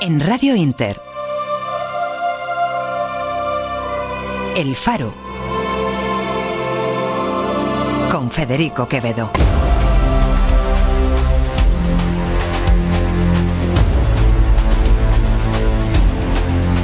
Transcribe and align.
En 0.00 0.20
Radio 0.20 0.54
Inter. 0.54 1.00
El 4.54 4.76
Faro. 4.76 5.14
Con 8.10 8.30
Federico 8.30 8.86
Quevedo. 8.88 9.30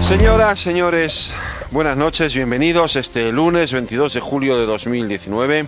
Señoras, 0.03 0.59
señores, 0.61 1.35
buenas 1.71 1.97
noches, 1.97 2.35
bienvenidos 2.35 2.97
este 2.97 3.31
lunes 3.31 3.73
22 3.73 4.15
de 4.15 4.21
julio 4.21 4.59
de 4.59 4.65
2019. 4.65 5.67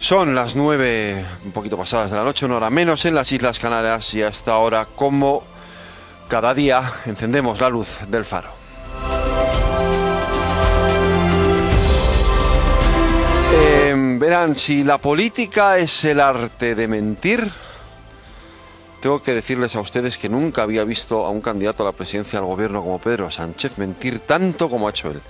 Son 0.00 0.34
las 0.34 0.56
9, 0.56 1.24
un 1.44 1.52
poquito 1.52 1.76
pasadas 1.76 2.10
de 2.10 2.16
la 2.16 2.24
noche, 2.24 2.46
una 2.46 2.56
hora 2.56 2.70
menos 2.70 3.04
en 3.04 3.14
las 3.14 3.30
Islas 3.30 3.60
Canarias 3.60 4.12
y 4.14 4.22
hasta 4.22 4.52
ahora 4.52 4.86
como 4.86 5.44
cada 6.30 6.54
día 6.54 6.80
encendemos 7.06 7.60
la 7.60 7.68
luz 7.68 7.98
del 8.06 8.24
faro. 8.24 8.50
Eh, 13.52 13.92
verán, 14.16 14.54
si 14.54 14.84
la 14.84 14.98
política 14.98 15.76
es 15.78 16.04
el 16.04 16.20
arte 16.20 16.76
de 16.76 16.86
mentir, 16.86 17.50
tengo 19.00 19.20
que 19.20 19.34
decirles 19.34 19.74
a 19.74 19.80
ustedes 19.80 20.16
que 20.16 20.28
nunca 20.28 20.62
había 20.62 20.84
visto 20.84 21.26
a 21.26 21.30
un 21.30 21.40
candidato 21.40 21.82
a 21.82 21.86
la 21.86 21.92
presidencia 21.92 22.38
del 22.38 22.46
gobierno 22.46 22.80
como 22.80 23.00
Pedro 23.00 23.28
Sánchez 23.28 23.76
mentir 23.78 24.20
tanto 24.20 24.70
como 24.70 24.86
ha 24.86 24.90
hecho 24.90 25.10
él. 25.10 25.20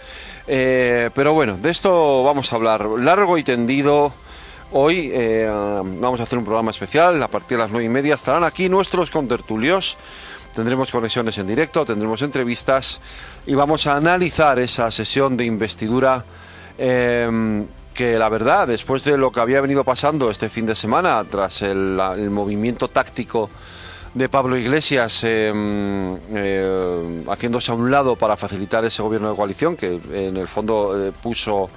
Eh, 0.46 1.08
pero 1.14 1.32
bueno, 1.32 1.56
de 1.56 1.70
esto 1.70 2.22
vamos 2.24 2.52
a 2.52 2.56
hablar 2.56 2.84
largo 2.98 3.38
y 3.38 3.42
tendido. 3.42 4.12
Hoy 4.72 5.10
eh, 5.14 5.48
vamos 5.48 6.20
a 6.20 6.24
hacer 6.24 6.38
un 6.38 6.44
programa 6.44 6.72
especial. 6.72 7.22
A 7.22 7.28
partir 7.28 7.56
de 7.56 7.64
las 7.64 7.70
nueve 7.70 7.86
y 7.86 7.88
media 7.88 8.16
estarán 8.16 8.44
aquí 8.44 8.68
nuestros 8.68 9.10
contertulios. 9.10 9.96
Tendremos 10.54 10.90
conexiones 10.90 11.38
en 11.38 11.46
directo, 11.46 11.86
tendremos 11.86 12.22
entrevistas 12.22 13.00
y 13.46 13.54
vamos 13.54 13.86
a 13.86 13.96
analizar 13.96 14.58
esa 14.58 14.90
sesión 14.90 15.36
de 15.36 15.44
investidura 15.44 16.24
em, 16.76 17.66
que 17.94 18.18
la 18.18 18.28
verdad, 18.28 18.66
después 18.66 19.04
de 19.04 19.16
lo 19.16 19.30
que 19.30 19.40
había 19.40 19.60
venido 19.60 19.84
pasando 19.84 20.28
este 20.28 20.48
fin 20.48 20.66
de 20.66 20.74
semana, 20.74 21.24
tras 21.30 21.62
el, 21.62 22.00
movimiento 22.30 22.88
táctico 22.88 23.48
de 24.12 24.28
Pablo 24.28 24.56
Iglesias 24.56 25.22
em, 25.22 26.16
eh, 26.32 27.22
haciéndose 27.28 27.70
a 27.70 27.74
un 27.74 27.88
lado 27.88 28.16
para 28.16 28.36
facilitar 28.36 28.84
ese 28.84 29.02
gobierno 29.02 29.30
de 29.30 29.36
coalición 29.36 29.76
que 29.76 30.00
en 30.12 30.36
el 30.36 30.48
fondo 30.48 30.98
eh, 30.98 31.12
puso 31.22 31.70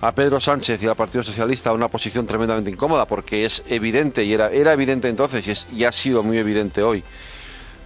a 0.00 0.12
Pedro 0.12 0.40
Sánchez 0.40 0.82
y 0.82 0.86
al 0.86 0.96
Partido 0.96 1.22
Socialista 1.22 1.72
una 1.74 1.88
posición 1.88 2.26
tremendamente 2.26 2.70
incómoda 2.70 3.04
porque 3.04 3.44
es 3.44 3.62
evidente 3.68 4.24
y 4.24 4.32
era, 4.32 4.50
era 4.50 4.72
evidente 4.72 5.10
entonces 5.10 5.66
y, 5.72 5.76
y 5.76 5.84
ha 5.84 5.92
sido 5.92 6.22
muy 6.22 6.38
evidente 6.38 6.82
hoy 6.82 7.04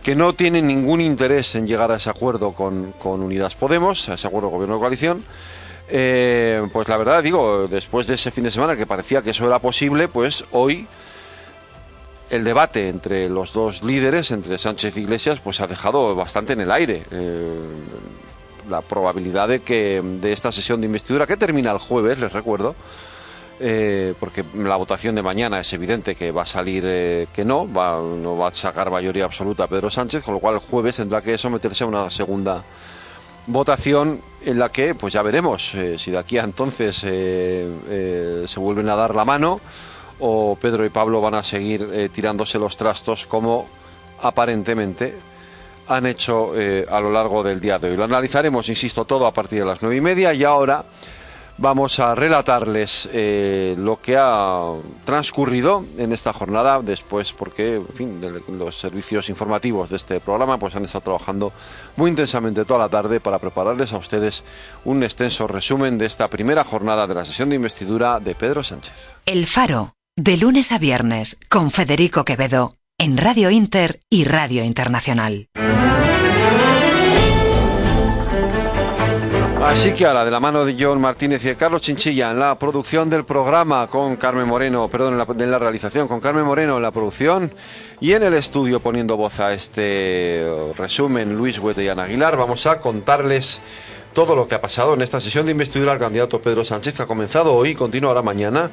que 0.09 0.17
no 0.17 0.33
tienen 0.33 0.67
ningún 0.67 1.03
interés 1.03 1.55
en 1.55 1.67
llegar 1.67 1.93
a 1.93 1.97
ese 1.97 2.09
acuerdo 2.09 2.53
con, 2.53 2.95
Unidas 3.05 3.55
Podemos, 3.55 4.09
a 4.09 4.15
ese 4.15 4.27
acuerdo 4.27 4.49
gobierno 4.49 4.77
de 4.77 4.81
coalición. 4.81 5.23
Eh, 5.87 6.67
pues 6.73 6.89
la 6.89 6.97
verdad, 6.97 7.23
digo, 7.23 7.69
después 7.69 8.07
de 8.07 8.15
ese 8.15 8.31
fin 8.31 8.45
de 8.45 8.51
semana 8.51 8.75
que 8.75 8.87
parecía 8.87 9.21
que 9.21 9.33
eso 9.33 9.47
era 9.47 9.59
posible, 9.59 10.09
pues 10.09 10.47
hoy 10.53 10.87
el 12.31 12.43
debate 12.43 12.89
entre 12.89 13.29
los 13.29 13.53
dos 13.53 13.83
líderes, 13.83 14.31
entre 14.31 14.57
Sánchez 14.57 14.97
y 14.97 15.01
Iglesias, 15.01 15.41
pues 15.45 15.61
ha 15.61 15.67
dejado 15.67 16.15
bastante 16.15 16.55
en 16.55 16.63
el 16.63 16.73
aire. 16.73 17.03
Eh, 17.11 17.47
la 18.71 18.81
probabilidad 18.81 19.49
de 19.49 19.61
que 19.61 20.01
de 20.03 20.33
esta 20.33 20.53
sesión 20.53 20.81
de 20.81 20.87
investidura, 20.87 21.27
que 21.27 21.37
termina 21.37 21.71
el 21.71 21.79
jueves, 21.81 22.19
les 22.19 22.33
recuerdo, 22.33 22.75
eh, 23.61 24.15
porque 24.21 24.45
la 24.55 24.77
votación 24.77 25.17
de 25.17 25.23
mañana 25.23 25.59
es 25.59 25.73
evidente 25.73 26.15
que 26.15 26.31
va 26.31 26.43
a 26.43 26.47
salir 26.47 26.85
eh, 26.87 27.27
que 27.33 27.45
no, 27.45 27.71
va, 27.71 28.01
no 28.01 28.37
va 28.37 28.49
a 28.49 28.55
sacar 28.55 28.89
mayoría 28.89 29.25
absoluta 29.25 29.67
Pedro 29.67 29.91
Sánchez, 29.91 30.23
con 30.23 30.35
lo 30.35 30.41
cual 30.41 30.55
el 30.55 30.61
jueves 30.61 30.97
tendrá 30.97 31.21
que 31.23 31.37
someterse 31.37 31.83
a 31.83 31.89
una 31.89 32.09
segunda 32.09 32.63
votación 33.49 34.21
en 34.45 34.61
la 34.61 34.71
que, 34.71 34.95
pues 34.95 35.15
ya 35.15 35.23
veremos 35.23 35.75
eh, 35.75 35.99
si 35.99 36.13
de 36.13 36.19
aquí 36.19 36.39
a 36.39 36.45
entonces 36.45 36.99
se 36.99 38.61
vuelven 38.61 38.89
a 38.91 38.95
dar 38.95 39.15
la 39.15 39.25
mano 39.25 39.61
o 40.21 40.57
Pedro 40.61 40.85
y 40.85 40.91
Pablo 40.91 41.21
van 41.21 41.35
a 41.35 41.43
seguir 41.43 42.11
tirándose 42.13 42.61
los 42.61 42.77
trastos 42.77 43.27
como 43.27 43.67
aparentemente 44.23 45.17
han 45.89 46.07
hecho 46.07 46.53
a 46.89 47.01
lo 47.01 47.11
largo 47.11 47.43
del 47.43 47.61
día 47.61 47.79
de 47.79 47.91
hoy. 47.91 47.97
Lo 47.97 48.05
analizaremos, 48.05 48.69
insisto, 48.69 49.05
todo 49.05 49.27
a 49.27 49.33
partir 49.33 49.61
de 49.61 49.65
las 49.65 49.81
nueve 49.81 49.97
y 49.97 50.01
media 50.01 50.35
y 50.35 50.45
ahora 50.45 50.85
vamos 51.59 51.99
a 51.99 52.15
relatarles 52.15 53.09
eh, 53.13 53.75
lo 53.77 54.01
que 54.01 54.17
ha 54.17 54.73
transcurrido 55.05 55.85
en 55.99 56.13
esta 56.13 56.33
jornada 56.33 56.81
después 56.81 57.33
porque 57.33 57.77
en 57.77 57.89
fin 57.89 58.21
los 58.59 58.79
servicios 58.79 59.29
informativos 59.29 59.91
de 59.91 59.97
este 59.97 60.21
programa 60.21 60.59
pues 60.59 60.75
han 60.77 60.85
estado 60.85 61.03
trabajando 61.03 61.53
muy 61.97 62.11
intensamente 62.11 62.65
toda 62.65 62.81
la 62.81 62.89
tarde 62.89 63.21
para 63.21 63.39
prepararles 63.39 63.93
a 63.93 63.99
ustedes 63.99 64.45
un 64.85 65.03
extenso 65.03 65.47
resumen 65.47 65.99
de 65.99 66.07
esta 66.07 66.29
primera 66.29 66.65
jornada 66.65 67.07
de 67.07 67.15
la 67.15 67.25
sesión 67.25 67.51
de 67.51 67.57
investidura 67.57 68.21
de 68.21 68.35
Pedro 68.35 68.63
Sánchez. 68.63 69.11
El 69.27 69.47
Faro 69.47 69.95
de 70.17 70.37
lunes 70.37 70.73
a 70.73 70.79
viernes 70.79 71.39
con 71.49 71.71
Federico 71.71 72.25
Quevedo 72.25 72.75
en 72.99 73.17
Radio 73.17 73.51
Inter 73.51 74.01
y 74.11 74.25
Radio 74.25 74.65
Internacional. 74.65 75.49
Así 79.63 79.93
que 79.93 80.07
ahora, 80.07 80.25
de 80.25 80.31
la 80.31 80.41
mano 80.41 80.65
de 80.65 80.77
John 80.79 81.01
Martínez 81.01 81.45
y 81.45 81.49
de 81.49 81.57
Carlos 81.57 81.83
Chinchilla 81.83 82.31
en 82.31 82.39
la 82.39 82.59
producción 82.59 83.11
del 83.11 83.25
programa 83.25 83.87
con 83.89 84.17
Carmen 84.17 84.47
Moreno, 84.47 84.89
perdón, 84.89 85.13
en 85.13 85.19
la, 85.19 85.27
en 85.45 85.51
la 85.51 85.59
realización 85.59 86.07
con 86.09 86.21
Carmen 86.21 86.45
Moreno 86.45 86.77
en 86.77 86.83
la 86.83 86.93
producción 86.93 87.53
y 88.01 88.13
en 88.13 88.23
el 88.23 88.35
estudio 88.35 88.81
poniendo 88.81 89.17
voz 89.17 89.41
a 89.41 89.53
este 89.53 90.47
resumen 90.77 91.37
Luis 91.37 91.59
Huete 91.59 91.83
y 91.83 91.89
Ana 91.89 92.05
Aguilar, 92.05 92.37
vamos 92.37 92.67
a 92.67 92.81
contarles 92.81 93.61
todo 94.19 94.35
lo 94.35 94.49
que 94.49 94.57
ha 94.57 94.61
pasado 94.61 94.95
en 94.95 95.03
esta 95.03 95.21
sesión 95.21 95.47
de 95.47 95.53
investidura 95.53 95.93
al 95.93 96.01
candidato 96.01 96.43
Pedro 96.43 96.65
Sánchez, 96.65 96.93
que 96.93 97.03
ha 97.05 97.07
comenzado 97.07 97.55
hoy 97.55 97.71
y 97.71 97.75
continuará 97.77 98.21
mañana, 98.21 98.73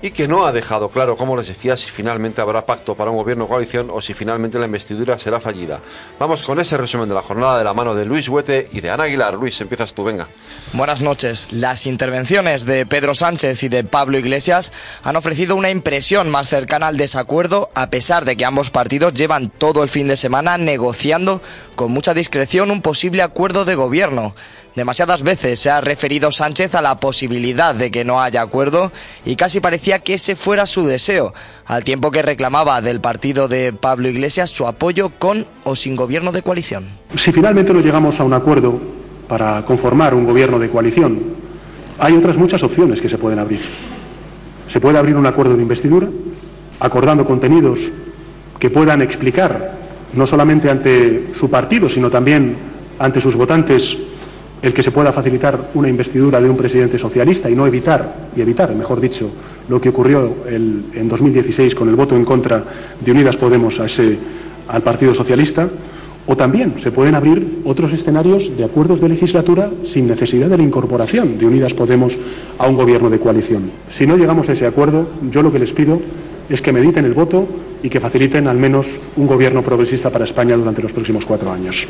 y 0.00 0.10
que 0.10 0.26
no 0.26 0.46
ha 0.46 0.52
dejado 0.52 0.88
claro, 0.88 1.18
como 1.18 1.36
les 1.36 1.48
decía, 1.48 1.76
si 1.76 1.90
finalmente 1.90 2.40
habrá 2.40 2.64
pacto 2.64 2.94
para 2.94 3.10
un 3.10 3.18
gobierno 3.18 3.46
coalición 3.46 3.90
o 3.92 4.00
si 4.00 4.14
finalmente 4.14 4.58
la 4.58 4.64
investidura 4.64 5.18
será 5.18 5.38
fallida. 5.38 5.80
Vamos 6.18 6.42
con 6.42 6.58
ese 6.60 6.78
resumen 6.78 7.10
de 7.10 7.14
la 7.14 7.20
jornada 7.20 7.58
de 7.58 7.64
la 7.64 7.74
mano 7.74 7.94
de 7.94 8.06
Luis 8.06 8.26
Huete 8.26 8.70
y 8.72 8.80
de 8.80 8.88
Ana 8.88 9.04
Aguilar. 9.04 9.34
Luis, 9.34 9.60
empiezas 9.60 9.92
tú, 9.92 10.02
venga. 10.02 10.28
Buenas 10.72 11.02
noches. 11.02 11.48
Las 11.52 11.84
intervenciones 11.84 12.64
de 12.64 12.86
Pedro 12.86 13.14
Sánchez 13.14 13.62
y 13.64 13.68
de 13.68 13.84
Pablo 13.84 14.16
Iglesias 14.16 14.72
han 15.02 15.16
ofrecido 15.16 15.56
una 15.56 15.68
impresión 15.68 16.30
más 16.30 16.48
cercana 16.48 16.86
al 16.86 16.96
desacuerdo, 16.96 17.68
a 17.74 17.90
pesar 17.90 18.24
de 18.24 18.38
que 18.38 18.46
ambos 18.46 18.70
partidos 18.70 19.12
llevan 19.12 19.50
todo 19.50 19.82
el 19.82 19.90
fin 19.90 20.08
de 20.08 20.16
semana 20.16 20.56
negociando 20.56 21.42
con 21.74 21.92
mucha 21.92 22.14
discreción 22.14 22.70
un 22.70 22.80
posible 22.80 23.20
acuerdo 23.20 23.66
de 23.66 23.74
gobierno. 23.74 24.34
Demasiadas 24.86 25.24
veces 25.24 25.58
se 25.58 25.68
ha 25.68 25.80
referido 25.80 26.30
Sánchez 26.30 26.76
a 26.76 26.80
la 26.80 27.00
posibilidad 27.00 27.74
de 27.74 27.90
que 27.90 28.04
no 28.04 28.22
haya 28.22 28.40
acuerdo 28.40 28.92
y 29.24 29.34
casi 29.34 29.58
parecía 29.58 29.98
que 29.98 30.14
ese 30.14 30.36
fuera 30.36 30.64
su 30.64 30.86
deseo, 30.86 31.34
al 31.66 31.82
tiempo 31.82 32.12
que 32.12 32.22
reclamaba 32.22 32.80
del 32.80 33.00
partido 33.00 33.48
de 33.48 33.72
Pablo 33.72 34.08
Iglesias 34.08 34.50
su 34.50 34.64
apoyo 34.64 35.10
con 35.18 35.44
o 35.64 35.74
sin 35.74 35.96
gobierno 35.96 36.30
de 36.30 36.42
coalición. 36.42 36.84
Si 37.16 37.32
finalmente 37.32 37.74
no 37.74 37.80
llegamos 37.80 38.20
a 38.20 38.22
un 38.22 38.32
acuerdo 38.32 38.80
para 39.26 39.64
conformar 39.64 40.14
un 40.14 40.24
gobierno 40.24 40.60
de 40.60 40.70
coalición, 40.70 41.18
hay 41.98 42.16
otras 42.16 42.36
muchas 42.36 42.62
opciones 42.62 43.00
que 43.00 43.08
se 43.08 43.18
pueden 43.18 43.40
abrir. 43.40 43.62
Se 44.68 44.78
puede 44.78 44.98
abrir 44.98 45.16
un 45.16 45.26
acuerdo 45.26 45.56
de 45.56 45.62
investidura, 45.62 46.06
acordando 46.78 47.26
contenidos 47.26 47.80
que 48.60 48.70
puedan 48.70 49.02
explicar, 49.02 49.78
no 50.12 50.26
solamente 50.26 50.70
ante 50.70 51.34
su 51.34 51.50
partido, 51.50 51.88
sino 51.88 52.08
también 52.08 52.56
ante 53.00 53.20
sus 53.20 53.34
votantes, 53.34 53.96
el 54.62 54.72
que 54.72 54.82
se 54.82 54.90
pueda 54.90 55.12
facilitar 55.12 55.70
una 55.74 55.88
investidura 55.88 56.40
de 56.40 56.48
un 56.48 56.56
presidente 56.56 56.98
socialista 56.98 57.50
y 57.50 57.54
no 57.54 57.66
evitar, 57.66 58.30
y 58.34 58.40
evitar, 58.40 58.74
mejor 58.74 59.00
dicho, 59.00 59.30
lo 59.68 59.80
que 59.80 59.90
ocurrió 59.90 60.34
en 60.48 61.08
2016 61.08 61.74
con 61.74 61.88
el 61.88 61.96
voto 61.96 62.16
en 62.16 62.24
contra 62.24 62.64
de 63.00 63.12
Unidas 63.12 63.36
Podemos 63.36 63.78
a 63.80 63.86
ese, 63.86 64.18
al 64.68 64.82
Partido 64.82 65.14
Socialista, 65.14 65.68
O 66.28 66.36
también 66.36 66.74
se 66.78 66.90
pueden 66.90 67.14
abrir 67.14 67.62
otros 67.64 67.92
escenarios 67.92 68.50
de 68.56 68.64
acuerdos 68.64 69.00
de 69.00 69.08
legislatura 69.08 69.70
sin 69.84 70.08
necesidad 70.08 70.48
de 70.48 70.56
la 70.56 70.62
incorporación 70.64 71.38
de 71.38 71.46
Unidas 71.46 71.72
Podemos 71.72 72.18
a 72.58 72.66
un 72.66 72.74
gobierno 72.74 73.08
de 73.10 73.20
coalición. 73.20 73.70
Si 73.88 74.06
no 74.08 74.16
llegamos 74.16 74.48
a 74.48 74.52
ese 74.52 74.66
acuerdo, 74.66 75.06
yo 75.30 75.42
lo 75.42 75.52
que 75.52 75.60
les 75.60 75.72
pido 75.72 76.00
es 76.50 76.60
que 76.60 76.72
mediten 76.72 77.04
el 77.04 77.14
voto 77.14 77.46
y 77.80 77.88
que 77.88 78.00
faciliten 78.00 78.48
al 78.48 78.56
menos 78.56 78.98
un 79.16 79.28
gobierno 79.28 79.62
progresista 79.62 80.10
para 80.10 80.24
España 80.24 80.56
durante 80.56 80.82
los 80.82 80.92
próximos 80.92 81.24
cuatro 81.24 81.52
años. 81.52 81.86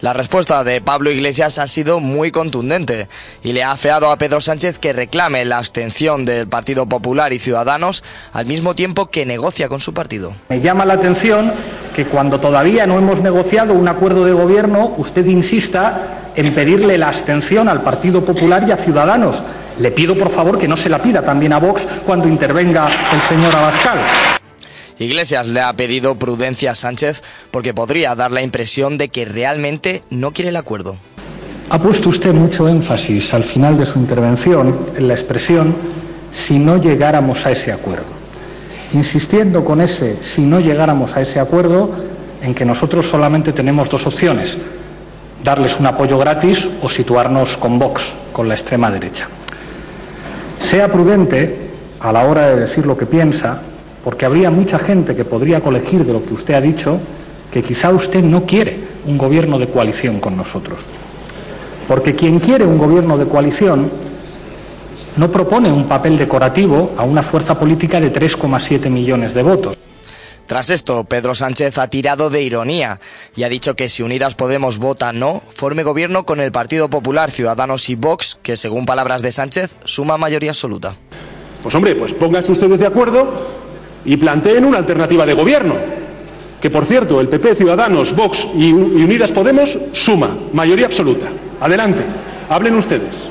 La 0.00 0.12
respuesta 0.12 0.62
de 0.62 0.82
Pablo 0.82 1.10
Iglesias 1.10 1.58
ha 1.58 1.66
sido 1.66 2.00
muy 2.00 2.30
contundente 2.30 3.08
y 3.42 3.54
le 3.54 3.62
ha 3.62 3.70
afeado 3.70 4.10
a 4.10 4.18
Pedro 4.18 4.42
Sánchez 4.42 4.78
que 4.78 4.92
reclame 4.92 5.42
la 5.46 5.56
abstención 5.56 6.26
del 6.26 6.46
Partido 6.46 6.86
Popular 6.86 7.32
y 7.32 7.38
Ciudadanos 7.38 8.04
al 8.34 8.44
mismo 8.44 8.74
tiempo 8.74 9.06
que 9.06 9.24
negocia 9.24 9.70
con 9.70 9.80
su 9.80 9.94
partido. 9.94 10.34
Me 10.50 10.60
llama 10.60 10.84
la 10.84 10.94
atención 10.94 11.50
que 11.94 12.04
cuando 12.04 12.38
todavía 12.40 12.86
no 12.86 12.98
hemos 12.98 13.20
negociado 13.20 13.72
un 13.72 13.88
acuerdo 13.88 14.26
de 14.26 14.32
gobierno, 14.32 14.92
usted 14.98 15.24
insista 15.24 16.32
en 16.36 16.54
pedirle 16.54 16.98
la 16.98 17.08
abstención 17.08 17.66
al 17.66 17.80
Partido 17.80 18.22
Popular 18.22 18.64
y 18.68 18.72
a 18.72 18.76
Ciudadanos. 18.76 19.42
Le 19.78 19.90
pido, 19.92 20.14
por 20.18 20.28
favor, 20.28 20.58
que 20.58 20.68
no 20.68 20.76
se 20.76 20.90
la 20.90 21.00
pida 21.00 21.22
también 21.22 21.54
a 21.54 21.58
Vox 21.58 21.88
cuando 22.04 22.28
intervenga 22.28 22.86
el 23.14 23.20
señor 23.22 23.56
Abascal. 23.56 23.98
Iglesias 24.98 25.46
le 25.46 25.60
ha 25.60 25.72
pedido 25.74 26.18
prudencia 26.18 26.70
a 26.70 26.74
Sánchez 26.74 27.22
porque 27.50 27.74
podría 27.74 28.14
dar 28.14 28.32
la 28.32 28.42
impresión 28.42 28.96
de 28.96 29.08
que 29.08 29.24
realmente 29.24 30.02
no 30.10 30.32
quiere 30.32 30.48
el 30.48 30.56
acuerdo. 30.56 30.96
Ha 31.68 31.78
puesto 31.78 32.08
usted 32.08 32.32
mucho 32.32 32.68
énfasis 32.68 33.34
al 33.34 33.44
final 33.44 33.76
de 33.76 33.84
su 33.84 33.98
intervención 33.98 34.86
en 34.96 35.08
la 35.08 35.14
expresión 35.14 35.76
si 36.30 36.58
no 36.58 36.76
llegáramos 36.76 37.44
a 37.44 37.50
ese 37.50 37.72
acuerdo, 37.72 38.06
insistiendo 38.92 39.64
con 39.64 39.80
ese 39.80 40.22
si 40.22 40.42
no 40.42 40.60
llegáramos 40.60 41.16
a 41.16 41.22
ese 41.22 41.40
acuerdo 41.40 41.90
en 42.42 42.54
que 42.54 42.64
nosotros 42.64 43.06
solamente 43.06 43.52
tenemos 43.52 43.90
dos 43.90 44.06
opciones, 44.06 44.56
darles 45.42 45.78
un 45.80 45.86
apoyo 45.86 46.18
gratis 46.18 46.68
o 46.82 46.88
situarnos 46.88 47.56
con 47.56 47.78
Vox, 47.78 48.14
con 48.32 48.48
la 48.48 48.54
extrema 48.54 48.90
derecha. 48.90 49.28
Sea 50.60 50.90
prudente 50.90 51.70
a 52.00 52.12
la 52.12 52.24
hora 52.24 52.48
de 52.48 52.60
decir 52.60 52.86
lo 52.86 52.96
que 52.96 53.06
piensa, 53.06 53.60
porque 54.06 54.24
habría 54.24 54.52
mucha 54.52 54.78
gente 54.78 55.16
que 55.16 55.24
podría 55.24 55.60
colegir 55.60 56.04
de 56.04 56.12
lo 56.12 56.24
que 56.24 56.32
usted 56.32 56.54
ha 56.54 56.60
dicho 56.60 57.00
que 57.50 57.60
quizá 57.60 57.90
usted 57.90 58.22
no 58.22 58.46
quiere 58.46 58.78
un 59.04 59.18
gobierno 59.18 59.58
de 59.58 59.68
coalición 59.68 60.20
con 60.20 60.36
nosotros. 60.36 60.86
Porque 61.88 62.14
quien 62.14 62.38
quiere 62.38 62.64
un 62.64 62.78
gobierno 62.78 63.18
de 63.18 63.26
coalición 63.26 63.90
no 65.16 65.32
propone 65.32 65.72
un 65.72 65.88
papel 65.88 66.16
decorativo 66.18 66.92
a 66.96 67.02
una 67.02 67.20
fuerza 67.20 67.58
política 67.58 67.98
de 67.98 68.12
3,7 68.12 68.88
millones 68.90 69.34
de 69.34 69.42
votos. 69.42 69.76
Tras 70.46 70.70
esto, 70.70 71.02
Pedro 71.02 71.34
Sánchez 71.34 71.76
ha 71.76 71.88
tirado 71.88 72.30
de 72.30 72.42
ironía 72.42 73.00
y 73.34 73.42
ha 73.42 73.48
dicho 73.48 73.74
que 73.74 73.88
si 73.88 74.04
Unidas 74.04 74.36
Podemos 74.36 74.78
vota 74.78 75.12
no, 75.12 75.42
forme 75.50 75.82
gobierno 75.82 76.24
con 76.24 76.38
el 76.38 76.52
Partido 76.52 76.88
Popular, 76.88 77.32
Ciudadanos 77.32 77.88
y 77.88 77.96
Vox, 77.96 78.38
que 78.44 78.56
según 78.56 78.86
palabras 78.86 79.22
de 79.22 79.32
Sánchez 79.32 79.74
suma 79.84 80.16
mayoría 80.16 80.50
absoluta. 80.50 80.94
Pues 81.60 81.74
hombre, 81.74 81.96
pues 81.96 82.14
pónganse 82.14 82.52
ustedes 82.52 82.78
de 82.78 82.86
acuerdo 82.86 83.65
y 84.06 84.16
planteen 84.16 84.64
una 84.64 84.78
alternativa 84.78 85.26
de 85.26 85.34
gobierno. 85.34 85.74
Que 86.60 86.70
por 86.70 86.86
cierto, 86.86 87.20
el 87.20 87.28
PP, 87.28 87.54
Ciudadanos, 87.54 88.14
Vox 88.14 88.46
y 88.56 88.72
Unidas 88.72 89.30
Podemos 89.30 89.78
suma 89.92 90.30
mayoría 90.52 90.86
absoluta. 90.86 91.28
Adelante, 91.60 92.04
hablen 92.48 92.76
ustedes. 92.76 93.28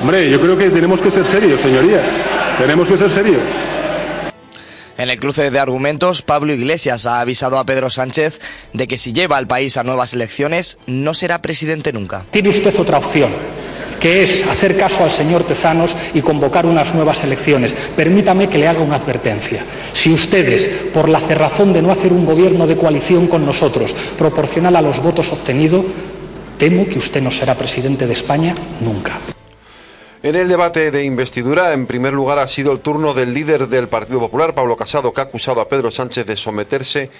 Hombre, 0.00 0.30
yo 0.30 0.40
creo 0.40 0.56
que 0.56 0.70
tenemos 0.70 1.00
que 1.00 1.10
ser 1.10 1.26
serios, 1.26 1.60
señorías. 1.60 2.12
Tenemos 2.58 2.88
que 2.88 2.96
ser 2.96 3.10
serios. 3.10 3.42
En 4.96 5.10
el 5.10 5.18
cruce 5.18 5.50
de 5.50 5.58
argumentos, 5.58 6.22
Pablo 6.22 6.52
Iglesias 6.52 7.06
ha 7.06 7.20
avisado 7.20 7.58
a 7.58 7.66
Pedro 7.66 7.90
Sánchez 7.90 8.40
de 8.72 8.86
que 8.86 8.96
si 8.96 9.12
lleva 9.12 9.36
al 9.36 9.48
país 9.48 9.76
a 9.76 9.82
nuevas 9.82 10.14
elecciones, 10.14 10.78
no 10.86 11.14
será 11.14 11.42
presidente 11.42 11.92
nunca. 11.92 12.26
Tiene 12.30 12.50
usted 12.50 12.78
otra 12.78 12.98
opción 12.98 13.30
que 14.00 14.22
es 14.22 14.46
hacer 14.46 14.76
caso 14.76 15.04
al 15.04 15.10
señor 15.10 15.44
Tezanos 15.44 15.96
y 16.14 16.20
convocar 16.20 16.66
unas 16.66 16.94
nuevas 16.94 17.22
elecciones. 17.24 17.74
Permítame 17.96 18.48
que 18.48 18.58
le 18.58 18.68
haga 18.68 18.80
una 18.80 18.96
advertencia. 18.96 19.64
Si 19.92 20.12
ustedes, 20.12 20.90
por 20.92 21.08
la 21.08 21.20
cerrazón 21.20 21.72
de 21.72 21.82
no 21.82 21.90
hacer 21.90 22.12
un 22.12 22.26
gobierno 22.26 22.66
de 22.66 22.76
coalición 22.76 23.26
con 23.26 23.44
nosotros, 23.44 23.94
proporcional 24.18 24.76
a 24.76 24.82
los 24.82 25.02
votos 25.02 25.32
obtenidos, 25.32 25.84
temo 26.58 26.86
que 26.86 26.98
usted 26.98 27.22
no 27.22 27.30
será 27.30 27.54
presidente 27.54 28.06
de 28.06 28.12
España 28.12 28.54
nunca. 28.80 29.33
En 30.24 30.36
el 30.36 30.48
debate 30.48 30.90
de 30.90 31.04
investidura, 31.04 31.74
en 31.74 31.84
primer 31.84 32.14
lugar, 32.14 32.38
ha 32.38 32.48
sido 32.48 32.72
el 32.72 32.80
turno 32.80 33.12
del 33.12 33.34
líder 33.34 33.68
del 33.68 33.88
Partido 33.88 34.20
Popular, 34.20 34.54
Pablo 34.54 34.74
Casado, 34.74 35.12
que 35.12 35.20
ha 35.20 35.24
acusado 35.24 35.60
a 35.60 35.68
Pedro 35.68 35.90
Sánchez 35.90 36.24
de 36.24 36.34
someterse 36.34 37.10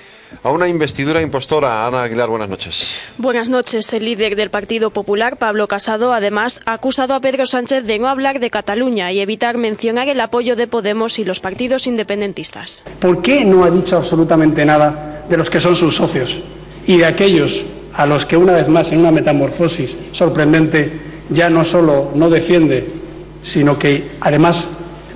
a 0.43 0.51
una 0.51 0.69
investidura 0.69 1.21
impostora. 1.21 1.87
Ana 1.87 2.05
Aguilar, 2.05 2.31
buenas 2.31 2.49
noches. 2.49 2.95
Buenas 3.19 3.51
noches. 3.51 3.93
El 3.93 4.07
líder 4.07 4.37
del 4.37 4.49
Partido 4.49 4.89
Popular, 4.89 5.37
Pablo 5.37 5.69
Casado, 5.69 6.15
además 6.15 6.63
ha 6.65 6.73
acusado 6.73 7.13
a 7.13 7.21
Pedro 7.21 7.45
Sánchez 7.45 7.85
de 7.85 7.99
no 7.99 8.09
hablar 8.09 8.41
de 8.41 8.49
Cataluña 8.49 9.13
y 9.13 9.21
evitar 9.21 9.59
mencionar 9.59 10.09
el 10.09 10.19
apoyo 10.19 10.57
de 10.57 10.67
Podemos 10.67 11.19
y 11.19 11.27
los 11.27 11.41
partidos 11.41 11.87
independentistas. 11.87 12.85
¿Por 13.01 13.21
qué 13.21 13.45
no 13.45 13.65
ha 13.65 13.71
dicho 13.71 13.99
absolutamente 13.99 14.65
nada 14.65 15.27
de 15.29 15.37
los 15.37 15.51
que 15.51 15.61
son 15.61 15.77
sus 15.77 15.95
socios 15.95 16.41
y 16.87 16.97
de 16.97 17.05
aquellos 17.05 17.67
a 17.93 18.07
los 18.07 18.25
que, 18.25 18.39
una 18.39 18.55
vez 18.55 18.69
más, 18.69 18.93
en 18.93 19.01
una 19.01 19.11
metamorfosis 19.11 19.95
sorprendente, 20.13 21.13
ya 21.31 21.51
no 21.51 21.65
solo 21.65 22.11
no 22.15 22.31
defiende, 22.31 22.87
sino 23.43 23.79
que 23.79 24.13
además 24.21 24.69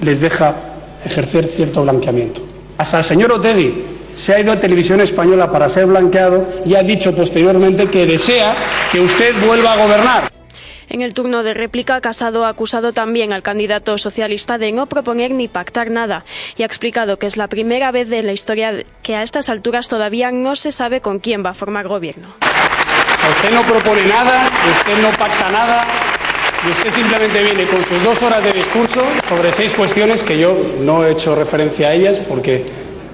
les 0.03 0.21
deja 0.21 0.55
ejercer 1.05 1.47
cierto 1.49 1.83
blanqueamiento. 1.83 2.41
Hasta 2.77 2.99
el 2.99 3.05
señor 3.05 3.33
Otegui 3.33 3.85
se 4.15 4.35
ha 4.35 4.41
ido 4.41 4.53
a 4.53 4.61
televisión 4.61 5.01
española 5.01 5.51
para 5.51 5.69
ser 5.69 5.87
blanqueado 5.87 6.47
y 6.65 6.75
ha 6.75 6.83
dicho 6.83 7.15
posteriormente 7.15 7.89
que 7.89 8.07
desea 8.07 8.57
que 8.91 9.01
usted 9.01 9.35
vuelva 9.47 9.73
a 9.73 9.77
gobernar. 9.77 10.39
En 10.89 11.03
el 11.03 11.13
turno 11.13 11.43
de 11.43 11.53
réplica, 11.53 12.01
Casado 12.01 12.45
ha 12.45 12.49
acusado 12.49 12.93
también 12.93 13.33
al 13.33 13.43
candidato 13.43 13.99
socialista 13.99 14.57
de 14.57 14.73
no 14.73 14.87
proponer 14.87 15.33
ni 15.33 15.47
pactar 15.47 15.91
nada 15.91 16.25
y 16.57 16.63
ha 16.63 16.67
explicado 16.67 17.19
que 17.19 17.27
es 17.27 17.37
la 17.37 17.49
primera 17.49 17.91
vez 17.91 18.11
en 18.11 18.27
la 18.27 18.33
historia 18.33 18.73
que 19.03 19.15
a 19.15 19.23
estas 19.23 19.51
alturas 19.51 19.89
todavía 19.89 20.31
no 20.31 20.57
se 20.57 20.73
sabe 20.73 21.01
con 21.01 21.19
quién 21.19 21.45
va 21.45 21.51
a 21.51 21.55
formar 21.55 21.89
gobierno. 21.89 22.29
Usted 23.31 23.51
no 23.51 23.63
propone 23.63 24.05
nada, 24.05 24.49
usted 24.79 25.03
no 25.03 25.11
pacta 25.11 25.51
nada, 25.51 25.85
y 26.67 26.71
usted 26.71 26.93
simplemente 26.93 27.43
viene 27.43 27.67
con 27.67 27.85
sus 27.85 28.03
dos 28.03 28.23
horas 28.23 28.43
de 28.43 28.53
discurso 28.53 29.03
sobre 29.29 29.53
seis 29.53 29.73
cuestiones 29.73 30.23
que 30.23 30.39
yo 30.39 30.57
no 30.81 31.05
he 31.05 31.13
hecho 31.13 31.35
referencia 31.35 31.89
a 31.89 31.95
ellas 31.95 32.21
porque 32.21 32.65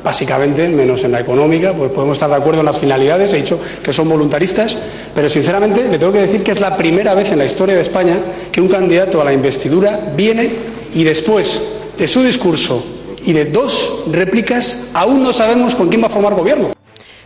básicamente, 0.03 0.69
menos 0.69 1.03
en 1.05 1.13
la 1.13 1.21
económica, 1.21 1.73
pues 1.73 1.91
podemos 1.91 2.17
estar 2.17 2.31
de 2.31 2.37
acuerdo 2.37 2.61
en 2.61 2.67
las 2.67 2.79
finalidades, 2.79 3.33
he 3.33 3.37
dicho 3.37 3.61
que 3.83 3.93
son 3.93 4.09
voluntaristas, 4.09 4.77
pero 5.15 5.29
sinceramente 5.29 5.89
le 5.89 5.99
tengo 5.99 6.13
que 6.13 6.21
decir 6.21 6.43
que 6.43 6.53
es 6.53 6.61
la 6.61 6.77
primera 6.77 7.15
vez 7.15 7.33
en 7.33 7.39
la 7.39 7.45
historia 7.45 7.75
de 7.75 7.81
España 7.81 8.17
que 8.53 8.61
un 8.61 8.69
candidato 8.69 9.21
a 9.21 9.25
la 9.25 9.33
investidura 9.33 9.99
viene 10.15 10.51
y 10.95 11.05
después 11.05 11.77
de 11.99 12.07
su 12.07 12.23
discurso 12.23 12.85
y 13.25 13.33
de 13.33 13.47
dos 13.47 14.05
réplicas 14.13 14.89
aún 14.95 15.23
no 15.23 15.33
sabemos 15.33 15.75
con 15.75 15.89
quién 15.89 16.03
va 16.03 16.07
a 16.07 16.11
formar 16.11 16.35
gobierno. 16.35 16.84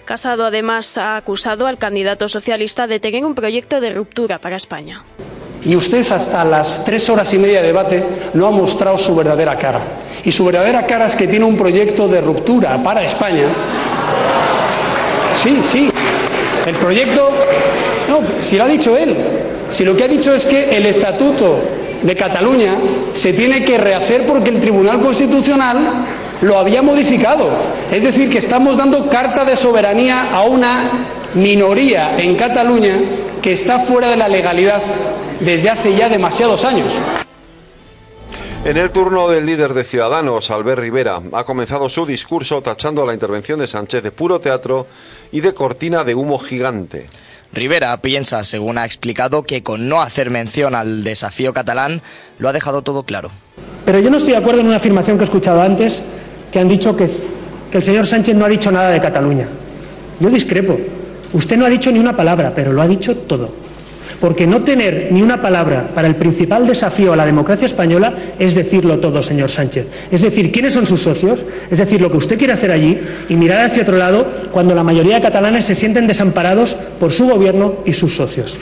Casado 0.08 0.46
además 0.46 0.96
ha 0.96 1.18
acusado 1.18 1.66
al 1.66 1.76
candidato 1.76 2.30
socialista 2.30 2.86
de 2.86 2.98
tener 2.98 3.26
un 3.26 3.34
proyecto 3.34 3.78
de 3.78 3.90
ruptura 3.90 4.38
para 4.38 4.56
España. 4.56 5.04
Y 5.62 5.76
usted 5.76 6.10
hasta 6.10 6.46
las 6.46 6.82
tres 6.82 7.10
horas 7.10 7.34
y 7.34 7.38
media 7.38 7.60
de 7.60 7.66
debate 7.66 8.02
no 8.32 8.46
ha 8.46 8.50
mostrado 8.50 8.96
su 8.96 9.14
verdadera 9.14 9.58
cara. 9.58 9.80
Y 10.24 10.32
su 10.32 10.46
verdadera 10.46 10.86
cara 10.86 11.04
es 11.04 11.14
que 11.14 11.28
tiene 11.28 11.44
un 11.44 11.58
proyecto 11.58 12.08
de 12.08 12.22
ruptura 12.22 12.82
para 12.82 13.04
España. 13.04 13.48
Sí, 15.34 15.60
sí. 15.62 15.90
El 16.66 16.74
proyecto... 16.76 17.30
No, 18.08 18.22
si 18.40 18.56
lo 18.56 18.64
ha 18.64 18.68
dicho 18.68 18.96
él. 18.96 19.14
Si 19.68 19.84
lo 19.84 19.94
que 19.94 20.04
ha 20.04 20.08
dicho 20.08 20.34
es 20.34 20.46
que 20.46 20.74
el 20.74 20.86
estatuto 20.86 21.60
de 22.02 22.16
Cataluña 22.16 22.78
se 23.12 23.34
tiene 23.34 23.62
que 23.62 23.76
rehacer 23.76 24.26
porque 24.26 24.48
el 24.48 24.58
Tribunal 24.58 25.02
Constitucional 25.02 25.76
lo 26.42 26.58
había 26.58 26.82
modificado. 26.82 27.50
Es 27.90 28.02
decir, 28.02 28.30
que 28.30 28.38
estamos 28.38 28.76
dando 28.76 29.08
carta 29.08 29.44
de 29.44 29.56
soberanía 29.56 30.34
a 30.34 30.42
una 30.42 30.90
minoría 31.34 32.18
en 32.18 32.36
Cataluña 32.36 32.96
que 33.42 33.52
está 33.52 33.78
fuera 33.78 34.08
de 34.08 34.16
la 34.16 34.28
legalidad 34.28 34.82
desde 35.40 35.70
hace 35.70 35.94
ya 35.94 36.08
demasiados 36.08 36.64
años. 36.64 36.92
En 38.64 38.76
el 38.76 38.90
turno 38.90 39.28
del 39.28 39.46
líder 39.46 39.72
de 39.72 39.84
Ciudadanos, 39.84 40.50
Albert 40.50 40.80
Rivera, 40.80 41.20
ha 41.32 41.44
comenzado 41.44 41.88
su 41.88 42.04
discurso 42.04 42.60
tachando 42.60 43.06
la 43.06 43.14
intervención 43.14 43.60
de 43.60 43.68
Sánchez 43.68 44.02
de 44.02 44.10
puro 44.10 44.40
teatro 44.40 44.86
y 45.30 45.40
de 45.40 45.54
cortina 45.54 46.02
de 46.02 46.16
humo 46.16 46.38
gigante. 46.38 47.06
Rivera 47.52 47.96
piensa, 48.02 48.44
según 48.44 48.76
ha 48.76 48.84
explicado, 48.84 49.44
que 49.44 49.62
con 49.62 49.88
no 49.88 50.02
hacer 50.02 50.30
mención 50.30 50.74
al 50.74 51.04
desafío 51.04 51.52
catalán 51.52 52.02
lo 52.38 52.48
ha 52.48 52.52
dejado 52.52 52.82
todo 52.82 53.04
claro. 53.04 53.30
Pero 53.86 54.00
yo 54.00 54.10
no 54.10 54.18
estoy 54.18 54.32
de 54.32 54.38
acuerdo 54.38 54.60
en 54.60 54.66
una 54.66 54.76
afirmación 54.76 55.16
que 55.16 55.22
he 55.22 55.26
escuchado 55.26 55.62
antes, 55.62 56.02
que 56.52 56.58
han 56.58 56.68
dicho 56.68 56.96
que, 56.96 57.08
el 57.72 57.82
señor 57.82 58.06
Sánchez 58.06 58.34
no 58.34 58.44
ha 58.44 58.48
dicho 58.48 58.70
nada 58.70 58.90
de 58.90 59.00
Cataluña. 59.00 59.46
Yo 60.20 60.30
discrepo. 60.30 60.78
Usted 61.32 61.56
no 61.56 61.66
ha 61.66 61.70
dicho 61.70 61.92
ni 61.92 61.98
una 61.98 62.16
palabra, 62.16 62.52
pero 62.54 62.72
lo 62.72 62.80
ha 62.80 62.88
dicho 62.88 63.14
todo. 63.14 63.50
Porque 64.20 64.46
no 64.46 64.62
tener 64.62 65.08
ni 65.12 65.22
una 65.22 65.40
palabra 65.42 65.90
para 65.94 66.08
el 66.08 66.16
principal 66.16 66.66
desafío 66.66 67.12
a 67.12 67.16
la 67.16 67.26
democracia 67.26 67.66
española 67.66 68.14
es 68.38 68.54
decirlo 68.54 68.98
todo, 68.98 69.22
señor 69.22 69.50
Sánchez. 69.50 69.86
Es 70.10 70.22
decir, 70.22 70.50
quiénes 70.50 70.74
son 70.74 70.86
sus 70.86 71.02
socios, 71.02 71.44
es 71.70 71.78
decir, 71.78 72.00
lo 72.00 72.10
que 72.10 72.16
usted 72.16 72.38
quiere 72.38 72.54
hacer 72.54 72.72
allí 72.72 72.98
y 73.28 73.34
mirar 73.36 73.66
hacia 73.66 73.82
otro 73.82 73.96
lado 73.96 74.26
cuando 74.50 74.74
la 74.74 74.82
mayoría 74.82 75.16
de 75.16 75.20
catalanes 75.20 75.66
se 75.66 75.74
sienten 75.74 76.06
desamparados 76.06 76.76
por 76.98 77.12
su 77.12 77.28
gobierno 77.28 77.74
y 77.84 77.92
sus 77.92 78.16
socios. 78.16 78.58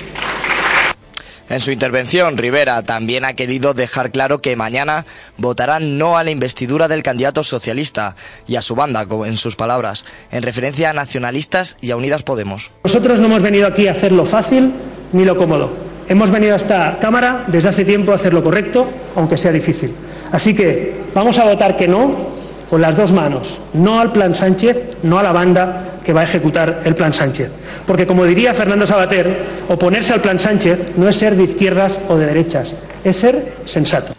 En 1.49 1.61
su 1.61 1.71
intervención, 1.71 2.37
Rivera 2.37 2.83
también 2.83 3.25
ha 3.25 3.35
querido 3.35 3.73
dejar 3.73 4.11
claro 4.11 4.39
que 4.39 4.57
mañana 4.57 5.07
votarán 5.37 5.97
no 5.97 6.19
a 6.19 6.25
la 6.25 6.33
investidura 6.33 6.89
del 6.89 7.05
candidato 7.05 7.45
socialista 7.45 8.17
y 8.49 8.57
a 8.57 8.63
su 8.63 8.75
banda, 8.75 9.07
en 9.25 9.37
sus 9.37 9.55
palabras, 9.55 10.05
en 10.33 10.43
referencia 10.43 10.91
a 10.91 10.93
nacionalistas 10.93 11.77
y 11.81 11.93
a 11.93 11.97
Unidas 11.97 12.25
Podemos. 12.25 12.73
Nosotros 12.83 13.21
no 13.21 13.27
hemos 13.27 13.43
venido 13.43 13.69
aquí 13.69 13.87
a 13.87 13.93
hacer 13.93 14.11
lo 14.11 14.27
fácil 14.27 14.73
ni 15.13 15.25
lo 15.25 15.37
cómodo. 15.37 15.71
Hemos 16.09 16.33
venido 16.33 16.55
a 16.55 16.57
esta 16.57 16.99
Cámara 17.01 17.45
desde 17.47 17.69
hace 17.69 17.85
tiempo 17.85 18.11
a 18.11 18.17
hacer 18.17 18.35
lo 18.35 18.43
correcto, 18.43 18.89
aunque 19.15 19.37
sea 19.37 19.53
difícil. 19.53 19.93
Así 20.33 20.53
que 20.53 20.95
vamos 21.15 21.39
a 21.39 21.45
votar 21.45 21.77
que 21.77 21.87
no 21.87 22.35
con 22.69 22.81
las 22.81 22.97
dos 22.97 23.13
manos, 23.13 23.59
no 23.75 24.01
al 24.01 24.13
plan 24.13 24.35
Sánchez, 24.35 24.97
no 25.03 25.19
a 25.19 25.23
la 25.23 25.33
banda 25.33 25.99
que 26.05 26.13
va 26.13 26.23
a 26.23 26.25
ejecutar 26.25 26.83
el 26.85 26.95
plan 26.95 27.13
Sánchez. 27.13 27.51
Porque 27.87 28.07
como 28.07 28.25
diría 28.25 28.55
Fernando 28.55 28.87
Sabater, 28.87 29.45
oponerse 29.69 30.15
al 30.15 30.21
plan 30.21 30.39
Sánchez 30.39 30.97
no 30.97 31.09
es 31.09 31.17
ser 31.17 31.37
de 31.37 31.45
izquierdas 31.45 32.01
o 32.09 32.17
de 32.17 32.27
derechas, 32.27 32.75
es 33.05 33.17
ser 33.17 33.55
sensato. 33.65 34.15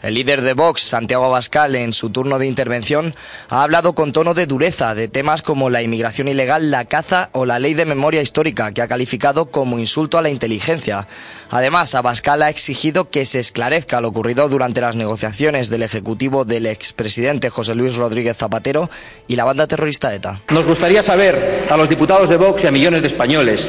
El 0.00 0.14
líder 0.14 0.42
de 0.42 0.52
Vox, 0.52 0.82
Santiago 0.82 1.24
Abascal, 1.24 1.74
en 1.74 1.92
su 1.92 2.10
turno 2.10 2.38
de 2.38 2.46
intervención, 2.46 3.16
ha 3.48 3.64
hablado 3.64 3.94
con 3.94 4.12
tono 4.12 4.32
de 4.32 4.46
dureza 4.46 4.94
de 4.94 5.08
temas 5.08 5.42
como 5.42 5.70
la 5.70 5.82
inmigración 5.82 6.28
ilegal, 6.28 6.70
la 6.70 6.84
caza 6.84 7.30
o 7.32 7.44
la 7.44 7.58
ley 7.58 7.74
de 7.74 7.84
memoria 7.84 8.22
histórica, 8.22 8.72
que 8.72 8.80
ha 8.80 8.86
calificado 8.86 9.46
como 9.46 9.80
insulto 9.80 10.16
a 10.16 10.22
la 10.22 10.30
inteligencia. 10.30 11.08
Además, 11.50 11.96
Abascal 11.96 12.42
ha 12.42 12.48
exigido 12.48 13.10
que 13.10 13.26
se 13.26 13.40
esclarezca 13.40 14.00
lo 14.00 14.08
ocurrido 14.08 14.48
durante 14.48 14.80
las 14.80 14.94
negociaciones 14.94 15.68
del 15.68 15.82
Ejecutivo 15.82 16.44
del 16.44 16.66
expresidente 16.66 17.50
José 17.50 17.74
Luis 17.74 17.96
Rodríguez 17.96 18.36
Zapatero 18.36 18.88
y 19.26 19.34
la 19.34 19.44
banda 19.44 19.66
terrorista 19.66 20.14
ETA. 20.14 20.42
Nos 20.50 20.64
gustaría 20.64 21.02
saber 21.02 21.66
a 21.68 21.76
los 21.76 21.88
diputados 21.88 22.28
de 22.28 22.36
Vox 22.36 22.62
y 22.62 22.68
a 22.68 22.70
millones 22.70 23.02
de 23.02 23.08
españoles, 23.08 23.68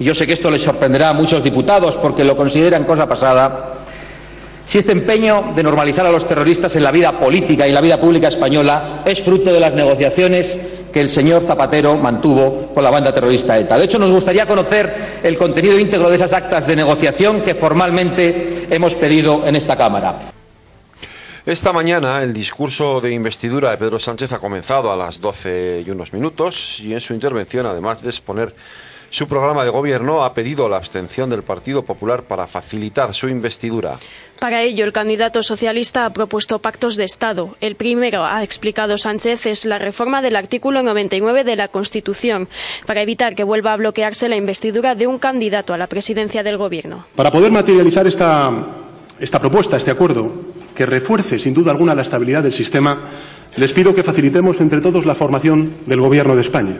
y 0.00 0.04
yo 0.04 0.14
sé 0.16 0.26
que 0.26 0.32
esto 0.32 0.50
les 0.50 0.62
sorprenderá 0.62 1.10
a 1.10 1.14
muchos 1.14 1.44
diputados 1.44 1.96
porque 1.96 2.24
lo 2.24 2.36
consideran 2.36 2.82
cosa 2.82 3.08
pasada, 3.08 3.86
si 4.68 4.76
este 4.76 4.92
empeño 4.92 5.54
de 5.56 5.62
normalizar 5.62 6.04
a 6.04 6.12
los 6.12 6.28
terroristas 6.28 6.76
en 6.76 6.82
la 6.82 6.90
vida 6.90 7.18
política 7.18 7.66
y 7.66 7.72
la 7.72 7.80
vida 7.80 7.98
pública 7.98 8.28
española 8.28 9.02
es 9.06 9.22
fruto 9.22 9.50
de 9.50 9.58
las 9.58 9.72
negociaciones 9.72 10.58
que 10.92 11.00
el 11.00 11.08
señor 11.08 11.42
Zapatero 11.42 11.96
mantuvo 11.96 12.70
con 12.74 12.84
la 12.84 12.90
banda 12.90 13.14
terrorista 13.14 13.56
ETA. 13.58 13.78
De 13.78 13.86
hecho, 13.86 13.98
nos 13.98 14.10
gustaría 14.10 14.44
conocer 14.44 15.20
el 15.22 15.38
contenido 15.38 15.78
íntegro 15.78 16.10
de 16.10 16.16
esas 16.16 16.34
actas 16.34 16.66
de 16.66 16.76
negociación 16.76 17.40
que 17.40 17.54
formalmente 17.54 18.66
hemos 18.68 18.94
pedido 18.94 19.46
en 19.46 19.56
esta 19.56 19.74
Cámara. 19.74 20.18
Esta 21.46 21.72
mañana 21.72 22.22
el 22.22 22.34
discurso 22.34 23.00
de 23.00 23.12
investidura 23.12 23.70
de 23.70 23.78
Pedro 23.78 23.98
Sánchez 23.98 24.34
ha 24.34 24.38
comenzado 24.38 24.92
a 24.92 24.96
las 24.96 25.18
12 25.18 25.84
y 25.86 25.90
unos 25.90 26.12
minutos 26.12 26.78
y 26.80 26.92
en 26.92 27.00
su 27.00 27.14
intervención, 27.14 27.64
además 27.64 28.02
de 28.02 28.10
exponer 28.10 28.54
su 29.10 29.26
programa 29.26 29.64
de 29.64 29.70
gobierno 29.70 30.22
ha 30.22 30.34
pedido 30.34 30.68
la 30.68 30.76
abstención 30.76 31.30
del 31.30 31.42
Partido 31.42 31.82
Popular 31.82 32.24
para 32.24 32.46
facilitar 32.46 33.14
su 33.14 33.28
investidura. 33.28 33.96
Para 34.38 34.62
ello, 34.62 34.84
el 34.84 34.92
candidato 34.92 35.42
socialista 35.42 36.04
ha 36.04 36.12
propuesto 36.12 36.58
pactos 36.58 36.96
de 36.96 37.04
Estado. 37.04 37.56
El 37.60 37.74
primero, 37.74 38.24
ha 38.24 38.44
explicado 38.44 38.98
Sánchez, 38.98 39.46
es 39.46 39.64
la 39.64 39.78
reforma 39.78 40.22
del 40.22 40.36
artículo 40.36 40.82
99 40.82 41.42
de 41.42 41.56
la 41.56 41.68
Constitución, 41.68 42.48
para 42.86 43.02
evitar 43.02 43.34
que 43.34 43.44
vuelva 43.44 43.72
a 43.72 43.76
bloquearse 43.76 44.28
la 44.28 44.36
investidura 44.36 44.94
de 44.94 45.06
un 45.06 45.18
candidato 45.18 45.72
a 45.72 45.78
la 45.78 45.86
presidencia 45.86 46.42
del 46.42 46.58
Gobierno. 46.58 47.06
Para 47.16 47.32
poder 47.32 47.50
materializar 47.50 48.06
esta, 48.06 48.52
esta 49.18 49.40
propuesta, 49.40 49.76
este 49.76 49.90
acuerdo, 49.90 50.30
que 50.74 50.86
refuerce 50.86 51.38
sin 51.38 51.54
duda 51.54 51.72
alguna 51.72 51.94
la 51.94 52.02
estabilidad 52.02 52.42
del 52.42 52.52
sistema, 52.52 53.08
les 53.56 53.72
pido 53.72 53.94
que 53.94 54.04
facilitemos 54.04 54.60
entre 54.60 54.80
todos 54.80 55.06
la 55.06 55.14
formación 55.14 55.72
del 55.86 56.00
Gobierno 56.00 56.36
de 56.36 56.42
España 56.42 56.76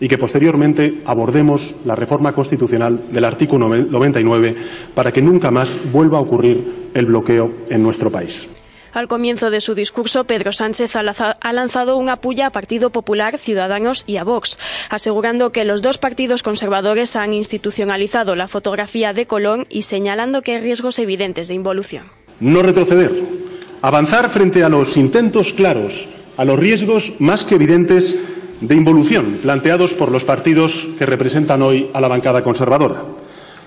y 0.00 0.08
que 0.08 0.18
posteriormente 0.18 1.00
abordemos 1.04 1.76
la 1.84 1.94
reforma 1.94 2.32
constitucional 2.32 3.00
del 3.10 3.24
artículo 3.24 3.68
99 3.68 4.56
para 4.94 5.12
que 5.12 5.22
nunca 5.22 5.50
más 5.50 5.90
vuelva 5.92 6.18
a 6.18 6.22
ocurrir 6.22 6.90
el 6.94 7.06
bloqueo 7.06 7.50
en 7.68 7.82
nuestro 7.82 8.10
país. 8.10 8.48
Al 8.92 9.06
comienzo 9.06 9.50
de 9.50 9.60
su 9.60 9.74
discurso, 9.74 10.24
Pedro 10.24 10.52
Sánchez 10.52 10.96
ha 10.96 11.52
lanzado 11.52 11.96
una 11.96 12.16
puya 12.16 12.46
a 12.46 12.50
Partido 12.50 12.90
Popular, 12.90 13.38
Ciudadanos 13.38 14.02
y 14.06 14.16
a 14.16 14.24
Vox, 14.24 14.58
asegurando 14.90 15.52
que 15.52 15.64
los 15.64 15.82
dos 15.82 15.98
partidos 15.98 16.42
conservadores 16.42 17.14
han 17.14 17.34
institucionalizado 17.34 18.34
la 18.34 18.48
fotografía 18.48 19.12
de 19.12 19.26
Colón 19.26 19.66
y 19.68 19.82
señalando 19.82 20.42
que 20.42 20.56
hay 20.56 20.62
riesgos 20.62 20.98
evidentes 20.98 21.48
de 21.48 21.54
involución. 21.54 22.06
No 22.40 22.62
retroceder, 22.62 23.22
avanzar 23.82 24.30
frente 24.30 24.64
a 24.64 24.68
los 24.68 24.96
intentos 24.96 25.52
claros, 25.52 26.08
a 26.36 26.44
los 26.44 26.58
riesgos 26.58 27.12
más 27.18 27.44
que 27.44 27.56
evidentes 27.56 28.16
de 28.60 28.74
involución 28.74 29.38
planteados 29.42 29.94
por 29.94 30.10
los 30.10 30.24
partidos 30.24 30.88
que 30.98 31.06
representan 31.06 31.62
hoy 31.62 31.90
a 31.92 32.00
la 32.00 32.08
bancada 32.08 32.42
conservadora. 32.42 33.02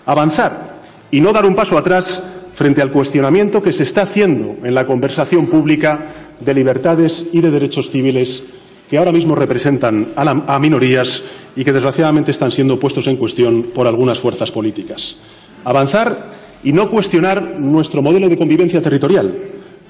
Avanzar 0.05 0.79
y 1.11 1.21
no 1.21 1.33
dar 1.33 1.45
un 1.45 1.55
paso 1.55 1.77
atrás 1.77 2.23
frente 2.53 2.81
al 2.81 2.91
cuestionamiento 2.91 3.61
que 3.61 3.73
se 3.73 3.83
está 3.83 4.03
haciendo 4.03 4.55
en 4.63 4.75
la 4.75 4.85
conversación 4.85 5.47
pública 5.47 6.07
de 6.39 6.53
libertades 6.53 7.27
y 7.31 7.41
de 7.41 7.51
derechos 7.51 7.89
civiles 7.89 8.43
que 8.89 8.97
ahora 8.97 9.13
mismo 9.13 9.35
representan 9.35 10.09
a, 10.17 10.59
minorías 10.59 11.23
y 11.55 11.63
que 11.63 11.71
desgraciadamente 11.71 12.31
están 12.31 12.51
siendo 12.51 12.77
puestos 12.77 13.07
en 13.07 13.15
cuestión 13.15 13.63
por 13.73 13.87
algunas 13.87 14.19
fuerzas 14.19 14.51
políticas. 14.51 15.15
Avanzar 15.63 16.29
y 16.61 16.73
no 16.73 16.89
cuestionar 16.89 17.41
nuestro 17.57 18.01
modelo 18.01 18.27
de 18.27 18.37
convivencia 18.37 18.81
territorial. 18.81 19.33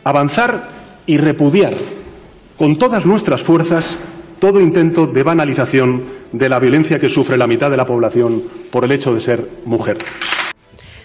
Avanzar 0.04 0.70
y 1.08 1.18
repudiar 1.18 1.74
con 2.58 2.78
todas 2.78 3.08
nuestras 3.08 3.42
fuerzas 3.42 3.98
todo 4.42 4.60
intento 4.60 5.06
de 5.06 5.22
banalización 5.22 6.04
de 6.32 6.50
la 6.50 6.58
violencia 6.58 7.00
que 7.00 7.10
sufre 7.10 7.38
la 7.38 7.46
mitad 7.46 7.70
de 7.70 7.78
la 7.78 7.86
población 7.86 8.44
por 8.72 8.84
el 8.84 8.92
hecho 8.92 9.14
de 9.14 9.22
ser 9.22 9.48
mujer. 9.66 10.00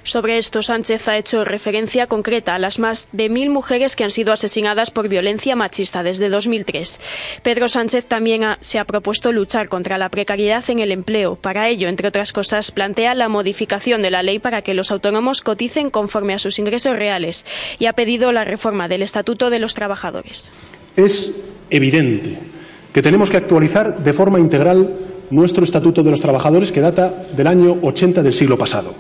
Sobre 0.05 0.38
esto, 0.38 0.62
Sánchez 0.62 1.09
ha 1.09 1.19
hecho 1.19 1.45
referencia 1.45 2.07
concreta 2.07 2.55
a 2.55 2.59
las 2.59 2.78
más 2.78 3.09
de 3.12 3.28
mil 3.28 3.50
mujeres 3.50 3.95
que 3.95 4.05
han 4.05 4.11
sido 4.11 4.33
asesinadas 4.33 4.90
por 4.90 5.09
violencia 5.09 5.55
machista 5.55 6.02
desde 6.02 6.31
2003. 6.31 6.99
Pedro 7.43 7.69
Sánchez 7.69 8.07
también 8.07 8.43
se 8.61 8.78
ha 8.78 8.85
propuesto 8.85 9.33
luchar 9.33 9.69
contra 9.69 9.99
la 9.99 10.09
precariedad 10.09 10.64
en 10.69 10.78
el 10.78 10.93
empleo. 10.93 11.35
Para 11.35 11.69
ello, 11.69 11.88
entre 11.88 12.09
otras 12.09 12.33
cosas, 12.33 12.71
plantea 12.71 13.14
la 13.14 13.28
modificación 13.28 14.00
de 14.00 14.12
la 14.12 14.23
ley 14.23 14.38
para 14.38 14.62
que 14.62 14.75
los 14.75 14.90
autónomos 14.90 15.43
coticen 15.43 15.90
conforme 15.90 16.33
a 16.33 16.38
sus 16.38 16.59
ingresos 16.59 16.97
reales 16.97 17.45
y 17.78 17.85
ha 17.85 17.93
pedido 17.93 18.33
la 18.33 18.45
reforma 18.45 18.88
del 18.88 19.02
Estatuto 19.02 19.50
de 19.50 19.59
los 19.59 19.75
Trabajadores. 19.75 20.52
Es 20.97 21.35
evidente 21.69 22.55
que 22.96 23.02
tenemos 23.02 23.28
que 23.28 23.36
actualizar 23.36 24.02
de 24.02 24.12
forma 24.14 24.40
integral 24.40 24.88
nuestro 25.28 25.64
Estatuto 25.64 26.02
de 26.02 26.08
los 26.08 26.18
Trabajadores 26.22 26.72
que 26.72 26.80
data 26.80 27.12
del 27.36 27.46
año 27.46 27.76
80 27.82 28.22
del 28.22 28.32
siglo 28.32 28.56
pasado. 28.56 28.94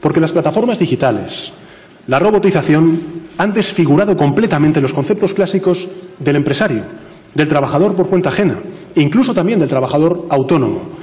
Porque 0.00 0.18
las 0.18 0.32
plataformas 0.32 0.80
digitales, 0.80 1.52
la 2.08 2.18
robotización 2.18 3.00
han 3.38 3.52
desfigurado 3.52 4.16
completamente 4.16 4.80
los 4.80 4.92
conceptos 4.92 5.34
clásicos 5.34 5.86
del 6.18 6.34
empresario, 6.34 6.82
del 7.32 7.48
trabajador 7.48 7.94
por 7.94 8.08
cuenta 8.08 8.30
ajena 8.30 8.58
e 8.92 9.00
incluso 9.00 9.32
también 9.32 9.60
del 9.60 9.68
trabajador 9.68 10.26
autónomo. 10.28 11.01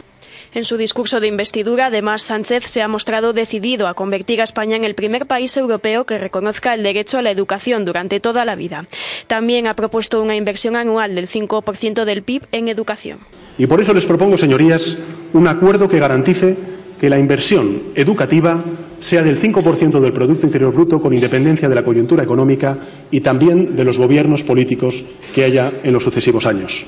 En 0.52 0.64
su 0.64 0.78
discurso 0.78 1.20
de 1.20 1.28
investidura, 1.28 1.88
además, 1.88 2.24
Sánchez 2.24 2.64
se 2.64 2.82
ha 2.82 2.88
mostrado 2.88 3.34
decidido 3.34 3.88
a 3.88 3.94
convertir 3.94 4.42
a 4.42 4.46
España 4.46 4.76
en 4.76 4.84
el 4.84 4.96
primer 4.96 5.28
país 5.28 5.56
europeo 5.58 6.06
que 6.06 6.18
reconozca 6.18 6.74
el 6.74 6.82
derecho 6.82 7.20
a 7.20 7.22
la 7.22 7.30
educación 7.30 7.86
durante 7.86 8.20
toda 8.20 8.46
la 8.46 8.56
vida. 8.56 8.88
También 9.28 9.68
ha 9.68 9.76
propuesto 9.76 10.22
una 10.24 10.36
inversión 10.36 10.76
anual 10.76 11.14
del 11.14 11.28
5% 11.28 12.04
del 12.04 12.24
PIB 12.24 12.48
en 12.52 12.68
educación. 12.68 13.20
Y 13.60 13.68
por 13.68 13.80
eso 13.80 13.94
les 13.94 14.08
propongo, 14.08 14.38
señorías, 14.38 14.98
un 15.34 15.48
acuerdo 15.48 15.88
que 15.88 16.00
garantice 16.00 16.58
que 17.00 17.12
la 17.12 17.20
inversión 17.20 17.84
educativa 17.94 18.64
sea 19.02 19.22
del 19.22 19.40
5% 19.40 20.00
del 20.00 20.14
Producto 20.14 20.48
Interior 20.48 20.74
Bruto 20.74 21.00
con 21.00 21.14
independencia 21.14 21.70
de 21.70 21.76
la 21.76 21.84
coyuntura 21.84 22.24
económica 22.24 22.76
y 23.12 23.22
también 23.22 23.76
de 23.76 23.84
los 23.84 24.00
gobiernos 24.00 24.44
políticos 24.44 25.06
que 25.34 25.44
haya 25.44 25.72
en 25.84 25.94
los 25.94 26.04
sucesivos 26.04 26.48
años. 26.48 26.86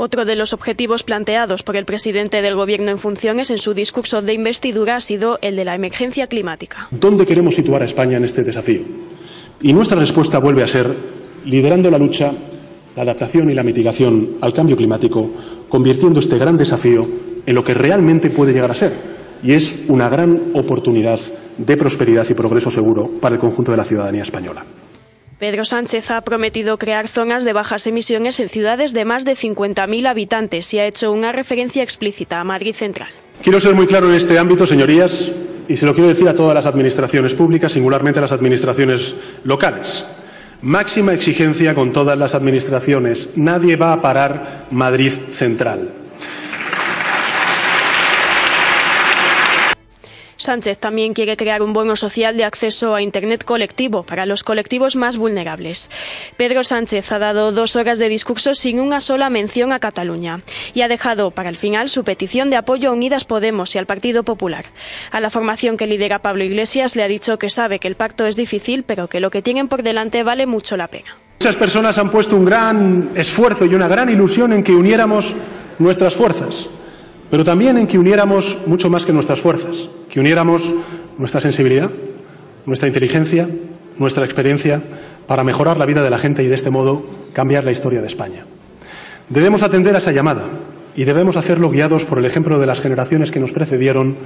Otro 0.00 0.24
de 0.24 0.36
los 0.36 0.52
objetivos 0.52 1.02
planteados 1.02 1.64
por 1.64 1.76
el 1.76 1.84
presidente 1.84 2.40
del 2.40 2.54
Gobierno 2.54 2.92
en 2.92 3.00
funciones 3.00 3.50
en 3.50 3.58
su 3.58 3.74
discurso 3.74 4.22
de 4.22 4.32
investidura 4.32 4.94
ha 4.94 5.00
sido 5.00 5.40
el 5.42 5.56
de 5.56 5.64
la 5.64 5.74
emergencia 5.74 6.28
climática. 6.28 6.86
¿Dónde 6.92 7.26
queremos 7.26 7.56
situar 7.56 7.82
a 7.82 7.84
España 7.84 8.16
en 8.16 8.24
este 8.24 8.44
desafío? 8.44 8.82
Y 9.60 9.72
nuestra 9.72 9.98
respuesta 9.98 10.38
vuelve 10.38 10.62
a 10.62 10.68
ser 10.68 10.94
liderando 11.44 11.90
la 11.90 11.98
lucha, 11.98 12.32
la 12.94 13.02
adaptación 13.02 13.50
y 13.50 13.54
la 13.54 13.64
mitigación 13.64 14.36
al 14.40 14.52
cambio 14.52 14.76
climático, 14.76 15.32
convirtiendo 15.68 16.20
este 16.20 16.38
gran 16.38 16.56
desafío 16.56 17.04
en 17.44 17.54
lo 17.56 17.64
que 17.64 17.74
realmente 17.74 18.30
puede 18.30 18.52
llegar 18.52 18.70
a 18.70 18.74
ser, 18.74 18.92
y 19.42 19.54
es 19.54 19.84
una 19.88 20.08
gran 20.08 20.52
oportunidad 20.54 21.18
de 21.58 21.76
prosperidad 21.76 22.28
y 22.30 22.34
progreso 22.34 22.70
seguro 22.70 23.10
para 23.20 23.34
el 23.34 23.40
conjunto 23.40 23.72
de 23.72 23.78
la 23.78 23.84
ciudadanía 23.84 24.22
española. 24.22 24.64
Pedro 25.38 25.64
Sánchez 25.64 26.10
ha 26.10 26.20
prometido 26.22 26.78
crear 26.78 27.06
zonas 27.06 27.44
de 27.44 27.52
bajas 27.52 27.86
emisiones 27.86 28.40
en 28.40 28.48
ciudades 28.48 28.92
de 28.92 29.04
más 29.04 29.24
de 29.24 29.32
50.000 29.32 30.08
habitantes 30.08 30.74
y 30.74 30.80
ha 30.80 30.86
hecho 30.86 31.12
una 31.12 31.30
referencia 31.30 31.84
explícita 31.84 32.40
a 32.40 32.44
Madrid 32.44 32.74
Central. 32.74 33.08
Quiero 33.42 33.60
ser 33.60 33.76
muy 33.76 33.86
claro 33.86 34.08
en 34.08 34.16
este 34.16 34.36
ámbito, 34.36 34.66
señorías. 34.66 35.32
y 35.68 35.76
se 35.76 35.86
lo 35.86 35.94
quiero 35.94 36.08
decir 36.08 36.26
a 36.28 36.34
todas 36.34 36.54
las 36.54 36.66
administraciones 36.66 37.34
públicas, 37.34 37.72
singularmente 37.72 38.18
a 38.18 38.22
las 38.22 38.32
administraciones 38.32 39.14
locales. 39.44 40.06
Máxima 40.62 41.12
exigencia 41.12 41.74
con 41.74 41.92
todas 41.92 42.18
las 42.18 42.34
administraciones. 42.34 43.30
Nadie 43.36 43.76
va 43.76 43.92
a 43.92 44.00
parar 44.00 44.66
Madrid 44.72 45.12
Central. 45.30 45.90
Sánchez 50.38 50.78
también 50.78 51.14
quiere 51.14 51.36
crear 51.36 51.62
un 51.62 51.72
bono 51.72 51.96
social 51.96 52.36
de 52.36 52.44
acceso 52.44 52.94
a 52.94 53.02
Internet 53.02 53.44
colectivo 53.44 54.04
para 54.04 54.24
los 54.24 54.42
colectivos 54.42 54.96
más 54.96 55.16
vulnerables. 55.16 55.90
Pedro 56.36 56.64
Sánchez 56.64 57.12
ha 57.12 57.18
dado 57.18 57.52
dos 57.52 57.76
horas 57.76 57.98
de 57.98 58.08
discurso 58.08 58.54
sin 58.54 58.80
una 58.80 59.00
sola 59.00 59.30
mención 59.30 59.72
a 59.72 59.80
Cataluña 59.80 60.40
y 60.74 60.82
ha 60.82 60.88
dejado 60.88 61.32
para 61.32 61.48
el 61.48 61.56
final 61.56 61.88
su 61.88 62.04
petición 62.04 62.50
de 62.50 62.56
apoyo 62.56 62.90
a 62.90 62.92
Unidas 62.92 63.24
Podemos 63.24 63.74
y 63.74 63.78
al 63.78 63.86
Partido 63.86 64.22
Popular. 64.22 64.64
A 65.10 65.20
la 65.20 65.28
formación 65.28 65.76
que 65.76 65.88
lidera 65.88 66.20
Pablo 66.20 66.44
Iglesias 66.44 66.96
le 66.96 67.02
ha 67.02 67.08
dicho 67.08 67.38
que 67.38 67.50
sabe 67.50 67.80
que 67.80 67.88
el 67.88 67.96
pacto 67.96 68.26
es 68.26 68.36
difícil, 68.36 68.84
pero 68.84 69.08
que 69.08 69.20
lo 69.20 69.30
que 69.30 69.42
tienen 69.42 69.68
por 69.68 69.82
delante 69.82 70.22
vale 70.22 70.46
mucho 70.46 70.76
la 70.76 70.88
pena. 70.88 71.16
Muchas 71.40 71.56
personas 71.56 71.98
han 71.98 72.10
puesto 72.10 72.36
un 72.36 72.44
gran 72.44 73.10
esfuerzo 73.14 73.64
y 73.64 73.74
una 73.74 73.88
gran 73.88 74.08
ilusión 74.08 74.52
en 74.52 74.64
que 74.64 74.72
uniéramos 74.72 75.34
nuestras 75.78 76.14
fuerzas, 76.14 76.68
pero 77.30 77.44
también 77.44 77.78
en 77.78 77.86
que 77.86 77.98
uniéramos 77.98 78.58
mucho 78.66 78.90
más 78.90 79.04
que 79.04 79.12
nuestras 79.12 79.40
fuerzas 79.40 79.88
que 80.08 80.20
uniéramos 80.20 80.74
nuestra 81.18 81.40
sensibilidad, 81.40 81.90
nuestra 82.66 82.88
inteligencia, 82.88 83.48
nuestra 83.98 84.24
experiencia 84.24 84.82
para 85.26 85.44
mejorar 85.44 85.78
la 85.78 85.86
vida 85.86 86.02
de 86.02 86.10
la 86.10 86.18
gente 86.18 86.42
y 86.42 86.46
de 86.46 86.54
este 86.54 86.70
modo 86.70 87.04
cambiar 87.32 87.64
la 87.64 87.70
historia 87.70 88.00
de 88.00 88.06
España. 88.06 88.44
Debemos 89.28 89.62
atender 89.62 89.94
a 89.94 89.98
esa 89.98 90.12
llamada 90.12 90.44
y 90.96 91.04
debemos 91.04 91.36
hacerlo 91.36 91.70
guiados 91.70 92.04
por 92.04 92.18
el 92.18 92.24
ejemplo 92.24 92.58
de 92.58 92.66
las 92.66 92.80
generaciones 92.80 93.30
que 93.30 93.40
nos 93.40 93.52
precedieron 93.52 94.16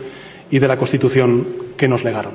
y 0.50 0.58
de 0.58 0.68
la 0.68 0.76
Constitución 0.76 1.48
que 1.76 1.88
nos 1.88 2.04
legaron. 2.04 2.32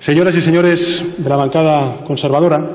Señoras 0.00 0.36
y 0.36 0.40
señores 0.40 1.04
de 1.18 1.28
la 1.28 1.36
bancada 1.36 2.04
conservadora, 2.04 2.70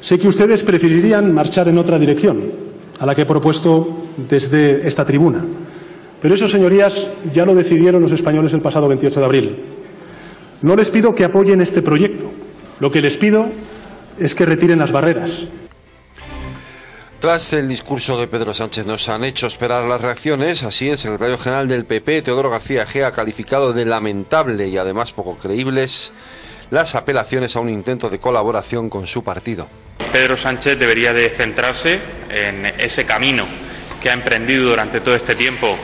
sé 0.00 0.18
que 0.18 0.28
ustedes 0.28 0.62
preferirían 0.62 1.32
marchar 1.32 1.68
en 1.68 1.78
otra 1.78 1.98
dirección 1.98 2.68
a 3.00 3.06
la 3.06 3.14
que 3.14 3.22
he 3.22 3.26
propuesto 3.26 3.96
desde 4.16 4.86
esta 4.86 5.04
tribuna 5.04 5.46
pero 6.20 6.34
eso, 6.34 6.48
señorías, 6.48 7.06
ya 7.32 7.44
lo 7.44 7.54
decidieron 7.54 8.02
los 8.02 8.12
españoles 8.12 8.52
el 8.52 8.60
pasado 8.60 8.88
28 8.88 9.20
de 9.20 9.26
abril. 9.26 9.56
No 10.62 10.74
les 10.74 10.90
pido 10.90 11.14
que 11.14 11.24
apoyen 11.24 11.60
este 11.60 11.82
proyecto. 11.82 12.30
Lo 12.80 12.90
que 12.90 13.00
les 13.00 13.16
pido 13.16 13.48
es 14.18 14.34
que 14.34 14.46
retiren 14.46 14.80
las 14.80 14.90
barreras. 14.90 15.46
Tras 17.20 17.52
el 17.52 17.68
discurso 17.68 18.18
de 18.18 18.28
Pedro 18.28 18.54
Sánchez 18.54 18.86
nos 18.86 19.08
han 19.08 19.24
hecho 19.24 19.48
esperar 19.48 19.84
las 19.84 20.00
reacciones. 20.00 20.62
Así, 20.62 20.88
el 20.88 20.98
secretario 20.98 21.38
general 21.38 21.66
del 21.66 21.84
PP, 21.84 22.22
Teodoro 22.22 22.50
García 22.50 22.86
G, 22.86 23.04
ha 23.04 23.10
calificado 23.10 23.72
de 23.72 23.84
lamentable 23.84 24.68
y 24.68 24.78
además 24.78 25.12
poco 25.12 25.36
creíbles 25.36 26.12
las 26.70 26.94
apelaciones 26.94 27.56
a 27.56 27.60
un 27.60 27.70
intento 27.70 28.08
de 28.08 28.18
colaboración 28.18 28.88
con 28.88 29.06
su 29.06 29.24
partido. 29.24 29.66
Pedro 30.12 30.36
Sánchez 30.36 30.78
debería 30.78 31.12
de 31.12 31.28
centrarse 31.30 31.98
en 32.30 32.66
ese 32.66 33.04
camino 33.04 33.46
que 34.00 34.10
ha 34.10 34.12
emprendido 34.12 34.70
durante 34.70 35.00
todo 35.00 35.16
este 35.16 35.34
tiempo 35.34 35.76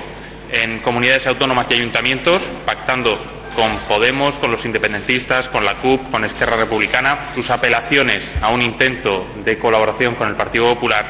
en 0.55 0.79
comunidades 0.81 1.27
autónomas 1.27 1.67
y 1.71 1.75
ayuntamientos, 1.75 2.43
pactando 2.65 3.19
con 3.55 3.71
Podemos, 3.89 4.37
con 4.37 4.51
los 4.51 4.65
independentistas, 4.65 5.49
con 5.49 5.65
la 5.65 5.77
CUP, 5.77 6.11
con 6.11 6.25
Esquerra 6.25 6.57
Republicana. 6.57 7.31
Sus 7.35 7.51
apelaciones 7.51 8.35
a 8.41 8.51
un 8.51 8.63
intento 8.63 9.27
de 9.45 9.59
colaboración 9.59 10.15
con 10.15 10.29
el 10.29 10.35
Partido 10.35 10.67
Popular, 10.75 11.07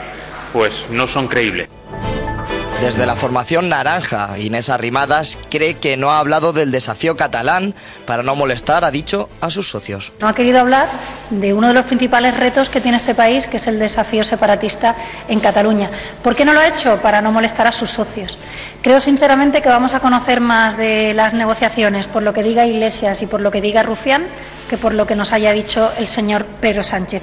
pues 0.53 0.87
no 0.91 1.07
son 1.07 1.29
creíbles. 1.29 1.69
Desde 2.81 3.07
la 3.07 3.17
formación 3.17 3.71
naranja, 3.71 4.39
Inés 4.39 4.69
Arrimadas 4.69 5.39
cree 5.51 5.79
que 5.79 5.97
no 5.97 6.11
ha 6.11 6.19
hablado 6.19 6.53
del 6.53 6.71
desafío 6.71 7.17
catalán 7.17 7.75
para 8.05 8.23
no 8.23 8.37
molestar, 8.37 8.85
ha 8.85 8.91
dicho, 8.91 9.31
a 9.41 9.51
sus 9.51 9.71
socios. 9.71 10.13
No 10.21 10.29
ha 10.29 10.35
querido 10.35 10.61
hablar 10.61 10.89
de 11.31 11.55
uno 11.55 11.69
de 11.69 11.75
los 11.75 11.87
principales 11.87 12.37
retos 12.37 12.69
que 12.69 12.83
tiene 12.83 12.99
este 12.99 13.15
país, 13.15 13.47
que 13.47 13.57
es 13.57 13.67
el 13.69 13.79
desafío 13.79 14.23
separatista 14.23 14.97
en 15.29 15.41
Cataluña. 15.41 15.89
¿Por 16.23 16.37
qué 16.37 16.45
no 16.45 16.53
lo 16.53 16.61
ha 16.61 16.69
hecho? 16.69 16.99
Para 17.01 17.23
no 17.23 17.33
molestar 17.33 17.67
a 17.67 17.73
sus 17.73 17.91
socios. 17.91 18.37
Creo 18.83 19.01
sinceramente 19.01 19.63
que 19.63 19.71
vamos 19.71 19.95
a 19.95 20.01
conocer 20.01 20.41
más 20.41 20.77
de 20.77 21.15
las 21.15 21.33
negociaciones 21.33 22.07
por 22.07 22.23
lo 22.23 22.35
que 22.35 22.43
diga 22.43 22.67
Iglesias 22.67 23.23
y 23.23 23.27
por 23.27 23.41
lo 23.41 23.51
que 23.51 23.63
diga 23.63 23.83
Rufián 23.83 24.27
que 24.69 24.77
por 24.77 24.93
lo 24.93 25.07
que 25.07 25.17
nos 25.17 25.33
haya 25.33 25.53
dicho 25.53 25.91
el 25.99 26.07
señor 26.07 26.45
Pedro 26.61 26.83
Sánchez. 26.83 27.23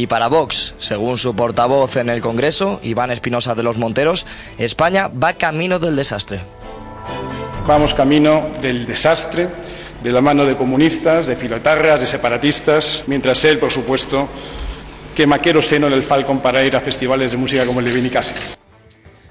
Y 0.00 0.06
para 0.06 0.28
Vox, 0.28 0.72
según 0.78 1.18
su 1.18 1.36
portavoz 1.36 1.96
en 1.96 2.08
el 2.08 2.22
Congreso, 2.22 2.80
Iván 2.82 3.10
Espinosa 3.10 3.54
de 3.54 3.62
los 3.62 3.76
Monteros, 3.76 4.24
España 4.56 5.08
va 5.08 5.34
camino 5.34 5.78
del 5.78 5.94
desastre. 5.94 6.40
Vamos 7.66 7.92
camino 7.92 8.46
del 8.62 8.86
desastre, 8.86 9.46
de 10.02 10.10
la 10.10 10.22
mano 10.22 10.46
de 10.46 10.56
comunistas, 10.56 11.26
de 11.26 11.36
filotarras, 11.36 12.00
de 12.00 12.06
separatistas, 12.06 13.04
mientras 13.08 13.44
él, 13.44 13.58
por 13.58 13.70
supuesto, 13.70 14.26
quema 15.14 15.38
seno 15.60 15.88
en 15.88 15.92
el 15.92 16.02
Falcon 16.02 16.40
para 16.40 16.64
ir 16.64 16.74
a 16.74 16.80
festivales 16.80 17.32
de 17.32 17.36
música 17.36 17.66
como 17.66 17.80
el 17.80 17.84
de 17.84 17.92
Vinicasa. 17.92 18.32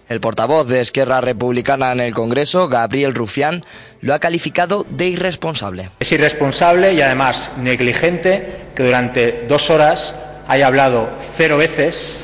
El 0.07 0.19
portavoz 0.21 0.67
de 0.67 0.81
Esquerra 0.81 1.19
Republicana 1.19 1.91
en 1.93 1.99
el 1.99 2.13
Congreso, 2.13 2.67
Gabriel 2.67 3.15
Rufián, 3.15 3.65
lo 4.01 4.13
ha 4.13 4.19
calificado 4.19 4.85
de 4.87 5.07
irresponsable. 5.07 5.89
Es 5.99 6.11
irresponsable 6.11 6.93
y 6.93 7.01
además 7.01 7.49
negligente 7.57 8.47
que 8.75 8.83
durante 8.83 9.45
dos 9.47 9.71
horas 9.71 10.13
haya 10.49 10.65
hablado 10.65 11.09
cero 11.19 11.57
veces 11.57 12.23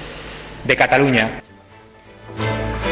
de 0.64 0.76
Cataluña. 0.76 1.44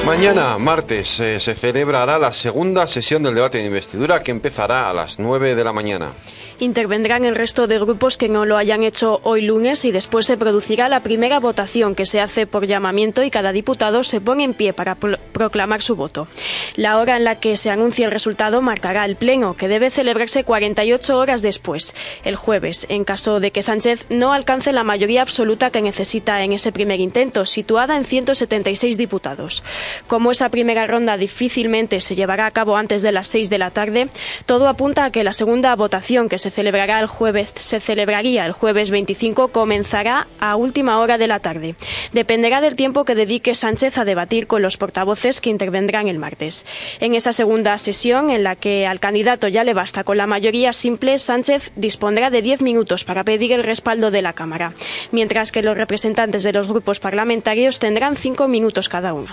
Mañana, 0.06 0.60
martes, 0.60 1.20
eh, 1.20 1.40
se 1.40 1.56
celebrará 1.56 2.20
la 2.20 2.32
segunda 2.32 2.86
sesión 2.86 3.24
del 3.24 3.34
debate 3.34 3.58
de 3.58 3.66
investidura 3.66 4.22
que 4.22 4.30
empezará 4.30 4.92
a 4.92 4.94
las 4.94 5.18
9 5.18 5.56
de 5.56 5.64
la 5.64 5.74
mañana. 5.74 6.12
Intervendrán 6.60 7.26
el 7.26 7.36
resto 7.36 7.68
de 7.68 7.80
grupos 7.80 8.18
que 8.18 8.30
no 8.30 8.46
lo 8.46 8.58
hayan 8.58 8.84
hecho 8.84 9.20
hoy 9.24 9.42
lunes 9.42 9.86
y 9.86 9.92
después 9.92 10.26
se 10.26 10.38
producirá 10.38 10.90
la 10.90 11.02
primera 11.02 11.40
votación 11.40 11.96
que 11.96 12.06
se 12.06 12.22
hace 12.22 12.48
por 12.48 12.68
llamamiento 12.68 13.24
y 13.24 13.32
cada 13.32 13.52
diputado 13.52 14.04
se 14.04 14.22
pone 14.22 14.44
en 14.44 14.54
pie 14.54 14.74
para 14.74 14.96
proclamar 14.96 15.82
su 15.82 15.96
voto. 15.96 16.28
La 16.76 16.98
hora 16.98 17.18
en 17.18 17.24
la 17.24 17.40
que 17.40 17.58
se 17.58 17.70
anuncie 17.70 18.06
el 18.06 18.12
resultado 18.12 18.62
marcará 18.62 19.06
el 19.06 19.16
pleno, 19.16 19.56
que 19.56 19.68
debe 19.68 19.90
celebrarse 19.90 20.44
48 20.44 21.18
horas 21.18 21.42
después, 21.42 21.96
el 22.24 22.36
jueves, 22.36 22.86
en 22.90 23.04
caso 23.04 23.40
de 23.40 23.52
que 23.52 23.64
Sánchez 23.64 24.06
no 24.10 24.34
alcance 24.34 24.72
la 24.72 24.84
mayoría 24.84 25.22
absoluta 25.22 25.72
que 25.72 25.82
necesita 25.82 26.44
en 26.44 26.54
ese 26.54 26.72
primer 26.72 27.00
intento, 27.00 27.46
situada 27.46 27.98
en 27.98 28.06
176 28.06 28.98
diputados. 28.98 29.64
Como 30.08 30.32
esa 30.32 30.50
primera 30.50 30.88
ronda 30.88 31.18
difícilmente 31.18 32.02
se 32.02 32.16
llevará 32.16 32.46
a 32.46 32.52
cabo 32.52 32.78
antes 32.78 33.02
de 33.02 33.12
las 33.12 33.28
6 33.28 33.50
de 33.50 33.58
la 33.58 33.72
tarde, 33.72 34.10
todo 34.46 34.68
apunta 34.68 35.06
a 35.06 35.12
que 35.12 35.24
la 35.24 35.34
segunda 35.34 35.76
votación 35.76 36.30
que 36.30 36.40
se 36.44 36.52
celebrará 36.52 37.00
el 37.00 37.08
jueves, 37.08 37.54
se 37.56 37.80
celebraría 37.80 38.46
el 38.46 38.52
jueves 38.52 38.92
25, 38.92 39.48
comenzará 39.48 40.28
a 40.42 40.58
última 40.58 41.00
hora 41.00 41.18
de 41.18 41.28
la 41.28 41.40
tarde. 41.40 41.76
Dependerá 42.12 42.60
del 42.60 42.76
tiempo 42.76 43.06
que 43.06 43.16
dedique 43.16 43.56
Sánchez 43.56 43.98
a 43.98 44.04
debatir 44.04 44.46
con 44.46 44.62
los 44.62 44.76
portavoces 44.76 45.40
que 45.40 45.50
intervendrán 45.50 46.10
el 46.10 46.20
martes. 46.20 46.66
En 47.00 47.16
esa 47.16 47.32
segunda 47.32 47.78
sesión, 47.78 48.30
en 48.30 48.44
la 48.44 48.58
que 48.58 48.86
al 48.86 49.00
candidato 49.00 49.48
ya 49.48 49.64
le 49.64 49.74
basta 49.74 50.04
con 50.04 50.18
la 50.18 50.28
mayoría 50.28 50.74
simple, 50.74 51.18
Sánchez 51.18 51.72
dispondrá 51.78 52.30
de 52.30 52.42
diez 52.42 52.62
minutos 52.62 53.06
para 53.06 53.24
pedir 53.24 53.54
el 53.54 53.64
respaldo 53.64 54.12
de 54.12 54.22
la 54.22 54.34
Cámara, 54.34 54.74
mientras 55.14 55.54
que 55.54 55.64
los 55.64 55.78
representantes 55.78 56.44
de 56.44 56.52
los 56.52 56.68
grupos 56.68 57.00
parlamentarios 57.00 57.80
tendrán 57.80 58.18
cinco 58.18 58.50
minutos 58.50 58.90
cada 58.90 59.14
uno. 59.14 59.32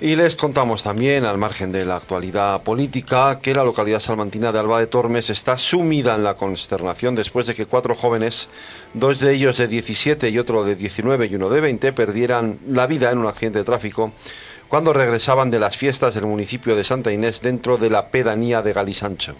Y 0.00 0.16
les 0.16 0.34
contamos 0.34 0.82
también, 0.82 1.24
al 1.24 1.38
margen 1.38 1.70
de 1.70 1.84
la 1.84 1.96
actualidad 1.96 2.62
política, 2.62 3.38
que 3.40 3.54
la 3.54 3.62
localidad 3.62 4.00
salmantina 4.00 4.50
de 4.50 4.58
Alba 4.58 4.80
de 4.80 4.88
Tormes 4.88 5.30
está 5.30 5.56
sumida 5.56 6.16
en 6.16 6.24
la 6.24 6.34
consternación 6.34 7.14
después 7.14 7.46
de 7.46 7.54
que 7.54 7.66
cuatro 7.66 7.94
jóvenes, 7.94 8.48
dos 8.94 9.20
de 9.20 9.32
ellos 9.32 9.58
de 9.58 9.68
17 9.68 10.28
y 10.30 10.38
otro 10.38 10.64
de 10.64 10.74
19 10.74 11.26
y 11.26 11.34
uno 11.36 11.48
de 11.50 11.60
20, 11.60 11.92
perdieran 11.92 12.58
la 12.68 12.88
vida 12.88 13.12
en 13.12 13.18
un 13.18 13.28
accidente 13.28 13.60
de 13.60 13.64
tráfico 13.64 14.12
cuando 14.68 14.92
regresaban 14.92 15.50
de 15.50 15.58
las 15.58 15.76
fiestas 15.76 16.14
del 16.14 16.24
municipio 16.24 16.74
de 16.74 16.82
Santa 16.82 17.12
Inés 17.12 17.40
dentro 17.42 17.76
de 17.76 17.90
la 17.90 18.08
pedanía 18.08 18.62
de 18.62 18.72
Galisancho. 18.72 19.34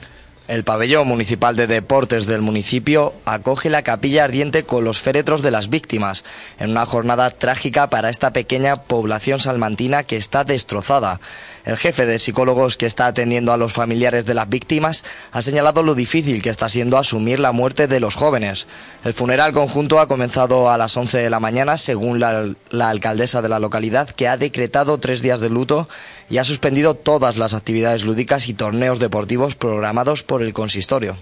El 0.53 0.65
pabellón 0.65 1.09
municipal 1.09 1.57
de 1.57 1.67
deportes 1.67 2.27
del 2.27 2.43
municipio 2.43 3.15
acoge 3.25 3.71
la 3.71 3.81
capilla 3.81 4.25
ardiente 4.25 4.65
con 4.65 4.85
los 4.85 5.01
féretros 5.01 5.41
de 5.41 5.51
las 5.51 5.71
víctimas, 5.71 6.27
en 6.59 6.73
una 6.73 6.85
jornada 6.85 7.31
trágica 7.31 7.89
para 7.89 8.11
esta 8.11 8.35
pequeña 8.35 8.83
población 8.83 9.41
salmantina 9.41 10.03
que 10.03 10.19
está 10.19 10.45
destrozada. 10.45 11.21
El 11.65 11.77
jefe 11.77 12.07
de 12.07 12.19
psicólogos 12.19 12.77
que 12.77 12.87
está 12.87 13.07
atendiendo 13.07 13.53
a 13.53 13.57
los 13.57 13.73
familiares 13.73 14.27
de 14.27 14.35
las 14.35 14.49
víctimas 14.49 15.05
ha 15.31 15.43
señalado 15.43 15.83
lo 15.83 15.95
difícil 15.95 16.43
que 16.43 16.51
está 16.51 16.69
siendo 16.69 16.99
asumir 16.99 17.39
la 17.39 17.53
muerte 17.53 17.87
de 17.87 18.01
los 18.01 18.17
jóvenes. 18.17 18.67
El 19.05 19.15
funeral 19.15 19.53
conjunto 19.53 20.01
ha 20.01 20.09
comenzado 20.09 20.71
a 20.71 20.79
las 20.79 20.97
11 20.97 21.19
de 21.19 21.31
la 21.31 21.39
mañana, 21.39 21.77
según 21.79 22.19
la, 22.19 22.55
alcaldesa 22.81 23.43
de 23.43 23.49
la 23.49 23.61
localidad, 23.61 24.11
que 24.11 24.27
ha 24.27 24.37
decretado 24.37 24.99
tres 24.99 25.23
días 25.23 25.41
de 25.41 25.51
luto 25.51 25.89
y 26.29 26.39
ha 26.39 26.45
suspendido 26.45 26.95
todas 26.95 27.37
las 27.37 27.55
actividades 27.55 28.05
lúdicas 28.05 28.49
y 28.49 28.55
torneos 28.55 28.99
deportivos 28.99 29.55
programados 29.55 30.25
por 30.25 30.43
el 30.43 30.53
consistorio. 30.53 31.17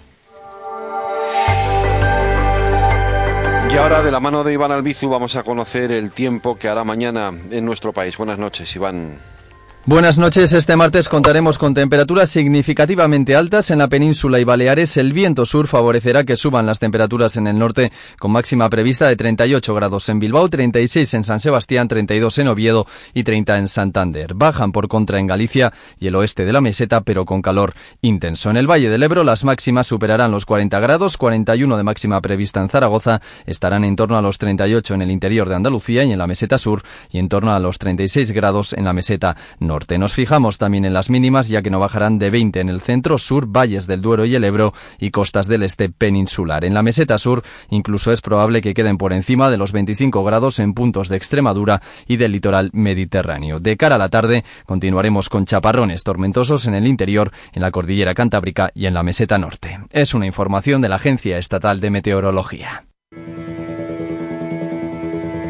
Y 3.73 3.77
ahora 3.77 4.03
de 4.03 4.11
la 4.11 4.19
mano 4.19 4.43
de 4.43 4.53
Iván 4.53 4.73
Albizu 4.73 5.09
vamos 5.09 5.37
a 5.37 5.45
conocer 5.45 5.93
el 5.93 6.11
tiempo 6.11 6.59
que 6.59 6.69
hará 6.69 6.83
mañana 6.83 7.33
en 7.51 7.65
nuestro 7.65 7.93
país. 7.93 8.17
Buenas 8.17 8.39
noches, 8.39 8.75
Iván. 8.75 9.19
Buenas 9.87 10.19
noches. 10.19 10.53
Este 10.53 10.77
martes 10.77 11.09
contaremos 11.09 11.57
con 11.57 11.73
temperaturas 11.73 12.29
significativamente 12.29 13.35
altas 13.35 13.71
en 13.71 13.79
la 13.79 13.89
península 13.89 14.39
y 14.39 14.45
Baleares. 14.45 14.99
El 14.99 15.15
viento 15.15 15.47
sur 15.47 15.69
favorecerá 15.69 16.25
que 16.25 16.37
suban 16.37 16.67
las 16.67 16.79
temperaturas 16.79 17.39
en 17.39 17.47
el 17.47 17.59
norte, 17.59 17.91
con 18.19 18.31
máxima 18.31 18.69
prevista 18.69 19.09
de 19.09 19.17
38 19.17 19.75
grados 19.75 20.11
en 20.11 20.19
Bilbao, 20.19 20.51
36 20.51 21.15
en 21.15 21.25
San 21.25 21.41
Sebastián, 21.41 21.89
32 21.89 22.39
en 22.41 22.49
Oviedo 22.49 22.87
y 23.15 23.25
30 23.25 23.57
en 23.57 23.69
Santander. 23.69 24.35
Bajan 24.35 24.71
por 24.71 24.87
contra 24.87 25.19
en 25.19 25.27
Galicia 25.27 25.73
y 25.99 26.09
el 26.09 26.15
oeste 26.15 26.45
de 26.45 26.53
la 26.53 26.61
meseta, 26.61 27.01
pero 27.01 27.25
con 27.25 27.41
calor 27.41 27.73
intenso. 28.03 28.51
En 28.51 28.59
el 28.59 28.71
Valle 28.71 28.91
del 28.91 29.03
Ebro 29.03 29.25
las 29.25 29.45
máximas 29.45 29.87
superarán 29.87 30.31
los 30.31 30.45
40 30.45 30.79
grados, 30.79 31.17
41 31.17 31.79
de 31.79 31.83
máxima 31.83 32.21
prevista 32.21 32.61
en 32.61 32.69
Zaragoza, 32.69 33.23
estarán 33.47 33.85
en 33.85 33.97
torno 33.97 34.19
a 34.19 34.23
los 34.23 34.37
38 34.37 34.93
en 34.93 35.03
el 35.03 35.11
interior 35.11 35.49
de 35.49 35.55
Andalucía 35.55 36.05
y 36.05 36.13
en 36.13 36.19
la 36.19 36.27
meseta 36.27 36.59
sur 36.59 36.83
y 37.11 37.19
en 37.19 37.31
torno 37.31 37.55
a 37.55 37.59
los 37.59 37.79
36 37.79 38.31
grados 38.33 38.75
en 38.75 38.85
la 38.85 38.93
meseta 38.93 39.39
norte. 39.59 39.70
Nos 39.71 40.15
fijamos 40.15 40.59
también 40.59 40.85
en 40.85 40.93
las 40.93 41.11
mínimas, 41.11 41.47
ya 41.47 41.63
que 41.63 41.71
no 41.71 41.79
bajarán 41.79 42.19
de 42.19 42.29
20 42.31 42.59
en 42.59 42.69
el 42.69 42.81
centro, 42.81 43.19
sur, 43.19 43.47
valles 43.47 43.87
del 43.87 44.03
Duero 44.03 44.25
y 44.25 44.35
el 44.35 44.43
Ebro 44.43 44.75
y 44.99 45.13
costas 45.13 45.47
del 45.47 45.63
este 45.63 45.89
peninsular. 45.89 46.65
En 46.65 46.75
la 46.75 46.83
meseta 46.83 47.19
sur 47.19 47.45
incluso 47.71 48.11
es 48.11 48.21
probable 48.21 48.63
que 48.63 48.75
queden 48.75 48.99
por 48.99 49.13
encima 49.13 49.49
de 49.49 49.59
los 49.59 49.71
25 49.71 50.25
grados 50.25 50.59
en 50.59 50.75
puntos 50.75 51.09
de 51.09 51.17
Extremadura 51.17 51.83
y 52.09 52.17
del 52.17 52.33
litoral 52.33 52.71
mediterráneo. 52.73 53.61
De 53.61 53.77
cara 53.77 53.95
a 53.95 53.99
la 53.99 54.09
tarde 54.09 54.45
continuaremos 54.67 55.29
con 55.29 55.47
chaparrones 55.47 56.03
tormentosos 56.03 56.67
en 56.67 56.75
el 56.75 56.89
interior, 56.89 57.31
en 57.53 57.63
la 57.63 57.71
cordillera 57.71 58.13
cantábrica 58.13 58.73
y 58.75 58.87
en 58.87 58.95
la 58.95 59.05
meseta 59.05 59.39
norte. 59.39 59.79
Es 59.91 60.15
una 60.15 60.27
información 60.27 60.81
de 60.81 60.89
la 60.89 60.97
Agencia 60.97 61.39
Estatal 61.39 61.81
de 61.81 61.91
Meteorología. 61.91 62.87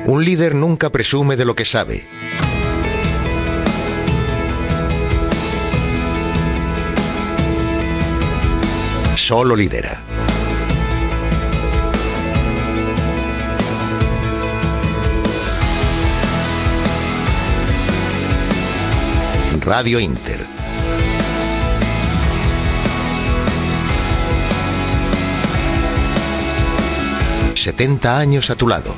Un 0.04 0.24
líder 0.24 0.54
nunca 0.54 0.90
presume 0.90 1.36
de 1.36 1.46
lo 1.46 1.54
que 1.54 1.64
sabe. 1.64 2.02
Solo 9.20 9.54
lidera. 9.54 10.02
Radio 19.60 20.00
Inter. 20.00 20.40
Setenta 27.54 28.16
años 28.18 28.48
a 28.48 28.56
tu 28.56 28.66
lado. 28.66 28.94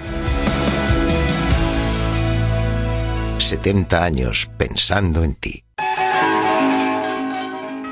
70 3.38 4.04
años 4.04 4.48
pensando 4.56 5.24
en 5.24 5.34
ti. 5.34 5.71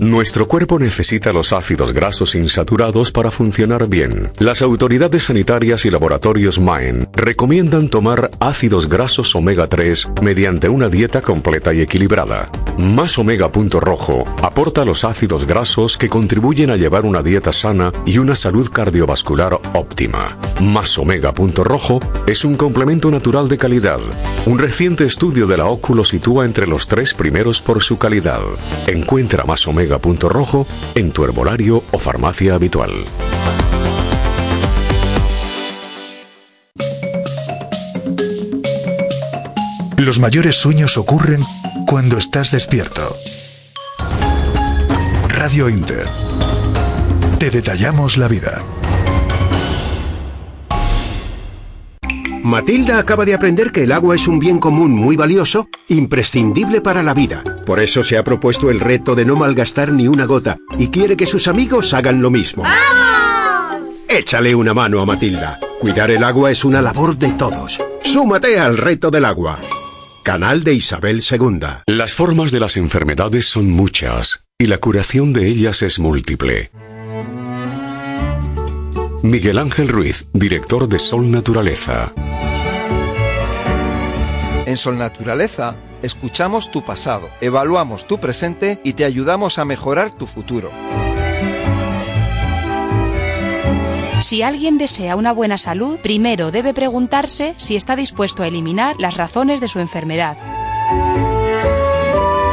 Nuestro 0.04 0.50
cuerpo 0.50 0.80
necesita 0.80 1.32
los 1.32 1.54
ácidos 1.54 1.94
grasos 1.94 2.36
insaturados 2.36 3.10
para 3.14 3.32
funcionar 3.32 3.88
bien. 3.88 4.30
Las 4.38 4.62
autoridades 4.62 5.24
sanitarias 5.24 5.86
y 5.86 5.90
laboratorios 5.90 6.60
Main 6.60 7.08
recomiendan 7.14 7.88
tomar 7.88 8.30
ácidos 8.42 8.90
grasos 8.90 9.34
omega 9.34 9.68
3 9.68 10.10
mediante 10.22 10.68
una 10.68 10.90
dieta 10.90 11.22
completa 11.22 11.74
y 11.74 11.80
equilibrada. 11.80 12.52
Más 12.78 13.18
Omega 13.18 13.50
Punto 13.50 13.80
Rojo 13.80 14.26
aporta 14.42 14.84
los 14.84 15.06
ácidos 15.06 15.48
grasos 15.48 15.98
que 15.98 16.10
contribuyen 16.10 16.72
a 16.72 16.76
llevar 16.76 17.06
una 17.06 17.22
dieta 17.22 17.54
sana 17.54 17.94
y 18.06 18.18
una 18.18 18.36
salud 18.36 18.70
cardiovascular 18.72 19.58
óptima. 19.74 20.38
Más 20.60 20.98
Omega 20.98 21.34
Punto 21.34 21.64
Rojo 21.64 22.02
es 22.28 22.44
un 22.44 22.58
complemento 22.58 23.10
natural 23.10 23.48
de 23.48 23.58
calidad. 23.58 24.00
Un 24.46 24.60
reciente 24.60 25.06
estudio 25.06 25.48
de 25.48 25.56
la 25.56 25.68
óculo 25.68 26.04
sitúa 26.04 26.46
entre 26.46 26.68
los 26.68 26.88
tres 26.88 27.14
primeros 27.14 27.62
por 27.62 27.82
su 27.82 27.98
calidad. 27.98 28.42
Encuentra 28.88 29.46
Más 29.46 29.66
Omega 29.68 29.93
Punto 30.00 30.30
Rojo 30.30 30.68
en 30.96 31.12
tu 31.12 31.24
herbolario 31.24 31.84
o 31.92 32.00
farmacia 32.00 32.56
habitual. 32.56 32.92
Los 39.98 40.20
mayores 40.20 40.56
sueños 40.56 40.98
ocurren 40.98 41.42
cuando 41.88 42.18
estás 42.18 42.52
despierto. 42.52 43.16
Radio 45.30 45.70
Inter. 45.70 46.06
Te 47.40 47.50
detallamos 47.50 48.18
la 48.18 48.28
vida. 48.28 48.64
Matilda 52.44 53.00
acaba 53.00 53.24
de 53.24 53.34
aprender 53.34 53.72
que 53.72 53.84
el 53.84 53.94
agua 53.94 54.16
es 54.16 54.28
un 54.28 54.38
bien 54.38 54.60
común 54.60 54.92
muy 54.92 55.16
valioso, 55.16 55.70
imprescindible 55.88 56.82
para 56.82 57.02
la 57.02 57.14
vida. 57.14 57.42
Por 57.66 57.80
eso 57.80 58.04
se 58.04 58.18
ha 58.18 58.24
propuesto 58.26 58.70
el 58.70 58.82
reto 58.82 59.16
de 59.16 59.24
no 59.24 59.38
malgastar 59.38 59.94
ni 59.94 60.10
una 60.10 60.26
gota 60.26 60.58
y 60.78 60.90
quiere 60.90 61.16
que 61.16 61.26
sus 61.26 61.48
amigos 61.48 61.94
hagan 61.94 62.22
lo 62.22 62.30
mismo. 62.30 62.64
¡Vamos! 62.64 64.02
Échale 64.10 64.54
una 64.56 64.74
mano 64.74 65.00
a 65.02 65.06
Matilda. 65.06 65.58
Cuidar 65.80 66.12
el 66.12 66.22
agua 66.22 66.52
es 66.52 66.66
una 66.66 66.82
labor 66.82 67.18
de 67.18 67.32
todos. 67.32 67.82
Súmate 68.02 68.60
al 68.60 68.78
reto 68.78 69.10
del 69.10 69.24
agua. 69.24 69.58
Canal 70.24 70.66
de 70.66 70.74
Isabel 70.74 71.24
II. 71.30 71.60
Las 71.88 72.14
formas 72.14 72.52
de 72.52 72.60
las 72.60 72.76
enfermedades 72.76 73.46
son 73.46 73.72
muchas 73.72 74.44
y 74.58 74.68
la 74.68 74.80
curación 74.80 75.32
de 75.32 75.48
ellas 75.48 75.82
es 75.82 75.98
múltiple. 75.98 76.72
Miguel 79.24 79.58
Ángel 79.58 79.88
Ruiz, 79.88 80.26
director 80.34 80.90
de 80.90 81.00
Sol 81.00 81.32
Naturaleza. 81.32 82.12
En 84.66 84.76
Sol 84.76 84.98
Naturaleza 84.98 85.76
escuchamos 86.02 86.72
tu 86.72 86.84
pasado, 86.84 87.30
evaluamos 87.40 88.06
tu 88.06 88.20
presente 88.20 88.82
y 88.84 88.94
te 88.94 89.06
ayudamos 89.06 89.60
a 89.60 89.66
mejorar 89.66 90.14
tu 90.14 90.28
futuro. 90.28 90.72
Si 94.20 94.42
alguien 94.42 94.78
desea 94.78 95.16
una 95.16 95.32
buena 95.32 95.58
salud, 95.58 96.00
primero 96.02 96.52
debe 96.52 96.74
preguntarse 96.74 97.54
si 97.56 97.78
está 97.78 97.96
dispuesto 97.96 98.44
a 98.44 98.48
eliminar 98.48 98.98
las 99.00 99.16
razones 99.16 99.62
de 99.62 99.70
su 99.70 99.80
enfermedad. 99.80 100.36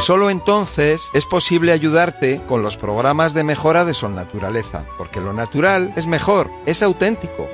Solo 0.01 0.31
entonces 0.31 1.11
es 1.13 1.27
posible 1.27 1.71
ayudarte 1.71 2.41
con 2.47 2.63
los 2.63 2.75
programas 2.75 3.35
de 3.35 3.43
mejora 3.43 3.85
de 3.85 3.93
Sol 3.93 4.15
Naturaleza, 4.15 4.83
porque 4.97 5.21
lo 5.21 5.31
natural 5.31 5.93
es 5.95 6.07
mejor, 6.07 6.49
es 6.65 6.81
auténtico. 6.81 7.47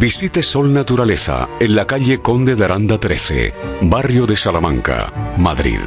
Visite 0.00 0.42
Sol 0.42 0.72
Naturaleza 0.72 1.46
en 1.60 1.74
la 1.76 1.86
calle 1.86 2.22
Conde 2.22 2.56
de 2.56 2.64
Aranda 2.64 2.98
13, 2.98 3.52
barrio 3.82 4.24
de 4.24 4.36
Salamanca, 4.38 5.12
Madrid. 5.36 5.80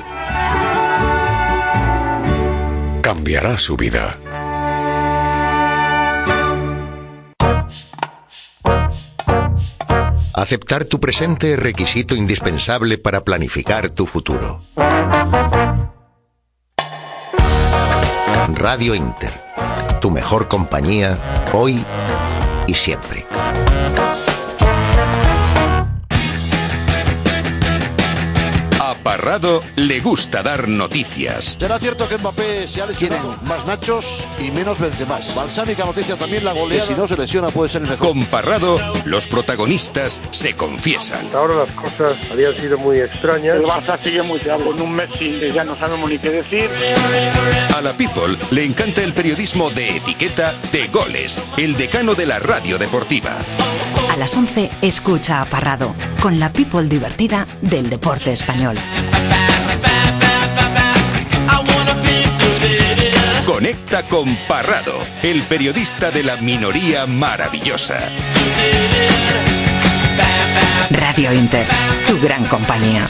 Cambiará 3.02 3.58
su 3.58 3.76
vida. 3.76 4.20
Aceptar 10.41 10.86
tu 10.86 10.99
presente 10.99 11.54
es 11.54 11.60
requisito 11.60 12.15
indispensable 12.15 12.97
para 12.97 13.23
planificar 13.23 13.91
tu 13.91 14.08
futuro. 14.08 14.60
Radio 18.56 18.95
Inter, 18.95 19.30
tu 20.01 20.10
mejor 20.10 20.47
compañía 20.47 21.45
hoy 21.54 21.86
y 22.65 22.73
siempre. 22.73 23.23
Le 29.78 30.02
gusta 30.02 30.44
dar 30.44 30.67
noticias. 30.67 31.56
¿Será 31.58 31.80
cierto 31.80 32.06
que 32.10 32.17
Mbappé 32.17 32.67
se 32.67 32.82
ha 32.82 32.86
lesionado? 32.86 33.38
más 33.44 33.65
Nachos 33.65 34.28
y 34.41 34.52
menos 34.52 34.82
Benzemás. 34.82 35.34
Balsámica 35.34 35.86
noticia 35.86 36.17
también 36.17 36.44
la 36.44 36.52
goleada. 36.52 36.86
Que 36.86 36.94
si 36.94 37.00
no 37.00 37.08
se 37.08 37.15
lesiona 37.15 37.48
puede 37.48 37.70
ser 37.70 37.82
el 37.84 37.88
mejor. 37.88 38.10
Con 38.10 38.26
Parrado, 38.26 38.78
los 39.06 39.28
protagonistas 39.28 40.22
se 40.32 40.54
confiesan. 40.56 41.26
Ahora 41.34 41.56
las 41.65 41.74
cosas 41.76 42.17
habían 42.30 42.58
sido 42.58 42.78
muy 42.78 43.00
extrañas. 43.00 43.56
El 43.56 43.63
Barça 43.63 43.98
sigue 43.98 44.22
muy 44.22 44.38
feo, 44.38 44.60
con 44.60 44.82
un 44.82 44.91
Messi 44.91 45.39
que 45.39 45.54
ya 45.54 45.63
no 45.63 45.78
sabemos 45.78 46.10
ni 46.10 46.20
qué 46.20 46.30
decir. 46.30 46.70
A 47.74 47.80
la 47.80 47.94
People 47.94 48.36
le 48.50 48.65
encanta 48.65 49.02
el 49.02 49.13
periodismo 49.13 49.70
de 49.70 49.96
etiqueta 49.96 50.54
de 50.74 50.88
goles, 50.88 51.39
el 51.56 51.78
decano 51.78 52.15
de 52.15 52.26
la 52.26 52.39
radio 52.39 52.78
deportiva. 52.78 53.38
A 54.12 54.17
las 54.17 54.36
11 54.36 54.69
escucha 54.82 55.41
a 55.41 55.45
Parrado, 55.45 55.95
con 56.19 56.38
la 56.38 56.52
People 56.52 56.89
divertida 56.89 57.47
del 57.62 57.89
deporte 57.89 58.34
español. 58.34 58.76
Conecta 63.45 64.04
con 64.04 64.36
Parrado, 64.50 64.95
el 65.24 65.41
periodista 65.43 66.12
de 66.12 66.24
la 66.24 66.36
minoría 66.36 67.08
maravillosa. 67.08 68.02
Radio 70.89 71.34
Inter, 71.34 71.65
tu 72.06 72.19
gran 72.19 72.43
compañía. 72.47 73.10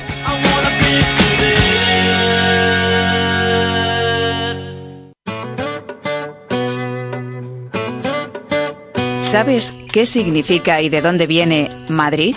¿Sabes 9.32 9.74
qué 9.94 10.06
significa 10.06 10.82
y 10.82 10.89
de 10.89 11.02
dónde 11.02 11.26
viene 11.26 11.70
Madrid? 11.88 12.36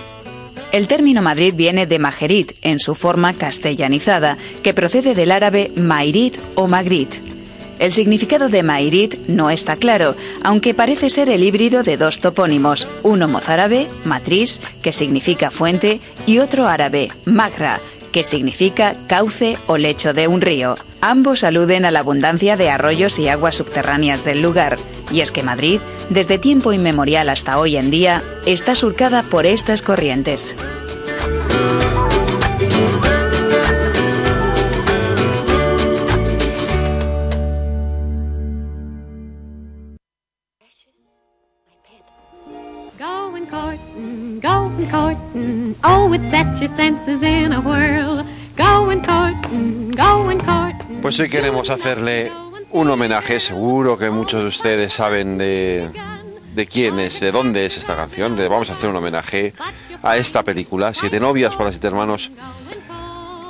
El 0.71 0.87
término 0.87 1.23
Madrid 1.23 1.53
viene 1.53 1.89
de 1.89 1.99
Majerit 1.99 2.53
en 2.63 2.79
su 2.79 2.95
forma 2.95 3.35
castellanizada, 3.35 4.39
que 4.63 4.75
procede 4.75 5.17
del 5.17 5.33
árabe 5.33 5.73
Mairit 5.75 6.37
o 6.55 6.69
Magrit. 6.69 7.17
El 7.81 7.91
significado 7.91 8.49
de 8.49 8.63
Mairit 8.63 9.27
no 9.27 9.51
está 9.51 9.75
claro, 9.75 10.15
aunque 10.45 10.73
parece 10.73 11.11
ser 11.11 11.31
el 11.31 11.43
híbrido 11.43 11.83
de 11.83 11.97
dos 11.97 12.21
topónimos, 12.21 12.87
uno 13.03 13.27
mozárabe, 13.27 13.89
matriz, 14.05 14.61
que 14.81 14.93
significa 14.93 15.51
fuente, 15.51 16.01
y 16.27 16.39
otro 16.39 16.69
árabe, 16.69 17.11
magra, 17.25 17.81
que 18.15 18.23
significa 18.23 18.95
cauce 19.09 19.59
o 19.67 19.77
lecho 19.77 20.13
de 20.13 20.29
un 20.29 20.41
río. 20.41 20.77
Ambos 21.01 21.43
aluden 21.43 21.85
a 21.85 21.91
la 21.91 21.99
abundancia 21.99 22.57
de 22.57 22.71
arroyos 22.71 23.19
y 23.19 23.27
aguas 23.27 23.57
subterráneas 23.57 24.25
del 24.25 24.41
lugar, 24.41 24.79
y 25.11 25.21
es 25.21 25.33
que 25.33 25.43
Madrid, 25.43 25.81
desde 26.11 26.39
tiempo 26.39 26.73
inmemorial 26.73 27.29
hasta 27.29 27.59
hoy 27.59 27.77
en 27.77 27.91
día, 27.91 28.23
está 28.47 28.77
surcada 28.77 29.25
por 29.25 29.47
estas 29.47 29.83
corrientes. 29.83 30.55
Oh, 45.83 46.13
it 46.13 46.23
sets 46.31 46.61
your 46.61 46.75
senses 46.77 47.23
in 47.23 47.53
a 47.53 47.61
whirl. 47.61 48.25
Going 48.57 49.03
courting, 49.03 49.91
going 49.91 50.39
courting. 50.39 51.01
Pues 51.03 51.19
hoy 51.21 51.29
queremos 51.29 51.71
hacerle 51.71 52.31
un 52.71 52.89
homenaje, 52.91 53.41
seguro 53.41 53.99
que 53.99 54.11
muchos 54.11 54.43
de 54.43 54.49
ustedes 54.49 54.95
saben 54.95 55.39
de, 55.39 55.91
de 56.55 56.67
quién 56.67 56.99
es, 56.99 57.21
de 57.21 57.33
dónde 57.33 57.67
es 57.67 57.77
esta 57.77 57.97
canción. 57.97 58.37
Le 58.37 58.49
vamos 58.49 58.71
a 58.71 58.75
hacer 58.75 58.91
un 58.91 58.97
homenaje 58.97 59.53
a 60.03 60.17
esta 60.17 60.43
película, 60.43 60.95
Siete 60.95 61.19
novias 61.21 61.55
para 61.57 61.71
siete 61.71 61.87
hermanos, 61.87 62.31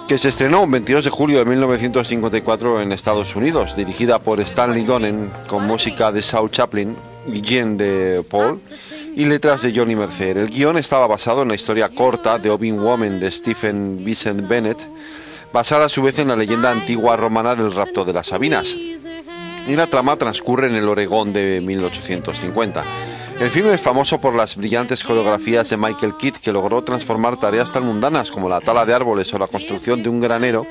que 0.09 0.19
se 0.19 0.29
estrenó 0.29 0.63
un 0.63 0.71
22 0.71 1.05
de 1.05 1.11
julio 1.11 1.39
de 1.39 1.45
1954 1.45 2.81
en 2.81 2.93
Estados 2.93 3.35
Unidos, 3.37 3.77
dirigida 3.77 4.19
por 4.19 4.41
Stanley 4.41 4.85
Donen, 4.85 5.31
con 5.49 5.67
música 5.67 6.13
de 6.13 6.23
Saul 6.23 6.51
Chaplin 6.51 6.97
y 7.27 7.41
Jean 7.41 7.77
de 7.77 8.25
Paul 8.29 8.61
y 9.17 9.25
letras 9.27 9.63
de 9.63 9.73
Johnny 9.75 9.95
Mercer. 9.95 10.37
El 10.37 10.49
guion 10.49 10.77
estaba 10.77 11.07
basado 11.07 11.43
en 11.43 11.49
la 11.49 11.55
historia 11.55 11.89
corta 11.89 12.39
de 12.39 12.51
Obin 12.51 12.81
Woman 12.81 13.21
de 13.21 13.31
Stephen 13.31 14.05
Vincent 14.05 14.49
Bennett, 14.49 14.79
basada 15.53 15.87
a 15.87 15.89
su 15.89 16.03
vez 16.03 16.19
en 16.19 16.29
la 16.29 16.37
leyenda 16.37 16.71
antigua 16.71 17.17
romana 17.17 17.55
del 17.55 17.73
rapto 17.73 18.05
de 18.05 18.13
las 18.13 18.29
Sabinas. 18.29 18.75
Y 18.75 19.77
la 19.77 19.87
trama 19.87 20.17
transcurre 20.17 20.67
en 20.67 20.75
el 20.75 20.89
Oregón 20.89 21.33
de 21.33 21.61
1850. 21.61 22.85
El 23.39 23.51
filme 23.51 23.75
es 23.75 23.81
famoso 23.81 24.21
por 24.21 24.35
las 24.35 24.57
brillantes 24.57 25.03
coreografías 25.03 25.71
de 25.71 25.77
Michael 25.77 26.17
Kidd, 26.17 26.37
que 26.37 26.53
logró 26.53 26.83
transformar 26.83 27.37
tareas 27.37 27.73
tan 27.73 27.85
mundanas 27.85 28.31
como 28.31 28.49
la 28.49 28.61
tala 28.61 28.85
de 28.85 28.95
árboles 28.95 29.33
o 29.33 29.39
la 29.39 29.47
construcción 29.47 30.03
de 30.03 30.09
un 30.09 30.21
granero 30.21 30.67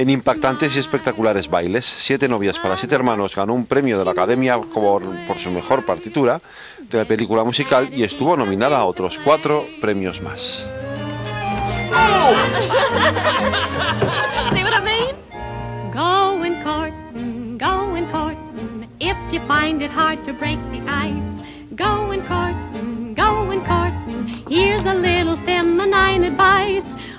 en 0.00 0.08
impactantes 0.08 0.74
y 0.74 0.78
espectaculares 0.78 1.50
bailes. 1.50 1.84
Siete 1.84 2.26
novias 2.26 2.58
para 2.58 2.78
siete 2.78 2.94
hermanos 2.94 3.36
ganó 3.36 3.52
un 3.52 3.66
premio 3.66 3.98
de 3.98 4.04
la 4.06 4.12
Academia 4.12 4.58
por, 4.58 5.02
por 5.26 5.36
su 5.36 5.50
mejor 5.50 5.84
partitura 5.84 6.40
de 6.78 6.98
la 6.98 7.04
película 7.04 7.44
musical 7.44 7.90
y 7.92 8.02
estuvo 8.02 8.34
nominada 8.34 8.78
a 8.78 8.86
otros 8.86 9.20
cuatro 9.22 9.66
premios 9.82 10.22
más. 10.22 10.64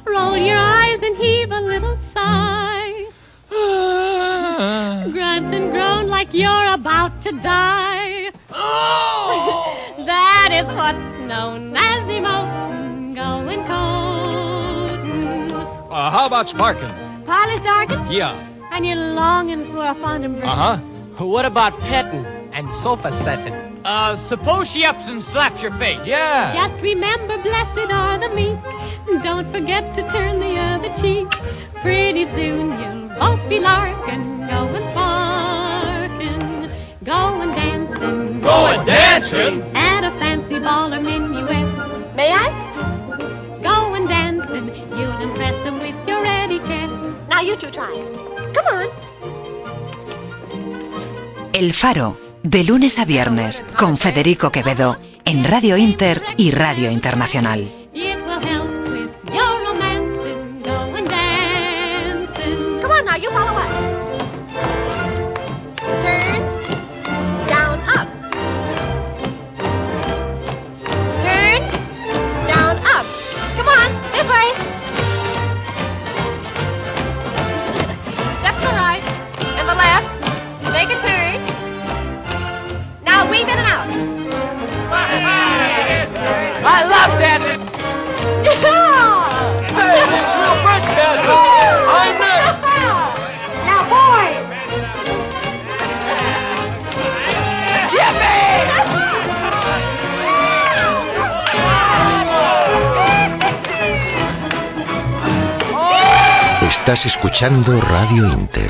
Roll 0.06 0.38
your 0.38 0.58
eyes 0.58 1.00
and 1.02 1.16
heave 1.18 1.52
a 1.52 1.62
little 1.62 1.98
sigh. 2.14 3.06
Grunt 5.12 5.54
and 5.54 5.72
groan 5.72 6.08
like 6.08 6.34
you're 6.34 6.74
about 6.74 7.22
to 7.24 7.32
die. 7.42 8.32
that 10.06 10.50
is 10.52 10.66
what's 10.74 11.20
known 11.28 11.76
as 11.76 12.04
emotion 12.10 13.14
going 13.16 13.60
courting. 13.68 15.52
Uh, 15.92 16.10
how 16.12 16.26
about 16.26 16.50
sparking? 16.50 16.90
Polly's 17.26 17.62
darkened 17.64 18.12
Yeah. 18.12 18.34
and 18.72 18.86
you're 18.86 18.96
longing 18.96 19.66
for 19.72 19.86
a 19.86 19.94
fond 19.96 20.26
embrace. 20.26 20.46
Uh 20.46 20.78
huh. 21.18 21.26
What 21.26 21.46
about 21.46 21.78
petting 21.80 22.26
and 22.54 22.68
sofa 22.84 23.12
setting? 23.24 23.54
Uh, 23.84 24.16
suppose 24.30 24.68
she 24.68 24.86
ups 24.86 25.08
and 25.08 25.24
slaps 25.24 25.62
your 25.62 25.72
face. 25.78 26.00
Yeah. 26.06 26.54
Just 26.54 26.82
remember, 26.84 27.42
blessed 27.42 27.92
are 27.92 28.20
the 28.20 28.30
meek. 28.36 28.60
Don't 29.24 29.52
forget 29.52 29.96
to 29.96 30.04
turn 30.12 30.40
the 30.40 30.56
other 30.58 30.94
cheek. 31.02 31.28
Pretty 31.82 32.26
soon 32.36 32.78
you'll 32.80 33.10
both 33.18 33.42
be 33.50 33.60
larking, 33.60 34.46
going 34.48 34.86
sparking, 34.92 36.70
going 37.04 37.50
dancing. 37.56 38.42
Going 38.42 38.86
dancing? 38.86 39.62
At 39.76 40.04
a 40.04 40.12
fancy 40.20 40.60
ball 40.60 40.94
or 40.94 41.00
minuet. 41.00 42.16
May 42.16 42.32
I? 42.32 42.52
Going 43.64 44.06
dancing, 44.08 44.68
you'll 44.92 45.22
impress 45.22 45.56
them 45.66 45.80
with 45.80 45.96
your 46.08 46.24
etiquette. 46.24 47.28
Now 47.30 47.42
you 47.42 47.58
two 47.58 47.72
try 47.72 47.92
it. 47.92 48.14
Come 48.54 48.68
on. 48.68 48.88
El 51.54 51.72
Faro, 51.74 52.16
de 52.44 52.64
lunes 52.64 53.00
a 53.00 53.06
viernes, 53.06 53.66
con 53.78 53.98
Federico 53.98 54.52
Quevedo, 54.52 54.98
en 55.26 55.44
Radio 55.44 55.78
Inter 55.78 56.22
y 56.38 56.52
Radio 56.52 56.92
Internacional. 56.92 57.81
Estás 106.92 107.06
escuchando 107.06 107.80
Radio 107.80 108.28
Inter, 108.34 108.70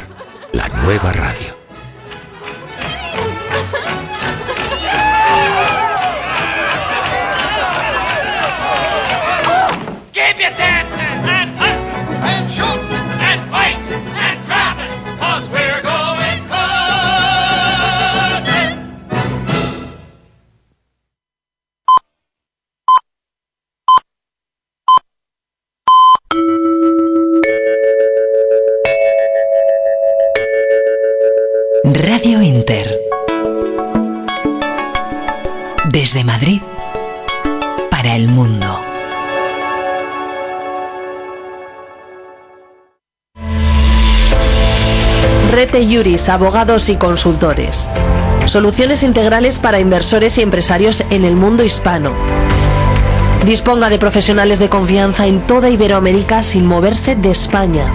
la 0.53 0.67
nueva 0.83 1.11
radio. 1.11 1.60
Abogados 45.81 46.89
y 46.89 46.95
consultores. 46.95 47.89
Soluciones 48.45 49.01
integrales 49.01 49.57
para 49.57 49.79
inversores 49.79 50.37
y 50.37 50.41
empresarios 50.41 51.03
en 51.09 51.25
el 51.25 51.35
mundo 51.35 51.63
hispano. 51.63 52.13
Disponga 53.47 53.89
de 53.89 53.97
profesionales 53.97 54.59
de 54.59 54.69
confianza 54.69 55.25
en 55.25 55.41
toda 55.47 55.71
Iberoamérica 55.71 56.43
sin 56.43 56.67
moverse 56.67 57.15
de 57.15 57.31
España. 57.31 57.91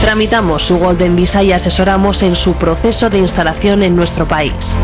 Tramitamos 0.00 0.64
su 0.64 0.78
Golden 0.78 1.14
Visa 1.14 1.44
y 1.44 1.52
asesoramos 1.52 2.24
en 2.24 2.34
su 2.34 2.54
proceso 2.54 3.08
de 3.08 3.18
instalación 3.18 3.84
en 3.84 3.94
nuestro 3.94 4.26
país. 4.26 4.76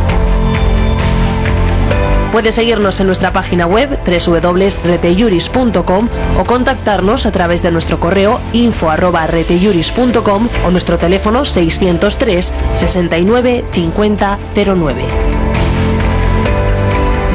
Puede 2.32 2.52
seguirnos 2.52 3.00
en 3.00 3.06
nuestra 3.06 3.32
página 3.32 3.66
web 3.66 3.98
www.retejuris.com 4.04 6.08
o 6.38 6.44
contactarnos 6.44 7.26
a 7.26 7.32
través 7.32 7.62
de 7.62 7.70
nuestro 7.70 7.98
correo 7.98 8.38
info@retejuris.com 8.52 10.48
o 10.66 10.70
nuestro 10.70 10.98
teléfono 10.98 11.46
603 11.46 12.52
69 12.74 13.64
50 13.72 14.38
09. 14.54 15.04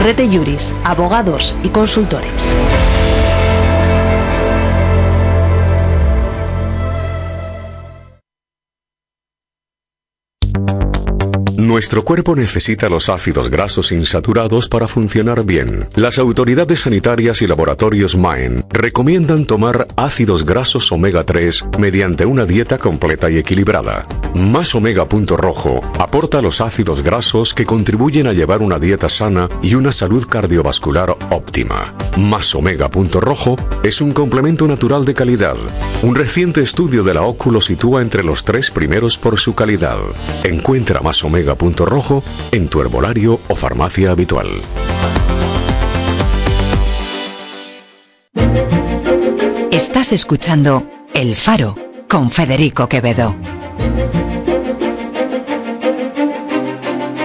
Rete 0.04 0.28
Juris, 0.28 0.76
abogados 0.84 1.56
y 1.64 1.70
consultores. 1.70 2.54
Nuestro 11.74 12.06
cuerpo 12.06 12.36
necesita 12.36 12.88
los 12.88 13.10
ácidos 13.10 13.50
grasos 13.50 13.92
insaturados 13.92 14.70
para 14.70 14.88
funcionar 14.88 15.44
bien. 15.44 15.90
Las 15.96 16.20
autoridades 16.20 16.82
sanitarias 16.82 17.42
y 17.42 17.48
laboratorios 17.48 18.16
Maen 18.16 18.64
recomiendan 18.70 19.46
tomar 19.46 19.88
ácidos 19.98 20.46
grasos 20.46 20.92
omega 20.92 21.24
3 21.24 21.66
mediante 21.80 22.28
una 22.28 22.46
dieta 22.46 22.78
completa 22.78 23.32
y 23.32 23.40
equilibrada. 23.40 24.06
Más 24.36 24.76
omega 24.76 25.10
punto 25.10 25.36
rojo 25.36 25.82
aporta 25.98 26.44
los 26.44 26.62
ácidos 26.62 27.02
grasos 27.02 27.56
que 27.56 27.66
contribuyen 27.66 28.28
a 28.28 28.34
llevar 28.34 28.62
una 28.62 28.78
dieta 28.78 29.10
sana 29.10 29.50
y 29.64 29.74
una 29.74 29.92
salud 29.92 30.28
cardiovascular 30.30 31.18
óptima. 31.32 31.96
Más 32.18 32.54
omega 32.54 32.92
punto 32.92 33.20
rojo 33.20 33.56
es 33.82 34.00
un 34.00 34.14
complemento 34.14 34.68
natural 34.68 35.06
de 35.06 35.16
calidad. 35.16 35.56
Un 36.04 36.14
reciente 36.14 36.62
estudio 36.62 37.02
de 37.02 37.16
la 37.16 37.24
OCU 37.24 37.52
lo 37.52 37.62
sitúa 37.62 38.04
entre 38.04 38.24
los 38.24 38.44
tres 38.44 38.70
primeros 38.70 39.18
por 39.18 39.40
su 39.40 39.56
calidad. 39.56 39.98
Encuentra 40.44 41.02
más 41.02 41.24
omega 41.24 41.56
punto 41.64 41.86
rojo 41.86 42.26
en 42.52 42.68
tu 42.68 42.82
herbolario 42.82 43.40
o 43.48 43.56
farmacia 43.56 44.12
habitual. 44.12 44.50
Estás 49.72 50.12
escuchando 50.12 50.86
El 51.14 51.38
Faro 51.38 51.78
con 52.10 52.30
Federico 52.32 52.90
Quevedo. 52.90 53.34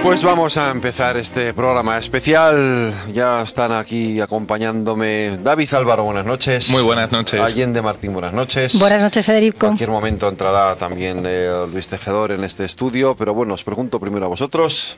Pues 0.01 0.23
vamos 0.23 0.55
a 0.57 0.71
empezar 0.71 1.17
este 1.17 1.53
programa 1.53 1.97
especial. 1.97 2.93
Ya 3.13 3.41
están 3.41 3.73
aquí 3.73 4.21
acompañándome 4.21 5.37
David 5.43 5.73
Álvaro, 5.73 6.05
buenas 6.05 6.25
noches. 6.25 6.69
Muy 6.69 6.81
buenas 6.81 7.11
noches. 7.11 7.39
Allende 7.39 7.81
Martín, 7.81 8.13
buenas 8.13 8.33
noches. 8.33 8.79
Buenas 8.79 9.03
noches, 9.03 9.25
Federico. 9.25 9.65
En 9.65 9.71
cualquier 9.71 9.89
momento 9.89 10.29
entrará 10.29 10.75
también 10.75 11.23
eh, 11.25 11.65
Luis 11.71 11.87
Tejedor 11.87 12.31
en 12.31 12.43
este 12.43 12.65
estudio, 12.65 13.15
pero 13.15 13.33
bueno, 13.33 13.53
os 13.53 13.63
pregunto 13.63 13.99
primero 13.99 14.25
a 14.25 14.29
vosotros 14.29 14.97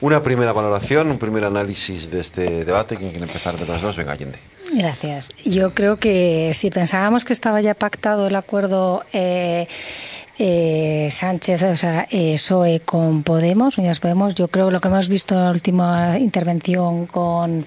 una 0.00 0.22
primera 0.22 0.52
valoración, 0.52 1.10
un 1.10 1.18
primer 1.18 1.44
análisis 1.44 2.10
de 2.10 2.20
este 2.20 2.64
debate. 2.64 2.96
¿Quién 2.96 3.10
quiere 3.10 3.26
empezar 3.26 3.58
de 3.58 3.66
las 3.66 3.82
dos? 3.82 3.96
Venga, 3.96 4.12
Allende. 4.12 4.38
Gracias. 4.72 5.28
Yo 5.44 5.74
creo 5.74 5.96
que 5.96 6.52
si 6.54 6.70
pensábamos 6.70 7.24
que 7.24 7.32
estaba 7.32 7.60
ya 7.60 7.74
pactado 7.74 8.26
el 8.26 8.36
acuerdo 8.36 9.04
eh, 9.12 9.66
eh, 10.38 11.08
Sánchez, 11.10 11.62
o 11.62 11.76
sea, 11.76 12.06
eh, 12.10 12.34
PSOE 12.34 12.80
con 12.80 13.22
Podemos, 13.22 13.78
Unidas 13.78 14.00
Podemos, 14.00 14.34
yo 14.34 14.48
creo 14.48 14.66
que 14.68 14.72
lo 14.72 14.80
que 14.80 14.88
hemos 14.88 15.08
visto 15.08 15.34
en 15.34 15.44
la 15.44 15.50
última 15.50 16.18
intervención 16.18 17.06
con, 17.06 17.66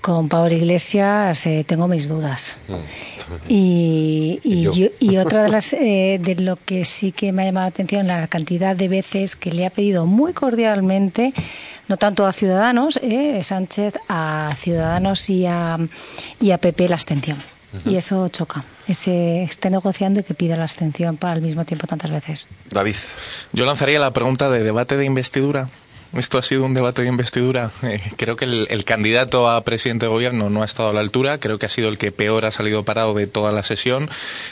con 0.00 0.28
Pablo 0.28 0.54
Iglesias, 0.54 1.46
eh, 1.46 1.64
tengo 1.66 1.88
mis 1.88 2.08
dudas. 2.08 2.56
Y, 3.48 4.40
y, 4.42 4.54
Y 4.54 4.62
yo. 4.62 4.72
yo- 4.72 4.88
y 4.98 5.16
otra 5.18 5.42
de 5.44 5.48
las 5.50 5.72
eh, 5.74 6.18
de 6.22 6.34
lo 6.36 6.56
que 6.56 6.84
sí 6.84 7.12
que 7.12 7.32
me 7.32 7.42
ha 7.42 7.44
llamado 7.46 7.64
la 7.64 7.68
atención 7.68 8.06
la 8.06 8.26
cantidad 8.28 8.74
de 8.74 8.88
veces 8.88 9.36
que 9.36 9.52
le 9.52 9.66
ha 9.66 9.70
pedido 9.70 10.06
muy 10.06 10.32
cordialmente 10.32 11.32
no 11.88 11.96
tanto 11.96 12.26
a 12.26 12.32
Ciudadanos 12.32 12.98
eh, 13.02 13.42
Sánchez 13.42 13.94
a 14.08 14.52
Ciudadanos 14.56 15.28
y 15.30 15.46
a 15.46 15.78
y 16.40 16.50
a 16.52 16.58
PP 16.58 16.88
la 16.88 16.94
abstención 16.96 17.38
Y 17.86 17.96
eso 17.96 18.28
choca 18.28 18.64
ese 18.88 19.44
esté 19.44 19.70
negociando 19.70 20.20
y 20.20 20.22
que 20.24 20.34
pida 20.34 20.56
la 20.56 20.64
abstención 20.64 21.16
para 21.16 21.34
al 21.34 21.42
mismo 21.42 21.64
tiempo 21.64 21.86
tantas 21.86 22.10
veces 22.10 22.48
David. 22.70 22.96
Yo 23.52 23.64
lanzaría 23.64 24.00
la 24.00 24.12
pregunta 24.12 24.50
de 24.50 24.62
debate 24.62 24.96
de 24.96 25.04
investidura. 25.04 25.68
Esto 26.12 26.38
ha 26.38 26.42
sido 26.42 26.64
un 26.64 26.74
debate 26.74 27.02
de 27.02 27.08
investidura. 27.08 27.70
Eh, 27.82 28.00
creo 28.16 28.34
que 28.34 28.44
el, 28.44 28.66
el 28.70 28.84
candidato 28.84 29.48
a 29.48 29.62
presidente 29.62 30.06
de 30.06 30.10
gobierno 30.10 30.50
no 30.50 30.62
ha 30.62 30.64
estado 30.64 30.88
a 30.88 30.92
la 30.92 31.00
altura. 31.00 31.38
Creo 31.38 31.58
que 31.58 31.66
ha 31.66 31.68
sido 31.68 31.88
el 31.88 31.98
que 31.98 32.10
peor 32.10 32.44
ha 32.44 32.50
salido 32.50 32.84
parado 32.84 33.14
de 33.14 33.26
toda 33.28 33.52
la 33.52 33.62
sesión. 33.62 34.08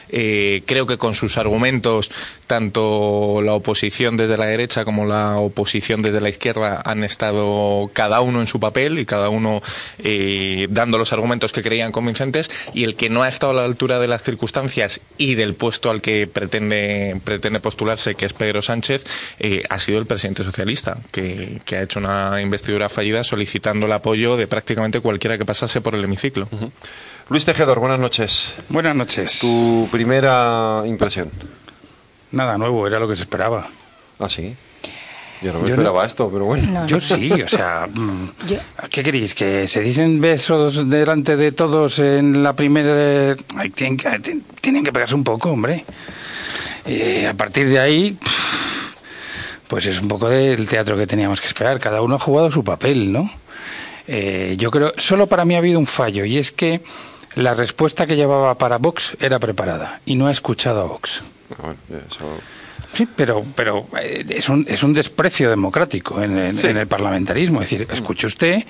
Eh, 0.09 0.63
creo 0.67 0.87
que 0.87 0.99
con 0.99 1.15
sus 1.15 1.37
argumentos, 1.37 2.11
tanto 2.47 3.41
la 3.43 3.55
oposición 3.55 4.17
desde 4.17 4.37
la 4.37 4.47
derecha 4.47 4.85
como 4.85 5.05
la 5.05 5.37
oposición 5.37 6.01
desde 6.01 6.21
la 6.21 6.29
izquierda 6.29 6.81
han 6.85 7.03
estado 7.03 7.91
cada 7.93 8.21
uno 8.21 8.41
en 8.41 8.47
su 8.47 8.61
papel 8.61 8.99
y 8.99 9.07
cada 9.07 9.29
uno 9.29 9.61
eh, 9.99 10.67
dando 10.71 10.97
los 10.97 11.13
argumentos 11.13 11.53
que 11.53 11.63
creían 11.63 11.91
convincentes. 11.91 12.51
Y 12.73 12.85
el 12.85 12.95
que 12.95 13.11
no 13.11 13.25
ha 13.25 13.29
estado 13.29 13.53
a 13.53 13.57
la 13.57 13.65
altura 13.65 13.99
de 13.99 14.07
las 14.07 14.23
circunstancias 14.23 15.01
y 15.17 15.35
del 15.35 15.55
puesto 15.55 15.91
al 15.91 16.01
que 16.01 16.29
pretende, 16.29 17.21
pretende 17.25 17.59
postularse, 17.59 18.15
que 18.15 18.27
es 18.27 18.33
Pedro 18.33 18.63
Sánchez, 18.63 19.05
eh, 19.41 19.65
ha 19.69 19.79
sido 19.81 19.99
el 19.99 20.07
presidente 20.07 20.45
socialista, 20.45 20.99
que, 21.11 21.48
que 21.65 21.77
ha 21.77 21.83
hecho 21.83 21.99
una 22.01 22.41
investidura 22.41 22.89
fallida 22.89 23.25
solicitando 23.25 23.87
el 23.87 23.93
apoyo 23.93 24.37
de 24.37 24.47
prácticamente 24.47 25.01
cualquiera 25.01 25.37
que 25.39 25.45
pasase 25.45 25.81
por 25.81 25.95
el 25.95 26.05
hemiciclo. 26.05 26.49
Luis 27.29 27.45
Tejedor, 27.45 27.79
buenas 27.81 27.99
noches. 28.01 28.55
Buenas 28.69 28.95
noches. 28.97 29.39
Tu 29.41 29.89
primera 29.93 30.83
impresión. 30.87 31.31
Nada 32.33 32.57
nuevo, 32.59 32.87
era 32.87 32.99
lo 32.99 33.09
que 33.09 33.17
se 33.17 33.23
esperaba. 33.23 33.67
Ah, 34.19 34.29
sí. 34.29 34.55
Yo 35.41 35.53
no 35.53 35.61
me 35.61 35.69
Yo 35.69 35.75
esperaba 35.75 36.05
esto, 36.05 36.29
pero 36.33 36.47
bueno. 36.47 36.69
No, 36.81 36.87
Yo 36.89 36.97
no. 36.97 37.01
sí, 37.01 37.31
o 37.31 37.49
sea, 37.49 37.87
mm, 37.93 38.31
¿qué 38.91 39.03
queréis? 39.05 39.35
¿Que 39.35 39.69
se 39.69 39.81
dicen 39.83 40.21
besos 40.21 40.91
delante 40.91 41.37
de 41.37 41.53
todos 41.53 42.01
en 42.01 42.43
la 42.43 42.55
primera... 42.55 43.37
tienen, 43.75 43.97
que, 43.97 44.19
ti- 44.19 44.43
tienen 44.61 44.83
que 44.83 44.93
pegarse 44.93 45.15
un 45.15 45.23
poco, 45.23 45.51
hombre. 45.53 45.85
Eh, 46.87 47.27
a 47.29 47.35
partir 47.35 47.69
de 47.69 47.79
ahí, 47.79 48.13
pff, 48.13 48.68
pues 49.69 49.87
es 49.87 50.01
un 50.01 50.09
poco 50.09 50.29
del 50.29 50.67
teatro 50.67 50.97
que 50.97 51.07
teníamos 51.07 51.41
que 51.41 51.47
esperar. 51.47 51.79
Cada 51.79 52.03
uno 52.03 52.17
ha 52.17 52.19
jugado 52.19 52.51
su 52.51 52.65
papel, 52.65 53.13
¿no? 53.13 53.31
Eh, 54.07 54.57
yo 54.59 54.71
creo, 54.71 54.93
solo 54.97 55.27
para 55.27 55.45
mí 55.45 55.55
ha 55.55 55.59
habido 55.59 55.79
un 55.79 55.87
fallo, 55.87 56.25
y 56.25 56.39
es 56.39 56.51
que 56.51 56.81
la 57.35 57.55
respuesta 57.55 58.07
que 58.07 58.17
llevaba 58.17 58.57
para 58.57 58.79
Vox 58.79 59.17
era 59.21 59.39
preparada, 59.39 60.01
y 60.07 60.17
no 60.17 60.27
ha 60.27 60.31
escuchado 60.31 60.81
a 60.81 60.85
Vox. 60.85 61.23
Ah, 61.53 61.55
bueno, 61.89 62.05
eso- 62.11 62.39
Sí, 62.95 63.07
pero, 63.15 63.45
pero 63.55 63.87
eh, 64.01 64.25
es, 64.31 64.49
un, 64.49 64.65
es 64.67 64.83
un 64.83 64.95
desprecio 64.95 65.51
democrático 65.51 66.23
en, 66.23 66.39
el- 66.39 66.57
Sí. 66.57 66.69
en 66.69 66.79
el 66.79 66.87
parlamentarismo. 66.87 67.61
Es 67.61 67.69
decir, 67.71 67.87
escuche 67.93 68.27
usted, 68.27 68.65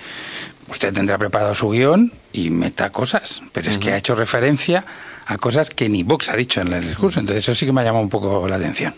usted 0.69 0.93
tendrá 0.93 1.17
preparado 1.19 1.55
su 1.55 1.71
guion 1.71 2.13
y 2.33 2.51
meta 2.51 2.91
cosas, 2.91 3.43
pero 3.53 3.71
es 3.71 3.79
que 3.79 3.93
ha 3.93 3.97
hecho 3.97 4.17
referencia 4.17 4.85
a 5.25 5.39
cosas 5.39 5.71
que 5.71 5.89
ni 5.89 6.03
Vox 6.03 6.31
ha 6.31 6.37
dicho 6.37 6.61
en 6.61 6.73
el 6.73 6.87
discurso. 6.89 7.21
Entonces 7.21 7.45
eso 7.45 7.55
sí 7.55 7.65
que 7.65 7.73
me 7.73 7.81
ha 7.81 7.85
llamado 7.85 8.03
un 8.03 8.11
poco 8.11 8.47
la 8.49 8.57
atención. 8.57 8.93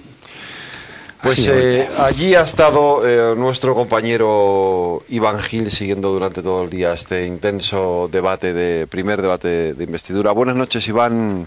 Pues 1.23 1.47
eh, 1.49 1.87
allí 1.99 2.35
ha 2.35 2.41
estado 2.41 3.07
eh, 3.07 3.35
nuestro 3.37 3.75
compañero 3.75 5.03
Iván 5.11 5.39
Gil 5.39 5.71
siguiendo 5.71 6.11
durante 6.11 6.43
todo 6.43 6.65
el 6.65 6.71
día 6.71 6.95
este 6.95 7.27
intenso 7.27 8.09
debate 8.11 8.55
de 8.55 8.87
primer 8.87 9.21
debate 9.21 9.75
de 9.75 9.85
investidura. 9.85 10.33
Buenas 10.33 10.57
noches, 10.57 10.89
Iván. 10.89 11.47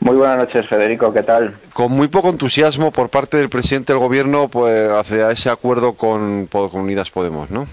Muy 0.00 0.16
buenas 0.16 0.38
noches, 0.38 0.66
Federico. 0.66 1.12
¿Qué 1.12 1.22
tal? 1.22 1.54
Con 1.74 1.92
muy 1.92 2.08
poco 2.08 2.30
entusiasmo 2.30 2.90
por 2.90 3.10
parte 3.10 3.36
del 3.36 3.50
presidente 3.50 3.92
del 3.92 4.00
gobierno 4.00 4.48
pues, 4.48 4.88
hacia 4.88 5.30
ese 5.30 5.50
acuerdo 5.50 5.92
con, 5.92 6.46
con 6.46 6.70
Unidas 6.72 7.10
Podemos, 7.10 7.50
¿no? 7.50 7.66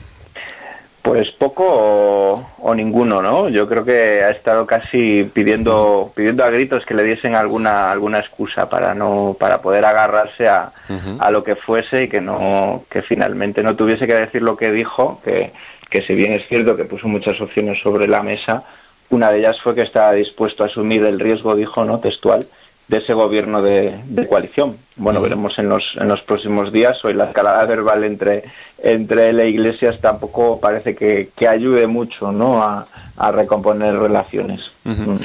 Pues 1.08 1.32
poco 1.32 1.64
o, 1.66 2.46
o 2.60 2.76
ninguno, 2.76 3.22
¿no? 3.22 3.50
Yo 3.50 3.68
creo 3.68 3.84
que 3.84 4.24
ha 4.24 4.30
estado 4.30 4.66
casi 4.66 5.24
pidiendo 5.24 6.12
pidiendo 6.16 6.44
a 6.44 6.50
gritos 6.50 6.86
que 6.86 6.94
le 6.94 7.04
diesen 7.04 7.36
alguna 7.36 7.92
alguna 7.92 8.20
excusa 8.20 8.70
para 8.70 8.94
no 8.94 9.36
para 9.40 9.62
poder 9.62 9.86
agarrarse 9.86 10.48
a, 10.48 10.72
a 11.20 11.32
lo 11.32 11.44
que 11.44 11.56
fuese 11.56 12.04
y 12.04 12.08
que 12.08 12.22
no 12.22 12.84
que 12.90 13.02
finalmente 13.02 13.64
no 13.64 13.76
tuviese 13.76 14.08
que 14.08 14.16
decir 14.16 14.42
lo 14.42 14.58
que 14.58 14.72
dijo, 14.72 15.22
que 15.24 15.52
que 15.90 16.02
si 16.02 16.14
bien 16.16 16.34
es 16.34 16.46
cierto 16.48 16.76
que 16.76 16.86
puso 16.86 17.08
muchas 17.08 17.40
opciones 17.40 17.82
sobre 17.82 18.08
la 18.08 18.22
mesa, 18.22 18.64
una 19.10 19.32
de 19.32 19.40
ellas 19.40 19.60
fue 19.62 19.74
que 19.74 19.84
estaba 19.84 20.12
dispuesto 20.12 20.64
a 20.64 20.68
asumir 20.68 21.04
el 21.06 21.20
riesgo, 21.20 21.56
dijo, 21.56 21.86
no 21.86 22.00
textual, 22.00 22.46
de 22.88 22.98
ese 22.98 23.14
gobierno 23.14 23.62
de, 23.62 23.98
de 24.06 24.28
coalición. 24.28 24.78
Bueno, 24.96 25.22
veremos 25.22 25.58
en 25.60 25.70
los, 25.70 25.84
en 25.96 26.08
los 26.08 26.22
próximos 26.22 26.72
días. 26.72 27.04
Hoy 27.04 27.14
la 27.14 27.26
escalada 27.26 27.66
verbal 27.66 28.04
entre, 28.04 28.44
entre 28.80 29.30
él 29.30 29.40
e 29.40 29.50
Iglesias 29.50 30.00
tampoco 30.00 30.60
parece 30.60 30.96
que, 30.96 31.30
que 31.36 31.48
ayude 31.48 31.88
mucho 31.88 32.32
¿no? 32.32 32.62
a, 32.62 32.88
a 33.18 33.32
recomponer 33.32 33.98
relaciones. 33.98 34.62
Mm. 34.84 35.16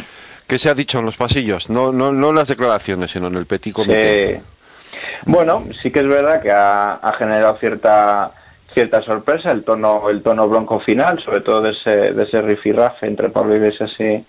¿Qué 0.47 0.59
se 0.59 0.69
ha 0.69 0.75
dicho 0.75 0.99
en 0.99 1.07
los 1.07 1.17
pasillos? 1.17 1.71
No, 1.71 1.93
no, 1.93 2.13
no 2.13 2.31
en 2.31 2.35
las 2.35 2.49
declaraciones, 2.49 3.11
sino 3.11 3.29
en 3.29 3.37
el 3.37 3.47
petit 3.47 3.73
comité. 3.73 4.41
Sí. 4.41 4.99
Bueno, 5.27 5.65
sí 5.83 5.91
que 5.91 6.01
es 6.01 6.09
verdad 6.09 6.43
que 6.43 6.51
ha, 6.51 6.95
ha 6.95 7.13
generado 7.15 7.57
cierta 7.57 8.33
cierta 8.75 9.03
sorpresa 9.03 9.51
el 9.51 9.65
tono 9.65 10.09
el 10.09 10.23
tono 10.23 10.49
bronco 10.49 10.81
final, 10.81 11.23
sobre 11.23 11.41
todo 11.43 11.63
de 11.63 11.71
ese, 11.71 12.13
de 12.13 12.23
ese 12.23 12.41
rifirrafe 12.41 13.07
entre 13.07 13.29
Pablo 13.29 13.55
Iglesias 13.55 13.93
y, 13.99 14.25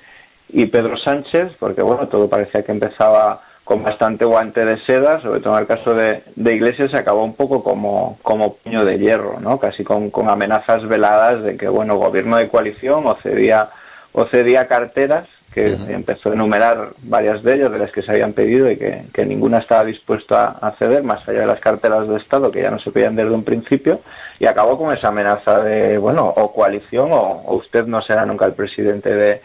y 0.50 0.66
Pedro 0.66 0.98
Sánchez, 0.98 1.54
porque 1.60 1.82
bueno, 1.82 2.08
todo 2.08 2.30
parecía 2.30 2.64
que 2.64 2.72
empezaba 2.74 3.42
con 3.64 3.84
bastante 3.84 4.26
guante 4.26 4.66
de 4.66 4.78
seda, 4.80 5.22
sobre 5.22 5.40
todo 5.40 5.56
en 5.56 5.62
el 5.62 5.68
caso 5.68 5.94
de, 5.96 6.24
de 6.36 6.56
Iglesias 6.56 6.92
se 6.92 6.98
acabó 6.98 7.24
un 7.24 7.36
poco 7.36 7.64
como, 7.64 8.18
como 8.22 8.56
puño 8.56 8.84
de 8.84 9.00
hierro, 9.00 9.40
¿no? 9.40 9.58
casi 9.58 9.84
con, 9.84 10.10
con 10.10 10.30
amenazas 10.30 10.86
veladas 10.88 11.44
de 11.44 11.56
que 11.56 11.70
bueno, 11.70 11.98
gobierno 11.98 12.38
de 12.38 12.50
coalición 12.50 13.08
o 13.08 13.16
cedía, 13.16 13.70
o 14.12 14.26
cedía 14.26 14.68
carteras 14.68 15.28
que 15.54 15.78
empezó 15.90 16.30
a 16.30 16.34
enumerar 16.34 16.90
varias 17.04 17.44
de 17.44 17.54
ellas, 17.54 17.72
de 17.72 17.78
las 17.78 17.92
que 17.92 18.02
se 18.02 18.12
habían 18.12 18.34
pedido 18.34 18.72
y 18.72 18.76
que, 18.76 19.04
que 19.14 19.24
ninguna 19.24 19.60
estaba 19.60 19.86
dispuesto 19.86 20.36
a, 20.36 20.46
a, 20.48 20.72
ceder, 20.72 21.04
más 21.04 21.28
allá 21.30 21.42
de 21.42 21.46
las 21.46 21.60
carteras 21.60 22.08
de 22.08 22.18
Estado, 22.18 22.50
que 22.50 22.64
ya 22.64 22.72
no 22.72 22.80
se 22.80 22.92
pedían 22.92 23.16
desde 23.16 23.32
un 23.32 23.44
principio, 23.44 24.02
y 24.40 24.48
acabó 24.48 24.80
con 24.80 24.96
esa 24.98 25.10
amenaza 25.10 25.60
de, 25.64 26.00
bueno, 26.00 26.26
o 26.26 26.52
coalición 26.52 27.12
o, 27.12 27.44
o 27.46 27.56
usted 27.58 27.86
no 27.86 28.02
será 28.02 28.26
nunca 28.26 28.46
el 28.46 28.54
presidente 28.54 29.14
de, 29.14 29.42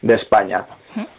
de 0.00 0.14
España. 0.14 0.64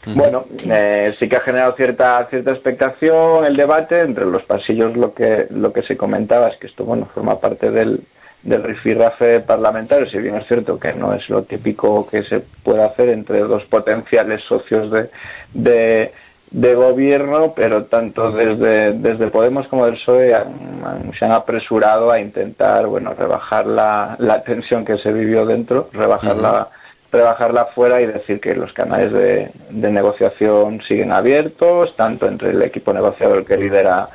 Bueno, 0.05 0.45
eh, 0.69 1.15
sí 1.19 1.27
que 1.27 1.37
ha 1.37 1.41
generado 1.41 1.73
cierta 1.73 2.25
cierta 2.29 2.51
expectación 2.51 3.45
el 3.45 3.55
debate. 3.55 4.01
Entre 4.01 4.25
los 4.25 4.43
pasillos. 4.43 4.95
Lo 4.95 5.13
que 5.13 5.47
lo 5.49 5.71
que 5.71 5.83
se 5.83 5.97
comentaba 5.97 6.49
es 6.49 6.57
que 6.57 6.67
esto 6.67 6.83
bueno 6.85 7.05
forma 7.05 7.39
parte 7.39 7.71
del, 7.71 8.01
del 8.43 8.63
rifirrafe 8.63 9.39
parlamentario, 9.39 10.09
si 10.09 10.17
bien 10.17 10.35
es 10.35 10.47
cierto 10.47 10.77
que 10.77 10.93
no 10.93 11.13
es 11.13 11.27
lo 11.29 11.43
típico 11.43 12.05
que 12.05 12.23
se 12.23 12.41
puede 12.63 12.83
hacer 12.83 13.09
entre 13.09 13.39
dos 13.39 13.63
potenciales 13.63 14.43
socios 14.43 14.91
de, 14.91 15.09
de, 15.53 16.11
de 16.51 16.75
gobierno, 16.75 17.53
pero 17.55 17.85
tanto 17.85 18.31
desde, 18.31 18.91
desde 18.91 19.27
Podemos 19.27 19.67
como 19.67 19.85
del 19.85 19.95
PSOE 19.95 20.35
han, 20.35 20.53
han, 20.83 21.13
se 21.17 21.25
han 21.25 21.31
apresurado 21.31 22.11
a 22.11 22.19
intentar 22.19 22.85
bueno 22.87 23.13
rebajar 23.13 23.65
la, 23.65 24.15
la 24.19 24.43
tensión 24.43 24.83
que 24.83 24.97
se 24.97 25.13
vivió 25.13 25.45
dentro, 25.45 25.89
rebajarla, 25.93 26.67
rebajarla 27.13 27.65
fuera 27.65 28.01
y 28.01 28.07
decir 28.07 28.41
que 28.41 28.55
los 28.55 28.73
canales 28.73 29.13
de, 29.13 29.51
de 29.69 29.91
negociación 29.91 30.81
siguen 30.87 31.11
abiertos, 31.11 31.95
tanto 31.95 32.27
entre 32.27 32.49
el 32.49 32.61
equipo 32.61 32.91
negociador 32.91 33.45
que 33.45 33.57
lidera 33.57 34.09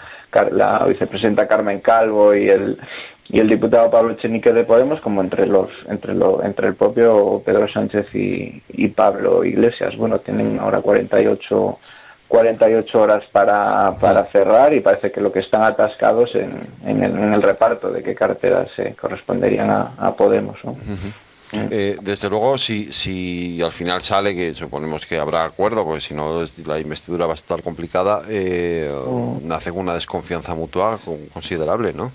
la 0.52 0.84
vicepresidenta 0.84 1.48
Carmen 1.48 1.80
Calvo 1.80 2.34
y 2.34 2.48
el 2.50 2.78
y 3.30 3.40
el 3.40 3.48
diputado 3.48 3.90
Pablo 3.90 4.12
Echenique 4.12 4.52
de 4.52 4.64
Podemos 4.64 5.00
como 5.00 5.20
entre 5.20 5.46
los 5.46 5.70
entre 5.88 6.14
lo, 6.14 6.42
entre 6.42 6.68
el 6.68 6.74
propio 6.74 7.42
Pedro 7.44 7.68
Sánchez 7.68 8.14
y, 8.14 8.62
y 8.70 8.88
Pablo 8.88 9.44
Iglesias 9.44 9.96
bueno 9.96 10.18
tienen 10.18 10.58
ahora 10.58 10.80
48 10.80 11.78
48 12.26 13.00
horas 13.00 13.24
para, 13.32 13.94
para 14.00 14.24
cerrar 14.24 14.74
y 14.74 14.80
parece 14.80 15.10
que 15.10 15.20
lo 15.20 15.32
que 15.32 15.38
están 15.38 15.62
atascados 15.62 16.34
en, 16.34 16.60
en, 16.84 17.02
el, 17.02 17.42
reparto 17.42 17.90
de 17.90 18.02
qué 18.02 18.14
carteras 18.14 18.68
se 18.76 18.94
corresponderían 18.94 19.70
a, 19.70 20.14
Podemos 20.14 20.58
¿no? 20.62 20.76
Eh, 21.52 21.96
desde 22.02 22.28
luego, 22.28 22.58
si, 22.58 22.92
si 22.92 23.60
al 23.62 23.72
final 23.72 24.02
sale, 24.02 24.34
que 24.34 24.52
suponemos 24.54 25.06
que 25.06 25.18
habrá 25.18 25.44
acuerdo, 25.44 25.84
porque 25.84 26.00
si 26.00 26.14
no 26.14 26.44
la 26.66 26.78
investidura 26.78 27.26
va 27.26 27.32
a 27.32 27.34
estar 27.34 27.62
complicada, 27.62 28.22
eh, 28.28 28.90
oh. 28.92 29.40
nace 29.42 29.70
una 29.70 29.94
desconfianza 29.94 30.54
mutua 30.54 30.98
considerable, 31.32 31.92
¿no? 31.92 32.12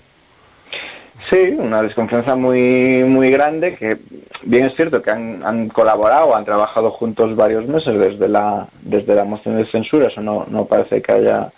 Sí, 1.30 1.54
una 1.56 1.82
desconfianza 1.82 2.36
muy 2.36 3.02
muy 3.04 3.30
grande 3.30 3.74
que 3.76 3.96
bien 4.42 4.66
es 4.66 4.76
cierto 4.76 5.00
que 5.00 5.10
han, 5.10 5.42
han 5.42 5.68
colaborado, 5.68 6.36
han 6.36 6.44
trabajado 6.44 6.90
juntos 6.90 7.34
varios 7.34 7.66
meses 7.66 7.98
desde 7.98 8.28
la 8.28 8.68
desde 8.82 9.14
la 9.14 9.24
moción 9.24 9.56
de 9.56 9.66
censura, 9.66 10.08
eso 10.08 10.20
no, 10.20 10.44
no 10.48 10.66
parece 10.66 11.00
que 11.00 11.12
haya 11.12 11.50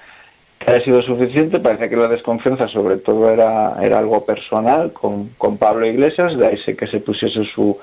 que 0.67 0.73
haya 0.73 0.85
sido 0.85 1.01
suficiente, 1.01 1.61
parece 1.61 1.89
que 1.89 1.97
la 1.97 2.09
desconfianza 2.09 2.67
sobre 2.67 2.97
todo 2.97 3.31
era, 3.31 3.77
era 3.81 3.99
algo 3.99 4.25
personal 4.27 4.93
con, 4.93 5.29
con 5.39 5.59
Pablo 5.59 5.87
Iglesias, 5.87 6.37
de 6.37 6.45
ahí 6.45 6.59
sé 6.59 6.75
que 6.75 6.89
se 6.89 6.99
pusiese 6.99 7.45
su, 7.45 7.79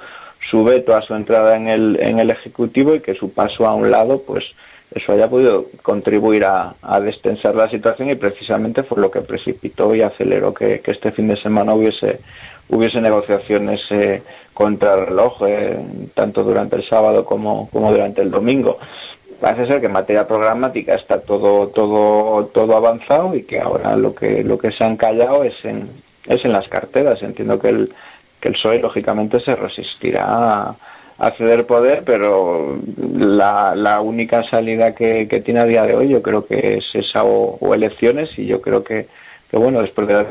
su 0.52 0.66
veto 0.66 0.94
a 0.94 1.02
su 1.02 1.16
entrada 1.16 1.56
en 1.56 1.70
el, 1.70 1.98
en 2.02 2.20
el 2.20 2.30
Ejecutivo 2.30 2.94
y 2.94 3.00
que 3.00 3.14
su 3.14 3.32
paso 3.32 3.66
a 3.66 3.74
un 3.74 3.90
lado 3.90 4.22
pues 4.28 4.44
eso 4.94 5.14
haya 5.14 5.30
podido 5.30 5.68
contribuir 5.82 6.44
a, 6.44 6.76
a 6.82 7.00
destensar 7.00 7.56
la 7.56 7.70
situación 7.70 8.10
y 8.10 8.16
precisamente 8.16 8.84
fue 8.84 9.02
lo 9.02 9.10
que 9.10 9.22
precipitó 9.22 9.96
y 9.96 10.02
aceleró 10.02 10.54
que, 10.54 10.82
este 10.86 11.14
fin 11.14 11.30
de 11.30 11.38
semana 11.38 11.74
hubiese 11.74 12.20
hubiese 12.68 13.00
negociaciones 13.00 13.80
eh, 13.92 14.22
contra 14.54 14.96
el 14.96 15.06
reloj 15.06 15.42
eh, 15.48 15.80
tanto 16.14 16.44
durante 16.44 16.76
el 16.76 16.88
sábado 16.88 17.24
como, 17.24 17.70
como 17.72 17.92
durante 17.92 18.22
el 18.22 18.30
domingo 18.30 18.78
parece 19.40 19.68
ser 19.68 19.80
que 19.80 19.88
en 19.88 19.94
materia 19.94 20.28
programática 20.28 20.96
está 20.96 21.20
todo 21.20 21.68
todo 21.68 22.46
todo 22.46 22.76
avanzado 22.76 23.36
y 23.36 23.44
que 23.44 23.60
ahora 23.60 23.96
lo 23.96 24.14
que 24.16 24.44
lo 24.44 24.58
que 24.58 24.72
se 24.72 24.84
han 24.84 24.98
callado 24.98 25.44
es 25.44 25.54
en 25.64 25.90
es 26.28 26.44
en 26.46 26.52
las 26.52 26.68
carteras. 26.68 27.22
Entiendo 27.22 27.60
que 27.60 27.70
el 27.70 27.94
que 28.40 28.50
el 28.50 28.56
PSOE 28.56 28.80
lógicamente 28.80 29.40
se 29.40 29.56
resistirá 29.56 30.76
a, 31.18 31.32
ceder 31.38 31.66
poder, 31.66 32.04
pero 32.06 32.78
la, 33.18 33.74
la 33.76 34.02
única 34.02 34.44
salida 34.50 34.94
que, 34.94 35.30
que, 35.30 35.40
tiene 35.40 35.62
a 35.62 35.66
día 35.66 35.86
de 35.86 35.96
hoy 35.96 36.10
yo 36.10 36.22
creo 36.22 36.46
que 36.46 36.76
es 36.76 36.84
esa 36.94 37.24
o, 37.24 37.58
o 37.62 37.74
elecciones 37.74 38.38
y 38.38 38.46
yo 38.46 38.60
creo 38.60 38.84
que, 38.84 39.08
que, 39.50 39.58
bueno, 39.58 39.82
después 39.82 40.06
de 40.10 40.16
las 40.16 40.28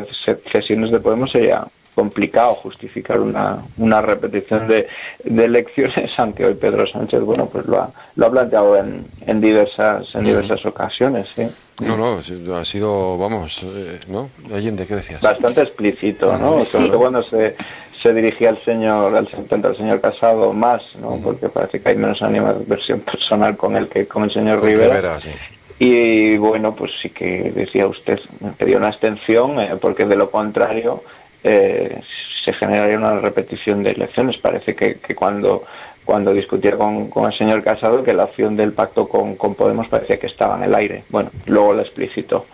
sesiones 0.53 0.91
de 0.91 1.01
Podemos 1.01 1.33
sería 1.33 1.65
complicado 1.95 2.55
justificar 2.55 3.21
una, 3.21 3.63
una 3.77 4.01
repetición 4.01 4.67
de, 4.67 4.89
de 5.25 5.45
elecciones, 5.45 6.11
aunque 6.17 6.47
hoy 6.47 6.55
Pedro 6.55 6.87
Sánchez, 6.87 7.21
bueno, 7.21 7.47
pues 7.47 7.67
lo 7.67 7.81
ha, 7.81 7.91
lo 8.17 8.27
ha 8.27 8.31
planteado 8.31 8.77
en, 8.77 9.05
en 9.27 9.41
diversas, 9.41 10.07
en 10.15 10.25
diversas 10.25 10.65
ocasiones, 10.65 11.29
¿sí? 11.35 11.47
No, 11.81 11.97
no, 11.97 12.19
ha 12.57 12.65
sido, 12.65 13.19
vamos, 13.19 13.63
eh, 13.65 13.99
¿no? 14.09 14.31
Allende, 14.55 14.87
¿qué 14.87 14.97
decías? 14.97 15.21
Bastante 15.21 15.63
explícito, 15.63 16.37
¿no? 16.39 16.63
Sí. 16.63 16.77
Sobre 16.77 16.89
todo 16.89 16.99
cuando 16.99 17.23
se, 17.25 17.57
se 18.03 18.15
dirigía 18.15 18.51
al 18.51 18.59
señor, 18.59 19.17
al, 19.17 19.29
al 19.65 19.77
señor 19.77 20.01
Casado 20.01 20.53
más, 20.53 20.83
¿no? 21.01 21.19
Porque 21.23 21.49
parece 21.49 21.81
que 21.81 21.89
hay 21.89 21.97
menos 21.97 22.23
animadversión 22.23 23.01
personal 23.01 23.57
con 23.57 23.77
él 23.77 23.89
que 23.89 24.07
con 24.07 24.25
el 24.25 24.33
señor 24.33 24.61
con 24.61 24.69
Rivera. 24.69 24.95
Rivera 24.97 25.21
sí. 25.21 25.31
Y 25.79 26.37
bueno, 26.37 26.73
pues 26.75 26.93
sí 27.01 27.11
que 27.11 27.51
decía 27.51 27.89
usted, 27.89 28.21
me 28.41 28.53
pedía 28.53 28.77
una 28.77 28.91
extensión, 28.91 29.59
eh, 29.59 29.73
porque 29.81 30.05
de 30.05 30.15
lo 30.15 30.31
contrario 30.31 31.03
eh, 31.45 32.01
se 32.45 32.53
generaría 32.53 32.99
una 32.99 33.21
repetición 33.21 33.83
de 33.83 33.93
elecciones. 33.93 34.37
Parece 34.39 34.75
que, 34.75 34.97
que 34.97 35.15
cuando 35.15 35.65
cuando 36.05 36.33
discutía 36.35 36.77
con, 36.77 37.09
con, 37.09 37.31
el 37.31 37.39
señor 37.39 37.63
Casado 37.63 38.03
que 38.03 38.13
la 38.13 38.25
opción 38.25 38.57
del 38.57 38.73
pacto 38.73 39.07
con, 39.07 39.37
con, 39.37 39.55
Podemos 39.55 39.89
parecía 39.89 40.19
que 40.19 40.27
estaba 40.27 40.57
en 40.57 40.65
el 40.65 40.75
aire. 40.75 41.05
Bueno, 41.11 41.31
luego 41.47 41.75
lo 41.75 41.83
explicitó. 41.83 42.47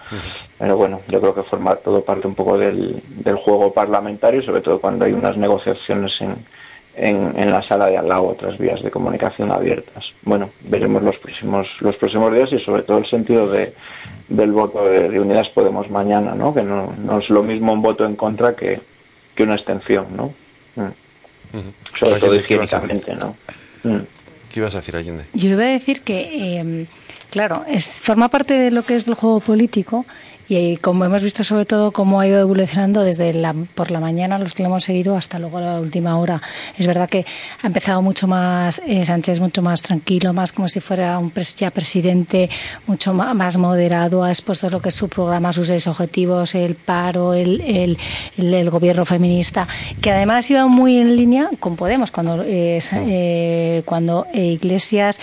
Pero 0.59 0.77
bueno, 0.77 1.01
yo 1.09 1.21
creo 1.21 1.35
que 1.35 1.43
forma 1.43 1.77
todo 1.77 2.03
parte 2.03 2.27
un 2.27 2.35
poco 2.35 2.59
del, 2.59 3.03
del 3.07 3.37
juego 3.37 3.73
parlamentario, 3.73 4.43
sobre 4.43 4.61
todo 4.61 4.81
cuando 4.81 5.05
hay 5.05 5.13
unas 5.13 5.37
negociaciones 5.37 6.13
en, 6.21 6.37
en, 6.97 7.33
en, 7.41 7.51
la 7.51 7.63
sala 7.63 7.87
de 7.87 7.97
al 7.97 8.09
lado, 8.09 8.25
otras 8.25 8.59
vías 8.59 8.83
de 8.83 8.91
comunicación 8.91 9.51
abiertas. 9.51 10.05
Bueno, 10.23 10.51
veremos 10.65 11.03
los 11.03 11.17
próximos, 11.17 11.69
los 11.81 11.97
próximos 11.97 12.33
días 12.35 12.53
y 12.53 12.59
sobre 12.59 12.83
todo 12.83 12.99
el 12.99 13.07
sentido 13.07 13.49
de, 13.49 13.73
del 14.29 14.53
voto 14.53 14.85
de, 14.85 15.09
de 15.09 15.21
Unidas 15.21 15.49
Podemos 15.49 15.91
mañana, 15.91 16.35
¿no? 16.35 16.55
Que 16.55 16.63
no, 16.63 16.93
no 16.99 17.19
es 17.19 17.29
lo 17.31 17.43
mismo 17.43 17.73
un 17.73 17.83
voto 17.83 18.05
en 18.05 18.17
contra 18.17 18.55
que, 18.55 18.81
que 19.35 19.43
una 19.43 19.55
extensión, 19.55 20.07
¿no? 20.17 20.35
Mm. 20.77 20.81
Uh 20.81 21.61
-huh. 21.61 21.99
Sobre 21.99 22.21
todo 22.21 22.35
higiénicamente, 22.35 23.15
¿no? 23.15 23.37
Mm. 23.85 24.01
¿Qué 24.53 24.61
ibas 24.61 24.75
a 24.75 24.79
decir, 24.79 24.97
Allende? 24.97 25.25
Yo 25.35 25.51
iba 25.51 25.63
a 25.65 25.69
decir 25.69 26.03
que, 26.03 26.59
eh, 26.59 26.87
claro, 27.31 27.65
es, 27.69 28.01
forma 28.01 28.29
parte 28.29 28.55
de 28.55 28.71
lo 28.71 28.83
que 28.83 28.97
es 28.97 29.07
el 29.07 29.15
juego 29.15 29.41
político 29.41 30.05
y 30.49 30.77
como 30.79 31.05
hemos 31.05 31.23
visto 31.23 31.45
sobre 31.45 31.67
todo 31.67 31.93
cómo 31.93 32.21
ha 32.21 32.27
ido 32.27 32.41
evolucionando 32.41 33.03
desde 33.03 33.35
la, 33.35 33.55
por 33.75 33.91
la 33.91 34.01
mañana 34.01 34.39
los 34.39 34.55
que 34.55 34.63
lo 34.63 34.71
hemos 34.71 34.85
seguido 34.85 35.17
hasta 35.17 35.39
luego 35.39 35.61
la 35.61 35.79
última 35.79 36.19
hora. 36.19 36.41
Es 36.77 36.87
verdad 36.87 37.09
que 37.09 37.27
ha 37.63 37.67
empezado 37.67 38.01
mucho 38.03 38.27
más 38.27 38.81
eh, 38.87 39.05
Sánchez 39.05 39.41
mucho 39.41 39.63
más 39.63 39.83
tranquilo 39.83 40.33
más 40.33 40.53
como 40.53 40.69
si 40.69 40.81
fuera 40.81 41.19
un 41.19 41.31
pres 41.31 41.55
ya 41.55 41.71
presidente 41.71 42.49
mucho 42.87 43.13
más, 43.13 43.57
moderado 43.59 44.25
ha 44.25 44.31
expuesto 44.31 44.71
lo 44.71 44.81
que 44.81 44.89
es 44.89 44.95
su 44.95 45.09
programa 45.09 45.53
sus 45.53 45.69
seis 45.69 45.87
objetivos 45.87 46.55
el 46.55 46.75
paro 46.75 47.35
el, 47.35 47.99
el, 48.37 48.71
gobierno 48.71 49.05
feminista 49.05 49.67
que 50.01 50.11
además 50.11 50.51
iba 50.51 50.67
muy 50.67 50.99
en 50.99 51.17
línea 51.17 51.51
con 51.61 51.77
Podemos 51.77 52.11
cuando 52.11 52.43
eh, 52.43 52.81
eh, 52.93 53.83
cuando 53.85 54.27
Iglesias 54.33 55.19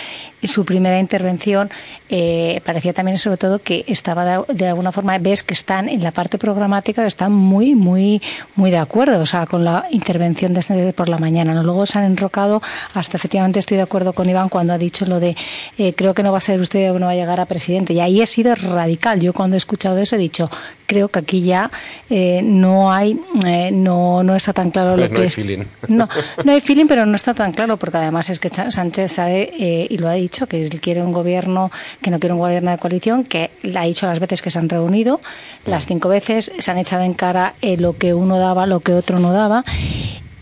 su 0.47 0.65
primera 0.65 0.99
intervención 0.99 1.69
eh, 2.09 2.61
parecía 2.65 2.93
también 2.93 3.17
sobre 3.17 3.37
todo 3.37 3.59
que 3.59 3.83
estaba 3.87 4.45
de 4.47 4.67
alguna 4.67 4.91
forma 4.91 5.14
ves 5.19 5.43
que 5.43 5.53
están 5.53 5.89
en 5.89 6.03
la 6.03 6.11
parte 6.11 6.37
programática, 6.37 7.05
están 7.05 7.31
muy, 7.31 7.75
muy, 7.75 8.21
muy 8.55 8.71
de 8.71 8.77
acuerdo, 8.77 9.19
o 9.19 9.25
sea, 9.25 9.45
con 9.45 9.63
la 9.63 9.85
intervención 9.91 10.53
de 10.53 10.59
este 10.59 10.93
por 10.93 11.09
la 11.09 11.17
mañana. 11.17 11.53
¿no? 11.53 11.63
Luego 11.63 11.85
se 11.85 11.99
han 11.99 12.05
enrocado, 12.05 12.61
hasta 12.93 13.17
efectivamente 13.17 13.59
estoy 13.59 13.77
de 13.77 13.83
acuerdo 13.83 14.13
con 14.13 14.29
Iván 14.29 14.49
cuando 14.49 14.73
ha 14.73 14.77
dicho 14.77 15.05
lo 15.05 15.19
de 15.19 15.35
eh, 15.77 15.93
creo 15.93 16.13
que 16.13 16.23
no 16.23 16.31
va 16.31 16.39
a 16.39 16.41
ser 16.41 16.59
usted 16.59 16.91
o 16.91 16.99
no 16.99 17.05
va 17.05 17.13
a 17.13 17.15
llegar 17.15 17.39
a 17.39 17.45
presidente. 17.45 17.93
Y 17.93 17.99
ahí 17.99 18.21
he 18.21 18.27
sido 18.27 18.55
radical. 18.55 19.19
Yo 19.21 19.33
cuando 19.33 19.55
he 19.55 19.57
escuchado 19.57 19.97
eso 19.97 20.15
he 20.15 20.19
dicho, 20.19 20.49
creo 20.85 21.07
que 21.09 21.19
aquí 21.19 21.41
ya 21.41 21.71
eh, 22.09 22.41
no 22.43 22.91
hay, 22.91 23.19
eh, 23.45 23.71
no, 23.71 24.23
no 24.23 24.35
está 24.35 24.53
tan 24.53 24.71
claro 24.71 24.91
Pues 24.91 25.01
lo 25.01 25.07
no 25.09 25.15
que 25.15 25.21
hay 25.21 25.27
es. 25.27 25.35
feeling. 25.35 25.63
No, 25.87 26.07
no 26.43 26.51
hay 26.51 26.61
feeling, 26.61 26.85
pero 26.87 27.05
no 27.05 27.15
está 27.15 27.33
tan 27.33 27.51
claro, 27.53 27.77
porque 27.77 27.97
además 27.97 28.29
es 28.29 28.39
que 28.39 28.49
Sánchez 28.49 29.11
sabe, 29.11 29.51
eh, 29.59 29.87
y 29.89 29.97
lo 29.97 30.07
ha 30.07 30.13
dicho, 30.13 30.47
que 30.47 30.63
él 30.65 30.81
quiere 30.81 31.01
un 31.01 31.11
gobierno, 31.11 31.71
que 32.01 32.11
no 32.11 32.19
quiere 32.19 32.33
un 32.33 32.39
gobierno 32.39 32.71
de 32.71 32.77
coalición, 32.77 33.23
que 33.23 33.51
le 33.63 33.77
ha 33.79 33.83
dicho 33.83 34.05
las 34.07 34.19
veces 34.19 34.41
que 34.41 34.51
se 34.51 34.59
han 34.59 34.69
reunido, 34.69 35.19
las 35.65 35.85
cinco 35.85 36.09
veces, 36.09 36.51
se 36.57 36.71
han 36.71 36.77
echado 36.77 37.03
en 37.03 37.13
cara 37.13 37.53
lo 37.77 37.97
que 37.97 38.13
uno 38.13 38.37
daba, 38.37 38.65
lo 38.65 38.79
que 38.79 38.93
otro 38.93 39.19
no 39.19 39.31
daba. 39.33 39.63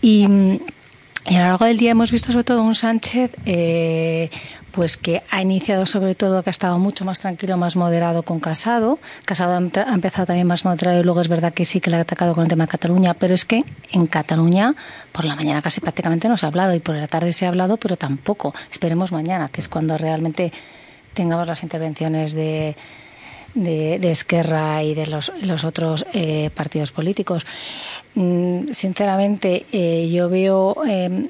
Y, 0.02 0.26
mm, 0.28 0.58
y 1.30 1.36
a 1.36 1.40
lo 1.40 1.48
largo 1.48 1.64
del 1.64 1.78
día 1.78 1.92
hemos 1.92 2.10
visto 2.12 2.32
sobre 2.32 2.44
todo 2.44 2.62
un 2.62 2.74
Sánchez 2.74 3.30
eh, 3.46 4.28
pues 4.74 4.96
que 4.96 5.22
ha 5.30 5.40
iniciado 5.40 5.86
sobre 5.86 6.14
todo 6.14 6.42
que 6.42 6.50
ha 6.50 6.52
estado 6.52 6.78
mucho 6.78 7.04
más 7.04 7.20
tranquilo, 7.20 7.56
más 7.56 7.76
moderado 7.76 8.24
con 8.24 8.40
Casado. 8.40 8.98
Casado 9.24 9.54
ha 9.54 9.94
empezado 9.94 10.26
también 10.26 10.46
más 10.46 10.64
moderado 10.64 11.00
y 11.00 11.04
luego 11.04 11.20
es 11.20 11.28
verdad 11.28 11.54
que 11.54 11.64
sí 11.64 11.80
que 11.80 11.90
le 11.90 11.96
ha 11.96 12.00
atacado 12.00 12.34
con 12.34 12.42
el 12.42 12.48
tema 12.50 12.64
de 12.64 12.70
Cataluña, 12.72 13.14
pero 13.14 13.34
es 13.34 13.44
que 13.44 13.64
en 13.92 14.06
Cataluña 14.08 14.74
por 15.12 15.24
la 15.24 15.36
mañana 15.36 15.62
casi 15.62 15.80
prácticamente 15.80 16.28
no 16.28 16.36
se 16.36 16.46
ha 16.46 16.48
hablado 16.48 16.74
y 16.74 16.80
por 16.80 16.96
la 16.96 17.06
tarde 17.06 17.32
se 17.32 17.46
ha 17.46 17.50
hablado, 17.50 17.76
pero 17.76 17.96
tampoco. 17.96 18.52
Esperemos 18.70 19.12
mañana, 19.12 19.48
que 19.48 19.60
es 19.60 19.68
cuando 19.68 19.96
realmente 19.96 20.52
tengamos 21.14 21.46
las 21.46 21.62
intervenciones 21.62 22.32
de, 22.32 22.74
de, 23.54 24.10
Esquerra 24.10 24.82
y 24.82 24.94
de 24.94 25.06
los, 25.06 25.32
los 25.42 25.62
otros 25.62 26.04
eh, 26.12 26.50
partidos 26.52 26.90
políticos. 26.90 27.46
Mm, 28.16 28.72
sinceramente, 28.72 29.66
eh, 29.70 30.10
yo 30.10 30.28
veo. 30.28 30.76
eh, 30.84 31.28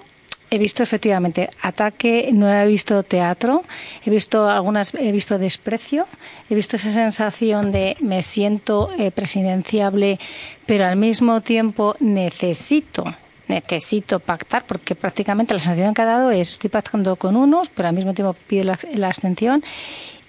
He 0.54 0.58
visto 0.58 0.84
efectivamente 0.84 1.50
ataque, 1.62 2.30
no 2.32 2.48
he 2.48 2.64
visto 2.68 3.02
teatro, 3.02 3.64
he 4.06 4.10
visto 4.10 4.48
algunas, 4.48 4.94
he 4.94 5.10
visto 5.10 5.36
desprecio, 5.36 6.06
he 6.48 6.54
visto 6.54 6.76
esa 6.76 6.92
sensación 6.92 7.72
de 7.72 7.96
me 7.98 8.22
siento 8.22 8.88
eh, 8.96 9.10
presidenciable, 9.10 10.20
pero 10.64 10.84
al 10.84 10.94
mismo 10.94 11.40
tiempo 11.40 11.96
necesito, 11.98 13.02
necesito 13.48 14.20
pactar, 14.20 14.62
porque 14.64 14.94
prácticamente 14.94 15.54
la 15.54 15.58
sensación 15.58 15.92
que 15.92 16.02
ha 16.02 16.04
dado 16.04 16.30
es 16.30 16.52
estoy 16.52 16.70
pactando 16.70 17.16
con 17.16 17.34
unos, 17.34 17.68
pero 17.68 17.88
al 17.88 17.94
mismo 17.96 18.14
tiempo 18.14 18.36
pido 18.46 18.62
la, 18.62 18.78
la 18.94 19.08
abstención 19.08 19.64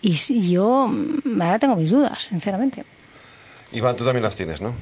y 0.02 0.16
yo 0.50 0.88
mm, 0.88 1.40
ahora 1.40 1.60
tengo 1.60 1.76
mis 1.76 1.92
dudas, 1.92 2.24
sinceramente. 2.30 2.84
Iván, 3.72 3.96
tú 3.96 4.04
también 4.04 4.24
las 4.24 4.36
tienes, 4.36 4.60
¿no? 4.60 4.74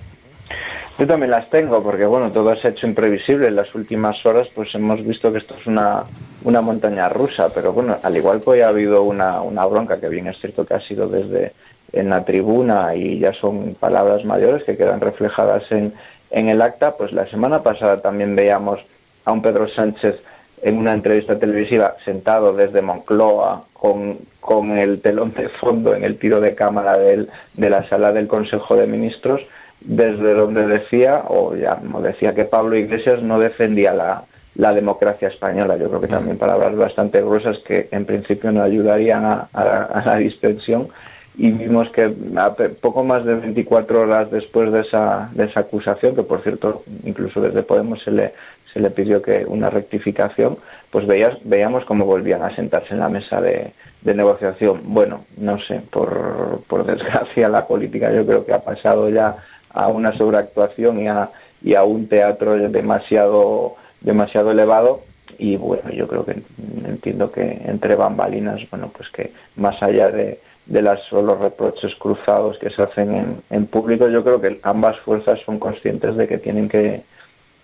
Yo 0.99 1.07
también 1.07 1.31
las 1.31 1.49
tengo, 1.49 1.81
porque 1.81 2.05
bueno, 2.05 2.31
todo 2.31 2.55
se 2.55 2.67
ha 2.67 2.71
hecho 2.71 2.87
imprevisible. 2.87 3.47
En 3.47 3.55
las 3.55 3.73
últimas 3.73 4.23
horas, 4.25 4.47
pues 4.53 4.73
hemos 4.75 5.03
visto 5.05 5.31
que 5.31 5.39
esto 5.39 5.55
es 5.59 5.65
una, 5.65 6.03
una 6.43 6.61
montaña 6.61 7.09
rusa, 7.09 7.49
pero 7.53 7.73
bueno, 7.73 7.97
al 8.03 8.15
igual 8.15 8.41
que 8.41 8.49
hoy 8.51 8.61
ha 8.61 8.69
habido 8.69 9.03
una, 9.03 9.41
una 9.41 9.65
bronca, 9.65 9.99
que 9.99 10.09
bien 10.09 10.27
es 10.27 10.37
cierto 10.39 10.65
que 10.65 10.75
ha 10.75 10.81
sido 10.81 11.07
desde 11.07 11.53
en 11.93 12.09
la 12.09 12.25
tribuna 12.25 12.95
y 12.95 13.19
ya 13.19 13.33
son 13.33 13.75
palabras 13.75 14.25
mayores 14.25 14.63
que 14.63 14.75
quedan 14.75 14.99
reflejadas 14.99 15.63
en, 15.71 15.93
en 16.31 16.49
el 16.49 16.61
acta, 16.61 16.95
pues 16.97 17.13
la 17.13 17.27
semana 17.27 17.61
pasada 17.61 17.97
también 18.01 18.35
veíamos 18.35 18.79
a 19.25 19.31
un 19.31 19.41
Pedro 19.41 19.69
Sánchez 19.69 20.15
en 20.63 20.77
una 20.77 20.93
entrevista 20.93 21.37
televisiva 21.37 21.95
sentado 22.03 22.53
desde 22.53 22.81
Moncloa 22.81 23.65
con, 23.73 24.17
con 24.39 24.77
el 24.77 25.01
telón 25.01 25.33
de 25.33 25.49
fondo 25.49 25.93
en 25.93 26.03
el 26.03 26.17
tiro 26.17 26.41
de 26.41 26.55
cámara 26.55 26.97
del, 26.97 27.29
de 27.53 27.69
la 27.69 27.87
sala 27.87 28.11
del 28.11 28.27
Consejo 28.27 28.75
de 28.75 28.87
Ministros, 28.87 29.41
desde 29.85 30.33
donde 30.33 30.65
decía, 30.67 31.23
o 31.27 31.55
ya 31.55 31.79
no 31.81 32.01
decía 32.01 32.33
que 32.33 32.45
Pablo 32.45 32.75
Iglesias 32.75 33.21
no 33.21 33.39
defendía 33.39 33.93
la, 33.93 34.23
la 34.55 34.73
democracia 34.73 35.27
española. 35.27 35.77
Yo 35.77 35.89
creo 35.89 36.01
que 36.01 36.07
también 36.07 36.37
palabras 36.37 36.75
bastante 36.75 37.21
gruesas 37.21 37.57
que 37.59 37.87
en 37.91 38.05
principio 38.05 38.51
no 38.51 38.63
ayudarían 38.63 39.25
a, 39.25 39.47
a- 39.53 39.83
a 39.93 40.05
la 40.05 40.15
distensión. 40.17 40.87
Y 41.35 41.51
vimos 41.51 41.89
que 41.89 42.13
a 42.37 42.53
poco 42.79 43.03
más 43.03 43.25
de 43.25 43.33
24 43.33 44.01
horas 44.01 44.29
después 44.29 44.71
de 44.71 44.81
esa, 44.81 45.29
de 45.33 45.45
esa 45.45 45.61
acusación, 45.61 46.15
que 46.15 46.21
por 46.23 46.41
cierto 46.41 46.83
incluso 47.05 47.41
desde 47.41 47.63
Podemos 47.63 48.03
se 48.03 48.11
le, 48.11 48.33
se 48.71 48.79
le 48.79 48.91
pidió 48.91 49.19
que 49.21 49.43
una 49.47 49.71
rectificación, 49.71 50.57
pues 50.91 51.07
veías, 51.07 51.35
veíamos 51.43 51.85
cómo 51.85 52.05
volvían 52.05 52.43
a 52.43 52.55
sentarse 52.55 52.93
en 52.93 52.99
la 52.99 53.09
mesa 53.09 53.41
de, 53.41 53.71
de 54.03 54.13
negociación. 54.13 54.81
Bueno, 54.83 55.25
no 55.37 55.57
sé, 55.59 55.81
por, 55.89 56.61
por 56.67 56.85
desgracia 56.85 57.49
la 57.49 57.65
política 57.65 58.13
yo 58.13 58.23
creo 58.27 58.45
que 58.45 58.53
ha 58.53 58.59
pasado 58.59 59.09
ya 59.09 59.35
a 59.73 59.87
una 59.87 60.15
sobreactuación 60.17 61.01
y 61.01 61.07
a, 61.07 61.29
y 61.63 61.75
a 61.75 61.83
un 61.83 62.07
teatro 62.07 62.55
demasiado, 62.69 63.75
demasiado 64.01 64.51
elevado 64.51 65.01
y 65.37 65.57
bueno, 65.57 65.89
yo 65.91 66.07
creo 66.07 66.25
que 66.25 66.41
entiendo 66.85 67.31
que 67.31 67.61
entre 67.65 67.95
bambalinas, 67.95 68.61
bueno, 68.69 68.91
pues 68.95 69.09
que 69.09 69.31
más 69.55 69.81
allá 69.81 70.09
de, 70.09 70.39
de 70.65 70.81
las 70.81 71.01
solo 71.03 71.35
reproches 71.35 71.95
cruzados 71.95 72.57
que 72.57 72.69
se 72.69 72.81
hacen 72.81 73.15
en, 73.15 73.37
en 73.49 73.65
público, 73.65 74.07
yo 74.07 74.23
creo 74.23 74.39
que 74.39 74.59
ambas 74.63 74.99
fuerzas 74.99 75.39
son 75.45 75.59
conscientes 75.59 76.15
de 76.15 76.27
que 76.27 76.37
tienen 76.37 76.69
que, 76.69 77.01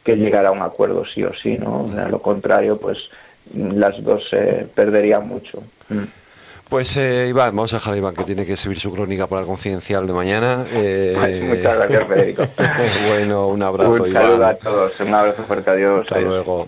que 0.03 0.15
llegar 0.15 0.45
a 0.45 0.51
un 0.51 0.61
acuerdo 0.61 1.05
sí 1.05 1.23
o 1.23 1.33
sí, 1.33 1.57
¿no? 1.57 1.85
O 1.85 2.09
lo 2.09 2.21
contrario, 2.21 2.77
pues 2.77 2.97
las 3.53 4.03
dos 4.03 4.23
eh, 4.31 4.67
perderían 4.73 5.27
mucho. 5.27 5.63
Mm. 5.89 6.03
Pues 6.69 6.95
eh, 6.97 7.27
Iván, 7.29 7.55
vamos 7.55 7.73
a 7.73 7.77
dejar 7.77 7.95
a 7.95 7.97
Iván 7.97 8.13
que 8.13 8.23
tiene 8.23 8.45
que 8.45 8.55
subir 8.55 8.79
su 8.79 8.91
crónica 8.91 9.25
para 9.25 9.41
el 9.41 9.47
confidencial 9.47 10.05
de 10.05 10.13
mañana. 10.13 10.67
Eh, 10.71 11.43
muchas 11.49 11.75
gracias, 11.77 12.07
Federico. 12.07 12.43
bueno, 13.07 13.47
un 13.47 13.63
abrazo, 13.63 13.89
un 14.03 14.09
Iván. 14.09 14.21
saludo 14.23 14.45
a 14.45 14.53
todos, 14.55 14.99
un 14.99 15.13
abrazo 15.13 15.43
fuerte, 15.45 15.71
adiós. 15.71 16.01
Hasta 16.03 16.19
luego. 16.19 16.67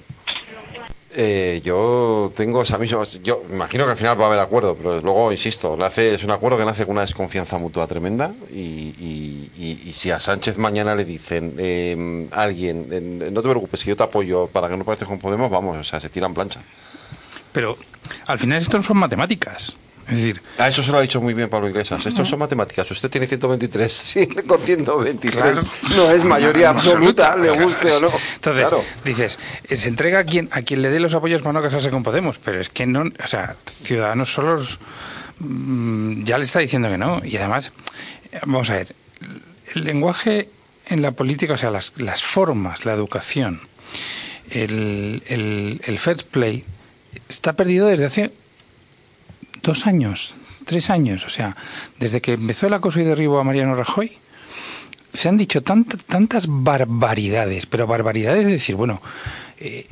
Eh, 1.14 1.62
yo 1.64 2.32
tengo 2.36 2.64
esa 2.64 2.80
misma. 2.80 3.04
Yo 3.22 3.44
imagino 3.52 3.84
que 3.86 3.92
al 3.92 3.98
final 3.98 4.20
va 4.20 4.24
a 4.24 4.28
haber 4.30 4.40
acuerdo, 4.40 4.76
pero 4.76 5.00
luego, 5.02 5.32
insisto, 5.32 5.76
nace, 5.78 6.16
es 6.16 6.24
un 6.24 6.32
acuerdo 6.32 6.58
que 6.58 6.66
nace 6.66 6.86
con 6.86 6.94
una 6.94 7.02
desconfianza 7.02 7.60
mutua 7.60 7.86
tremenda. 7.86 8.32
Y, 8.52 8.96
y- 8.98 9.52
y- 9.56 9.90
y 9.90 9.94
si 9.94 10.10
a 10.10 10.20
Sánchez 10.20 10.58
mañana 10.58 10.96
le 10.96 11.06
dicen 11.06 11.54
eh, 11.60 12.28
alguien, 12.32 12.88
eh, 12.92 13.30
no 13.32 13.42
te 13.44 13.50
preocupes, 13.50 13.84
que 13.84 13.90
yo 13.90 13.96
te 13.96 14.04
apoyo 14.04 14.48
para 14.48 14.68
que 14.68 14.78
no 14.78 14.84
parezcas 14.84 15.10
con 15.10 15.20
Podemos, 15.20 15.52
vamos, 15.52 15.78
o 15.78 15.84
sea, 15.84 16.00
se 16.00 16.10
tiran 16.10 16.34
plancha. 16.34 16.62
Pero 17.52 17.78
al 18.26 18.40
final 18.40 18.60
esto 18.62 18.78
no 18.78 18.84
son 18.84 18.98
matemáticas. 18.98 19.76
Es 20.08 20.18
decir, 20.18 20.42
A 20.58 20.68
eso 20.68 20.84
se 20.84 20.92
lo 20.92 20.98
ha 20.98 21.02
dicho 21.02 21.22
muy 21.22 21.34
bien 21.34 21.50
Pablo 21.50 21.70
Iglesias. 21.70 22.06
Estos 22.06 22.28
son 22.28 22.40
matemáticas. 22.40 22.90
Usted 22.92 23.10
tiene 23.10 23.28
123, 23.28 23.92
sí, 23.94 24.28
con 24.28 24.60
123. 24.60 25.42
Claro. 25.42 25.64
No 25.96 26.12
es 26.12 26.24
mayoría 26.24 26.70
absoluta, 26.70 27.36
le 27.38 27.52
guste 27.52 27.92
o 27.94 28.02
no. 28.02 28.10
Entonces, 28.36 28.68
Claro. 28.68 28.84
dices, 29.06 29.40
eh, 29.68 29.78
se 29.78 29.88
entrega 29.90 30.20
a 30.20 30.24
quien, 30.24 30.50
a 30.52 30.62
quien 30.64 30.82
le 30.82 30.90
dé 30.90 31.00
los 31.00 31.14
apoyos 31.14 31.42
para 31.42 31.54
no 31.54 31.62
casarse 31.62 31.90
con 31.90 32.04
Podemos, 32.04 32.38
pero 32.44 32.60
es 32.60 32.70
que 32.70 32.86
no, 32.86 33.04
o 33.24 33.28
sea, 33.28 33.56
Ciudadanos 33.84 34.34
solos 34.34 34.80
mm, 35.40 36.24
ya 36.24 36.38
le 36.38 36.46
está 36.46 36.60
diciendo 36.60 36.90
que 36.90 36.98
no. 36.98 37.22
Y 37.24 37.38
además, 37.38 37.72
vamos 38.46 38.70
a 38.70 38.76
ver, 38.78 38.96
el 39.76 39.84
lenguaje 39.84 40.50
en 40.88 41.02
la 41.02 41.12
política, 41.12 41.54
o 41.54 41.58
sea, 41.58 41.72
las, 41.72 41.94
las 41.98 42.24
formas, 42.24 42.86
la 42.86 42.94
educación, 42.94 43.62
el, 44.50 45.24
el, 45.28 45.82
el 45.86 46.00
fair 46.00 46.18
play, 46.30 46.66
está 47.30 47.54
perdido 47.54 47.88
desde 47.88 48.06
hace 48.06 48.32
dos 49.64 49.88
años, 49.88 50.34
tres 50.66 50.90
años. 50.90 51.26
O 51.26 51.30
sea, 51.30 51.56
desde 52.00 52.22
que 52.22 52.34
empezó 52.34 52.68
el 52.68 52.74
acoso 52.74 53.00
y 53.00 53.04
derribo 53.04 53.40
a 53.40 53.44
Mariano 53.44 53.76
Rajoy, 53.76 54.12
se 55.14 55.28
han 55.30 55.38
dicho 55.38 55.62
tant- 55.64 56.02
tantas 56.08 56.46
barbaridades, 56.48 57.66
pero 57.66 57.88
barbaridades 57.88 58.46
de 58.46 58.54
decir, 58.54 58.76
bueno, 58.76 59.02
eh, 59.60 59.86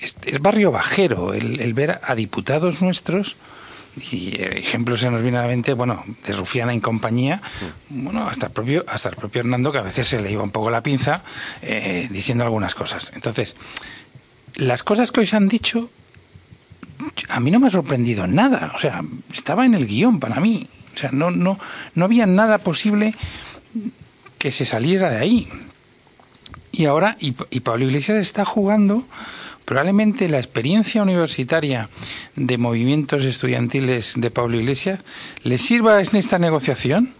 es, 0.00 0.16
es 0.26 0.40
barrio 0.40 0.72
bajero 0.72 1.32
el, 1.32 1.60
el 1.60 1.74
ver 1.74 2.00
a 2.02 2.14
diputados 2.14 2.82
nuestros, 2.82 3.36
y 4.10 4.34
eh, 4.34 4.58
ejemplos 4.58 4.98
se 4.98 5.08
nos 5.10 5.22
viene 5.22 5.38
a 5.38 5.42
la 5.42 5.46
mente, 5.46 5.72
bueno, 5.74 6.04
de 6.26 6.32
Rufiana 6.32 6.72
en 6.72 6.80
compañía, 6.80 7.40
bueno, 7.88 8.26
hasta 8.26 8.46
el 8.46 8.52
propio, 8.52 8.84
hasta 8.88 9.10
el 9.10 9.14
propio 9.14 9.40
Hernando, 9.42 9.70
que 9.70 9.78
a 9.78 9.82
veces 9.82 10.08
se 10.08 10.20
le 10.20 10.32
iba 10.32 10.42
un 10.42 10.50
poco 10.50 10.68
la 10.70 10.82
pinza, 10.82 11.22
eh, 11.62 12.08
diciendo 12.10 12.42
algunas 12.42 12.74
cosas. 12.74 13.12
Entonces, 13.14 13.54
las 14.56 14.82
cosas 14.82 15.12
que 15.12 15.20
hoy 15.20 15.26
se 15.28 15.36
han 15.36 15.46
dicho, 15.48 15.88
a 17.28 17.40
mí 17.40 17.50
no 17.50 17.60
me 17.60 17.68
ha 17.68 17.70
sorprendido 17.70 18.26
nada. 18.26 18.72
O 18.74 18.78
sea, 18.78 19.02
estaba 19.32 19.66
en 19.66 19.74
el 19.74 19.86
guion 19.86 20.20
para 20.20 20.40
mí. 20.40 20.68
O 20.94 20.98
sea, 20.98 21.10
no, 21.12 21.30
no, 21.30 21.58
no 21.94 22.04
había 22.04 22.26
nada 22.26 22.58
posible 22.58 23.14
que 24.38 24.52
se 24.52 24.64
saliera 24.64 25.10
de 25.10 25.18
ahí. 25.18 25.48
Y 26.72 26.86
ahora, 26.86 27.16
y, 27.20 27.34
y 27.50 27.60
Pablo 27.60 27.84
Iglesias 27.84 28.18
está 28.18 28.44
jugando 28.44 29.06
probablemente 29.64 30.28
la 30.28 30.38
experiencia 30.38 31.02
universitaria 31.02 31.88
de 32.36 32.58
movimientos 32.58 33.24
estudiantiles 33.24 34.14
de 34.16 34.30
Pablo 34.30 34.58
Iglesias 34.58 35.00
le 35.42 35.58
sirva 35.58 36.00
en 36.00 36.16
esta 36.16 36.38
negociación 36.38 37.14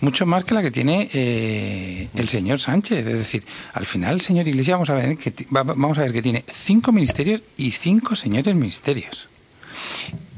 mucho 0.00 0.26
más 0.26 0.44
que 0.44 0.54
la 0.54 0.62
que 0.62 0.70
tiene 0.70 1.08
eh, 1.12 2.08
el 2.14 2.28
señor 2.28 2.60
Sánchez. 2.60 3.06
Es 3.06 3.14
decir, 3.14 3.44
al 3.72 3.86
final 3.86 4.14
el 4.14 4.20
señor 4.20 4.46
Iglesias 4.46 4.74
vamos 4.74 4.90
a 4.90 4.94
ver 4.94 5.16
que 5.16 5.30
ti- 5.30 5.46
va- 5.54 5.62
vamos 5.62 5.96
a 5.98 6.02
ver 6.02 6.12
que 6.12 6.22
tiene 6.22 6.44
cinco 6.50 6.92
ministerios 6.92 7.42
y 7.56 7.70
cinco 7.72 8.14
señores 8.16 8.54
ministerios. 8.54 9.28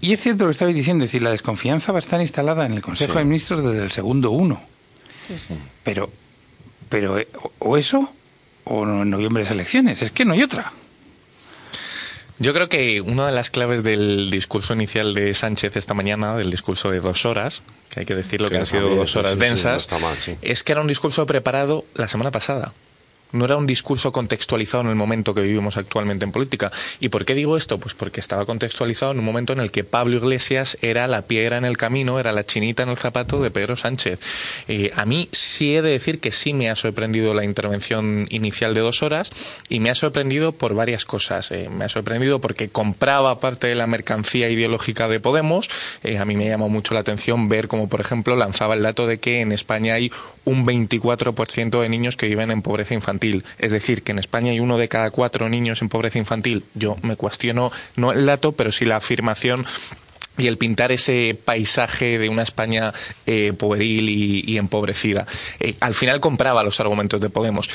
Y 0.01 0.13
es 0.13 0.21
cierto 0.21 0.45
lo 0.45 0.49
que 0.51 0.53
estabais 0.53 0.77
diciendo, 0.77 1.05
es 1.05 1.11
decir, 1.11 1.23
la 1.23 1.31
desconfianza 1.31 1.93
va 1.93 1.99
a 1.99 2.01
estar 2.01 2.21
instalada 2.21 2.67
en 2.67 2.73
el 2.73 2.83
Consejo 2.83 3.13
Sí. 3.15 3.19
de 3.19 3.25
Ministros 3.25 3.65
desde 3.65 3.85
el 3.85 3.91
segundo 3.91 4.31
uno. 4.31 4.61
Pero, 5.85 6.11
pero 6.89 7.19
eh, 7.19 7.29
o- 7.43 7.53
o 7.71 7.77
eso 7.77 8.13
o 8.65 8.85
en 8.85 9.11
noviembre 9.11 9.43
las 9.43 9.53
elecciones. 9.53 10.03
Es 10.03 10.11
que 10.13 10.25
no 10.25 10.35
hay 10.35 10.43
otra. 10.43 10.73
Yo 12.41 12.55
creo 12.55 12.69
que 12.69 13.01
una 13.01 13.27
de 13.27 13.33
las 13.33 13.51
claves 13.51 13.83
del 13.83 14.31
discurso 14.31 14.73
inicial 14.73 15.13
de 15.13 15.35
Sánchez 15.35 15.77
esta 15.77 15.95
mañana, 15.95 16.37
del 16.37 16.51
discurso 16.51 16.91
de 16.91 17.01
dos 17.01 17.27
horas, 17.27 17.63
que 17.91 18.01
hay 18.01 18.07
que 18.07 18.15
decirlo 18.15 18.49
que, 18.49 18.55
Que 18.55 18.61
han 18.61 18.67
sido 18.67 18.95
dos 18.95 19.17
horas 19.17 19.33
sí, 19.33 19.37
sí, 19.37 19.41
no 19.41 19.45
densas, 19.45 19.83
está 19.83 19.99
mal, 19.99 20.17
sí. 20.17 20.37
es 20.41 20.63
que 20.63 20.73
era 20.73 20.81
un 20.81 20.87
discurso 20.87 21.27
preparado 21.27 21.85
la 21.95 22.07
semana 22.07 22.31
pasada. 22.31 22.73
No 23.33 23.45
era 23.45 23.57
un 23.57 23.67
discurso 23.67 24.13
contextualizado 24.13 24.85
en 24.85 24.91
el 24.91 24.97
momento 24.97 25.35
que 25.35 25.43
vivimos 25.43 25.77
actualmente 25.77 26.25
en 26.25 26.33
política. 26.33 26.73
¿Y 27.01 27.09
por 27.11 27.25
qué 27.25 27.35
digo 27.35 27.57
esto? 27.57 27.79
Pues 27.79 27.95
porque 27.95 28.21
estaba 28.21 28.47
contextualizado 28.47 29.13
en 29.13 29.19
un 29.19 29.25
momento 29.25 29.53
en 29.53 29.61
el 29.61 29.71
que 29.71 29.85
Pablo 29.85 30.17
Iglesias 30.17 30.79
era 30.81 31.07
la 31.07 31.23
piedra 31.23 31.59
en 31.59 31.65
el 31.65 31.77
camino, 31.77 32.19
era 32.19 32.33
la 32.33 32.47
chinita 32.47 32.83
en 32.83 32.89
el 32.89 32.97
zapato 32.97 33.43
de 33.43 33.51
Pedro 33.51 33.77
Sánchez. 33.77 34.19
A 34.95 35.05
mí 35.05 35.29
sí 35.33 35.77
he 35.77 35.83
de 35.83 35.91
decir 35.91 36.21
que 36.21 36.33
sí 36.33 36.55
me 36.55 36.71
ha 36.71 36.77
sorprendido 36.77 37.35
la 37.35 37.45
intervención 37.45 38.27
inicial 38.31 38.75
de 38.75 38.81
dos 38.81 39.03
horas 39.03 39.31
y 39.69 39.81
me 39.81 39.91
ha 39.91 39.95
sorprendido 39.95 40.53
por 40.53 40.75
varias 40.75 41.05
cosas. 41.05 41.51
Eh, 41.51 41.69
me 41.71 41.85
ha 41.85 41.89
sorprendido 41.89 42.41
porque 42.41 42.69
compraba 42.69 43.41
parte 43.41 43.67
de 43.67 43.75
la 43.75 43.87
mercancía 43.87 44.49
ideológica 44.49 45.09
de 45.09 45.21
Podemos. 45.21 45.69
Eh, 46.03 46.19
a 46.19 46.25
mí 46.25 46.37
me 46.37 46.49
llamó 46.49 46.69
mucho 46.69 46.95
la 46.95 47.01
atención 47.01 47.49
ver 47.49 47.69
como, 47.69 47.89
por 47.89 48.01
ejemplo, 48.01 48.37
lanzaba 48.37 48.75
el 48.75 48.83
dato 48.83 49.07
de 49.07 49.19
que 49.19 49.41
en 49.41 49.53
España 49.53 49.95
hay 49.95 50.11
un 50.45 50.67
24% 50.67 51.81
de 51.81 51.89
niños 51.89 52.17
que 52.17 52.27
viven 52.27 52.51
en 52.51 52.63
pobreza 52.63 52.95
infantil. 52.95 53.18
Es 53.59 53.71
decir, 53.71 54.03
que 54.03 54.13
en 54.13 54.19
España 54.19 54.53
hay 54.53 54.61
uno 54.61 54.79
de 54.79 54.89
cada 54.89 55.11
cuatro 55.11 55.49
niños 55.49 55.83
en 55.83 55.89
pobreza 55.89 56.19
infantil. 56.19 56.65
Yo 56.75 56.97
me 57.03 57.17
cuestiono 57.17 57.73
no 57.97 58.13
el 58.13 58.27
dato, 58.27 58.53
pero 58.53 58.73
sí 58.73 58.85
la 58.85 58.97
afirmación 58.97 59.67
y 60.39 60.47
el 60.47 60.57
pintar 60.57 60.93
ese 60.93 61.37
paisaje 61.45 62.19
de 62.19 62.29
una 62.29 62.43
España 62.43 62.95
eh, 63.27 63.53
pueril 63.59 64.09
y, 64.09 64.57
empobrecida. 64.57 65.27
Eh, 65.61 65.75
al 65.81 65.95
final 65.95 66.21
compraba 66.21 66.63
los 66.63 66.81
argumentos 66.81 67.21
de 67.21 67.29
Podemos. 67.29 67.69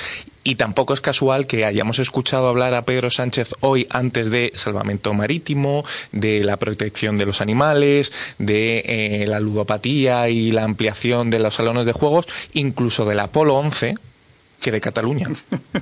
Y 0.46 0.56
tampoco 0.56 0.94
es 0.94 1.00
casual 1.00 1.48
que 1.48 1.64
hayamos 1.64 2.00
escuchado 2.00 2.48
hablar 2.48 2.74
a 2.74 2.84
Pedro 2.84 3.10
Sánchez 3.10 3.54
hoy 3.62 3.88
antes 3.90 4.30
de 4.30 4.52
salvamento 4.56 5.14
marítimo, 5.14 5.86
de 6.12 6.44
la 6.44 6.58
protección 6.58 7.18
de 7.18 7.26
los 7.26 7.40
animales, 7.40 8.12
de 8.40 8.80
eh, 8.86 9.26
la 9.28 9.40
ludopatía 9.40 10.28
y 10.30 10.52
la 10.52 10.64
ampliación 10.64 11.30
de 11.30 11.40
los 11.40 11.56
salones 11.56 11.86
de 11.86 11.94
juegos, 11.94 12.28
incluso 12.54 13.06
del 13.06 13.20
Apolo 13.20 13.56
11, 13.56 13.96
que 14.64 14.72
de 14.72 14.82
Cataluña. 14.82 15.28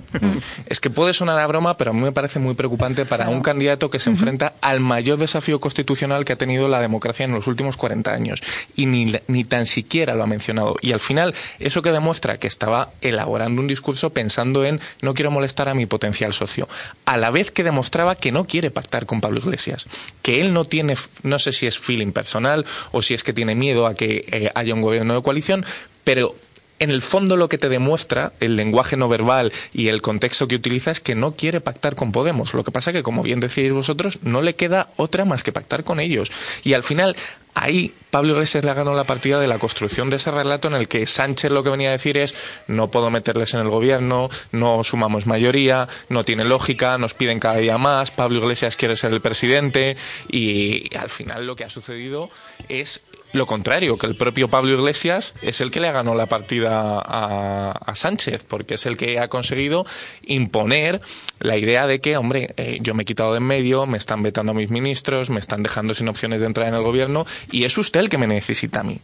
es 0.65 0.79
que 0.81 0.89
puede 0.89 1.13
sonar 1.13 1.39
a 1.39 1.47
broma, 1.47 1.77
pero 1.77 1.91
a 1.91 1.93
mí 1.93 2.01
me 2.01 2.11
parece 2.11 2.39
muy 2.39 2.55
preocupante 2.55 3.05
para 3.05 3.29
un 3.29 3.41
candidato 3.41 3.89
que 3.89 3.99
se 3.99 4.09
enfrenta 4.09 4.55
al 4.59 4.81
mayor 4.81 5.17
desafío 5.19 5.61
constitucional 5.61 6.25
que 6.25 6.33
ha 6.33 6.35
tenido 6.35 6.67
la 6.67 6.81
democracia 6.81 7.23
en 7.23 7.31
los 7.31 7.47
últimos 7.47 7.77
40 7.77 8.11
años. 8.11 8.41
Y 8.75 8.87
ni, 8.87 9.15
ni 9.27 9.43
tan 9.45 9.65
siquiera 9.67 10.15
lo 10.15 10.23
ha 10.23 10.27
mencionado. 10.27 10.75
Y 10.81 10.91
al 10.91 10.99
final, 10.99 11.33
eso 11.59 11.81
que 11.81 11.91
demuestra 11.91 12.37
que 12.37 12.47
estaba 12.47 12.89
elaborando 13.01 13.61
un 13.61 13.67
discurso 13.67 14.09
pensando 14.09 14.65
en 14.65 14.81
no 15.01 15.13
quiero 15.13 15.31
molestar 15.31 15.69
a 15.69 15.75
mi 15.75 15.85
potencial 15.85 16.33
socio. 16.33 16.67
A 17.05 17.17
la 17.17 17.29
vez 17.29 17.51
que 17.51 17.63
demostraba 17.63 18.15
que 18.15 18.31
no 18.31 18.45
quiere 18.45 18.71
pactar 18.71 19.05
con 19.05 19.21
Pablo 19.21 19.39
Iglesias. 19.39 19.87
Que 20.23 20.41
él 20.41 20.53
no 20.53 20.65
tiene, 20.65 20.97
no 21.23 21.39
sé 21.39 21.51
si 21.51 21.67
es 21.67 21.77
feeling 21.77 22.11
personal 22.11 22.65
o 22.91 23.01
si 23.01 23.13
es 23.13 23.23
que 23.23 23.33
tiene 23.33 23.53
miedo 23.55 23.85
a 23.85 23.93
que 23.93 24.25
eh, 24.31 24.51
haya 24.55 24.73
un 24.73 24.81
gobierno 24.81 25.13
de 25.13 25.21
coalición, 25.21 25.63
pero 26.03 26.35
en 26.81 26.89
el 26.89 27.03
fondo 27.03 27.37
lo 27.37 27.47
que 27.47 27.59
te 27.59 27.69
demuestra 27.69 28.33
el 28.39 28.55
lenguaje 28.55 28.97
no 28.97 29.07
verbal 29.07 29.53
y 29.71 29.89
el 29.89 30.01
contexto 30.01 30.47
que 30.47 30.55
utiliza 30.55 30.89
es 30.89 30.99
que 30.99 31.13
no 31.13 31.35
quiere 31.35 31.61
pactar 31.61 31.95
con 31.95 32.11
Podemos. 32.11 32.55
Lo 32.55 32.63
que 32.63 32.71
pasa 32.71 32.91
que, 32.91 33.03
como 33.03 33.21
bien 33.21 33.39
decíais 33.39 33.71
vosotros, 33.71 34.17
no 34.23 34.41
le 34.41 34.55
queda 34.55 34.89
otra 34.97 35.23
más 35.23 35.43
que 35.43 35.53
pactar 35.53 35.83
con 35.83 35.99
ellos. 35.99 36.31
Y 36.63 36.73
al 36.73 36.81
final, 36.81 37.15
ahí 37.53 37.93
Pablo 38.09 38.33
Iglesias 38.33 38.65
le 38.65 38.73
ganó 38.73 38.95
la 38.95 39.03
partida 39.03 39.39
de 39.39 39.47
la 39.47 39.59
construcción 39.59 40.09
de 40.09 40.15
ese 40.15 40.31
relato 40.31 40.67
en 40.67 40.73
el 40.73 40.87
que 40.87 41.05
Sánchez 41.05 41.51
lo 41.51 41.63
que 41.63 41.69
venía 41.69 41.89
a 41.89 41.93
decir 41.93 42.17
es 42.17 42.33
no 42.67 42.89
puedo 42.89 43.11
meterles 43.11 43.53
en 43.53 43.59
el 43.59 43.69
gobierno, 43.69 44.29
no 44.51 44.83
sumamos 44.83 45.27
mayoría, 45.27 45.87
no 46.09 46.25
tiene 46.25 46.45
lógica, 46.45 46.97
nos 46.97 47.13
piden 47.13 47.39
cada 47.39 47.57
día 47.57 47.77
más, 47.77 48.09
Pablo 48.09 48.39
Iglesias 48.39 48.75
quiere 48.75 48.95
ser 48.95 49.13
el 49.13 49.21
presidente 49.21 49.97
y 50.29 50.95
al 50.95 51.09
final 51.09 51.45
lo 51.45 51.55
que 51.55 51.63
ha 51.63 51.69
sucedido 51.69 52.29
es 52.69 53.01
lo 53.33 53.45
contrario, 53.45 53.97
que 53.97 54.07
el 54.07 54.15
propio 54.15 54.49
Pablo 54.49 54.71
Iglesias 54.71 55.33
es 55.41 55.61
el 55.61 55.71
que 55.71 55.79
le 55.79 55.91
ganó 55.91 56.15
la 56.15 56.27
partida 56.27 56.99
a, 56.99 57.71
a 57.71 57.95
Sánchez, 57.95 58.43
porque 58.47 58.75
es 58.75 58.85
el 58.85 58.97
que 58.97 59.19
ha 59.19 59.27
conseguido 59.27 59.85
imponer 60.23 61.01
la 61.39 61.57
idea 61.57 61.87
de 61.87 61.99
que, 62.01 62.17
hombre, 62.17 62.53
eh, 62.57 62.79
yo 62.81 62.93
me 62.93 63.03
he 63.03 63.05
quitado 63.05 63.33
de 63.33 63.41
en 63.41 63.43
medio, 63.43 63.87
me 63.87 63.97
están 63.97 64.23
vetando 64.23 64.51
a 64.51 64.55
mis 64.55 64.69
ministros, 64.69 65.29
me 65.29 65.39
están 65.39 65.63
dejando 65.63 65.93
sin 65.95 66.07
opciones 66.07 66.39
de 66.39 66.45
entrar 66.45 66.67
en 66.67 66.75
el 66.75 66.83
gobierno, 66.83 67.25
y 67.51 67.63
es 67.63 67.77
usted 67.77 67.99
el 67.99 68.09
que 68.09 68.17
me 68.17 68.27
necesita 68.27 68.81
a 68.81 68.83
mí. 68.83 68.99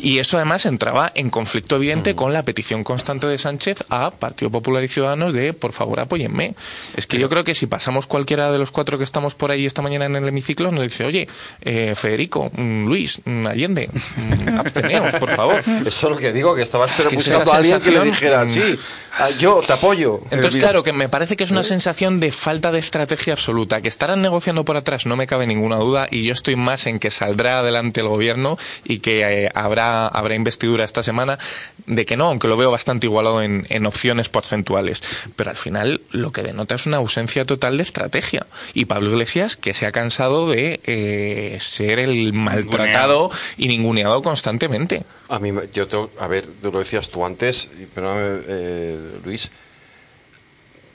Y 0.00 0.18
eso 0.18 0.36
además 0.36 0.66
entraba 0.66 1.10
en 1.14 1.30
conflicto 1.30 1.76
evidente 1.76 2.14
con 2.14 2.32
la 2.32 2.42
petición 2.42 2.84
constante 2.84 3.26
de 3.26 3.38
Sánchez 3.38 3.84
a 3.88 4.10
Partido 4.10 4.50
Popular 4.50 4.84
y 4.84 4.88
Ciudadanos 4.88 5.32
de, 5.32 5.52
por 5.52 5.72
favor, 5.72 6.00
apóyenme. 6.00 6.54
Es 6.96 7.06
que 7.06 7.18
yo 7.18 7.28
creo 7.28 7.44
que 7.44 7.54
si 7.54 7.66
pasamos 7.66 8.06
cualquiera 8.06 8.52
de 8.52 8.58
los 8.58 8.70
cuatro 8.70 8.98
que 8.98 9.04
estamos 9.04 9.34
por 9.34 9.50
ahí 9.50 9.66
esta 9.66 9.82
mañana 9.82 10.06
en 10.06 10.16
el 10.16 10.28
hemiciclo, 10.28 10.70
nos 10.70 10.82
dice, 10.82 11.04
oye, 11.04 11.28
eh, 11.62 11.94
Federico, 11.96 12.50
mm, 12.54 12.86
Luis, 12.86 13.20
mm, 13.24 13.46
Allende, 13.62 13.88
mm, 14.16 14.58
absteneos, 14.58 15.14
por 15.14 15.30
favor. 15.30 15.62
Eso 15.86 15.88
es 15.88 16.02
lo 16.02 16.16
que 16.16 16.32
digo, 16.32 16.54
que 16.56 16.62
estaba 16.62 16.86
esperando 16.86 17.10
Que 17.10 17.16
es 17.16 17.28
buscando 17.28 17.44
esa 17.44 17.54
a 17.54 17.58
alguien 17.58 17.80
que 17.80 17.90
le 17.92 18.04
dijera, 18.04 18.44
mm. 18.44 18.50
sí, 18.50 18.78
ah, 19.18 19.30
yo 19.38 19.60
te 19.64 19.72
apoyo. 19.72 20.20
Entonces, 20.30 20.54
Mira. 20.54 20.68
claro, 20.68 20.82
que 20.82 20.92
me 20.92 21.08
parece 21.08 21.36
que 21.36 21.44
es 21.44 21.52
una 21.52 21.62
sensación 21.62 22.18
de 22.18 22.32
falta 22.32 22.72
de 22.72 22.80
estrategia 22.80 23.34
absoluta. 23.34 23.80
Que 23.80 23.88
estarán 23.88 24.20
negociando 24.20 24.64
por 24.64 24.76
atrás, 24.76 25.06
no 25.06 25.16
me 25.16 25.28
cabe 25.28 25.46
ninguna 25.46 25.76
duda, 25.76 26.08
y 26.10 26.24
yo 26.24 26.32
estoy 26.32 26.56
más 26.56 26.86
en 26.88 26.98
que 26.98 27.12
saldrá 27.12 27.60
adelante 27.60 28.00
el 28.00 28.08
gobierno 28.08 28.58
y 28.84 28.98
que 28.98 29.44
eh, 29.44 29.50
habrá, 29.54 30.08
habrá 30.08 30.34
investidura 30.34 30.84
esta 30.84 31.04
semana, 31.04 31.38
de 31.86 32.04
que 32.04 32.16
no, 32.16 32.26
aunque 32.26 32.48
lo 32.48 32.56
veo 32.56 32.72
bastante 32.72 33.06
igualado 33.06 33.42
en, 33.42 33.64
en 33.68 33.86
opciones 33.86 34.28
porcentuales. 34.28 35.02
Pero 35.36 35.50
al 35.50 35.56
final 35.56 36.00
lo 36.10 36.32
que 36.32 36.42
denota 36.42 36.74
es 36.74 36.86
una 36.86 36.96
ausencia 36.96 37.44
total 37.44 37.76
de 37.76 37.84
estrategia. 37.84 38.46
Y 38.74 38.86
Pablo 38.86 39.10
Iglesias, 39.10 39.56
que 39.56 39.72
se 39.72 39.86
ha 39.86 39.92
cansado 39.92 40.50
de 40.50 40.80
eh, 40.84 41.58
ser 41.60 42.00
el 42.00 42.32
maltratado 42.32 43.30
y 43.56 43.68
ninguneado 43.68 44.22
constantemente. 44.22 45.04
A 45.28 45.38
mí, 45.38 45.52
me- 45.52 45.68
yo 45.72 45.86
tengo, 45.88 46.10
a 46.18 46.26
ver, 46.26 46.46
tú 46.60 46.70
lo 46.72 46.78
decías 46.78 47.08
tú 47.08 47.24
antes, 47.24 47.68
y 47.80 47.86
perdóname, 47.86 48.42
eh, 48.48 48.98
Luis, 49.24 49.50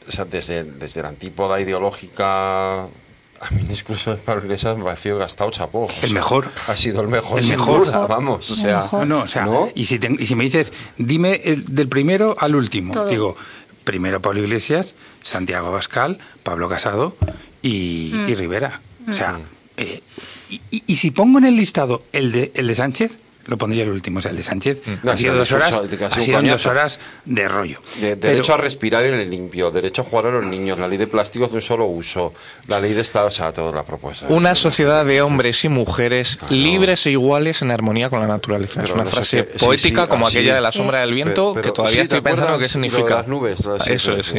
o 0.08 0.12
sea, 0.12 0.26
desde, 0.26 0.64
desde 0.64 1.02
la 1.02 1.10
antípoda 1.10 1.60
ideológica, 1.60 2.84
a 2.84 3.50
mí 3.52 3.62
discurso 3.68 4.12
de 4.12 4.18
Pablo 4.18 4.44
Iglesias 4.46 4.78
me 4.78 4.84
pareció 4.84 5.18
gastado 5.18 5.52
chapó. 5.52 5.82
O 5.84 5.90
El 6.02 6.10
sea, 6.10 6.14
mejor. 6.14 6.50
Ha 6.68 6.78
sido 6.78 7.02
el 7.02 7.08
mejor, 7.08 7.40
El 7.40 7.46
sin 7.46 7.58
mejor. 7.58 7.86
duda, 7.86 8.08
vamos, 8.08 8.50
o 8.50 8.56
sea, 8.56 8.88
No, 8.92 9.06
no, 9.06 9.20
o 9.20 9.28
sea, 9.28 9.48
Y, 9.76 9.86
si 9.86 10.00
te- 10.00 10.16
y 10.18 10.26
si 10.26 10.36
me 10.36 10.46
dices, 10.46 10.72
dime 10.98 11.42
el- 11.44 11.66
del 11.76 11.88
primero 11.90 12.36
al 12.40 12.56
último, 12.56 12.94
Todo. 12.94 13.08
digo, 13.10 13.36
primero 13.84 14.22
Pablo 14.22 14.42
Iglesias, 14.42 14.96
Santiago 15.24 15.72
Bascal, 15.72 16.20
Pablo 16.44 16.68
Casado 16.70 17.16
y, 17.62 18.12
Mm. 18.14 18.30
y 18.30 18.36
Rivera. 18.36 18.82
O 19.10 19.14
sea, 19.14 19.34
Mm. 19.34 19.42
eh, 19.78 20.02
y, 20.50 20.62
y- 20.72 20.84
y 20.88 20.96
si 20.98 21.12
pongo 21.12 21.38
en 21.40 21.46
el 21.46 21.56
listado 21.56 22.04
el 22.14 22.32
de, 22.32 22.52
el 22.56 22.68
de 22.68 22.76
Sánchez, 22.76 23.12
lo 23.48 23.58
pondría 23.58 23.84
el 23.84 23.90
último, 23.92 24.20
o 24.20 24.22
sea, 24.22 24.32
el 24.32 24.36
de 24.38 24.44
Sánchez. 24.44 24.82
No, 25.04 25.12
han 25.12 25.18
sido 25.18 25.34
dos 25.34 25.50
horas, 25.54 25.72
ha 25.72 26.06
ha 26.08 26.20
sido 26.20 26.42
dos 26.42 26.66
horas 26.66 27.00
de 27.24 27.48
rollo. 27.48 27.80
de- 27.96 28.18
Pero- 28.18 28.34
derecho 28.34 28.54
a 28.54 28.58
respirar 28.58 29.06
en 29.06 29.14
el 29.14 29.30
limpio, 29.30 29.72
derecho 29.72 30.02
a 30.02 30.06
jugar 30.06 30.26
a 30.26 30.32
los 30.32 30.46
niños, 30.46 30.78
la 30.78 30.86
ley 30.90 30.98
de 30.98 31.08
plásticos 31.08 31.52
de 31.52 31.56
un 31.56 31.62
solo 31.62 31.86
uso, 31.86 32.34
la 32.68 32.82
ley 32.82 32.92
de 32.94 33.00
Estado, 33.00 33.28
o 33.28 33.32
sea, 33.32 33.54
toda 33.54 33.72
la 33.72 33.84
propuesta. 33.84 34.26
Una 34.28 34.54
sociedad 34.54 35.06
de 35.06 35.22
hombres 35.22 35.64
y 35.64 35.70
mujeres 35.70 36.40
libres 36.50 37.06
e 37.06 37.12
iguales 37.12 37.62
en 37.62 37.72
armonía 37.72 38.10
con 38.10 38.20
la 38.20 38.28
naturaleza. 38.28 38.84
es 38.84 38.92
una 38.92 39.06
no 39.06 39.10
frase 39.10 39.44
poética 39.46 40.04
sí, 40.04 40.08
como 40.10 40.28
así. 40.28 40.40
aquella 40.40 40.56
de 40.56 40.62
la 40.62 40.74
sombra 40.74 41.00
del 41.00 41.14
viento, 41.14 41.54
Pero- 41.54 41.62
pero- 41.62 41.64
que 41.64 41.72
todavía 41.72 41.94
sí, 42.04 42.10
¿te 42.10 42.16
estoy 42.18 42.22
pensando 42.22 42.52
qué 42.58 42.58
Y 42.58 42.58
lo 42.58 42.64
de 42.64 42.70
significa. 42.70 43.16
las 43.16 43.28
nubes, 43.30 43.64
lo 43.66 43.78
de 43.78 43.94
Eso 43.96 44.12
es. 44.18 44.34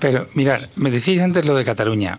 Pero 0.00 0.26
mirad, 0.34 0.62
me 0.74 0.90
decíais 0.90 1.20
antes 1.20 1.44
lo 1.44 1.54
de 1.54 1.64
Cataluña. 1.64 2.18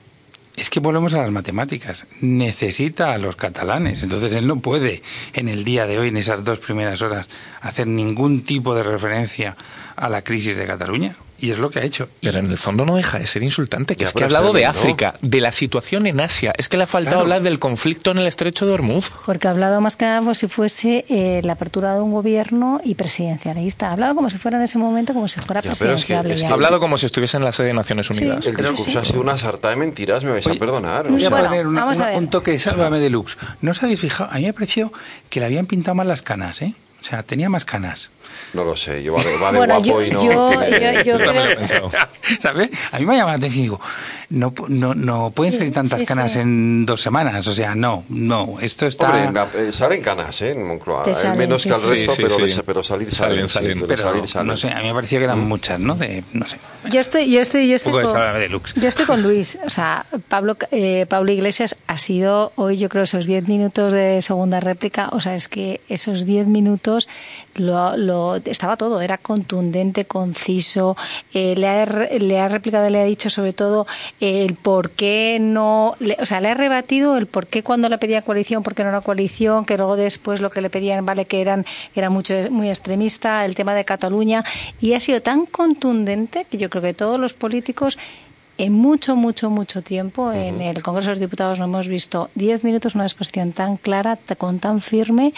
Es 0.56 0.70
que 0.70 0.80
volvemos 0.80 1.14
a 1.14 1.22
las 1.22 1.32
matemáticas. 1.32 2.06
Necesita 2.22 3.14
a 3.14 3.18
los 3.18 3.36
catalanes. 3.36 4.04
Entonces 4.04 4.36
él 4.36 4.46
no 4.46 4.60
puede, 4.60 5.02
en 5.34 5.50
el 5.50 5.64
día 5.64 5.88
de 5.88 5.98
hoy, 5.98 6.10
en 6.10 6.18
esas 6.18 6.44
dos 6.44 6.60
primeras 6.60 7.02
horas, 7.02 7.28
hacer 7.62 7.88
ningún 7.88 8.44
tipo 8.44 8.76
de 8.76 8.84
referencia 8.84 9.56
a 9.96 10.10
la 10.10 10.24
crisis 10.24 10.56
de 10.56 10.68
Cataluña. 10.68 11.16
Y 11.44 11.52
es 11.52 11.58
lo 11.58 11.70
que 11.70 11.80
ha 11.80 11.84
hecho. 11.84 12.08
Pero 12.22 12.40
en 12.40 12.46
el 12.46 12.58
fondo 12.58 12.86
no 12.86 12.96
deja 12.96 13.20
de 13.20 13.28
ser 13.28 13.44
insultante, 13.44 13.96
que 13.98 14.02
Ya, 14.02 14.08
es 14.08 14.14
que 14.14 14.24
ha 14.24 14.28
hablado 14.28 14.54
de. 14.54 14.66
África, 14.66 15.16
de 15.22 15.42
la 15.42 15.52
situación 15.52 16.08
en 16.08 16.22
Asia. 16.22 16.54
Es 16.58 16.70
que 16.70 16.78
le 16.78 16.84
ha 16.84 16.88
faltado 16.88 17.16
Claro. 17.18 17.22
hablar 17.24 17.42
del 17.42 17.60
conflicto 17.60 18.12
en 18.12 18.20
el 18.20 18.28
estrecho 18.28 18.66
de 18.66 18.72
Hormuz. 18.72 19.12
Porque 19.26 19.50
ha 19.50 19.52
hablado 19.52 19.82
más 19.82 19.98
que 19.98 20.06
nada 20.06 20.20
como 20.20 20.36
si 20.36 20.48
fuese 20.48 21.04
eh, 21.10 21.42
la 21.44 21.54
apertura 21.54 21.96
de 21.96 22.02
un 22.02 22.14
gobierno 22.14 22.80
y 22.86 22.96
presidencialista. 22.96 23.90
Ha 23.90 23.92
hablado 23.92 24.16
como 24.16 24.30
si 24.30 24.38
fuera 24.38 24.56
en 24.56 24.64
ese 24.64 24.78
momento, 24.78 25.14
como 25.14 25.28
si 25.28 25.42
fuera 25.42 25.60
Ya, 25.60 25.74
pero 25.78 25.96
es 25.96 26.06
que- 26.06 26.14
es. 26.14 26.44
Ha 26.44 26.54
hablado 26.54 26.80
como 26.80 26.98
si 26.98 27.08
estuviese 27.08 27.36
en 27.36 27.44
la 27.44 27.52
sede 27.52 27.68
de 27.68 27.74
Naciones 27.74 28.10
Unidas. 28.10 28.46
El 28.48 28.56
discurso 28.56 29.00
ha 29.00 29.04
sido 29.04 29.20
una 29.20 29.38
sarta 29.38 29.70
de 29.70 29.76
mentiras, 29.76 30.24
me 30.24 30.32
vais 30.32 30.48
a 30.48 30.54
perdonar. 30.54 31.08
o 31.08 31.10
Voy 31.10 31.26
a 31.26 31.30
poner 31.30 31.68
una- 31.68 31.82
vamos 31.82 32.00
a 32.00 32.08
ver. 32.08 32.18
un 32.20 32.30
toque 32.30 32.52
de 32.52 32.60
sálvame 32.60 33.00
deluxe. 33.00 33.36
¿No 33.62 33.72
os 33.72 33.84
habéis 33.84 34.00
fijado? 34.00 34.32
A 34.32 34.36
mí 34.36 34.46
me 34.46 34.54
pareció 34.54 34.94
que 35.30 35.42
le 35.42 35.46
habían 35.48 35.66
pintado 35.66 35.96
mal 35.96 36.08
las 36.08 36.22
canas, 36.22 36.62
¿eh? 36.62 36.74
O 37.02 37.06
sea, 37.06 37.22
tenía 37.24 37.50
más 37.50 37.66
canas. 37.66 38.10
No 38.54 38.64
lo 38.64 38.76
sé, 38.78 39.02
yo 39.02 39.14
va 39.14 39.24
de, 39.24 39.36
va 39.38 39.52
de 39.52 39.58
Bueno, 39.58 39.74
guapo 39.80 40.02
yo- 40.02 40.06
y 40.06 40.12
no. 40.12 40.24
yo- 40.24 40.50
tiene- 40.68 41.04
yo- 41.04 41.18
yo 41.18 41.18
creo-. 41.18 41.92
¿Sabes? 42.42 42.70
A 42.92 43.00
mí 43.00 43.06
me 43.06 43.16
llama 43.18 43.32
la 43.32 43.38
atención 43.38 43.60
y 43.60 43.64
digo, 43.64 43.82
no, 44.34 44.52
no, 44.68 44.96
no 44.96 45.30
pueden 45.32 45.54
salir 45.54 45.72
tantas 45.72 46.00
sí, 46.00 46.06
canas 46.06 46.34
sí. 46.34 46.40
en 46.40 46.86
dos 46.86 47.02
semanas. 47.02 47.46
O 47.48 47.54
sea, 47.54 47.76
no, 47.76 48.04
no. 48.10 48.58
Esto 48.60 48.88
está. 48.88 49.06
Hombre, 49.08 49.24
en 49.26 49.34
la- 49.34 49.48
eh, 49.56 49.72
salen 49.72 50.02
canas, 50.02 50.42
¿eh? 50.42 50.52
En 50.52 50.66
Moncloa. 50.68 51.04
Eh, 51.06 51.14
salen, 51.14 51.38
menos 51.38 51.62
sí, 51.62 51.70
que 51.70 51.76
al 51.76 51.82
sí. 51.82 51.90
resto, 51.90 52.14
pero, 52.18 52.30
sí. 52.30 52.42
les- 52.42 52.60
pero 52.62 52.84
salir 52.84 53.12
salen. 53.12 53.48
sí, 53.48 53.60
pero 53.62 53.88
pero 53.88 54.04
salir 54.04 54.28
salen. 54.28 54.48
no 54.48 54.58
sé, 54.58 54.70
a 54.72 54.80
mí 54.80 54.88
me 54.88 54.94
parecía 54.94 55.20
que 55.20 55.26
eran 55.26 55.40
muchas, 55.40 55.80
¿no? 55.80 55.96
De, 55.96 56.24
no 56.34 56.48
sé. 56.48 56.58
Yo 56.90 57.00
estoy, 57.00 57.32
yo 57.32 57.40
estoy, 57.42 57.66
yo 57.68 57.72
Un 57.72 57.76
estoy 57.76 57.92
poco 57.94 58.08
de 58.14 58.32
con, 58.32 58.40
Deluxe. 58.42 58.74
yo 58.76 58.88
estoy 58.90 59.06
con 59.06 59.22
Luis. 59.22 59.58
O 59.66 59.70
sea, 59.70 60.06
Pablo, 60.28 60.58
eh, 60.72 61.06
Pablo 61.08 61.32
Iglesias 61.32 61.76
ha 61.88 61.98
sido 61.98 62.52
hoy, 62.56 62.78
yo 62.78 62.90
creo, 62.90 63.04
esos 63.04 63.26
10 63.26 63.48
minutos 63.48 63.94
de 63.94 64.22
segunda 64.22 64.60
réplica. 64.60 65.10
O 65.12 65.22
sea, 65.22 65.36
es 65.36 65.48
que 65.48 65.80
esos 65.90 66.26
10 66.26 66.48
minutos 66.48 67.08
lo, 67.56 67.96
lo- 67.98 68.36
estaba 68.38 68.76
todo. 68.78 69.00
Era 69.02 69.18
contundente, 69.20 70.06
conciso. 70.06 70.98
eh, 71.34 71.54
le, 71.56 71.68
ha, 71.68 71.86
re- 71.86 72.20
le 72.20 72.40
ha 72.40 72.48
replicado, 72.48 72.90
le 72.90 73.00
ha 73.00 73.06
dicho 73.06 73.30
sobre 73.30 73.54
todo 73.54 73.86
el 74.26 74.56
por 74.56 74.92
qué 74.92 75.38
no. 75.42 75.96
le- 76.00 76.16
o 76.20 76.26
sea, 76.26 76.40
le 76.40 76.50
ha 76.50 76.54
rebatido 76.54 77.18
el 77.18 77.28
por 77.28 77.46
qué 77.48 77.62
cuando 77.62 77.90
le 77.90 77.98
pedía 77.98 78.22
coalición, 78.22 78.64
por 78.64 78.74
qué 78.74 78.84
no 78.84 78.90
era 78.90 79.02
coalición, 79.02 79.66
que 79.66 79.76
luego 79.78 79.96
después 79.98 80.40
lo 80.40 80.50
que 80.50 80.62
le 80.62 80.70
pedían, 80.70 81.06
vale, 81.06 81.26
que 81.26 81.42
eran 81.42 81.66
era 81.96 82.10
mucho 82.10 82.34
muy 82.50 82.70
extremista, 82.70 83.44
el 83.44 83.54
tema 83.56 83.74
de 83.74 83.84
Cataluña. 83.84 84.46
Y 84.80 84.94
ha 84.94 85.00
sido 85.02 85.22
tan 85.22 85.46
contundente 85.46 86.46
que 86.50 86.58
yo 86.58 86.70
creo 86.70 86.82
que 86.82 86.94
todos 86.94 87.20
los 87.20 87.34
políticos 87.34 87.98
en 88.58 88.72
mucho, 88.72 89.16
mucho, 89.16 89.50
mucho 89.50 89.82
tiempo 89.82 90.32
en 90.32 90.62
el 90.62 90.82
Congreso 90.84 91.08
de 91.10 91.16
los 91.16 91.20
Diputados 91.20 91.60
no 91.60 91.66
hemos 91.66 91.88
visto 91.88 92.30
10 92.36 92.64
minutos 92.64 92.94
una 92.96 93.04
exposición 93.06 93.52
tan 93.52 93.78
clara, 93.78 94.18
con 94.38 94.60
tan 94.60 94.80
firme. 94.80 95.34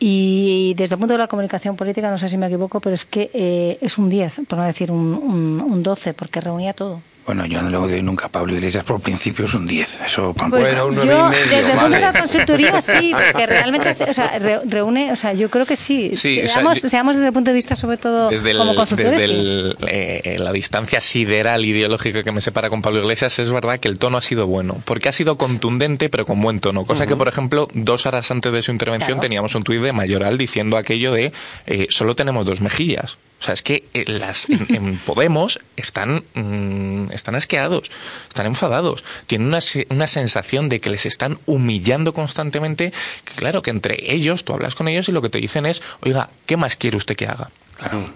Y 0.00 0.74
desde 0.76 0.94
el 0.96 0.98
punto 0.98 1.12
de 1.14 1.18
la 1.18 1.28
comunicación 1.28 1.76
política, 1.76 2.10
no 2.10 2.18
sé 2.18 2.28
si 2.28 2.36
me 2.36 2.46
equivoco, 2.46 2.80
pero 2.80 2.94
es 2.94 3.04
que 3.04 3.30
eh, 3.32 3.78
es 3.80 3.98
un 3.98 4.08
10, 4.08 4.40
por 4.48 4.58
no 4.58 4.64
decir 4.64 4.90
un, 4.90 5.14
un, 5.14 5.60
un 5.60 5.82
12, 5.82 6.14
porque 6.14 6.40
reunía 6.40 6.72
todo. 6.72 7.00
Bueno, 7.24 7.46
yo 7.46 7.62
no 7.62 7.70
le 7.70 7.76
doy 7.76 8.02
nunca 8.02 8.26
a 8.26 8.28
Pablo 8.28 8.52
Iglesias, 8.54 8.82
por 8.84 9.00
principio 9.00 9.44
es 9.44 9.54
un 9.54 9.64
10. 9.66 10.00
Eso, 10.06 10.34
pam, 10.34 10.50
Pues 10.50 10.62
bueno, 10.64 10.86
un 10.86 10.96
yo, 10.96 11.04
9 11.04 11.20
y 11.26 11.30
medio, 11.30 11.56
desde 11.56 11.72
el 11.72 11.78
punto 11.78 11.90
de 11.90 12.00
la 12.00 12.12
consultoría, 12.12 12.80
sí, 12.80 13.12
porque 13.32 13.46
realmente 13.46 13.90
o 14.08 14.12
sea, 14.12 14.38
re- 14.40 14.60
reúne, 14.64 15.12
o 15.12 15.16
sea, 15.16 15.32
yo 15.32 15.48
creo 15.48 15.64
que 15.64 15.76
sí. 15.76 16.16
Sí, 16.16 16.38
o 16.40 16.42
sea, 16.46 16.54
seamos, 16.54 16.82
yo- 16.82 16.88
seamos 16.88 17.14
desde 17.16 17.28
el 17.28 17.32
punto 17.32 17.50
de 17.50 17.54
vista, 17.54 17.76
sobre 17.76 17.96
todo, 17.96 18.28
Desde, 18.28 18.50
el- 18.50 18.58
como 18.58 18.74
consultores, 18.74 19.12
desde 19.12 19.26
sí. 19.28 19.32
el, 19.34 19.76
eh, 19.86 20.36
la 20.40 20.50
distancia 20.52 21.00
sideral 21.00 21.64
ideológica 21.64 22.24
que 22.24 22.32
me 22.32 22.40
separa 22.40 22.68
con 22.70 22.82
Pablo 22.82 22.98
Iglesias, 23.00 23.38
es 23.38 23.50
verdad 23.52 23.78
que 23.78 23.86
el 23.88 23.98
tono 24.00 24.18
ha 24.18 24.22
sido 24.22 24.48
bueno, 24.48 24.78
porque 24.84 25.08
ha 25.08 25.12
sido 25.12 25.36
contundente, 25.38 26.08
pero 26.08 26.26
con 26.26 26.40
buen 26.40 26.58
tono. 26.58 26.84
Cosa 26.84 27.06
que, 27.06 27.14
por 27.14 27.28
ejemplo, 27.28 27.68
dos 27.72 28.04
horas 28.04 28.30
antes 28.32 28.52
de 28.52 28.62
su 28.62 28.72
intervención 28.72 29.10
Claro. 29.12 29.20
teníamos 29.22 29.54
un 29.54 29.62
tuit 29.62 29.80
de 29.80 29.92
Mayoral 29.92 30.38
diciendo 30.38 30.76
aquello 30.76 31.12
de 31.12 31.32
eh, 31.66 31.86
solo 31.88 32.16
tenemos 32.16 32.46
dos 32.46 32.60
mejillas. 32.60 33.16
O 33.42 33.44
sea, 33.44 33.54
es 33.54 33.62
que 33.62 33.84
eh, 33.92 34.04
las, 34.06 34.48
en, 34.48 34.66
en 34.72 34.98
Podemos 35.06 35.58
están, 35.76 36.22
mm, 36.34 37.10
están 37.10 37.34
asqueados, 37.34 37.90
están 38.28 38.46
enfadados, 38.46 39.02
tienen 39.26 39.48
una, 39.48 39.58
una 39.90 40.06
sensación 40.06 40.68
de 40.68 40.80
que 40.80 40.90
les 40.90 41.06
están 41.06 41.38
humillando 41.46 42.14
constantemente, 42.14 42.92
que 43.24 43.34
claro, 43.34 43.60
que 43.60 43.70
entre 43.70 44.12
ellos, 44.14 44.44
tú 44.44 44.52
hablas 44.52 44.76
con 44.76 44.86
ellos 44.86 45.08
y 45.08 45.12
lo 45.12 45.22
que 45.22 45.28
te 45.28 45.38
dicen 45.38 45.66
es, 45.66 45.82
oiga, 46.02 46.30
¿qué 46.46 46.56
más 46.56 46.76
quiere 46.76 46.96
usted 46.96 47.16
que 47.16 47.26
haga? 47.26 47.50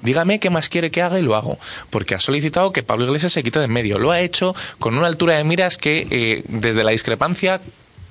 Dígame 0.03 0.39
qué 0.39 0.49
más 0.49 0.68
quiere 0.68 0.93
que 0.93 1.03
haga 1.03 1.18
y 1.18 1.22
lo 1.22 1.35
hago. 1.35 1.59
Porque 1.91 2.14
ha 2.14 2.20
solicitado 2.20 2.72
que 2.72 2.85
Pablo 2.85 3.07
Iglesias 3.07 3.33
se 3.33 3.43
quite 3.43 3.59
de 3.59 3.64
en 3.64 3.72
medio. 3.72 3.99
Lo 3.99 4.12
ha 4.12 4.20
hecho 4.20 4.55
con 4.79 4.97
una 4.97 5.09
altura 5.09 5.35
de 5.35 5.43
miras 5.43 5.77
que 5.77 6.07
eh, 6.09 6.45
desde 6.47 6.85
la 6.85 6.93
discrepancia 6.93 7.61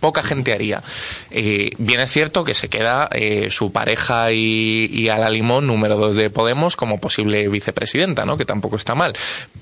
poca 0.05 0.21
gente 0.21 0.53
haría. 0.53 0.83
Eh, 1.31 1.71
bien 1.79 1.99
es 1.99 2.11
cierto 2.11 2.43
que 2.43 2.53
se 2.53 2.69
queda 2.69 3.09
eh, 3.11 3.47
su 3.49 3.71
pareja 3.71 4.31
y, 4.31 4.87
y 4.93 5.09
Ala 5.09 5.31
Limón, 5.31 5.65
número 5.65 5.95
dos 5.97 6.15
de 6.15 6.29
Podemos, 6.29 6.75
como 6.75 6.99
posible 6.99 7.47
vicepresidenta, 7.47 8.23
¿no? 8.23 8.37
que 8.37 8.45
tampoco 8.45 8.75
está 8.75 8.93
mal. 8.93 9.13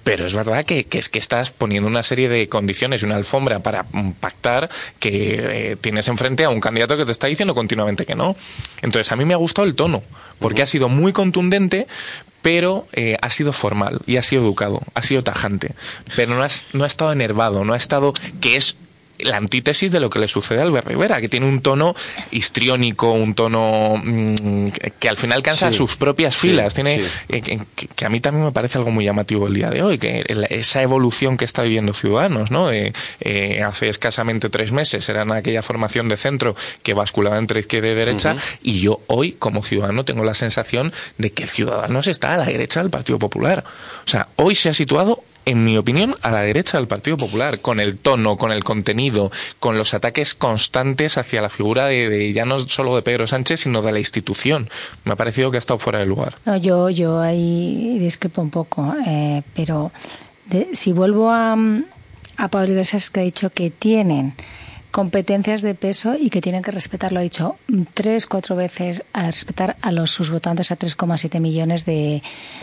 Pero 0.03 0.25
es 0.25 0.33
verdad 0.33 0.65
que, 0.65 0.83
que 0.83 0.99
es 0.99 1.07
que 1.07 1.17
estás 1.17 1.51
poniendo 1.51 1.87
una 1.87 2.03
serie 2.03 2.27
de 2.27 2.49
condiciones 2.49 3.01
y 3.01 3.05
una 3.05 3.15
alfombra 3.15 3.59
para 3.59 3.85
mm, 3.89 4.11
pactar 4.19 4.69
que 4.99 5.11
eh, 5.71 5.77
tienes 5.79 6.09
enfrente 6.09 6.43
a 6.43 6.49
un 6.49 6.59
candidato 6.59 6.97
que 6.97 7.05
te 7.05 7.13
está 7.13 7.27
diciendo 7.27 7.55
continuamente 7.55 8.05
que 8.05 8.15
no. 8.15 8.35
Entonces 8.81 9.09
a 9.13 9.15
mí 9.15 9.23
me 9.23 9.33
ha 9.33 9.37
gustado 9.37 9.65
el 9.65 9.75
tono, 9.75 10.03
porque 10.39 10.61
ha 10.61 10.67
sido 10.67 10.89
muy 10.89 11.13
contundente, 11.13 11.87
pero 12.41 12.85
eh, 12.91 13.17
ha 13.21 13.29
sido 13.29 13.53
formal 13.53 14.01
y 14.05 14.17
ha 14.17 14.23
sido 14.23 14.43
educado, 14.43 14.81
ha 14.93 15.01
sido 15.01 15.23
tajante, 15.23 15.73
pero 16.15 16.35
no 16.35 16.43
ha, 16.43 16.49
no 16.73 16.83
ha 16.83 16.87
estado 16.87 17.13
enervado, 17.13 17.63
no 17.63 17.73
ha 17.73 17.77
estado 17.77 18.13
que 18.41 18.57
es 18.57 18.75
la 19.23 19.37
antítesis 19.37 19.91
de 19.91 19.99
lo 19.99 20.09
que 20.09 20.19
le 20.19 20.27
sucede 20.27 20.59
a 20.59 20.63
Albert 20.63 20.87
Rivera, 20.87 21.21
que 21.21 21.29
tiene 21.29 21.47
un 21.47 21.61
tono 21.61 21.95
histriónico, 22.31 23.11
un 23.11 23.33
tono 23.35 24.01
mm, 24.03 24.67
que, 24.99 25.09
al 25.09 25.17
final 25.17 25.41
cansa 25.43 25.71
Sí. 25.71 25.77
sus 25.77 25.95
propias 25.95 26.35
Sí, 26.35 26.49
filas. 26.49 26.73
Tiene 26.73 27.01
sí. 27.03 27.09
eh, 27.29 27.41
que, 27.95 28.05
a 28.05 28.09
mí 28.09 28.19
también 28.19 28.45
me 28.45 28.51
parece 28.51 28.77
algo 28.77 28.91
muy 28.91 29.05
llamativo 29.05 29.47
el 29.47 29.53
día 29.53 29.69
de 29.69 29.81
hoy, 29.81 29.97
que 29.97 30.23
esa 30.49 30.81
evolución 30.81 31.37
que 31.37 31.45
está 31.45 31.63
viviendo 31.63 31.93
Ciudadanos, 31.93 32.51
¿no? 32.51 32.71
Eh, 32.71 32.93
eh, 33.21 33.63
hace 33.63 33.89
escasamente 33.89 34.49
tres 34.49 34.71
meses 34.71 35.07
eran 35.09 35.31
aquella 35.31 35.61
formación 35.61 36.09
de 36.09 36.17
centro 36.17 36.55
que 36.83 36.93
basculaba 36.93 37.37
entre 37.37 37.59
izquierda 37.61 37.89
y 37.89 37.95
derecha, 37.95 38.35
y 38.61 38.79
yo 38.81 39.01
hoy, 39.07 39.33
como 39.33 39.63
ciudadano, 39.63 40.05
tengo 40.05 40.23
la 40.23 40.33
sensación 40.33 40.91
de 41.17 41.31
que 41.31 41.47
Ciudadanos 41.47 42.07
está 42.07 42.33
a 42.33 42.37
la 42.37 42.45
derecha 42.45 42.81
del 42.81 42.89
Partido 42.89 43.19
Popular. 43.19 43.63
O 44.05 44.09
sea, 44.09 44.27
hoy 44.35 44.55
se 44.55 44.69
ha 44.69 44.73
situado 44.73 45.23
en 45.45 45.63
mi 45.65 45.77
opinión, 45.77 46.15
a 46.21 46.31
la 46.31 46.41
derecha 46.41 46.77
del 46.77 46.87
Partido 46.87 47.17
Popular, 47.17 47.59
con 47.59 47.79
el 47.79 47.97
tono, 47.97 48.37
con 48.37 48.51
el 48.51 48.63
contenido, 48.63 49.31
con 49.59 49.77
los 49.77 49.93
ataques 49.93 50.33
constantes 50.33 51.17
hacia 51.17 51.41
la 51.41 51.49
figura 51.49 51.87
de, 51.87 52.09
de 52.09 52.31
ya 52.33 52.45
no 52.45 52.59
solo 52.59 52.95
de 52.95 53.01
Pedro 53.01 53.27
Sánchez, 53.27 53.61
sino 53.61 53.81
de 53.81 53.91
la 53.91 53.99
institución. 53.99 54.69
Me 55.05 55.13
ha 55.13 55.15
parecido 55.15 55.51
que 55.51 55.57
ha 55.57 55.59
estado 55.59 55.79
fuera 55.79 55.99
de 55.99 56.05
lugar. 56.05 56.35
No, 56.45 56.55
yo, 56.57 56.89
yo 56.89 57.19
ahí 57.19 57.97
discrepo 57.99 58.41
un 58.41 58.49
poco, 58.51 58.93
eh, 59.05 59.41
pero 59.55 59.91
de- 60.45 60.69
si 60.73 60.91
vuelvo 60.93 61.29
a, 61.31 61.55
mm, 61.55 61.83
a 62.37 62.47
Pablo 62.47 62.71
Iglesias, 62.71 63.09
que 63.09 63.19
ha 63.19 63.23
dicho 63.23 63.49
que 63.49 63.69
tienen 63.69 64.33
competencias 64.93 65.63
de 65.63 65.73
peso 65.73 66.13
y 66.15 66.29
que 66.29 66.39
tienen 66.39 66.61
que 66.61 66.69
respetar, 66.69 67.11
lo 67.11 67.19
ha 67.19 67.23
dicho 67.23 67.55
tres, 67.95 68.27
cuatro 68.27 68.55
veces, 68.55 69.03
a 69.11 69.31
respetar 69.31 69.75
a 69.81 69.91
los 69.91 70.11
sus 70.11 70.29
votantes, 70.29 70.71
a 70.71 70.77
3,7 70.77 71.39
millones 71.39 71.83
de, 71.83 72.21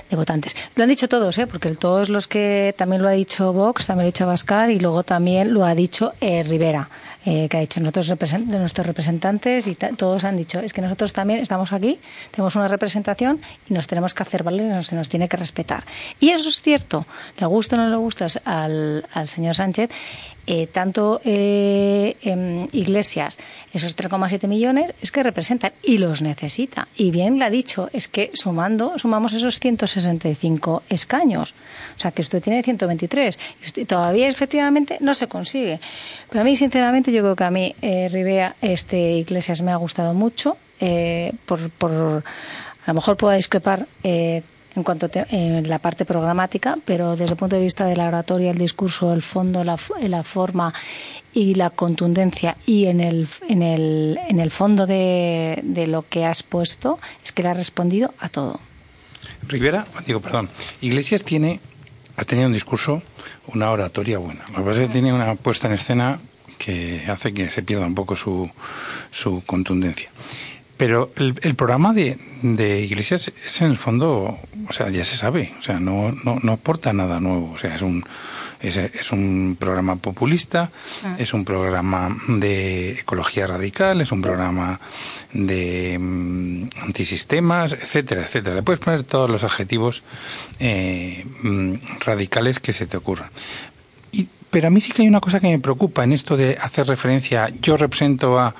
de 0.08 0.16
votantes. 0.16 0.54
Lo 0.76 0.84
han 0.84 0.88
dicho 0.88 1.08
todos, 1.08 1.36
¿eh? 1.38 1.48
porque 1.48 1.74
todos 1.74 2.08
los 2.08 2.28
que 2.28 2.72
también 2.78 3.02
lo 3.02 3.08
ha 3.08 3.12
dicho 3.12 3.52
Vox, 3.52 3.88
también 3.88 4.04
lo 4.04 4.08
ha 4.08 4.12
dicho 4.12 4.26
Bascar 4.28 4.70
y 4.70 4.78
luego 4.78 5.02
también 5.02 5.52
lo 5.52 5.64
ha 5.64 5.74
dicho 5.74 6.12
eh, 6.20 6.44
Rivera. 6.44 6.88
Eh, 7.26 7.48
que 7.48 7.56
ha 7.56 7.60
dicho 7.60 7.80
nosotros 7.80 8.08
de 8.08 8.58
nuestros 8.58 8.86
representantes 8.86 9.66
y 9.66 9.74
todos 9.74 10.24
han 10.24 10.36
dicho 10.36 10.58
es 10.60 10.72
que 10.72 10.80
nosotros 10.80 11.12
también 11.12 11.40
estamos 11.40 11.72
aquí 11.72 11.98
tenemos 12.30 12.56
una 12.56 12.66
representación 12.68 13.40
y 13.68 13.74
nos 13.74 13.86
tenemos 13.86 14.14
que 14.14 14.22
hacer 14.22 14.42
valer 14.42 14.66
nos- 14.66 14.86
se 14.86 14.96
nos 14.96 15.08
tiene 15.08 15.28
que 15.28 15.36
respetar 15.36 15.84
y 16.18 16.30
eso 16.30 16.48
es 16.48 16.62
cierto 16.62 17.06
le 17.38 17.46
gusta 17.46 17.76
o 17.76 17.78
no 17.78 17.90
le 17.90 17.96
gusta 17.96 18.26
al, 18.44 19.04
al 19.12 19.28
señor 19.28 19.54
Sánchez 19.54 19.90
eh, 20.46 20.66
tanto 20.66 21.20
eh, 21.24 22.16
em, 22.22 22.66
Iglesias, 22.72 23.38
esos 23.72 23.96
3,7 23.96 24.48
millones, 24.48 24.92
es 25.00 25.12
que 25.12 25.22
representan 25.22 25.72
y 25.80 25.98
los 25.98 26.22
necesita. 26.22 26.88
Y 26.96 27.12
bien 27.12 27.38
le 27.38 27.44
ha 27.44 27.50
dicho, 27.50 27.88
es 27.92 28.08
que 28.08 28.30
sumando, 28.34 28.98
sumamos 28.98 29.32
esos 29.32 29.60
165 29.60 30.82
escaños. 30.88 31.54
O 31.96 32.00
sea, 32.00 32.10
que 32.10 32.22
usted 32.22 32.42
tiene 32.42 32.62
123. 32.64 33.38
Y 33.62 33.66
usted 33.66 33.86
todavía, 33.86 34.26
efectivamente, 34.26 34.96
no 35.00 35.14
se 35.14 35.28
consigue. 35.28 35.78
Pero 36.28 36.40
a 36.40 36.44
mí, 36.44 36.56
sinceramente, 36.56 37.09
yo 37.12 37.22
creo 37.22 37.36
que 37.36 37.44
a 37.44 37.50
mí, 37.50 37.74
eh, 37.82 38.52
este 38.60 39.12
Iglesias 39.12 39.62
me 39.62 39.72
ha 39.72 39.76
gustado 39.76 40.14
mucho. 40.14 40.56
eh, 40.80 41.32
por, 41.46 41.70
por, 41.70 41.90
a 41.90 42.88
lo 42.88 42.94
mejor 42.94 43.16
puedo 43.16 43.34
discrepar. 43.34 43.86
Eh, 44.02 44.42
en 44.76 44.84
cuanto 44.84 45.06
a 45.06 45.26
en 45.30 45.68
la 45.68 45.80
parte 45.80 46.04
programática, 46.04 46.78
pero 46.84 47.16
desde 47.16 47.32
el 47.32 47.36
punto 47.36 47.56
de 47.56 47.62
vista 47.62 47.86
de 47.86 47.96
la 47.96 48.06
oratoria, 48.06 48.52
el 48.52 48.58
discurso, 48.58 49.12
el 49.12 49.20
fondo, 49.20 49.64
la, 49.64 49.76
la 50.02 50.22
forma 50.22 50.72
y 51.34 51.54
la 51.54 51.70
contundencia 51.70 52.56
y 52.66 52.86
en 52.86 53.00
el, 53.00 53.28
en 53.48 53.62
el, 53.62 54.18
en 54.28 54.38
el 54.38 54.50
fondo 54.52 54.86
de, 54.86 55.58
de 55.64 55.86
lo 55.88 56.02
que 56.08 56.24
has 56.24 56.44
puesto 56.44 57.00
es 57.24 57.32
que 57.32 57.42
le 57.42 57.48
ha 57.48 57.54
respondido 57.54 58.14
a 58.20 58.28
todo. 58.28 58.60
Rivera, 59.48 59.86
digo, 60.06 60.20
perdón, 60.20 60.48
Iglesias 60.80 61.24
tiene, 61.24 61.60
ha 62.16 62.24
tenido 62.24 62.46
un 62.46 62.54
discurso, 62.54 63.02
una 63.48 63.70
oratoria 63.72 64.18
buena. 64.18 64.44
Lo 64.52 64.58
que 64.58 64.70
pasa 64.70 64.82
es 64.82 64.86
que 64.86 64.92
tiene 64.92 65.12
una 65.12 65.34
puesta 65.34 65.66
en 65.66 65.74
escena 65.74 66.20
que 66.60 67.02
hace 67.08 67.32
que 67.32 67.48
se 67.50 67.62
pierda 67.62 67.86
un 67.86 67.94
poco 67.94 68.14
su, 68.14 68.50
su 69.10 69.42
contundencia. 69.46 70.10
Pero 70.76 71.10
el, 71.16 71.34
el 71.42 71.54
programa 71.56 71.92
de, 71.92 72.16
de 72.42 72.80
Iglesias 72.82 73.28
es 73.28 73.60
en 73.60 73.68
el 73.70 73.76
fondo, 73.76 74.38
o 74.68 74.72
sea, 74.72 74.88
ya 74.90 75.04
se 75.04 75.16
sabe, 75.16 75.52
o 75.58 75.62
sea, 75.62 75.78
no, 75.80 76.12
no, 76.24 76.38
no 76.42 76.52
aporta 76.52 76.92
nada 76.92 77.20
nuevo, 77.20 77.52
o 77.52 77.58
sea, 77.58 77.74
es 77.74 77.82
un, 77.82 78.02
es, 78.62 78.78
es 78.78 79.12
un 79.12 79.56
programa 79.60 79.96
populista, 79.96 80.70
Ah. 81.04 81.16
es 81.18 81.34
un 81.34 81.44
programa 81.44 82.16
de 82.28 82.92
ecología 82.92 83.46
radical, 83.46 84.00
es 84.00 84.10
un 84.10 84.22
programa 84.22 84.80
de 85.32 85.98
mm, 86.00 86.68
antisistemas, 86.82 87.72
etcétera, 87.72 88.22
etcétera. 88.22 88.56
Le 88.56 88.62
puedes 88.62 88.80
poner 88.80 89.04
todos 89.04 89.28
los 89.30 89.44
adjetivos 89.44 90.02
eh, 90.60 91.24
mm, 91.42 91.74
radicales 92.00 92.58
que 92.58 92.72
se 92.72 92.86
te 92.86 92.96
ocurran. 92.96 93.30
Pero 94.50 94.66
a 94.66 94.70
mí 94.70 94.80
sí 94.80 94.90
que 94.90 95.02
hay 95.02 95.08
una 95.08 95.20
cosa 95.20 95.38
que 95.38 95.46
me 95.46 95.58
preocupa 95.58 96.02
en 96.02 96.12
esto 96.12 96.36
de 96.36 96.56
hacer 96.60 96.86
referencia, 96.86 97.52
yo 97.62 97.76
represento 97.76 98.38
a 98.38 98.54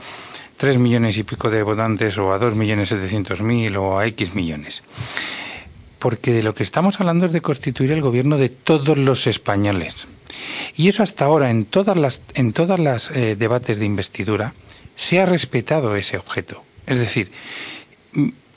tres 0.57 0.78
millones 0.78 1.16
y 1.18 1.24
pico 1.24 1.51
de 1.51 1.62
votantes 1.62 2.16
o 2.18 2.32
a 2.32 2.38
dos 2.38 2.55
millones 2.55 2.91
setecientos 2.91 3.41
mil 3.41 3.76
o 3.76 3.99
a 3.99 4.07
X 4.07 4.34
millones. 4.34 4.82
Porque 5.99 6.32
de 6.32 6.43
lo 6.43 6.55
que 6.55 6.62
estamos 6.62 7.01
hablando 7.01 7.26
es 7.26 7.32
de 7.32 7.41
constituir 7.41 7.91
el 7.93 8.03
gobierno 8.03 8.38
de 8.38 8.51
todos 8.51 8.97
los 8.97 9.26
españoles. 9.26 10.07
Y 10.76 10.88
eso 10.88 11.03
hasta 11.03 11.24
ahora 11.24 11.51
en 11.51 11.64
todas 11.64 11.97
las 11.97 12.22
en 12.34 12.53
todas 12.53 12.78
las 12.78 13.11
eh, 13.11 13.36
debates 13.36 13.78
de 13.78 13.86
investidura 13.86 14.55
se 14.97 15.20
ha 15.20 15.26
respetado 15.26 15.97
ese 15.97 16.18
objeto. 16.18 16.62
Es 16.86 16.99
decir, 16.99 17.32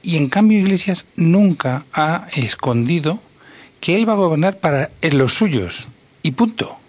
y 0.03 0.17
en 0.17 0.29
cambio 0.29 0.59
Iglesias 0.59 1.05
nunca 1.15 1.85
ha 1.93 2.27
escondido 2.35 3.19
que 3.79 3.95
él 3.95 4.07
va 4.07 4.13
a 4.13 4.17
gobernar 4.17 4.59
para 4.59 4.91
los 5.01 5.33
suyos 5.33 5.87
y 6.21 6.31
punto 6.31 6.82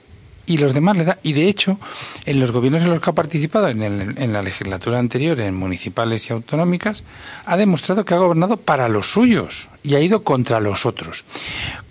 y 0.47 0.59
los 0.59 0.75
demás 0.75 0.97
le 0.97 1.05
da. 1.05 1.19
Y 1.23 1.33
de 1.33 1.49
hecho, 1.49 1.79
en 2.27 2.41
los 2.41 2.53
gobiernos 2.53 2.83
en 2.83 2.91
los 2.91 3.01
que 3.01 3.11
ha 3.11 3.15
participado, 3.15 3.69
en, 3.69 3.83
en, 3.83 4.33
la 4.33 4.43
legislatura 4.43 4.99
anterior, 4.99 5.41
en 5.41 5.55
municipales 5.55 6.29
y 6.29 6.33
autonómicas, 6.33 7.03
ha 7.47 7.57
demostrado 7.57 8.05
que 8.05 8.15
ha 8.15 8.19
gobernado 8.19 8.57
para 8.57 8.89
los 8.89 9.11
suyos 9.11 9.69
y 9.83 9.95
ha 9.95 10.01
ido 10.01 10.23
contra 10.23 10.61
los 10.61 10.87
otros. 10.87 11.25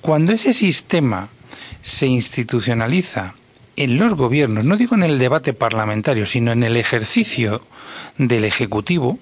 Cuando 0.01 0.31
ese 0.31 0.53
sistema 0.53 1.29
se 1.81 2.07
institucionaliza 2.07 3.35
en 3.75 3.97
los 3.97 4.13
gobiernos, 4.13 4.65
no 4.65 4.77
digo 4.77 4.95
en 4.95 5.03
el 5.03 5.19
debate 5.19 5.53
parlamentario, 5.53 6.25
sino 6.25 6.51
en 6.51 6.63
el 6.63 6.77
ejercicio 6.77 7.61
del 8.17 8.45
Ejecutivo, 8.45 9.19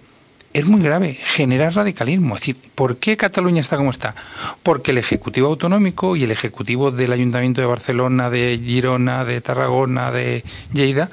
es 0.53 0.65
muy 0.65 0.81
grave, 0.81 1.17
genera 1.21 1.69
radicalismo. 1.69 2.35
Es 2.35 2.41
decir, 2.41 2.57
¿por 2.75 2.97
qué 2.97 3.17
Cataluña 3.17 3.61
está 3.61 3.77
como 3.77 3.91
está? 3.91 4.15
Porque 4.63 4.91
el 4.91 4.97
Ejecutivo 4.97 5.47
Autonómico 5.47 6.15
y 6.15 6.23
el 6.23 6.31
Ejecutivo 6.31 6.91
del 6.91 7.13
Ayuntamiento 7.13 7.61
de 7.61 7.67
Barcelona, 7.67 8.29
de 8.29 8.59
Girona, 8.63 9.23
de 9.23 9.41
Tarragona, 9.41 10.11
de 10.11 10.43
Lleida, 10.73 11.09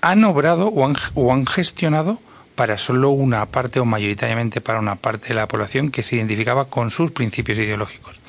han 0.00 0.24
obrado 0.24 0.68
o 0.68 0.86
han, 0.86 0.96
o 1.14 1.32
han 1.32 1.46
gestionado 1.46 2.20
para 2.54 2.78
solo 2.78 3.10
una 3.10 3.46
parte 3.46 3.80
o 3.80 3.84
mayoritariamente 3.84 4.60
para 4.60 4.80
una 4.80 4.96
parte 4.96 5.28
de 5.28 5.34
la 5.34 5.46
población 5.46 5.90
que 5.90 6.02
se 6.02 6.16
identificaba 6.16 6.66
con 6.66 6.90
sus 6.90 7.10
principios 7.12 7.58
ideológicos. 7.58 8.20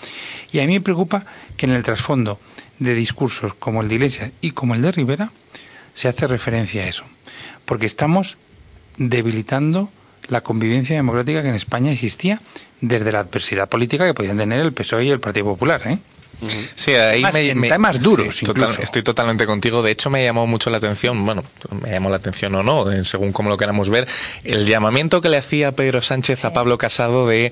Y 0.52 0.60
a 0.60 0.68
mí 0.68 0.74
me 0.74 0.82
preocupa 0.82 1.26
que 1.58 1.66
en 1.66 1.74
el 1.74 1.84
trasfondo 1.84 2.40
de 2.80 2.94
discursos 2.94 3.54
como 3.54 3.82
el 3.82 3.90
de 3.90 3.96
Iglesias 3.96 4.32
y 4.42 4.52
como 4.52 4.76
el 4.76 4.82
de 4.82 4.92
Rivera 4.92 5.32
se 5.94 6.08
hace 6.08 6.28
referencia 6.28 6.84
a 6.84 6.88
eso. 6.88 7.06
Porque 7.66 7.86
estamos 7.86 8.38
debilitando 8.98 9.90
la 10.30 10.42
convivencia 10.42 10.96
democrática 10.96 11.42
que 11.42 11.50
en 11.50 11.56
España 11.56 11.92
existía 11.92 12.42
desde 12.82 13.12
la 13.12 13.20
adversidad 13.20 13.68
política 13.68 14.06
que 14.06 14.14
podían 14.14 14.38
tener 14.38 14.62
el 14.62 14.74
PSOE 14.74 15.06
y 15.06 15.10
el 15.10 15.20
Partido 15.20 15.46
Popular. 15.46 15.82
¿eh? 15.86 15.98
Sí, 16.76 16.94
ahí 16.94 17.24
me, 17.34 17.56
me, 17.56 17.70
temas 17.70 18.02
duros. 18.02 18.42
estoy 18.82 19.04
totalmente 19.04 19.46
contigo. 19.46 19.82
De 19.82 19.92
hecho, 19.92 20.10
me 20.10 20.24
llamó 20.24 20.48
mucho 20.48 20.70
la 20.70 20.78
atención, 20.78 21.26
bueno, 21.26 21.44
me 21.82 21.92
llamó 21.92 22.10
la 22.10 22.16
atención 22.16 22.56
o 22.56 22.64
no, 22.64 22.90
eh, 22.92 23.04
según 23.04 23.34
como 23.34 23.50
lo 23.50 23.58
queramos 23.58 23.90
ver, 23.90 24.08
el 24.44 24.66
llamamiento 24.66 25.20
que 25.22 25.30
le 25.30 25.38
hacía 25.38 25.74
Pedro 25.74 26.02
Sánchez 26.02 26.46
a 26.46 26.54
Pablo 26.54 26.78
Casado 26.78 27.28
de 27.28 27.52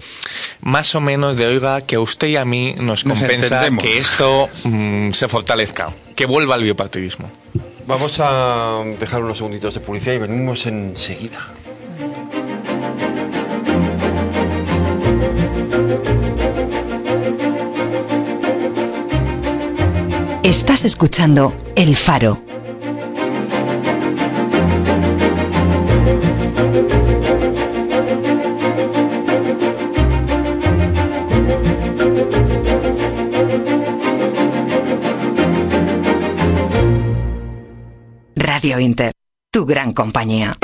más 0.61 0.95
o 0.95 1.01
menos 1.01 1.35
de, 1.35 1.47
oiga, 1.47 1.81
que 1.81 1.97
usted 1.97 2.27
y 2.27 2.37
a 2.37 2.45
mí 2.45 2.75
nos 2.77 3.03
compensa 3.03 3.67
que 3.77 3.97
esto 3.97 4.49
mm, 4.63 5.11
se 5.11 5.27
fortalezca, 5.27 5.91
que 6.15 6.25
vuelva 6.25 6.55
al 6.55 6.63
biopartidismo. 6.63 7.29
Vamos 7.87 8.19
a 8.21 8.83
dejar 8.99 9.23
unos 9.23 9.37
segunditos 9.37 9.73
de 9.73 9.79
publicidad 9.81 10.15
y 10.15 10.19
venimos 10.19 10.65
enseguida. 10.65 11.56
Estás 20.43 20.85
escuchando 20.85 21.53
El 21.75 21.95
Faro. 21.95 22.41
Radio 38.35 38.79
Inter, 38.79 39.11
tu 39.51 39.65
gran 39.65 39.91
compañía. 39.93 40.57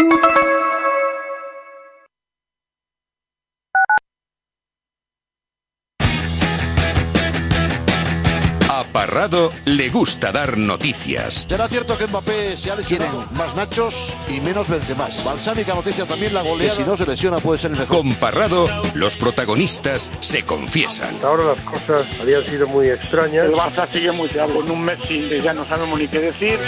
Parrado 9.24 9.54
le 9.63 9.63
gusta 9.94 10.32
dar 10.32 10.58
noticias. 10.58 11.46
¿Será 11.48 11.68
cierto 11.68 11.96
que 11.98 12.08
Mbappé 12.08 12.58
se 12.58 12.72
ha 12.72 12.76
lesionado? 12.76 13.26
Más 13.34 13.56
Nachos 13.56 14.18
y 14.28 14.42
menos 14.42 14.68
Benzemás. 14.68 15.24
Balsámica 15.24 15.76
noticia 15.76 16.06
también 16.06 16.34
la 16.34 16.42
goleada. 16.42 16.76
Que 16.76 16.84
si 16.84 16.90
no 16.90 16.98
se 16.98 17.06
lesiona 17.06 17.38
puede 17.38 17.60
ser 17.60 17.72
el 17.72 17.78
mejor. 17.78 17.98
Con 17.98 18.16
Parrado, 18.16 18.68
los 18.96 19.16
protagonistas 19.18 20.12
se 20.20 20.44
confiesan. 20.44 21.16
Ahora 21.24 21.44
las 21.44 21.60
cosas 21.60 22.08
habían 22.20 22.44
sido 22.46 22.68
muy 22.68 22.90
extrañas. 22.90 23.46
El 23.46 23.54
Barça 23.54 23.88
sigue 23.88 24.12
muy 24.12 24.28
bravo. 24.30 24.56
Con 24.56 24.72
un 24.72 24.84
Messi 24.84 25.30
ya 25.44 25.54
no 25.54 25.64
sabemos 25.66 26.00
ni 26.00 26.08
qué 26.08 26.20
decir. 26.20 26.60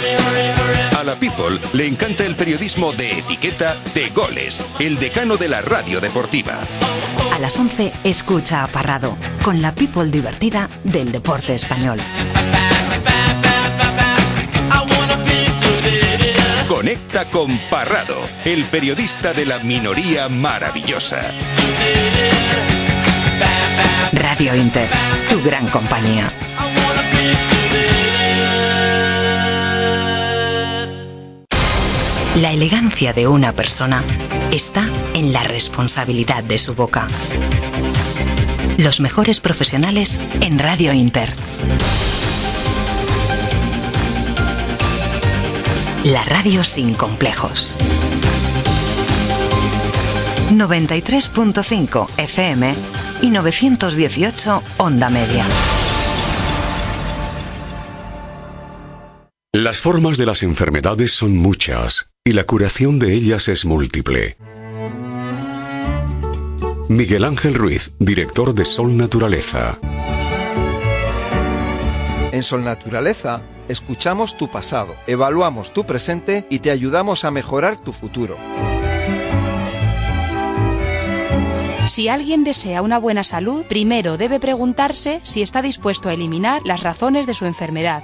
A 0.96 1.02
la 1.02 1.16
People 1.16 1.58
le 1.72 1.86
encanta 1.86 2.24
el 2.24 2.36
periodismo 2.36 2.92
de 2.92 3.18
etiqueta 3.18 3.76
de 3.92 4.08
goles, 4.10 4.60
el 4.78 4.98
decano 5.00 5.36
de 5.36 5.48
la 5.48 5.62
radio 5.62 6.00
deportiva. 6.00 6.60
A 7.34 7.38
las 7.40 7.58
11 7.58 7.92
escucha 8.04 8.62
a 8.62 8.68
Parrado, 8.68 9.16
con 9.42 9.60
la 9.60 9.72
People 9.72 10.10
divertida 10.12 10.70
del 10.84 11.10
deporte 11.10 11.56
español. 11.56 11.98
Conecta 16.96 17.30
con 17.30 17.58
Parrado, 17.70 18.16
el 18.46 18.64
periodista 18.64 19.34
de 19.34 19.44
la 19.44 19.58
minoría 19.58 20.30
maravillosa. 20.30 21.20
Radio 24.12 24.56
Inter, 24.56 24.88
tu 25.28 25.42
gran 25.42 25.66
compañía. 25.68 26.32
La 32.36 32.52
elegancia 32.52 33.12
de 33.12 33.28
una 33.28 33.52
persona 33.52 34.02
está 34.50 34.88
en 35.12 35.34
la 35.34 35.42
responsabilidad 35.42 36.44
de 36.44 36.58
su 36.58 36.74
boca. 36.74 37.06
Los 38.78 39.00
mejores 39.00 39.40
profesionales 39.40 40.18
en 40.40 40.58
Radio 40.58 40.94
Inter. 40.94 41.28
La 46.12 46.22
radio 46.22 46.62
sin 46.62 46.94
complejos. 46.94 47.74
93.5 50.52 52.06
FM 52.16 52.74
y 53.22 53.30
918 53.30 54.62
Onda 54.76 55.10
Media. 55.10 55.44
Las 59.52 59.80
formas 59.80 60.16
de 60.16 60.26
las 60.26 60.44
enfermedades 60.44 61.10
son 61.10 61.36
muchas 61.36 62.08
y 62.24 62.34
la 62.34 62.44
curación 62.44 63.00
de 63.00 63.12
ellas 63.12 63.48
es 63.48 63.64
múltiple. 63.64 64.36
Miguel 66.88 67.24
Ángel 67.24 67.54
Ruiz, 67.54 67.90
director 67.98 68.54
de 68.54 68.64
Sol 68.64 68.96
Naturaleza. 68.96 69.76
En 72.30 72.44
Sol 72.44 72.62
Naturaleza 72.62 73.40
escuchamos 73.68 74.36
tu 74.36 74.48
pasado, 74.48 74.94
evaluamos 75.06 75.72
tu 75.72 75.84
presente 75.84 76.46
y 76.50 76.60
te 76.60 76.70
ayudamos 76.70 77.24
a 77.24 77.30
mejorar 77.30 77.76
tu 77.76 77.92
futuro. 77.92 78.36
Si 81.86 82.08
alguien 82.08 82.42
desea 82.42 82.82
una 82.82 82.98
buena 82.98 83.22
salud, 83.22 83.64
primero 83.66 84.16
debe 84.16 84.40
preguntarse 84.40 85.20
si 85.22 85.40
está 85.40 85.62
dispuesto 85.62 86.08
a 86.08 86.14
eliminar 86.14 86.62
las 86.64 86.82
razones 86.82 87.26
de 87.26 87.34
su 87.34 87.46
enfermedad. 87.46 88.02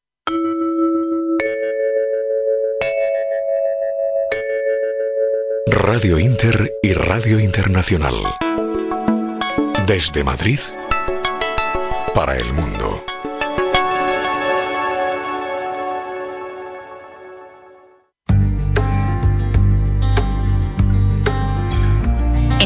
Radio 5.65 6.19
Inter 6.19 6.71
y 6.83 6.93
Radio 6.93 7.39
Internacional. 7.39 8.35
Desde 9.87 10.23
Madrid 10.23 10.59
para 12.13 12.37
el 12.37 12.53
mundo. 12.53 13.03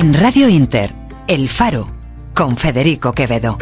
En 0.05 0.13
Radio 0.13 0.47
Inter, 0.47 0.91
El 1.27 1.49
Faro, 1.49 1.87
con 2.35 2.57
Federico 2.57 3.11
Quevedo. 3.13 3.57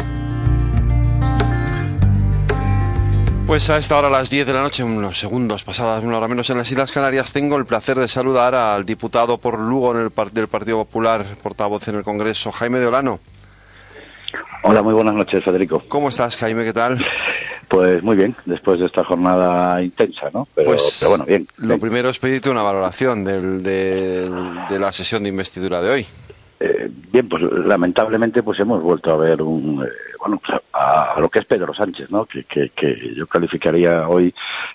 Pues 3.46 3.70
a 3.70 3.78
esta 3.78 3.96
hora, 3.96 4.08
a 4.08 4.10
las 4.10 4.28
10 4.28 4.46
de 4.48 4.52
la 4.52 4.60
noche, 4.60 4.84
unos 4.84 5.18
segundos 5.18 5.64
pasadas, 5.64 6.04
una 6.04 6.18
hora 6.18 6.28
menos 6.28 6.50
en 6.50 6.58
las 6.58 6.70
Islas 6.70 6.92
Canarias, 6.92 7.32
tengo 7.32 7.56
el 7.56 7.64
placer 7.64 7.98
de 7.98 8.08
saludar 8.08 8.54
al 8.54 8.84
diputado 8.84 9.38
por 9.38 9.58
Lugo 9.58 9.92
en 9.96 10.02
el 10.02 10.10
par- 10.10 10.32
del 10.32 10.48
Partido 10.48 10.76
Popular, 10.84 11.24
portavoz 11.42 11.88
en 11.88 11.94
el 11.94 12.02
Congreso, 12.04 12.52
Jaime 12.52 12.78
de 12.78 12.88
Olano. 12.88 13.20
Hola, 14.64 14.82
muy 14.82 14.92
buenas 14.92 15.14
noches, 15.14 15.42
Federico. 15.42 15.82
¿Cómo 15.88 16.10
estás, 16.10 16.36
Jaime? 16.36 16.62
¿Qué 16.64 16.74
tal? 16.74 17.02
Pues 17.70 18.02
muy 18.02 18.16
bien, 18.16 18.36
después 18.44 18.78
de 18.80 18.84
esta 18.86 19.02
jornada 19.02 19.80
intensa, 19.82 20.28
¿no? 20.34 20.46
Pero, 20.54 20.72
Pues 20.72 20.98
pero 21.00 21.08
bueno, 21.10 21.24
bien. 21.24 21.48
Lo 21.56 21.78
primero 21.78 22.10
es 22.10 22.18
pedirte 22.18 22.50
una 22.50 22.62
valoración 22.62 23.24
del- 23.24 23.62
del- 23.62 24.58
de 24.68 24.78
la 24.78 24.92
sesión 24.92 25.22
de 25.22 25.30
investidura 25.30 25.80
de 25.80 25.88
hoy. 25.90 26.06
Eh, 26.60 26.88
bien, 27.12 27.28
pues 27.28 27.42
lamentablemente 27.42 28.42
pues 28.42 28.58
hemos 28.60 28.80
vuelto 28.82 29.10
a 29.12 29.16
ver 29.16 29.42
un, 29.42 29.84
eh, 29.84 29.88
bueno, 30.20 30.40
pues, 30.44 30.58
a, 30.72 31.12
a 31.14 31.20
lo 31.20 31.28
que 31.28 31.40
es 31.40 31.44
Pedro 31.44 31.74
Sánchez, 31.74 32.10
¿no? 32.10 32.24
Que, 32.26 32.44
que, 32.44 32.70
que 32.70 33.14
yo 33.14 33.26
calificaría 33.26 34.08
hoy, 34.08 34.32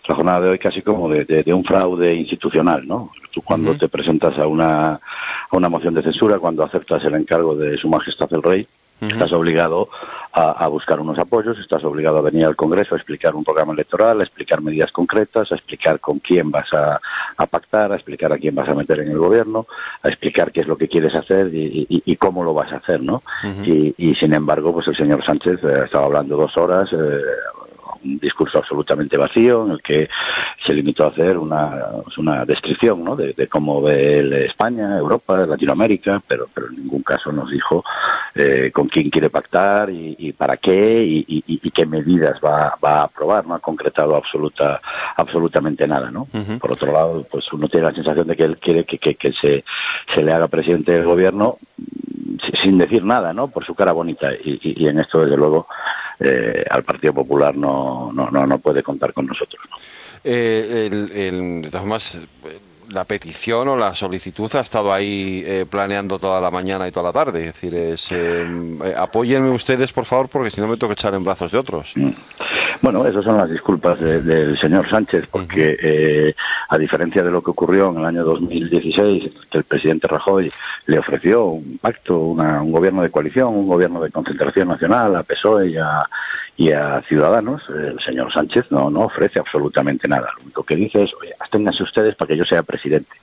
la 0.07 0.15
jornada 0.15 0.41
de 0.41 0.49
hoy 0.51 0.59
casi 0.59 0.81
como 0.81 1.07
de, 1.09 1.23
de- 1.25 1.43
de 1.43 1.53
un 1.53 1.63
fraude 1.63 2.13
institucional, 2.13 2.85
¿no? 2.87 3.11
Tú 3.31 3.41
cuando 3.41 3.75
te 3.77 3.87
presentas 3.87 4.37
a 4.37 4.47
una, 4.47 4.93
a 4.93 4.99
una 5.51 5.69
moción 5.69 5.93
de 5.93 6.01
censura, 6.03 6.37
cuando 6.39 6.63
aceptas 6.63 7.03
el 7.05 7.15
encargo 7.15 7.55
de 7.55 7.77
Su 7.77 7.87
Majestad 7.87 8.27
el 8.33 8.43
Rey, 8.43 8.67
Estás 9.01 9.31
obligado 9.31 9.87
a, 10.33 10.51
a 10.51 10.67
buscar 10.67 10.99
unos 10.99 11.17
apoyos, 11.19 11.57
estás 11.59 11.83
obligado 11.85 12.17
a 12.17 12.21
venir 12.21 12.45
al 12.45 12.55
Congreso 12.55 12.95
a 12.95 12.97
explicar 12.97 13.33
un 13.35 13.43
programa 13.43 13.73
electoral, 13.73 14.19
a 14.19 14.23
explicar 14.23 14.61
medidas 14.61 14.91
concretas, 14.91 15.51
a 15.51 15.55
explicar 15.55 15.99
con 15.99 16.19
quién 16.19 16.51
vas 16.51 16.71
a, 16.73 16.99
a 17.37 17.45
pactar, 17.45 17.91
a 17.91 17.95
explicar 17.95 18.33
a 18.33 18.37
quién 18.37 18.55
vas 18.55 18.67
a 18.69 18.75
meter 18.75 18.99
en 18.99 19.11
el 19.11 19.17
gobierno, 19.17 19.65
a 20.03 20.09
explicar 20.09 20.51
qué 20.51 20.61
es 20.61 20.67
lo 20.67 20.77
que 20.77 20.87
quieres 20.89 21.15
hacer 21.15 21.53
y, 21.53 21.87
y- 21.89 22.03
y 22.05 22.15
cómo 22.17 22.43
lo 22.43 22.53
vas 22.53 22.71
a 22.73 22.77
hacer, 22.77 23.01
¿no? 23.01 23.23
y, 23.65 23.93
y, 23.97 24.15
sin 24.15 24.33
embargo, 24.33 24.73
pues 24.73 24.87
el 24.87 24.97
señor 24.97 25.23
Sánchez 25.25 25.63
eh, 25.63 25.81
estaba 25.85 26.05
hablando 26.05 26.35
dos 26.37 26.55
horas, 26.57 26.89
eh, 26.91 27.21
un 28.03 28.19
discurso 28.19 28.57
absolutamente 28.59 29.17
vacío 29.17 29.65
en 29.65 29.71
el 29.71 29.81
que 29.81 30.09
se 30.65 30.73
limitó 30.73 31.05
a 31.05 31.07
hacer 31.09 31.37
una, 31.37 31.71
una 32.17 32.45
descripción 32.45 33.03
¿no? 33.03 33.15
de, 33.15 33.33
de 33.33 33.47
cómo 33.47 33.81
ve 33.81 34.19
él 34.19 34.33
España, 34.33 34.97
Europa, 34.97 35.37
Latinoamérica, 35.45 36.21
pero, 36.27 36.47
pero 36.53 36.67
en 36.67 36.77
ningún 36.77 37.01
caso 37.03 37.31
nos 37.31 37.49
dijo 37.49 37.83
eh, 38.35 38.71
con 38.73 38.87
quién 38.87 39.09
quiere 39.09 39.29
pactar 39.29 39.89
y, 39.89 40.15
y 40.19 40.33
para 40.33 40.57
qué 40.57 41.03
y, 41.03 41.25
y- 41.27 41.43
y 41.47 41.71
qué 41.71 41.85
medidas 41.85 42.39
va, 42.43 42.75
va 42.83 43.01
a 43.01 43.03
aprobar. 43.03 43.45
No 43.47 43.55
ha 43.55 43.59
concretado 43.59 44.15
absoluta, 44.15 44.79
absolutamente 45.15 45.87
nada. 45.87 46.11
¿no? 46.11 46.27
Por 46.59 46.71
otro 46.71 46.91
lado, 46.91 47.25
pues 47.29 47.51
uno 47.51 47.67
tiene 47.67 47.87
la 47.87 47.93
sensación 47.93 48.27
de 48.27 48.35
que 48.35 48.43
él 48.43 48.57
quiere 48.57 48.83
que, 48.85 48.97
que, 48.97 49.15
que 49.15 49.33
se, 49.33 49.63
se 50.13 50.23
le 50.23 50.31
haga 50.31 50.47
presidente 50.47 50.91
del 50.91 51.05
gobierno 51.05 51.57
si- 51.77 52.57
sin 52.63 52.77
decir 52.77 53.03
nada, 53.03 53.33
¿no? 53.33 53.47
Por 53.49 53.65
su 53.65 53.73
cara 53.75 53.91
bonita. 53.91 54.31
Y, 54.33 54.59
y- 54.61 54.83
y 54.83 54.87
en 54.87 54.99
esto, 54.99 55.21
desde 55.23 55.37
luego, 55.37 55.67
eh, 56.19 56.65
al 56.69 56.83
Partido 56.83 57.13
Popular 57.13 57.55
no, 57.55 58.11
no, 58.13 58.29
no, 58.29 58.45
no 58.45 58.59
puede 58.59 58.83
contar 58.83 59.13
con 59.13 59.25
nosotros. 59.25 59.61
Eh, 60.23 60.89
el, 60.91 61.61
de 61.61 61.69
todas 61.69 61.81
formas, 61.81 62.19
la 62.89 63.05
petición 63.05 63.67
o 63.67 63.75
la 63.75 63.93
solicitud 63.95 64.49
ha 64.55 64.61
estado 64.61 64.91
ahí 64.91 65.43
eh, 65.45 65.65
planeando 65.69 66.19
toda 66.19 66.41
la 66.41 66.51
mañana 66.51 66.87
y 66.87 66.91
toda 66.91 67.11
la 67.11 67.13
tarde. 67.13 67.39
Es 67.41 67.45
decir, 67.53 67.75
es, 67.75 68.11
eh, 68.11 68.45
eh, 68.83 68.93
apóyenme 68.97 69.49
ustedes, 69.51 69.91
por 69.93 70.05
favor, 70.05 70.27
porque 70.29 70.51
si 70.51 70.59
no 70.61 70.67
me 70.67 70.75
tengo 70.77 70.89
que 70.89 70.93
echar 70.93 71.13
en 71.13 71.23
brazos 71.23 71.51
de 71.51 71.57
otros. 71.57 71.93
Bueno, 72.81 73.05
esas 73.05 73.23
son 73.25 73.37
las 73.37 73.49
disculpas 73.49 73.99
de- 73.99 74.21
del 74.21 74.57
señor 74.59 74.89
Sánchez, 74.89 75.25
porque 75.29 75.77
eh, 75.81 76.33
a 76.69 76.77
diferencia 76.77 77.23
de 77.23 77.31
lo 77.31 77.41
que 77.41 77.51
ocurrió 77.51 77.89
en 77.91 77.97
el 77.99 78.05
año 78.05 78.23
2016, 78.23 79.31
que 79.51 79.57
el 79.57 79.63
presidente 79.65 80.07
Rajoy 80.07 80.49
le 80.85 80.99
ofreció 80.99 81.45
un 81.45 81.77
pacto, 81.81 82.17
una- 82.17 82.61
un 82.61 82.71
gobierno 82.71 83.01
de 83.01 83.09
coalición, 83.11 83.49
un 83.49 83.67
gobierno 83.67 84.01
de 84.01 84.11
concentración 84.11 84.69
nacional 84.69 85.15
a 85.15 85.23
PSOE 85.23 85.69
y 85.71 85.77
a, 85.77 85.99
y 86.59 86.73
a 86.73 87.01
Ciudadanos, 87.07 87.61
el 87.69 87.97
señor 88.01 88.33
Sánchez 88.33 88.65
no, 88.69 88.89
no 88.89 89.03
ofrece 89.03 89.39
absolutamente 89.39 90.09
nada. 90.09 90.27
Lo 90.37 90.43
único 90.43 90.63
que 90.63 90.75
dice 90.75 91.03
es, 91.03 91.11
oye, 91.21 91.33
absténganse 91.39 91.83
ustedes 91.83 92.15
para 92.15 92.27
que 92.27 92.35
yo 92.35 92.43
sea 92.43 92.63
presidente. 92.63 93.15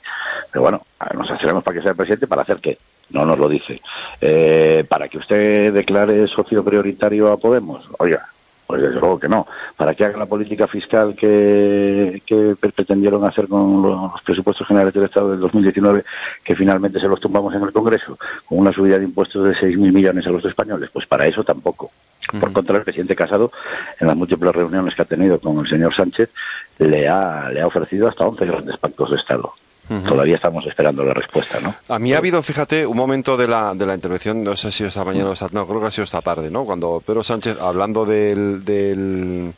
Pero 0.50 0.62
bueno, 0.62 0.80
nos 1.14 1.30
abstenemos 1.30 1.62
para 1.62 1.76
que 1.76 1.82
sea 1.82 1.92
presidente, 1.92 2.26
¿para 2.26 2.42
hacer 2.42 2.56
qué? 2.62 2.78
No 3.10 3.26
nos 3.26 3.38
lo 3.38 3.46
dice. 3.50 3.82
Eh, 4.22 4.86
para 4.88 5.08
que 5.08 5.18
usted 5.18 5.70
declare 5.74 6.26
socio 6.28 6.64
prioritario 6.64 7.30
a 7.30 7.36
Podemos. 7.36 7.86
Oiga, 7.98 8.26
pues 8.66 8.80
desde 8.80 8.98
luego 9.00 9.20
que 9.20 9.28
no. 9.28 9.46
Para 9.76 9.94
que 9.94 10.06
haga 10.06 10.16
la 10.16 10.24
política 10.24 10.66
fiscal 10.66 11.14
que, 11.14 12.22
que 12.24 12.56
pre- 12.58 12.72
pretendieron 12.72 13.22
hacer 13.26 13.48
con 13.48 13.82
los 13.82 14.12
presupuestos 14.22 14.66
generales 14.66 14.94
del 14.94 15.04
Estado 15.04 15.32
del 15.32 15.40
2019, 15.40 16.04
que 16.42 16.56
finalmente 16.56 17.00
se 17.00 17.06
los 17.06 17.20
tumbamos 17.20 17.54
en 17.54 17.62
el 17.64 17.72
Congreso, 17.72 18.16
con 18.46 18.58
una 18.60 18.72
subida 18.72 18.98
de 18.98 19.04
impuestos 19.04 19.44
de 19.44 19.54
6.000 19.54 19.92
millones 19.92 20.26
a 20.26 20.30
los 20.30 20.44
españoles, 20.46 20.88
pues 20.90 21.06
para 21.06 21.26
eso 21.26 21.44
tampoco. 21.44 21.90
Por 22.40 22.52
contra, 22.52 22.76
el 22.76 22.82
presidente 22.82 23.14
Casado, 23.14 23.52
en 24.00 24.06
las 24.06 24.16
múltiples 24.16 24.54
reuniones 24.54 24.94
que 24.94 25.02
ha 25.02 25.06
tenido 25.06 25.38
con 25.38 25.58
el 25.60 25.68
señor 25.68 25.94
Sánchez, 25.94 26.30
le 26.78 27.08
ha, 27.08 27.48
le 27.50 27.60
ha 27.60 27.66
ofrecido 27.66 28.08
hasta 28.08 28.26
11 28.26 28.44
grandes 28.46 28.76
pactos 28.78 29.10
de 29.10 29.16
Estado. 29.16 29.52
Todavía 30.04 30.34
estamos 30.34 30.66
esperando 30.66 31.04
la 31.04 31.14
respuesta, 31.14 31.60
¿no? 31.60 31.72
A 31.88 32.00
mí 32.00 32.12
ha 32.12 32.18
habido, 32.18 32.42
fíjate, 32.42 32.84
un 32.84 32.96
momento 32.96 33.36
de 33.36 33.46
la, 33.46 33.72
de 33.72 33.86
la 33.86 33.94
intervención, 33.94 34.42
no 34.42 34.56
sé 34.56 34.72
si 34.72 34.82
esta 34.82 35.04
mañana 35.04 35.30
o 35.30 35.32
esta, 35.32 35.46
no, 35.52 35.64
creo 35.64 35.80
que 35.80 35.86
ha 35.86 35.90
sido 35.92 36.02
esta 36.02 36.20
tarde, 36.22 36.50
¿no? 36.50 36.64
Cuando 36.64 37.00
Pedro 37.06 37.22
Sánchez, 37.22 37.56
hablando 37.60 38.04
del, 38.04 38.64
del- 38.64 39.52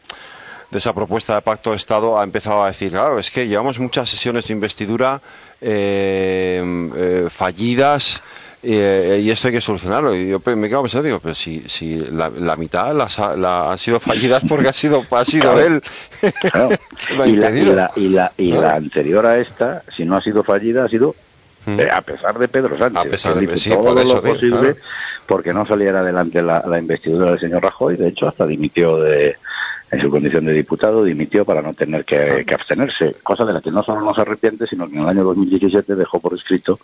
de 0.71 0.77
esa 0.77 0.93
propuesta 0.95 1.35
de 1.37 1.41
pacto 1.41 1.71
de 1.71 1.77
Estado, 1.77 2.21
ha 2.21 2.25
empezado 2.25 2.62
a 2.62 2.66
decir, 2.66 2.91
claro, 2.91 3.19
es 3.19 3.31
que 3.31 3.49
llevamos 3.49 3.79
muchas 3.79 4.11
sesiones 4.11 4.49
de 4.49 4.53
investidura 4.53 5.19
eh, 5.62 6.91
eh, 6.95 7.29
fallidas 7.31 8.23
eh, 8.63 9.21
y 9.23 9.31
esto 9.31 9.49
hay 9.49 9.55
que 9.55 9.61
solucionarlo. 9.61 10.15
Y 10.15 10.29
yo 10.31 10.41
pe- 10.41 10.57
me 10.57 10.69
quedo 10.69 10.83
pensando, 10.83 11.05
digo, 11.07 11.21
pero 11.21 11.35
si, 11.35 11.63
si 11.69 11.97
la, 11.97 12.29
la 12.31 12.57
mitad 12.57 12.95
las 12.95 13.19
ha, 13.19 13.37
la- 13.37 13.71
han 13.73 13.79
sido 13.79 14.01
fallidas 14.01 14.43
porque 14.49 14.69
ha 14.69 14.73
sido, 14.73 15.05
ha 15.11 15.25
sido 15.25 15.53
Claro. 15.53 15.61
él. 15.61 15.83
Claro. 16.51 16.69
que 17.07 17.15
lo 17.15 17.23
ha 17.23 17.27
y, 17.29 17.37
la, 17.37 17.51
y, 17.51 17.65
la, 17.65 17.91
y, 17.97 18.09
la, 18.09 18.33
y 18.37 18.51
Claro. 18.51 18.63
la 18.67 18.75
anterior 18.75 19.27
a 19.27 19.39
esta, 19.39 19.83
si 19.97 20.05
no 20.05 20.17
ha 20.17 20.23
sido 20.23 20.43
fallida, 20.43 20.85
ha 20.85 20.89
sido 20.89 21.15
eh, 21.67 21.89
a 21.93 22.01
pesar 22.01 22.39
de 22.39 22.49
Pedro 22.49 22.79
Sánchez. 22.79 22.97
A 23.01 23.05
pesar 23.05 23.35
de- 23.37 23.59
sí, 23.59 23.71
todo 23.71 23.83
por 23.83 23.99
eso 24.01 24.17
lo 24.17 24.23
posible 24.23 24.59
claro. 24.59 24.77
porque 25.27 25.53
no 25.53 25.67
saliera 25.67 26.01
adelante 26.01 26.41
la, 26.43 26.65
la 26.67 26.79
investidura 26.79 27.31
del 27.31 27.41
señor 27.41 27.63
Rajoy. 27.63 27.97
De 27.97 28.09
hecho, 28.09 28.27
hasta 28.29 28.47
dimitió 28.47 28.97
de 28.99 29.37
en 29.91 30.03
su 30.03 30.11
condición 30.11 30.45
de 30.45 30.53
diputado, 30.53 31.03
dimitió 31.03 31.47
para 31.47 31.63
no 31.63 31.73
tener 31.73 32.05
que, 32.05 32.45
que 32.47 32.55
abstenerse, 32.55 33.17
cosa 33.23 33.47
de 33.47 33.55
la 33.55 33.63
que 33.63 33.71
no 33.71 33.83
solo 33.83 34.03
no 34.03 34.15
se 34.15 34.21
arrepiente, 34.21 34.67
sino 34.67 34.87
que 34.87 34.97
en 34.97 35.01
el 35.03 35.09
año 35.09 35.25
2017 35.25 35.95
dejó 35.95 36.21
por 36.21 36.35
escrito 36.35 36.79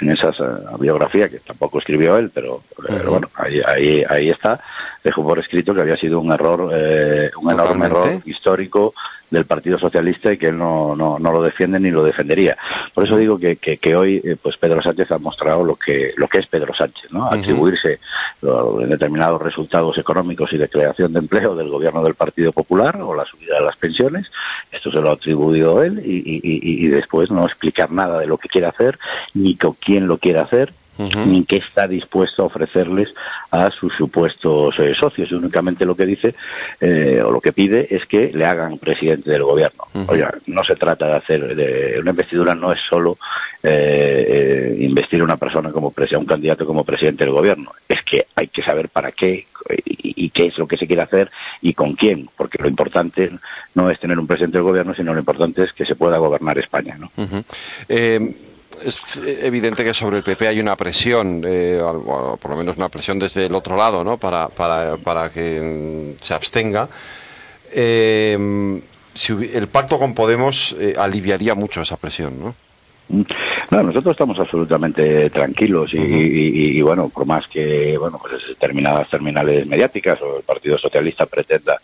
en 0.00 0.10
esa 0.10 0.28
eh, 0.30 0.76
biografía, 0.78 1.28
que 1.28 1.38
tampoco 1.40 1.78
escribió 1.78 2.16
él, 2.16 2.30
pero, 2.32 2.62
pero 2.86 3.10
bueno, 3.10 3.30
ahí, 3.34 3.60
ahí, 3.66 4.04
ahí 4.08 4.30
está, 4.30 4.60
dejó 5.02 5.22
por 5.22 5.38
escrito 5.38 5.74
que 5.74 5.80
había 5.80 5.96
sido 5.96 6.20
un 6.20 6.32
error, 6.32 6.70
eh, 6.72 7.30
un 7.40 7.50
enorme 7.50 7.86
error 7.86 8.08
histórico 8.24 8.94
del 9.30 9.44
Partido 9.44 9.78
Socialista 9.78 10.32
y 10.32 10.38
que 10.38 10.48
él 10.48 10.58
no, 10.58 10.96
no, 10.96 11.18
no 11.18 11.32
lo 11.32 11.42
defiende 11.42 11.78
ni 11.78 11.90
lo 11.90 12.02
defendería. 12.02 12.56
Por 12.94 13.04
eso 13.04 13.16
digo 13.16 13.38
que, 13.38 13.56
que, 13.56 13.76
que 13.76 13.94
hoy 13.94 14.20
eh, 14.24 14.36
pues 14.40 14.56
Pedro 14.56 14.80
Sánchez 14.82 15.10
ha 15.12 15.18
mostrado 15.18 15.64
lo 15.64 15.76
que, 15.76 16.12
lo 16.16 16.28
que 16.28 16.38
es 16.38 16.46
Pedro 16.46 16.74
Sánchez, 16.74 17.12
¿no? 17.12 17.26
Atribuirse 17.40 17.98
lo- 18.42 18.80
en 18.80 18.88
determinados 18.88 19.42
resultados 19.42 19.98
económicos 19.98 20.52
y 20.52 20.56
de 20.56 20.68
creación 20.68 21.12
de 21.12 21.18
empleo 21.18 21.54
del 21.54 21.68
gobierno 21.68 22.02
del 22.02 22.14
Partido 22.14 22.52
Popular 22.52 22.96
o 23.02 23.14
la 23.14 23.24
subida 23.24 23.56
de 23.58 23.64
las 23.64 23.76
pensiones. 23.76 24.26
Esto 24.72 24.90
se 24.90 25.00
lo 25.00 25.10
ha 25.10 25.14
atribuido 25.14 25.82
él 25.82 26.00
y, 26.04 26.16
y- 26.18 26.40
y- 26.42 26.84
y 26.84 26.88
después 26.88 27.30
no 27.30 27.44
explicar 27.46 27.90
nada 27.90 28.18
de 28.20 28.26
lo 28.26 28.38
que 28.38 28.48
quiere 28.48 28.66
hacer 28.66 28.98
ni 29.34 29.56
con 29.56 29.74
quién 29.74 30.06
lo 30.06 30.18
quiere 30.18 30.38
hacer 30.38 30.72
ni 30.98 31.44
qué 31.44 31.56
está 31.56 31.86
dispuesto 31.86 32.42
a 32.42 32.46
ofrecerles 32.46 33.14
a 33.50 33.70
sus 33.70 33.94
supuestos 33.94 34.78
eh, 34.78 34.94
socios. 34.98 35.30
Únicamente 35.32 35.84
lo 35.84 35.94
que 35.94 36.06
dice 36.06 36.34
eh, 36.80 37.22
o 37.24 37.30
lo 37.30 37.40
que 37.40 37.52
pide 37.52 37.94
es 37.94 38.04
que 38.06 38.32
le 38.32 38.44
hagan 38.44 38.78
presidente 38.78 39.30
del 39.30 39.44
gobierno. 39.44 39.84
Oiga, 40.08 40.34
no 40.46 40.64
se 40.64 40.76
trata 40.76 41.06
de 41.06 41.16
hacer 41.16 41.56
de, 41.56 41.98
una 42.00 42.10
investidura, 42.10 42.54
no 42.54 42.72
es 42.72 42.80
solo 42.88 43.18
eh, 43.62 44.76
investir 44.80 45.20
a 45.20 45.24
una 45.24 45.36
persona 45.36 45.70
como 45.70 45.92
un 46.16 46.26
candidato 46.26 46.66
como 46.66 46.84
presidente 46.84 47.24
del 47.24 47.32
gobierno. 47.32 47.72
Es 47.88 48.02
que 48.04 48.26
hay 48.34 48.48
que 48.48 48.62
saber 48.62 48.88
para 48.88 49.12
qué 49.12 49.46
y, 49.84 50.24
y, 50.24 50.30
qué 50.30 50.46
es 50.46 50.58
lo 50.58 50.66
que 50.66 50.76
se 50.76 50.86
quiere 50.86 51.02
hacer 51.02 51.30
y 51.60 51.74
con 51.74 51.94
quién, 51.94 52.28
porque 52.36 52.62
lo 52.62 52.68
importante 52.68 53.30
no 53.74 53.90
es 53.90 53.98
tener 53.98 54.18
un 54.18 54.26
presidente 54.26 54.58
del 54.58 54.64
gobierno, 54.64 54.94
sino 54.94 55.12
lo 55.12 55.18
importante 55.18 55.64
es 55.64 55.72
que 55.72 55.84
se 55.84 55.94
pueda 55.94 56.18
gobernar 56.18 56.58
España. 56.58 56.96
¿no? 56.98 57.10
Es 58.84 59.16
evidente 59.42 59.84
que 59.84 59.94
sobre 59.94 60.18
el 60.18 60.22
PP 60.22 60.48
hay 60.48 60.60
una 60.60 60.76
presión, 60.76 61.42
eh, 61.46 61.80
por 62.40 62.50
lo 62.50 62.56
menos 62.56 62.76
una 62.76 62.88
presión 62.88 63.18
desde 63.18 63.46
el 63.46 63.54
otro 63.54 63.76
lado, 63.76 64.04
¿no? 64.04 64.18
Para, 64.18 64.48
para, 64.48 64.96
para 64.96 65.30
que 65.30 66.14
se 66.20 66.34
abstenga. 66.34 66.88
Eh, 67.72 68.80
si 69.14 69.32
el 69.52 69.68
pacto 69.68 69.98
con 69.98 70.14
Podemos 70.14 70.76
eh, 70.78 70.94
aliviaría 70.96 71.54
mucho 71.54 71.82
esa 71.82 71.96
presión, 71.96 72.38
¿no? 72.40 72.54
No, 73.70 73.82
nosotros 73.82 74.12
estamos 74.12 74.38
absolutamente 74.38 75.30
tranquilos 75.30 75.94
y, 75.94 75.98
y, 75.98 76.78
y, 76.78 76.82
bueno, 76.82 77.08
por 77.08 77.26
más 77.26 77.48
que 77.48 77.96
bueno, 77.98 78.18
pues 78.20 78.46
determinadas 78.46 79.08
terminales 79.08 79.66
mediáticas 79.66 80.20
o 80.20 80.38
el 80.38 80.42
Partido 80.42 80.78
Socialista 80.78 81.24
pretenda 81.26 81.80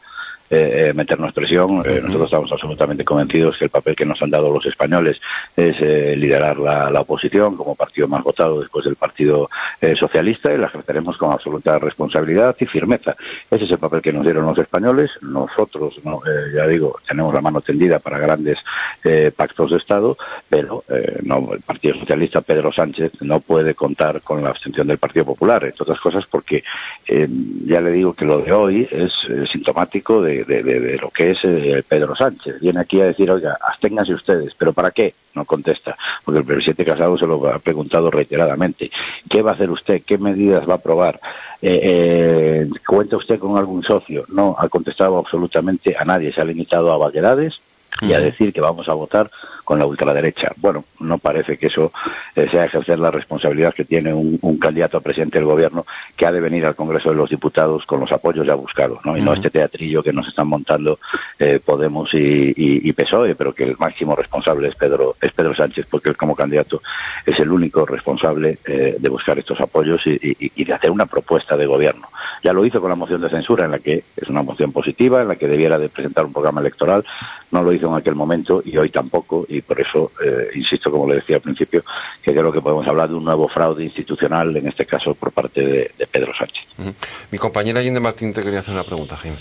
eh, 0.51 0.93
meternos 0.95 1.33
presión. 1.33 1.83
Eh, 1.85 2.01
nosotros 2.03 2.27
estamos 2.27 2.53
absolutamente 2.53 3.05
convencidos 3.05 3.57
que 3.59 3.65
el 3.65 3.71
papel 3.71 3.97
que 3.97 4.07
nos 4.07 4.21
han 4.23 4.31
dado 4.31 4.53
los 4.53 4.65
españoles 4.67 5.21
es 5.57 5.77
eh, 5.81 6.15
liderar 6.17 6.59
la, 6.59 6.91
la, 6.91 7.01
oposición 7.01 7.57
como 7.57 7.75
partido 7.75 8.09
más 8.09 8.23
votado 8.23 8.61
después 8.61 8.85
del 8.85 8.97
Partido 8.97 9.49
eh, 9.81 9.95
Socialista 9.97 10.53
y 10.53 10.59
la 10.59 10.67
ejerceremos 10.67 11.17
con 11.17 11.33
absoluta 11.33 11.79
responsabilidad 11.79 12.57
y 12.59 12.67
firmeza. 12.67 13.17
Ese 13.51 13.65
es 13.65 13.71
el 13.71 13.79
papel 13.79 14.01
que 14.01 14.13
nos 14.13 14.25
dieron 14.25 14.47
los 14.47 14.59
españoles. 14.59 15.11
Nosotros, 15.23 16.01
no, 16.05 16.21
eh, 16.27 16.53
ya 16.55 16.67
digo, 16.67 16.97
tenemos 17.07 17.35
la 17.35 17.41
mano 17.41 17.61
tendida 17.61 17.99
para 17.99 18.19
grandes 18.19 18.59
eh, 19.05 19.31
pactos 19.35 19.71
de 19.71 19.77
Estado, 19.77 20.17
pero 20.49 20.85
no, 21.23 21.53
el 21.53 21.61
Partido 21.61 21.99
Socialista, 21.99 22.41
Pedro 22.41 22.73
Sánchez, 22.73 23.13
no 23.21 23.41
puede 23.41 23.75
contar 23.75 24.21
con 24.23 24.43
la 24.43 24.51
abstención 24.51 24.87
del 24.87 24.99
Partido 24.99 25.25
Popular, 25.25 25.65
entre 25.65 25.83
otras 25.83 26.01
cosas 26.01 26.25
porque 26.31 26.63
ya 27.07 27.81
le 27.81 27.91
digo 27.91 28.15
que 28.15 28.25
lo 28.25 28.39
de 28.39 28.53
hoy 28.53 28.89
es 28.91 29.13
sintomático 29.51 30.23
de 30.23 30.34
de, 30.43 30.63
de, 30.63 30.81
de, 30.81 30.97
lo 30.99 31.11
que 31.11 31.31
es 31.31 31.39
eh, 31.45 31.83
Pedro 31.87 32.17
Sánchez. 32.17 32.61
Viene 32.61 32.81
aquí 32.81 33.01
a 33.01 33.07
decir, 33.07 33.31
oiga, 33.31 33.57
absténganse 33.61 34.15
ustedes, 34.15 34.53
pero 34.59 34.73
¿para 34.73 34.91
qué? 34.91 35.15
No 35.35 35.45
contesta, 35.45 35.97
porque 36.25 36.41
el 36.41 36.47
presidente 36.47 36.85
Casado 36.85 37.17
se 37.19 37.27
lo 37.27 37.47
ha 37.49 37.59
preguntado 37.59 38.11
reiteradamente. 38.11 38.91
¿Qué 39.29 39.43
va 39.43 39.53
a 39.53 39.55
hacer 39.55 39.71
usted? 39.71 40.03
¿Qué 40.05 40.19
medidas 40.19 40.69
va 40.69 40.75
a 40.75 40.77
aprobar? 40.77 41.21
Eh, 41.63 41.81
eh, 41.83 42.69
¿Cuenta 42.87 43.17
usted 43.17 43.39
con 43.39 43.57
algún 43.57 43.83
socio? 43.83 44.25
No, 44.29 44.57
ha 44.59 44.69
contestado 44.69 45.19
absolutamente 45.19 45.97
a 45.97 46.05
nadie. 46.05 46.33
Se 46.33 46.41
ha 46.41 46.45
limitado 46.45 46.93
a 46.93 46.97
vaguedades 46.97 47.61
y 48.01 48.13
a 48.13 48.21
decir 48.21 48.53
que 48.53 48.61
vamos 48.61 48.89
a 48.89 48.95
votar 48.95 49.31
con 49.65 49.79
la 49.79 49.87
ultraderecha. 49.87 50.53
Bueno, 50.57 50.85
no 51.01 51.19
parece 51.19 51.57
que 51.57 51.67
eso 51.67 51.93
eh, 52.37 52.47
sea 52.51 52.67
ejercer 52.67 52.99
la 52.99 53.11
responsabilidad 53.11 53.75
que 53.75 53.85
tiene 53.85 54.13
un, 54.13 54.39
un, 54.43 54.59
candidato 54.59 54.99
a 54.99 55.01
presidente 55.01 55.39
del 55.39 55.47
gobierno 55.47 55.85
que 56.17 56.27
ha 56.27 56.33
de 56.33 56.41
venir 56.41 56.65
al 56.67 56.77
Congreso 56.77 57.11
de 57.11 57.17
los 57.17 57.31
Diputados 57.31 57.85
con 57.87 58.01
los 58.01 58.13
apoyos 58.13 58.47
ya 58.47 58.55
buscados, 58.55 59.05
¿no? 59.05 59.17
Y 59.17 59.21
uh 59.21 59.23
-huh. 59.23 59.27
no 59.27 59.33
este 59.35 59.51
teatrillo 59.51 60.03
que 60.03 60.13
nos 60.13 60.29
están 60.29 60.49
montando 60.49 60.99
eh, 61.39 61.61
Podemos 61.65 62.13
y, 62.15 62.19
y, 62.19 62.89
y, 62.89 62.93
PSOE, 62.93 63.35
pero 63.35 63.53
que 63.53 63.65
el 63.65 63.77
máximo 63.79 64.15
responsable 64.15 64.69
es 64.69 64.75
Pedro, 64.75 65.17
es 65.21 65.33
Pedro 65.33 65.55
Sánchez, 65.55 65.87
porque 65.91 66.11
él 66.11 66.17
como 66.17 66.35
candidato 66.37 66.83
es 67.25 67.39
el 67.39 67.51
único 67.51 67.87
responsable 67.87 68.59
eh, 68.67 68.97
de 68.99 69.09
buscar 69.09 69.39
estos 69.39 69.61
apoyos 69.61 70.07
y, 70.07 70.19
y, 70.21 70.65
de 70.65 70.73
hacer 70.73 70.91
una 70.91 71.07
propuesta 71.07 71.57
de 71.57 71.67
gobierno. 71.67 72.09
Ya 72.43 72.53
lo 72.53 72.65
hizo 72.65 72.81
con 72.81 72.91
la 72.91 72.97
moción 72.97 73.21
de 73.21 73.31
censura, 73.31 73.65
en 73.65 73.71
la 73.71 73.79
que 73.79 74.05
es 74.17 74.29
una 74.29 74.43
moción 74.43 74.73
positiva, 74.73 75.23
en 75.23 75.29
la 75.29 75.37
que 75.37 75.49
debiera 75.49 75.79
de 75.79 75.89
presentar 75.89 76.25
un 76.25 76.33
programa 76.33 76.61
electoral, 76.61 77.05
no 77.55 77.63
lo 77.63 77.73
hizo 77.73 77.87
en 77.89 77.95
aquel 77.95 78.17
momento 78.17 78.63
y 78.65 78.77
hoy 78.77 78.91
tampoco, 78.91 79.47
y 79.49 79.61
por 79.63 79.81
eso, 79.81 80.11
eh, 80.25 80.49
insisto, 80.57 80.91
como 80.91 81.09
le 81.09 81.15
decía 81.17 81.37
al 81.37 81.43
principio, 81.43 81.83
que 82.23 82.33
creo 82.33 82.53
que 82.53 82.61
podemos 82.61 82.87
hablar 82.87 83.09
de 83.09 83.15
un 83.15 83.25
nuevo 83.25 83.49
fraude 83.49 83.85
institucional, 83.85 84.55
en 84.57 84.67
este 84.67 84.85
caso 84.85 85.15
por 85.15 85.31
parte 85.33 85.61
de, 85.65 85.91
de 85.97 86.07
Pedro 86.07 86.33
Sánchez. 86.37 86.65
Uh 86.77 86.83
-huh. 86.87 86.95
Mi 87.31 87.39
compañera 87.39 87.79
Allende 87.81 88.01
Martín 88.01 88.33
te 88.35 88.43
quería 88.43 88.59
hacer 88.59 88.75
una 88.75 88.83
pregunta, 88.85 89.17
Jim. 89.17 89.35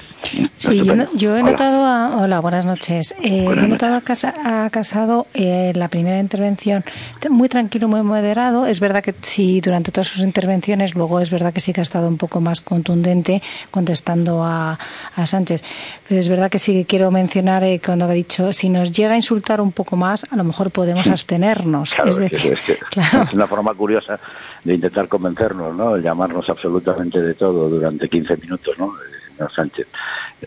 Sí, 0.57 0.83
yo, 0.83 0.95
no, 0.95 1.07
yo, 1.15 1.35
he 1.35 1.41
hola. 1.41 1.51
notado, 1.51 1.85
a, 1.85 2.23
hola, 2.23 2.39
buenas 2.39 2.65
noches. 2.65 3.15
Eh, 3.21 3.43
buenas 3.45 3.63
yo 3.63 3.65
he 3.65 3.69
notado 3.69 3.95
a, 3.95 4.01
casa, 4.01 4.33
a 4.45 4.69
Casado 4.69 5.25
eh, 5.33 5.73
la 5.75 5.87
primera 5.87 6.19
intervención 6.19 6.83
muy 7.29 7.49
tranquilo, 7.49 7.87
muy 7.87 8.03
moderado. 8.03 8.67
Es 8.67 8.79
verdad 8.79 9.03
que 9.03 9.13
sí, 9.21 9.59
durante 9.59 9.91
todas 9.91 10.07
sus 10.07 10.21
intervenciones, 10.21 10.93
luego 10.93 11.19
es 11.19 11.31
verdad 11.31 11.51
que 11.51 11.61
sí 11.61 11.73
que 11.73 11.81
ha 11.81 11.83
estado 11.83 12.07
un 12.07 12.17
poco 12.17 12.39
más 12.41 12.61
contundente 12.61 13.41
contestando 13.71 14.43
a, 14.43 14.77
a 15.15 15.25
Sánchez. 15.25 15.63
Pero 16.07 16.19
es 16.21 16.29
verdad 16.29 16.51
que 16.51 16.59
sí 16.59 16.73
que 16.73 16.85
quiero 16.85 17.09
mencionar 17.09 17.63
eh, 17.63 17.81
cuando 17.83 18.02
ha 18.11 18.15
dicho, 18.15 18.53
si 18.53 18.69
nos 18.69 18.91
llega 18.91 19.13
a 19.13 19.15
insultar 19.15 19.61
un 19.61 19.71
poco 19.71 19.95
más, 19.95 20.25
a 20.31 20.35
lo 20.35 20.43
mejor 20.43 20.71
podemos 20.71 21.07
abstenernos. 21.07 21.93
Claro, 21.93 22.09
es, 22.11 22.17
decir, 22.17 22.53
es, 22.53 22.59
que, 22.61 22.77
claro. 22.89 23.23
es 23.23 23.33
una 23.33 23.47
forma 23.47 23.73
curiosa 23.73 24.19
de 24.63 24.75
intentar 24.75 25.07
convencernos, 25.07 25.75
¿no? 25.75 25.97
Llamarnos 25.97 26.49
absolutamente 26.49 27.21
de 27.21 27.33
todo 27.33 27.69
durante 27.69 28.07
15 28.09 28.37
minutos, 28.37 28.77
¿no? 28.77 28.93
Señor 29.35 29.51
Sánchez. 29.51 29.87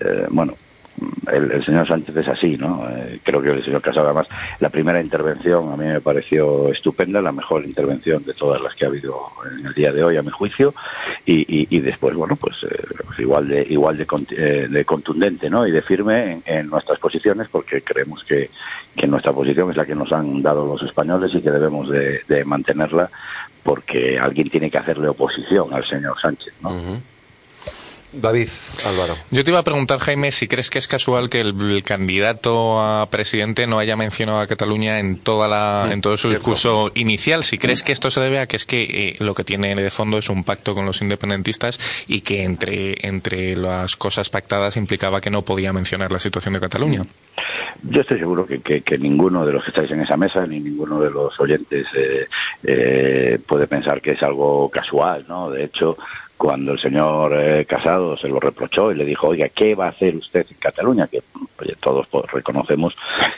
Eh, 0.01 0.27
bueno, 0.31 0.55
el, 1.33 1.65
señor 1.65 1.87
Sánchez 1.87 2.17
es 2.17 2.29
así, 2.29 2.57
¿no? 2.57 2.89
Eh, 2.89 3.21
creo 3.23 3.43
que 3.43 3.51
el 3.51 3.65
señor 3.65 3.83
Casado, 3.83 4.07
además, 4.07 4.29
la 4.61 4.69
primera 4.69 5.01
intervención 5.01 5.73
a 5.73 5.77
mí 5.77 5.85
me 5.85 6.01
pareció 6.01 6.69
estupenda, 6.69 7.21
la 7.21 7.33
mejor 7.33 7.65
intervención 7.65 8.25
de 8.25 8.35
todas 8.35 8.61
las 8.61 8.75
que 8.75 8.85
ha 8.85 8.89
habido 8.89 9.21
en 9.59 9.67
el 9.67 9.75
día 9.75 9.93
de 9.93 10.05
hoy, 10.05 10.17
a 10.17 10.23
mi 10.23 10.31
juicio, 10.31 10.75
y, 11.25 11.67
y, 11.75 11.81
después, 11.81 12.15
bueno, 12.15 12.37
pues, 12.37 12.57
eh, 12.65 12.83
pues, 13.07 13.19
igual 13.19 13.49
de 13.49 13.67
igual 13.69 13.97
de, 13.97 14.07
eh, 14.37 14.69
de, 14.71 14.85
contundente, 14.85 15.51
¿no? 15.51 15.67
Y 15.67 15.73
de 15.73 15.83
firme 15.83 16.41
en, 16.45 16.69
nuestras 16.69 16.99
posiciones, 16.99 17.49
porque 17.49 17.83
creemos 17.83 18.25
que, 18.25 18.51
que 18.97 19.07
nuestra 19.07 19.33
posición 19.33 19.71
es 19.71 19.77
la 19.77 19.87
que 19.87 19.95
nos 19.95 20.13
han 20.13 20.43
dado 20.43 20.67
los 20.67 20.83
españoles 20.83 21.33
y 21.35 21.43
que 21.43 21.51
debemos 21.51 21.89
de, 21.91 22.45
mantenerla, 22.45 23.11
porque 23.63 24.19
alguien 24.19 24.49
tiene 24.49 24.71
que 24.71 24.79
hacerle 24.79 25.09
oposición 25.09 25.73
al 25.75 25.85
señor 25.85 26.21
Sánchez, 26.21 26.55
¿no? 26.63 27.01
David 28.21 28.49
Álvaro. 28.87 29.15
Yo 29.31 29.45
te 29.45 29.51
iba 29.51 29.61
a 29.61 29.65
preguntar, 29.65 29.99
Jaime, 30.01 30.33
si 30.33 30.49
crees 30.49 30.71
que 30.71 30.79
es 30.79 30.89
casual 30.89 31.29
que 31.29 31.41
el, 31.41 31.55
el 31.71 31.85
candidato 31.85 32.81
a 32.81 33.09
presidente 33.11 33.67
no 33.67 33.79
haya 33.79 33.97
mencionado 33.97 34.41
a 34.41 34.47
Cataluña 34.47 34.99
en 34.99 35.19
toda 35.19 35.49
la, 35.49 35.85
sí, 35.87 35.93
en 35.93 36.01
todo 36.01 36.17
su 36.17 36.29
cierto. 36.29 36.39
discurso 36.39 36.91
inicial. 36.95 37.45
Si 37.45 37.59
crees 37.59 37.83
que 37.83 37.93
esto 37.93 38.11
se 38.11 38.21
debe 38.21 38.39
a 38.39 38.47
que 38.47 38.57
es 38.57 38.65
que 38.65 38.83
eh, 38.83 39.17
lo 39.21 39.35
que 39.35 39.45
tiene 39.45 39.75
de 39.75 39.91
fondo 39.91 40.19
es 40.19 40.29
un 40.29 40.45
pacto 40.45 40.75
con 40.75 40.87
los 40.87 41.01
independentistas 41.03 41.79
y 42.07 42.21
que 42.23 42.43
entre, 42.43 43.07
entre 43.07 43.57
las 43.57 43.97
cosas 43.97 44.31
pactadas 44.31 44.77
implicaba 44.77 45.21
que 45.21 45.31
no 45.31 45.43
podía 45.43 45.73
mencionar 45.73 46.13
la 46.13 46.21
situación 46.21 46.55
de 46.55 46.61
Cataluña. 46.61 47.03
Yo 47.83 48.01
estoy 48.01 48.19
seguro 48.19 48.47
que, 48.47 48.61
que, 48.61 48.81
que, 48.81 48.99
ninguno 48.99 49.45
de 49.45 49.53
los 49.53 49.63
que 49.63 49.71
estáis 49.71 49.91
en 49.91 50.01
esa 50.01 50.17
mesa, 50.17 50.47
ni 50.47 50.61
ninguno 50.61 50.99
de 51.01 51.11
los 51.11 51.39
oyentes 51.39 51.87
eh, 51.95 52.27
eh, 52.65 53.39
puede 53.47 53.67
pensar 53.67 54.01
que 54.01 54.13
es 54.13 54.23
algo 54.23 54.69
casual, 54.71 55.25
¿no? 55.29 55.51
De 55.51 55.65
hecho, 55.65 55.97
cuando 56.37 56.73
el 56.73 56.79
señor 56.79 57.33
eh, 57.35 57.65
Casado 57.65 58.17
se 58.17 58.29
lo 58.29 58.39
reprochó 58.39 58.93
y 58.93 58.95
le 58.95 59.05
dijo, 59.05 59.29
oiga, 59.29 59.49
¿qué 59.49 59.75
va 59.75 59.87
a 59.87 59.91
hacer 59.91 60.15
usted 60.17 60.47
en 60.51 60.57
Cataluña? 60.59 61.07
Que 61.07 61.23
oye, 61.59 61.75
todos 61.81 62.07
pues, 62.09 62.31
reconocemos 62.31 62.95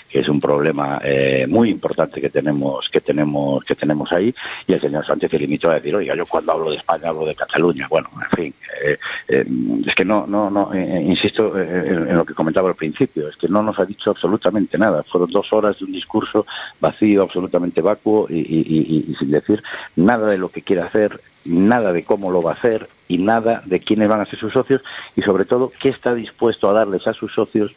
que 0.08 0.20
es 0.20 0.28
un 0.28 0.40
problema 0.40 1.00
eh, 1.04 1.46
muy 1.48 1.70
importante 1.70 2.20
que 2.20 2.30
tenemos, 2.30 2.88
que 2.90 3.00
tenemos, 3.00 3.64
que 3.64 3.74
tenemos 3.74 4.10
ahí, 4.12 4.34
y 4.66 4.72
el 4.72 4.80
señor 4.80 5.06
Sánchez 5.06 5.30
se 5.30 5.38
limitó 5.38 5.70
a 5.70 5.74
decir, 5.74 5.94
oiga, 5.94 6.16
yo 6.16 6.26
cuando 6.26 6.52
hablo 6.52 6.70
de 6.70 6.76
España 6.76 7.10
hablo 7.10 7.26
de 7.26 7.34
Cataluña. 7.34 7.86
Bueno, 7.88 8.10
en 8.22 8.36
fin, 8.36 8.54
eh, 8.82 8.98
eh 9.28 9.44
es 9.86 9.94
que 9.94 10.04
no, 10.04 10.26
no, 10.26 10.50
no, 10.50 10.72
eh, 10.74 11.02
insisto 11.06 11.58
en, 11.58 12.16
lo 12.16 12.24
que 12.24 12.34
comentaba 12.34 12.68
al 12.68 12.74
principio, 12.74 13.28
es 13.28 13.36
que 13.36 13.48
no 13.48 13.62
nos 13.62 13.78
ha 13.78 13.84
dicho 13.84 14.10
absolutamente 14.10 14.76
nada. 14.76 15.02
Fueron 15.04 15.30
dos 15.30 15.52
horas 15.52 15.78
de 15.78 15.84
un 15.84 15.92
discurso 15.92 16.46
vacío, 16.80 17.22
absolutamente 17.22 17.80
vacuo 17.80 18.26
y, 18.28 18.38
y 18.38 19.14
sin 19.18 19.30
decir 19.30 19.62
nada 19.96 20.28
de 20.28 20.38
lo 20.38 20.48
que 20.48 20.62
quiere 20.62 20.82
hacer 20.82 21.20
nada 21.48 21.92
de 21.92 22.02
cómo 22.02 22.30
lo 22.30 22.42
va 22.42 22.52
a 22.52 22.54
hacer 22.54 22.87
y 23.08 23.18
nada 23.18 23.62
de 23.64 23.80
quiénes 23.80 24.08
van 24.08 24.20
a 24.20 24.26
ser 24.26 24.38
sus 24.38 24.52
socios 24.52 24.82
y 25.16 25.22
sobre 25.22 25.44
todo 25.44 25.72
qué 25.80 25.88
está 25.88 26.14
dispuesto 26.14 26.68
a 26.68 26.74
darles 26.74 27.06
a 27.06 27.14
sus 27.14 27.32
socios 27.32 27.72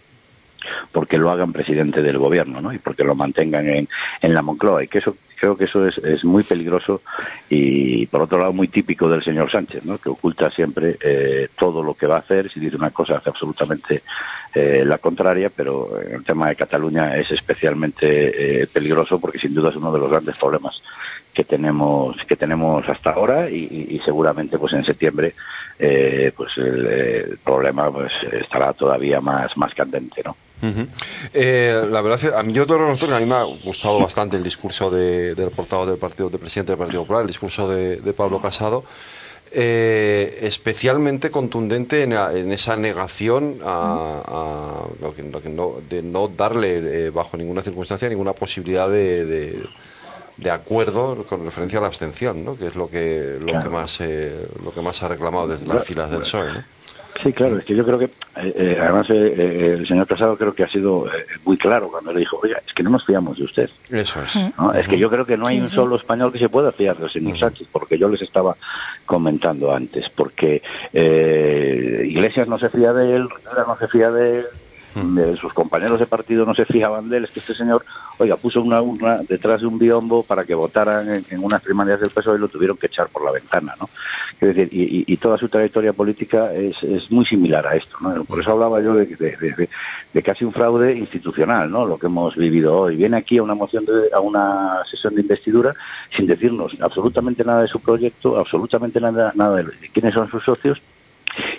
porque 0.91 1.17
lo 1.17 1.31
hagan 1.31 1.53
presidente 1.53 2.01
del 2.01 2.17
gobierno 2.17 2.61
¿no? 2.61 2.73
y 2.73 2.77
porque 2.77 3.03
lo 3.03 3.15
mantengan 3.15 3.67
en, 3.67 3.89
en 4.21 4.33
la 4.33 4.41
Moncloa 4.41 4.83
y 4.83 4.87
que 4.87 4.99
eso 4.99 5.15
creo 5.39 5.57
que 5.57 5.65
eso 5.65 5.87
es, 5.87 5.97
es, 5.97 6.23
muy 6.23 6.43
peligroso 6.43 7.01
y 7.49 8.05
por 8.07 8.21
otro 8.21 8.37
lado 8.37 8.53
muy 8.53 8.67
típico 8.67 9.09
del 9.09 9.23
señor 9.23 9.51
Sánchez 9.51 9.83
¿no? 9.85 9.97
que 9.97 10.09
oculta 10.09 10.51
siempre 10.51 10.97
eh, 11.01 11.47
todo 11.57 11.81
lo 11.81 11.95
que 11.95 12.05
va 12.05 12.17
a 12.17 12.19
hacer 12.19 12.51
si 12.51 12.59
dice 12.59 12.75
una 12.75 12.91
cosa 12.91 13.17
hace 13.17 13.29
absolutamente 13.29 14.03
eh, 14.53 14.83
la 14.85 14.99
contraria 14.99 15.49
pero 15.49 15.99
en 15.99 16.15
el 16.15 16.23
tema 16.23 16.49
de 16.49 16.55
Cataluña 16.55 17.17
es 17.17 17.31
especialmente 17.31 18.61
eh, 18.61 18.67
peligroso 18.67 19.19
porque 19.19 19.39
sin 19.39 19.55
duda 19.55 19.69
es 19.69 19.75
uno 19.75 19.91
de 19.91 19.99
los 19.99 20.11
grandes 20.11 20.37
problemas 20.37 20.79
que 21.33 21.43
tenemos 21.43 22.17
que 22.27 22.35
tenemos 22.35 22.87
hasta 22.87 23.11
ahora 23.11 23.49
y, 23.49 23.87
y 23.89 23.99
seguramente 24.03 24.57
pues 24.57 24.73
en 24.73 24.85
septiembre 24.85 25.33
eh, 25.79 26.31
pues 26.35 26.57
el, 26.57 27.37
problema 27.43 27.91
pues 27.91 28.11
estará 28.31 28.73
todavía 28.73 29.21
más 29.21 29.55
más 29.57 29.73
candente 29.73 30.21
no 30.23 30.35
Uh-huh. 30.63 30.87
eh, 31.33 31.87
la 31.89 32.01
verdad 32.01 32.23
es 32.23 32.35
a 32.35 32.43
mí 32.43 32.53
yo 32.53 32.65
a 32.71 33.19
mí 33.19 33.25
me 33.25 33.33
ha 33.33 33.41
gustado 33.41 33.99
bastante 33.99 34.37
el 34.37 34.43
discurso 34.43 34.91
de, 34.91 35.33
del 35.33 35.49
portavoz 35.49 35.87
del 35.87 35.97
partido 35.97 36.29
del 36.29 36.39
presidente 36.39 36.73
del 36.73 36.77
Partido 36.77 37.01
Popular 37.01 37.23
el 37.23 37.27
discurso 37.29 37.67
de, 37.67 37.95
de 37.95 38.13
Pablo 38.13 38.39
Casado 38.39 38.83
eh, 39.53 40.37
especialmente 40.43 41.29
contundente 41.29 42.03
en, 42.03 42.13
en, 42.13 42.51
esa 42.51 42.77
negación 42.77 43.57
a, 43.65 44.83
lo 45.01 45.13
que, 45.13 45.23
que 45.23 45.49
no, 45.49 45.75
de 45.89 46.01
no 46.01 46.29
darle 46.29 47.07
eh, 47.07 47.09
bajo 47.09 47.35
ninguna 47.35 47.61
circunstancia 47.61 48.07
ninguna 48.07 48.33
posibilidad 48.33 48.87
de, 48.87 49.25
de, 50.37 50.51
acuerdo 50.51 51.23
con 51.27 51.43
referencia 51.45 51.79
a 51.79 51.81
la 51.81 51.87
abstención, 51.87 52.43
¿no? 52.43 52.57
que 52.57 52.67
es 52.67 52.75
lo 52.75 52.89
que 52.89 53.37
lo 53.39 53.47
claro. 53.47 53.63
que 53.63 53.69
más 53.69 54.01
eh, 54.01 54.47
lo 54.63 54.73
que 54.73 54.81
más 54.81 55.01
ha 55.03 55.07
reclamado 55.07 55.47
desde 55.47 55.67
las 55.67 55.83
filas 55.83 56.09
del 56.09 56.19
PSOE. 56.19 56.53
¿no? 56.53 56.63
Sí, 57.21 57.33
claro, 57.33 57.57
es 57.57 57.65
que 57.65 57.75
yo 57.75 57.85
creo 57.85 57.99
que, 57.99 58.05
eh, 58.05 58.53
eh, 58.55 58.77
además, 58.81 59.09
eh, 59.09 59.35
eh, 59.37 59.75
el 59.79 59.87
señor 59.87 60.07
Casado 60.07 60.37
creo 60.37 60.53
que 60.53 60.63
ha 60.63 60.67
sido 60.67 61.07
eh, 61.07 61.25
muy 61.45 61.57
claro 61.57 61.89
cuando 61.89 62.11
le 62.13 62.19
dijo, 62.19 62.39
oiga, 62.41 62.59
es 62.65 62.73
que 62.73 62.81
no 62.83 62.89
nos 62.89 63.05
fiamos 63.05 63.37
de 63.37 63.43
usted. 63.43 63.69
Eso 63.91 64.23
es. 64.23 64.35
¿No? 64.35 64.41
Uh 64.41 64.71
-huh. 64.71 64.79
Es 64.79 64.87
que 64.87 64.97
yo 64.97 65.09
creo 65.09 65.25
que 65.25 65.37
no 65.37 65.45
hay 65.45 65.59
un 65.59 65.69
solo 65.69 65.97
español 65.97 66.31
que 66.31 66.39
se 66.39 66.49
pueda 66.49 66.71
fiar 66.71 66.97
del 66.97 67.11
señor 67.11 67.33
uh 67.33 67.35
-huh. 67.35 67.39
Sánchez, 67.39 67.67
porque 67.71 67.97
yo 67.97 68.09
les 68.09 68.21
estaba 68.21 68.55
comentando 69.05 69.73
antes, 69.73 70.09
porque 70.09 70.61
Iglesias 70.93 72.47
no 72.47 72.57
se 72.57 72.69
fía 72.69 72.93
de 72.93 73.15
él, 73.15 73.29
Rivera 73.29 73.65
no 73.67 73.77
se 73.77 73.87
fía 73.87 74.09
de 74.09 74.39
él, 74.39 74.45
de 74.95 75.37
sus 75.37 75.53
compañeros 75.53 75.99
de 75.99 76.05
partido 76.05 76.45
no 76.45 76.53
se 76.53 76.65
fijaban 76.65 77.09
de 77.09 77.17
él, 77.17 77.23
es 77.25 77.31
que 77.31 77.39
este 77.39 77.53
señor, 77.53 77.83
oiga, 78.17 78.35
puso 78.35 78.61
una 78.61 78.81
urna 78.81 79.19
detrás 79.27 79.61
de 79.61 79.67
un 79.67 79.79
biombo 79.79 80.23
para 80.23 80.43
que 80.43 80.53
votaran 80.53 81.09
en, 81.09 81.25
en 81.29 81.43
unas 81.43 81.61
primarias 81.61 81.99
del 81.99 82.09
PSOE 82.09 82.37
y 82.37 82.39
lo 82.39 82.47
tuvieron 82.47 82.77
que 82.77 82.87
echar 82.87 83.07
por 83.09 83.23
la 83.23 83.31
ventana, 83.31 83.75
¿no? 83.79 83.89
Es 84.39 84.55
decir, 84.55 84.69
y, 84.71 85.03
y, 85.05 85.17
toda 85.17 85.37
su 85.37 85.49
trayectoria 85.49 85.93
política 85.93 86.51
es, 86.51 86.81
es, 86.81 87.11
muy 87.11 87.25
similar 87.25 87.65
a 87.67 87.75
esto, 87.75 87.95
¿no? 88.01 88.23
Por 88.25 88.39
eso 88.39 88.51
hablaba 88.51 88.81
yo 88.81 88.95
de, 88.95 89.05
de, 89.05 89.37
de, 89.37 89.69
de, 90.13 90.23
casi 90.23 90.43
un 90.43 90.51
fraude 90.51 90.97
institucional, 90.97 91.69
¿no? 91.69 91.85
Lo 91.85 91.99
que 91.99 92.07
hemos 92.07 92.35
vivido 92.35 92.75
hoy. 92.75 92.95
Viene 92.95 93.17
aquí 93.17 93.37
a 93.37 93.43
una 93.43 93.53
moción, 93.53 93.85
de, 93.85 94.09
a 94.11 94.19
una 94.19 94.79
sesión 94.89 95.13
de 95.13 95.21
investidura 95.21 95.75
sin 96.17 96.25
decirnos 96.25 96.75
absolutamente 96.81 97.43
nada 97.43 97.61
de 97.61 97.67
su 97.67 97.79
proyecto, 97.79 98.39
absolutamente 98.39 98.99
nada, 98.99 99.31
nada 99.35 99.57
de 99.57 99.71
quiénes 99.93 100.15
son 100.15 100.27
sus 100.27 100.43
socios 100.43 100.81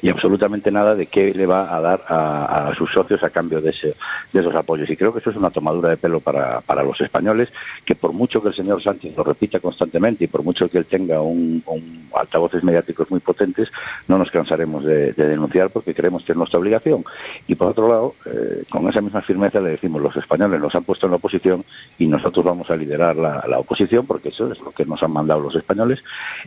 y 0.00 0.08
absolutamente 0.08 0.70
nada 0.70 0.94
de 0.94 1.06
qué 1.06 1.32
le 1.32 1.46
va 1.46 1.74
a 1.74 1.80
dar 1.80 2.02
a, 2.08 2.72
sus 2.76 2.90
socios 2.92 3.22
a 3.22 3.30
cambio 3.30 3.60
de, 3.60 3.70
ese, 3.70 3.94
de 4.32 4.40
esos 4.40 4.54
apoyos. 4.54 4.88
Y 4.90 4.96
creo 4.96 5.12
que 5.12 5.20
eso 5.20 5.30
es 5.30 5.36
una 5.36 5.50
tomadura 5.50 5.90
de 5.90 5.96
pelo 5.96 6.20
para, 6.20 6.60
para 6.60 6.82
los 6.82 7.00
españoles, 7.00 7.48
que 7.84 7.94
por 7.94 8.12
mucho 8.12 8.42
que 8.42 8.48
el 8.48 8.54
señor 8.54 8.82
Sánchez 8.82 9.16
lo 9.16 9.24
repita 9.24 9.60
constantemente 9.60 10.24
y 10.24 10.26
por 10.26 10.42
mucho 10.42 10.68
que 10.68 10.78
él 10.78 10.86
tenga 10.86 11.20
un, 11.20 11.62
un 11.66 12.10
altavoces 12.14 12.62
mediáticos 12.62 13.10
muy 13.10 13.20
potentes, 13.20 13.70
no 14.08 14.18
nos 14.18 14.30
cansaremos 14.30 14.84
de, 14.84 15.12
de, 15.12 15.28
denunciar 15.28 15.70
porque 15.70 15.94
creemos 15.94 16.24
que 16.24 16.32
es 16.32 16.38
nuestra 16.38 16.58
obligación. 16.58 17.04
Y 17.46 17.54
por 17.54 17.68
otro 17.68 17.88
lado, 17.88 18.14
eh, 18.26 18.64
con 18.68 18.88
esa 18.88 19.00
misma 19.00 19.22
firmeza 19.22 19.60
le 19.60 19.70
decimos, 19.70 20.02
los 20.02 20.16
españoles 20.16 20.60
nos 20.60 20.74
han 20.74 20.84
puesto 20.84 21.06
en 21.06 21.12
la 21.12 21.16
oposición 21.16 21.64
y 21.98 22.06
nosotros 22.06 22.44
vamos 22.44 22.70
a 22.70 22.76
liderar 22.76 23.16
la, 23.16 23.44
la 23.48 23.58
oposición 23.58 24.06
porque 24.06 24.28
eso 24.28 24.50
es 24.52 24.60
lo 24.60 24.72
que 24.72 24.84
nos 24.84 25.02
han 25.02 25.12
mandado 25.12 25.40
los 25.40 25.54
españoles 25.54 26.02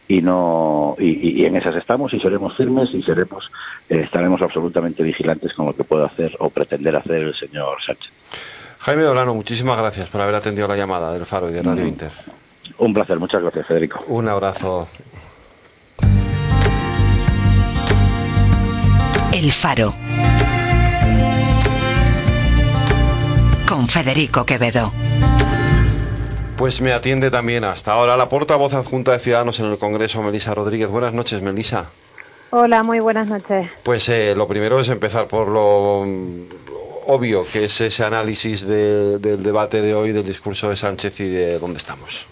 y, 0.08 0.22
no, 0.22 0.96
y, 1.00 1.42
y 1.42 1.46
en 1.46 1.56
esas 1.56 1.76
estamos 1.76 2.14
y 2.14 2.20
seremos 2.20 2.56
firmes 2.56 2.94
y 2.94 3.02
seremos 3.02 3.15
eh, 3.24 4.02
estaremos 4.04 4.42
absolutamente 4.42 5.04
vigilantes 5.04 5.54
con 5.54 5.68
lo 5.68 5.76
que 5.76 5.84
pueda 5.84 6.06
hacer 6.06 6.36
o 6.40 6.50
pretender 6.50 6.96
hacer 6.96 7.24
el 7.24 7.36
señor 7.36 7.78
Sánchez. 7.86 8.12
Jaime 8.80 9.04
Dolano, 9.04 9.34
muchísimas 9.34 9.78
gracias 9.78 10.10
por 10.10 10.22
haber 10.22 10.36
atendido 10.36 10.68
la 10.68 10.76
llamada 10.76 11.12
del 11.14 11.26
Faro 11.26 11.50
y 11.50 11.54
de 11.54 11.62
Radio 11.62 11.84
mm. 11.84 11.88
Inter. 11.88 12.12
Un 12.78 12.94
placer, 12.94 13.18
muchas 13.20 13.42
gracias, 13.42 13.66
Federico. 13.66 14.04
Un 14.08 14.28
abrazo. 14.28 14.88
El 19.34 19.52
Faro. 19.52 19.94
Con 23.68 23.88
Federico 23.88 24.46
Quevedo. 24.46 24.94
Pues 26.58 26.80
me 26.80 26.94
atiende 26.94 27.30
también 27.30 27.66
hasta 27.66 27.92
ahora 27.92 28.16
la 28.16 28.30
portavoz 28.30 28.74
adjunta 28.74 29.12
de 29.12 29.20
Ciudadanos 29.20 29.60
en 29.60 29.66
el 29.66 29.78
Congreso, 29.78 30.22
Melisa 30.24 30.54
Rodríguez. 30.54 30.88
Buenas 30.88 31.14
noches, 31.14 31.42
Melisa. 31.42 31.88
Hola, 32.52 32.84
muy 32.84 33.00
buenas 33.00 33.28
noches. 33.28 33.70
Pues 33.84 34.08
eh, 34.10 34.34
lo 34.36 34.48
primero 34.48 34.80
es 34.80 34.90
empezar 34.90 35.28
por 35.28 35.48
lo 35.48 36.06
obvio, 37.08 37.46
que 37.52 37.66
es 37.66 37.82
ese 37.82 38.04
análisis 38.04 38.66
de, 38.66 39.18
del 39.20 39.44
debate 39.44 39.82
de 39.82 39.94
hoy, 39.94 40.12
del 40.12 40.26
discurso 40.26 40.70
de 40.70 40.78
Sánchez 40.78 41.20
y 41.20 41.30
de 41.30 41.60
dónde 41.60 41.78
estamos. 41.78 42.28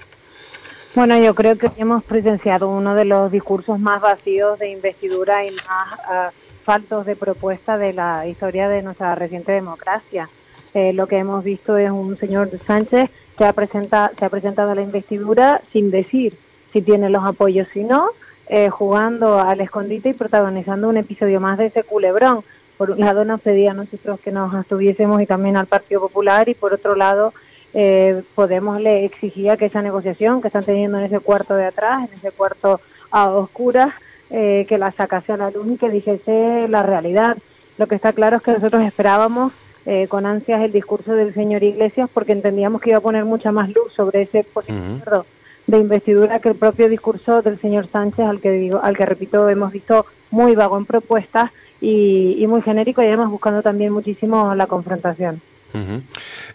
Bueno, 0.95 1.18
yo 1.18 1.34
creo 1.34 1.57
que 1.57 1.72
hemos 1.77 2.03
presenciado 2.03 2.69
uno 2.69 2.94
de 2.94 3.06
los 3.06 3.31
discursos 3.31 3.80
más 3.80 4.02
vacíos 4.02 4.60
de 4.60 4.69
investidura 4.69 5.44
y 5.44 5.52
más 5.52 5.99
uh, 6.07 6.31
faltos 6.64 7.06
de 7.06 7.15
propuesta 7.15 7.77
de 7.77 7.94
la 7.94 8.27
historia 8.27 8.69
de 8.69 8.84
nuestra 8.84 9.15
reciente 9.15 9.52
democracia. 9.52 10.30
Eh, 10.73 10.94
lo 10.94 11.07
que 11.07 11.18
hemos 11.18 11.44
visto 11.44 11.77
es 11.77 11.90
un 11.90 12.18
señor 12.18 12.49
Sánchez 12.65 13.10
que 13.38 13.45
ha 13.45 13.53
presenta, 13.53 14.11
se 14.18 14.26
ha 14.26 14.30
presentado 14.30 14.72
a 14.72 14.76
la 14.76 14.81
investidura 14.81 15.61
sin 15.72 15.90
decir 15.91 16.35
si 16.72 16.81
tiene 16.81 17.10
los 17.10 17.23
apoyos, 17.23 17.68
si 17.73 17.84
no, 17.84 18.10
eh, 18.47 18.69
jugando 18.69 19.39
al 19.39 19.61
escondite 19.61 20.09
y 20.09 20.13
protagonizando 20.13 20.89
un 20.89 20.97
episodio 20.97 21.39
más 21.39 21.57
de 21.57 21.67
ese 21.67 21.83
culebrón. 21.83 22.41
Por 22.77 22.91
un 22.91 22.99
lado 22.99 23.23
nos 23.23 23.41
pedía 23.41 23.71
a 23.71 23.75
nosotros 23.75 24.19
que 24.19 24.31
nos 24.31 24.53
abstuviésemos 24.53 25.21
y 25.21 25.25
también 25.25 25.57
al 25.57 25.67
Partido 25.67 26.01
Popular 26.01 26.49
y 26.49 26.53
por 26.53 26.73
otro 26.73 26.95
lado 26.95 27.33
eh, 27.73 28.21
Podemos 28.35 28.79
le 28.79 29.03
exigía 29.03 29.57
que 29.57 29.65
esa 29.65 29.81
negociación 29.81 30.41
que 30.41 30.47
están 30.47 30.63
teniendo 30.63 30.99
en 30.99 31.05
ese 31.05 31.19
cuarto 31.19 31.55
de 31.55 31.65
atrás, 31.65 32.07
en 32.07 32.17
ese 32.17 32.31
cuarto 32.31 32.79
a 33.09 33.29
oscuras, 33.29 33.93
eh, 34.29 34.65
que 34.69 34.77
la 34.77 34.91
sacase 34.91 35.33
a 35.33 35.37
la 35.37 35.49
luz 35.49 35.67
y 35.71 35.77
que 35.77 35.89
dijese 35.89 36.67
la 36.67 36.83
realidad. 36.83 37.37
Lo 37.77 37.87
que 37.87 37.95
está 37.95 38.13
claro 38.13 38.37
es 38.37 38.43
que 38.43 38.51
nosotros 38.51 38.83
esperábamos 38.83 39.53
eh, 39.85 40.07
con 40.07 40.25
ansias 40.25 40.61
el 40.61 40.71
discurso 40.71 41.15
del 41.15 41.33
señor 41.33 41.63
Iglesias 41.63 42.09
porque 42.13 42.31
entendíamos 42.31 42.79
que 42.79 42.91
iba 42.91 42.99
a 42.99 43.01
poner 43.01 43.25
mucha 43.25 43.51
más 43.51 43.69
luz 43.69 43.91
sobre 43.93 44.21
ese 44.21 44.45
uh 44.55 44.61
-huh. 44.61 45.23
De 45.68 45.77
investidura 45.77 46.40
que 46.40 46.49
el 46.49 46.56
propio 46.56 46.90
discurso 46.90 47.41
del 47.41 47.60
señor 47.60 47.88
Sánchez, 47.88 48.26
al 48.26 48.41
que 48.41 48.52
digo, 48.52 48.81
al 48.84 48.98
que 48.98 49.06
repito, 49.06 49.49
hemos 49.49 49.72
visto 49.72 50.06
muy 50.31 50.56
vago 50.56 50.77
en 50.77 50.85
propuestas 50.85 51.52
y, 51.80 52.35
y 52.40 52.48
muy 52.48 52.61
genérico 52.61 53.02
y 53.02 53.07
además 53.07 53.30
buscando 53.30 53.61
también 53.61 53.91
muchísimo 53.94 54.56
la 54.56 54.68
confrontación. 54.68 55.41
Uh 55.73 55.77
-huh. 55.77 56.02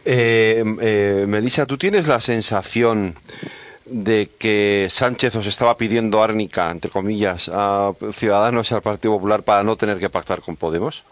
eh, 0.04 0.64
eh, 0.80 1.24
Melissa, 1.26 1.66
¿tú 1.66 1.76
tienes 1.76 2.06
la 2.06 2.20
sensación 2.20 3.14
de 3.84 4.28
que 4.38 4.86
Sánchez 4.90 5.34
os 5.36 5.46
estaba 5.46 5.76
pidiendo 5.76 6.22
árnica, 6.22 6.70
entre 6.70 6.90
comillas, 6.90 7.50
a 7.52 7.92
Ciudadanos 8.12 8.70
y 8.70 8.74
al 8.74 8.82
Partido 8.82 9.14
Popular 9.14 9.42
para 9.42 9.62
no 9.62 9.76
tener 9.76 9.98
que 9.98 10.10
pactar 10.10 10.40
con 10.40 10.56
Podemos? 10.56 11.04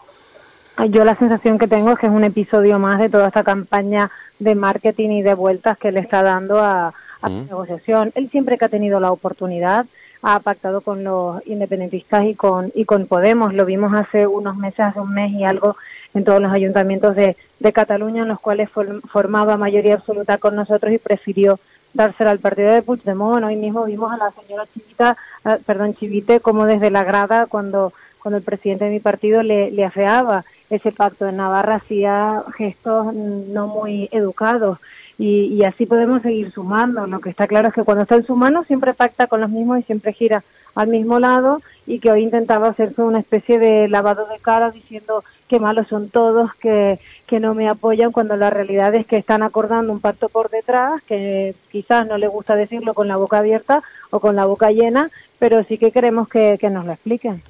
Yo 0.89 1.03
la 1.03 1.15
sensación 1.17 1.57
que 1.57 1.67
tengo 1.67 1.91
es 1.91 1.97
que 1.99 2.05
es 2.05 2.11
un 2.11 2.23
episodio 2.23 2.77
más 2.77 2.99
de 2.99 3.09
toda 3.09 3.27
esta 3.27 3.43
campaña 3.43 4.11
de 4.37 4.53
marketing 4.53 5.09
y 5.09 5.21
de 5.23 5.33
vueltas 5.33 5.77
que 5.79 5.91
le 5.91 5.99
está 5.99 6.21
dando 6.21 6.59
a, 6.59 6.93
negociación. 7.29 8.11
Él 8.15 8.29
siempre 8.29 8.57
que 8.57 8.65
ha 8.65 8.69
tenido 8.69 8.99
la 8.99 9.11
oportunidad 9.11 9.85
ha 10.21 10.39
pactado 10.39 10.81
con 10.81 11.03
los 11.03 11.45
independentistas 11.45 12.25
y 12.25 12.35
con 12.35 12.71
y 12.73 12.85
con 12.85 13.05
Podemos. 13.05 13.53
Lo 13.53 13.65
vimos 13.65 13.93
hace 13.93 14.27
unos 14.27 14.57
meses, 14.57 14.79
hace 14.79 14.99
un 14.99 15.13
mes 15.13 15.31
y 15.31 15.43
algo 15.43 15.77
en 16.13 16.23
todos 16.23 16.41
los 16.41 16.51
ayuntamientos 16.51 17.15
de, 17.15 17.37
de 17.59 17.73
Cataluña, 17.73 18.23
en 18.23 18.27
los 18.27 18.39
cuales 18.39 18.69
for, 18.69 19.01
formaba 19.07 19.57
mayoría 19.57 19.95
absoluta 19.95 20.37
con 20.37 20.55
nosotros 20.55 20.91
y 20.91 20.97
prefirió 20.97 21.59
dársela 21.93 22.31
al 22.31 22.39
partido 22.39 22.71
de 22.71 22.81
Puigdemont. 22.81 23.43
Hoy 23.43 23.55
mismo 23.55 23.85
vimos 23.85 24.11
a 24.11 24.17
la 24.17 24.31
señora 24.31 24.65
Chivita, 24.73 25.17
uh, 25.45 25.61
perdón, 25.65 25.95
Chivite, 25.95 26.39
como 26.39 26.65
desde 26.65 26.89
la 26.89 27.03
grada 27.03 27.45
cuando, 27.45 27.93
cuando 28.21 28.37
el 28.37 28.43
presidente 28.43 28.85
de 28.85 28.91
mi 28.91 28.99
partido 28.99 29.43
le, 29.43 29.71
le 29.71 29.85
afeaba 29.85 30.45
ese 30.69 30.91
pacto 30.91 31.27
en 31.27 31.37
Navarra 31.37 31.75
hacía 31.75 32.43
gestos 32.55 33.13
no 33.13 33.67
muy 33.67 34.09
educados 34.11 34.79
y, 35.17 35.53
y, 35.53 35.63
así 35.63 35.85
podemos 35.85 36.21
seguir 36.21 36.51
sumando. 36.51 37.07
Lo 37.07 37.19
que 37.19 37.29
está 37.29 37.47
claro 37.47 37.69
es 37.69 37.73
que 37.73 37.83
cuando 37.83 38.03
está 38.03 38.15
en 38.15 38.25
su 38.25 38.35
mano 38.35 38.63
siempre 38.63 38.93
pacta 38.93 39.27
con 39.27 39.41
los 39.41 39.49
mismos 39.49 39.79
y 39.79 39.83
siempre 39.83 40.13
gira 40.13 40.43
al 40.75 40.87
mismo 40.89 41.19
lado 41.19 41.61
y 41.87 41.99
que 41.99 42.11
hoy 42.11 42.21
intentaba 42.21 42.67
hacerse 42.67 43.01
una 43.01 43.19
especie 43.19 43.57
de 43.57 43.87
lavado 43.87 44.27
de 44.27 44.37
cara 44.39 44.69
diciendo 44.69 45.23
que 45.47 45.59
malos 45.59 45.87
son 45.87 46.09
todos, 46.09 46.53
que, 46.55 46.99
que 47.25 47.39
no 47.39 47.55
me 47.55 47.67
apoyan, 47.67 48.11
cuando 48.11 48.35
la 48.35 48.49
realidad 48.49 48.93
es 48.93 49.07
que 49.07 49.17
están 49.17 49.41
acordando 49.41 49.91
un 49.91 50.01
pacto 50.01 50.29
por 50.29 50.49
detrás, 50.49 51.01
que 51.03 51.55
quizás 51.71 52.05
no 52.05 52.17
le 52.17 52.27
gusta 52.27 52.55
decirlo 52.55 52.93
con 52.93 53.07
la 53.07 53.15
boca 53.15 53.39
abierta 53.39 53.81
o 54.11 54.19
con 54.19 54.35
la 54.35 54.45
boca 54.45 54.71
llena, 54.71 55.09
pero 55.39 55.63
sí 55.63 55.77
que 55.77 55.91
queremos 55.91 56.27
que, 56.27 56.57
que 56.59 56.69
nos 56.69 56.85
lo 56.85 56.91
expliquen. 56.91 57.41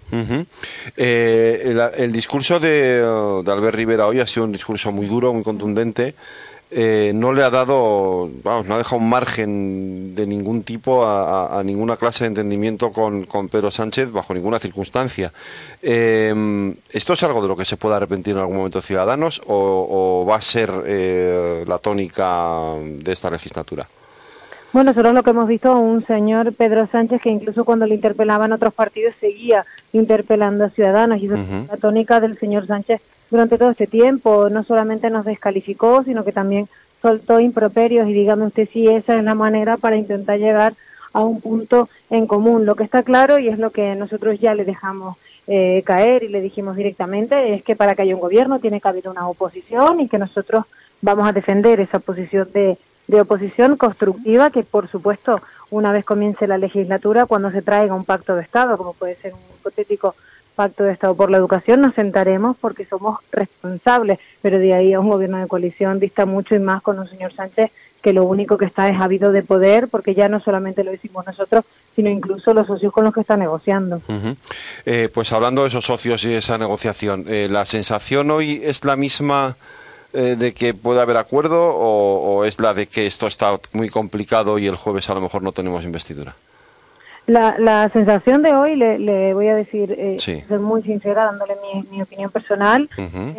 Eh, 0.96 1.62
el, 1.66 1.80
el, 1.96 2.12
discurso 2.12 2.60
de, 2.60 3.00
de 3.00 3.52
Albert 3.52 3.76
Rivera 3.76 4.08
hoy 4.08 4.20
ha 4.20 4.28
sido 4.28 4.46
un 4.46 4.52
discurso 4.52 4.92
muy 4.92 5.08
duro, 5.08 5.34
muy 5.34 5.44
contundente. 5.44 6.16
Eh, 6.70 7.14
no 7.16 7.32
le 7.32 7.44
ha 7.44 7.50
dado, 7.50 8.30
vamos, 8.44 8.68
no 8.68 8.76
ha 8.76 8.78
dejado 8.78 8.98
un 8.98 9.08
margen 9.08 10.14
de 10.16 10.28
ningún 10.28 10.64
tipo 10.64 11.06
a, 11.06 11.46
a, 11.46 11.60
a 11.60 11.64
ninguna 11.64 11.96
clase 11.96 12.26
de 12.26 12.30
entendimiento 12.30 12.92
con, 12.92 13.24
con, 13.24 13.48
Pedro 13.48 13.72
Sánchez 13.72 14.12
bajo 14.12 14.34
ninguna 14.34 14.60
circunstancia. 14.60 15.32
Eh, 15.82 16.74
¿Esto 16.92 17.14
es 17.14 17.24
algo 17.24 17.42
de 17.42 17.48
lo 17.48 17.56
que 17.56 17.64
se 17.64 17.78
pueda 17.78 17.96
arrepentir 17.96 18.34
en 18.34 18.42
algún 18.42 18.58
momento 18.58 18.82
Ciudadanos 18.82 19.42
o, 19.48 20.24
o 20.24 20.26
va 20.26 20.36
a 20.36 20.42
ser 20.42 20.70
eh, 20.86 21.64
la 21.66 21.78
tónica 21.78 22.74
de 22.84 23.14
esta 23.14 23.32
legislatura? 23.32 23.88
Bueno, 24.74 24.92
nosotros 24.92 25.14
lo 25.14 25.24
que 25.24 25.30
hemos 25.30 25.48
visto 25.48 25.80
un 25.80 26.06
señor 26.06 26.54
Pedro 26.54 26.86
Sánchez 26.88 27.22
que 27.22 27.30
incluso 27.30 27.64
cuando 27.64 27.86
le 27.88 27.96
interpelaban 27.96 28.52
otros 28.52 28.74
partidos 28.74 29.16
seguía 29.22 29.66
interpelando 29.94 30.66
a 30.66 30.70
ciudadanos 30.70 31.22
y 31.22 31.28
esa 31.28 31.36
es 31.36 31.68
la 31.70 31.78
tónica 31.78 32.20
del 32.20 32.38
señor 32.38 32.68
Sánchez 32.68 33.02
durante 33.30 33.58
todo 33.58 33.72
este 33.72 33.88
tiempo. 33.88 34.50
No 34.50 34.64
solamente 34.64 35.10
nos 35.10 35.26
descalificó, 35.26 36.04
sino 36.04 36.24
que 36.24 36.32
también 36.32 36.68
soltó 37.02 37.40
improperios 37.40 38.08
y 38.08 38.14
dígame 38.14 38.46
usted 38.46 38.68
si 38.72 38.88
esa 38.88 39.18
es 39.18 39.24
la 39.24 39.36
manera 39.36 39.78
para 39.78 39.98
intentar 39.98 40.40
llegar 40.40 40.74
a 41.14 41.22
un 41.22 41.42
punto 41.42 41.90
en 42.10 42.28
común. 42.28 42.66
Lo 42.66 42.76
que 42.76 42.84
está 42.84 43.04
claro 43.04 43.40
y 43.40 43.48
es 43.48 43.60
lo 43.60 43.72
que 43.72 43.96
nosotros 43.96 44.40
ya 44.40 44.54
le 44.54 44.66
dejamos 44.66 45.18
eh, 45.48 45.82
caer 45.86 46.24
y 46.24 46.28
le 46.28 46.42
dijimos 46.42 46.76
directamente 46.76 47.54
es 47.54 47.64
que 47.64 47.76
para 47.76 47.96
que 47.96 48.02
haya 48.02 48.16
un 48.16 48.22
gobierno 48.22 48.60
tiene 48.60 48.82
que 48.82 48.88
haber 48.90 49.08
una 49.08 49.30
oposición 49.30 50.02
y 50.02 50.10
que 50.10 50.18
nosotros 50.18 50.66
vamos 51.02 51.28
a 51.28 51.32
defender 51.32 51.80
esa 51.80 52.00
posición 52.00 52.50
de, 52.54 52.78
de 53.08 53.22
oposición 53.22 53.78
constructiva 53.78 54.50
que 54.50 54.64
por 54.64 54.90
supuesto 54.90 55.40
una 55.70 55.94
vez 55.94 56.04
comience 56.04 56.48
la 56.48 56.58
legislatura 56.58 57.26
cuando 57.26 57.50
se 57.50 57.62
traiga 57.62 57.96
un 57.96 58.04
pacto 58.04 58.36
de 58.36 58.42
Estado 58.42 58.78
como 58.78 58.94
puede 58.94 59.16
ser 59.16 59.34
un 59.34 59.40
hipotético 59.58 60.16
pacto 60.58 60.84
de 60.84 60.92
Estado 60.92 61.16
por 61.16 61.30
la 61.32 61.38
educación 61.38 61.80
nos 61.80 61.96
sentaremos 61.96 62.58
porque 62.60 62.84
somos 62.84 63.20
responsables 63.32 64.20
pero 64.42 64.60
de 64.60 64.74
ahí 64.74 64.94
a 64.94 65.00
un 65.00 65.08
gobierno 65.08 65.38
de 65.38 65.48
coalición 65.48 66.00
dista 66.00 66.26
mucho 66.26 66.56
y 66.56 66.60
más 66.60 66.82
con 66.82 67.00
un 67.00 67.08
señor 67.08 67.32
Sánchez 67.34 67.72
que 68.02 68.14
lo 68.14 68.24
único 68.24 68.58
que 68.58 68.66
está 68.66 68.88
es 68.90 69.00
habido 69.02 69.32
de 69.32 69.44
poder, 69.44 69.90
porque 69.90 70.16
ya 70.16 70.30
no 70.30 70.40
solamente 70.40 70.84
lo 70.84 70.92
decimos 70.92 71.26
nosotros, 71.26 71.66
sino 71.96 72.10
incluso 72.10 72.54
los 72.54 72.68
socios 72.68 72.94
con 72.94 73.04
los 73.04 73.14
que 73.14 73.22
está 73.22 73.36
negociando. 73.36 74.02
Eh, 74.86 75.10
pues 75.14 75.34
hablando 75.34 75.64
de 75.64 75.70
esos 75.70 75.86
socios 75.86 76.24
y 76.24 76.34
esa 76.34 76.58
negociación, 76.58 77.26
eh, 77.28 77.48
¿la 77.50 77.66
sensación 77.66 78.32
hoy 78.32 78.62
es 78.64 78.86
la 78.86 78.96
misma 78.96 79.58
eh, 80.14 80.36
de 80.38 80.54
que 80.54 80.74
puede 80.74 81.02
haber 81.02 81.18
acuerdo 81.18 81.62
o, 81.62 82.46
es 82.46 82.60
la 82.60 82.74
de 82.74 82.88
que 82.88 83.08
esto 83.08 83.28
está 83.28 83.60
muy 83.74 83.90
complicado 83.90 84.58
y 84.58 84.68
el 84.68 84.76
jueves 84.76 85.10
a 85.10 85.14
lo 85.14 85.22
mejor 85.22 85.42
no 85.42 85.52
tenemos 85.52 85.84
investidura? 85.84 86.36
La, 87.28 87.56
la 87.60 87.90
sensación 87.90 88.42
de 88.42 88.54
hoy, 88.54 88.78
le, 88.78 89.34
voy 89.34 89.50
a 89.50 89.56
decir, 89.56 89.94
eh, 89.98 90.18
ser 90.18 90.60
muy 90.60 90.82
sincera, 90.82 91.26
dándole 91.26 91.56
mi, 91.92 92.02
opinión 92.02 92.32
personal, 92.32 92.90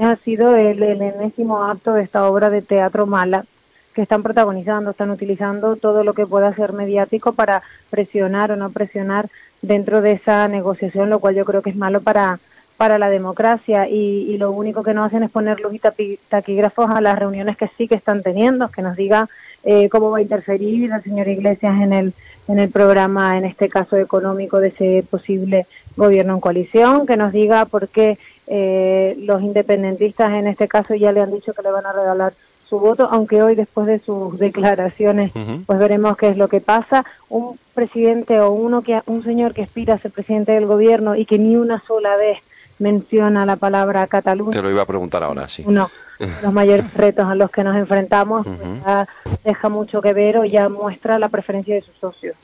ha 0.00 0.16
sido 0.16 0.54
el, 0.56 0.82
el 0.82 1.00
enésimo 1.00 1.64
acto 1.64 1.94
de 1.94 2.02
esta 2.02 2.28
obra 2.28 2.50
de 2.50 2.60
teatro 2.60 3.06
mala 3.06 3.46
que 3.94 4.02
están 4.02 4.22
protagonizando, 4.22 4.90
están 4.90 5.10
utilizando 5.10 5.76
todo 5.76 6.04
lo 6.04 6.12
que 6.12 6.26
pueda 6.26 6.54
ser 6.54 6.74
mediático 6.74 7.32
para 7.32 7.62
presionar 7.88 8.52
o 8.52 8.56
no 8.56 8.70
presionar 8.70 9.30
dentro 9.62 10.02
de 10.02 10.12
esa 10.12 10.46
negociación, 10.48 11.08
lo 11.08 11.18
cual 11.18 11.34
yo 11.34 11.46
creo 11.46 11.62
que 11.62 11.70
es 11.70 11.76
malo 11.76 12.02
para, 12.02 12.38
para 12.76 12.98
la 12.98 13.08
democracia. 13.08 13.88
Y, 13.88 14.36
lo 14.36 14.52
único 14.52 14.82
que 14.82 14.94
nos 14.94 15.06
hacen 15.06 15.22
es 15.22 15.30
poner 15.30 15.60
luz 15.60 15.72
y 15.74 16.18
taquígrafos 16.28 16.90
a 16.90 17.00
las 17.00 17.18
reuniones 17.18 17.56
que 17.56 17.70
sí 17.76 17.88
que 17.88 17.96
están 17.96 18.22
teniendo, 18.22 18.68
que 18.68 18.82
nos 18.82 18.96
diga 18.96 19.28
eh, 19.64 19.88
cómo 19.88 20.10
va 20.10 20.18
a 20.18 20.22
interferir 20.22 20.92
el 20.92 21.02
señor 21.02 21.26
Iglesias 21.26 21.80
en 21.80 21.92
el, 21.92 22.14
en 22.48 22.58
el 22.58 22.70
programa, 22.70 23.38
en 23.38 23.44
este 23.44 23.68
caso 23.68 23.96
económico, 23.96 24.58
de 24.58 24.68
ese 24.68 25.04
posible 25.08 25.66
gobierno 25.96 26.34
en 26.34 26.40
coalición, 26.40 27.06
que 27.06 27.16
nos 27.16 27.32
diga 27.32 27.66
por 27.66 27.88
qué 27.88 28.18
eh, 28.46 29.16
los 29.20 29.42
independentistas 29.42 30.32
en 30.32 30.46
este 30.46 30.66
caso 30.66 30.94
ya 30.94 31.12
le 31.12 31.20
han 31.20 31.30
dicho 31.30 31.52
que 31.52 31.62
le 31.62 31.70
van 31.70 31.86
a 31.86 31.92
regalar 31.92 32.32
su 32.68 32.78
voto, 32.78 33.08
aunque 33.10 33.42
hoy 33.42 33.54
después 33.54 33.86
de 33.86 33.98
sus 33.98 34.38
declaraciones, 34.38 35.32
pues 35.66 35.78
veremos 35.78 36.16
qué 36.18 36.28
es 36.28 36.36
lo 36.36 36.48
que 36.48 36.60
pasa. 36.60 37.04
Un 37.30 37.58
presidente 37.74 38.40
o 38.40 38.50
uno 38.50 38.82
que 38.82 39.00
un 39.06 39.24
señor 39.24 39.54
que 39.54 39.62
aspira 39.62 39.94
a 39.94 39.98
ser 39.98 40.10
presidente 40.10 40.52
del 40.52 40.66
gobierno 40.66 41.16
y 41.16 41.24
que 41.24 41.38
ni 41.38 41.56
una 41.56 41.82
sola 41.86 42.16
vez 42.16 42.38
menciona 42.78 43.46
la 43.46 43.56
palabra 43.56 44.06
Cataluña. 44.06 44.52
Te 44.52 44.62
lo 44.62 44.70
iba 44.70 44.82
a 44.82 44.86
preguntar 44.86 45.22
ahora, 45.22 45.48
sí. 45.48 45.64
Uno 45.66 45.90
los 46.18 46.52
mayores 46.52 46.92
retos 46.94 47.26
a 47.26 47.34
los 47.34 47.50
que 47.50 47.62
nos 47.64 47.76
enfrentamos 47.76 48.46
pues 48.46 48.84
ya 48.84 49.08
deja 49.44 49.68
mucho 49.68 50.00
que 50.00 50.12
ver 50.12 50.38
o 50.38 50.44
ya 50.44 50.68
muestra 50.68 51.18
la 51.18 51.28
preferencia 51.28 51.74
de 51.74 51.82
sus 51.82 51.94
socios. 51.94 52.36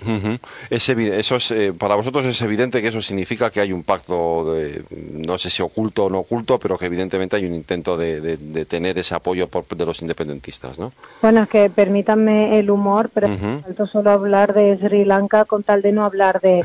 eso 0.70 1.36
es, 1.36 1.50
eh, 1.50 1.72
para 1.76 1.94
vosotros 1.94 2.24
es 2.24 2.40
evidente 2.42 2.80
que 2.80 2.88
eso 2.88 3.02
significa 3.02 3.50
que 3.50 3.60
hay 3.60 3.72
un 3.72 3.82
pacto, 3.82 4.54
de, 4.54 4.82
no 4.90 5.38
sé 5.38 5.50
si 5.50 5.62
oculto 5.62 6.04
o 6.04 6.10
no 6.10 6.20
oculto, 6.20 6.58
pero 6.58 6.78
que 6.78 6.86
evidentemente 6.86 7.36
hay 7.36 7.46
un 7.46 7.54
intento 7.54 7.96
de, 7.96 8.36
tener 8.68 8.98
ese 8.98 9.14
apoyo 9.14 9.48
por, 9.48 9.66
de 9.66 9.86
los 9.86 10.00
independentistas, 10.02 10.78
¿no? 10.78 10.92
Bueno, 11.22 11.42
es 11.42 11.48
que 11.48 11.70
permítanme 11.70 12.58
el 12.58 12.70
humor, 12.70 13.10
pero 13.12 13.28
falta 13.36 13.86
solo 13.86 14.10
hablar 14.10 14.54
de 14.54 14.76
Sri 14.78 15.04
Lanka 15.04 15.44
con 15.44 15.62
tal 15.62 15.82
de 15.82 15.92
no 15.92 16.04
hablar 16.04 16.40
de... 16.40 16.64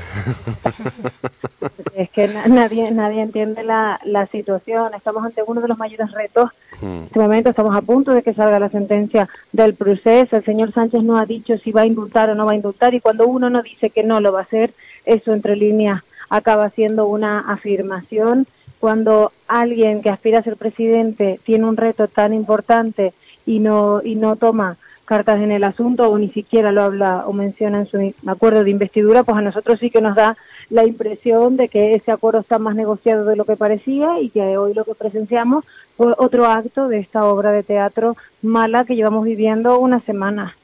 es 1.95 2.09
que 2.09 2.27
nadie, 2.27 2.91
nadie 2.91 3.21
entiende 3.21 3.63
la, 3.63 3.99
la 4.03 4.27
situación. 4.27 4.93
Estamos 4.93 5.23
ante 5.25 5.43
uno 5.45 5.61
de 5.61 5.67
los 5.67 5.77
mayores 5.77 6.11
retos 6.11 6.51
en 6.99 7.05
este 7.05 7.19
momento 7.19 7.49
estamos 7.49 7.75
a 7.75 7.81
punto 7.81 8.13
de 8.13 8.21
que 8.21 8.33
salga 8.33 8.59
la 8.59 8.69
sentencia 8.69 9.27
del 9.51 9.73
proceso. 9.73 10.35
El 10.35 10.43
señor 10.43 10.71
Sánchez 10.71 11.01
no 11.03 11.17
ha 11.17 11.25
dicho 11.25 11.57
si 11.57 11.71
va 11.71 11.81
a 11.81 11.85
indultar 11.85 12.29
o 12.29 12.35
no 12.35 12.45
va 12.45 12.51
a 12.51 12.55
indultar 12.55 12.93
y 12.93 12.99
cuando 12.99 13.27
uno 13.27 13.49
no 13.49 13.61
dice 13.61 13.89
que 13.89 14.03
no 14.03 14.19
lo 14.19 14.31
va 14.31 14.39
a 14.39 14.43
hacer, 14.43 14.73
eso 15.05 15.33
entre 15.33 15.55
líneas 15.55 16.03
acaba 16.29 16.69
siendo 16.69 17.07
una 17.07 17.39
afirmación. 17.39 18.47
Cuando 18.79 19.31
alguien 19.47 20.01
que 20.01 20.09
aspira 20.09 20.39
a 20.39 20.43
ser 20.43 20.55
presidente 20.55 21.39
tiene 21.43 21.65
un 21.65 21.77
reto 21.77 22.07
tan 22.07 22.33
importante 22.33 23.13
y 23.45 23.59
no, 23.59 24.01
y 24.03 24.15
no 24.15 24.35
toma 24.35 24.77
cartas 25.05 25.41
en 25.41 25.51
el 25.51 25.63
asunto 25.63 26.07
o 26.07 26.19
ni 26.19 26.29
siquiera 26.29 26.71
lo 26.71 26.83
habla 26.83 27.23
o 27.25 27.33
menciona 27.33 27.79
en 27.79 27.87
su 27.87 28.13
acuerdo 28.27 28.63
de 28.63 28.69
investidura, 28.69 29.23
pues 29.23 29.37
a 29.37 29.41
nosotros 29.41 29.79
sí 29.79 29.89
que 29.89 30.01
nos 30.01 30.15
da 30.15 30.37
la 30.69 30.85
impresión 30.85 31.57
de 31.57 31.67
que 31.67 31.95
ese 31.95 32.11
acuerdo 32.11 32.39
está 32.39 32.59
más 32.59 32.75
negociado 32.75 33.25
de 33.25 33.35
lo 33.35 33.45
que 33.45 33.55
parecía 33.55 34.19
y 34.19 34.29
que 34.29 34.57
hoy 34.57 34.73
lo 34.73 34.85
que 34.85 34.95
presenciamos 34.95 35.65
fue 35.97 36.13
otro 36.17 36.45
acto 36.45 36.87
de 36.87 36.99
esta 36.99 37.25
obra 37.25 37.51
de 37.51 37.63
teatro 37.63 38.15
mala 38.41 38.85
que 38.85 38.95
llevamos 38.95 39.25
viviendo 39.25 39.79
una 39.79 39.99
semana. 39.99 40.55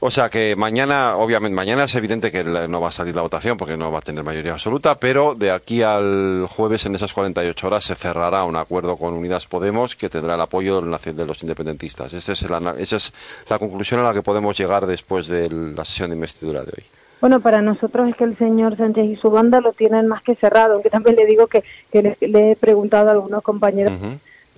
O 0.00 0.10
sea 0.10 0.28
que 0.28 0.56
mañana, 0.56 1.16
obviamente, 1.16 1.54
mañana 1.54 1.84
es 1.84 1.94
evidente 1.94 2.30
que 2.30 2.42
no 2.42 2.80
va 2.80 2.88
a 2.88 2.92
salir 2.92 3.14
la 3.14 3.22
votación 3.22 3.56
porque 3.56 3.76
no 3.76 3.92
va 3.92 4.00
a 4.00 4.02
tener 4.02 4.24
mayoría 4.24 4.52
absoluta, 4.52 4.98
pero 4.98 5.34
de 5.34 5.50
aquí 5.50 5.82
al 5.82 6.46
jueves, 6.48 6.84
en 6.86 6.94
esas 6.94 7.12
48 7.12 7.66
horas, 7.66 7.84
se 7.84 7.94
cerrará 7.94 8.44
un 8.44 8.56
acuerdo 8.56 8.96
con 8.96 9.14
Unidas 9.14 9.46
Podemos 9.46 9.94
que 9.94 10.10
tendrá 10.10 10.34
el 10.34 10.40
apoyo 10.40 10.80
de 10.80 11.26
los 11.26 11.42
independentistas. 11.42 12.12
Esa 12.12 12.32
es, 12.32 12.50
la, 12.50 12.74
esa 12.78 12.96
es 12.96 13.12
la 13.48 13.58
conclusión 13.58 14.00
a 14.00 14.04
la 14.04 14.12
que 14.12 14.22
podemos 14.22 14.58
llegar 14.58 14.86
después 14.86 15.28
de 15.28 15.48
la 15.48 15.84
sesión 15.84 16.10
de 16.10 16.16
investidura 16.16 16.62
de 16.62 16.72
hoy. 16.76 16.84
Bueno, 17.24 17.40
para 17.40 17.62
nosotros 17.62 18.06
es 18.10 18.16
que 18.16 18.24
el 18.24 18.36
señor 18.36 18.76
Sánchez 18.76 19.06
y 19.06 19.16
su 19.16 19.30
banda 19.30 19.62
lo 19.62 19.72
tienen 19.72 20.06
más 20.08 20.22
que 20.22 20.34
cerrado, 20.34 20.74
aunque 20.74 20.90
también 20.90 21.16
le 21.16 21.24
digo 21.24 21.46
que, 21.46 21.64
le, 21.90 22.50
he 22.50 22.54
preguntado 22.54 23.08
a 23.08 23.12
algunos 23.12 23.42
compañeros 23.42 23.98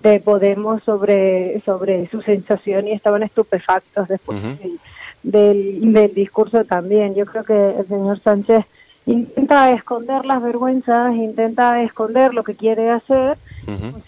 de 0.03 0.19
Podemos 0.19 0.83
sobre, 0.83 1.63
sobre 1.65 2.09
su 2.09 2.23
sensación 2.23 2.89
y 2.89 2.91
estaban 2.91 3.23
estupefactos 3.23 4.09
después 4.09 4.41
del, 5.23 5.93
del, 5.93 6.13
discurso 6.13 6.65
también. 6.65 7.15
Yo 7.15 7.25
creo 7.25 7.45
que 7.45 7.77
el 7.79 7.87
señor 7.87 8.19
Sánchez 8.19 8.65
intenta 9.07 9.71
esconder 9.71 10.25
las 10.25 10.43
vergüenzas, 10.43 11.15
intenta 11.15 11.81
esconder 11.85 12.35
lo 12.35 12.43
que 12.43 12.57
quiere 12.57 12.91
hacer, 12.91 13.39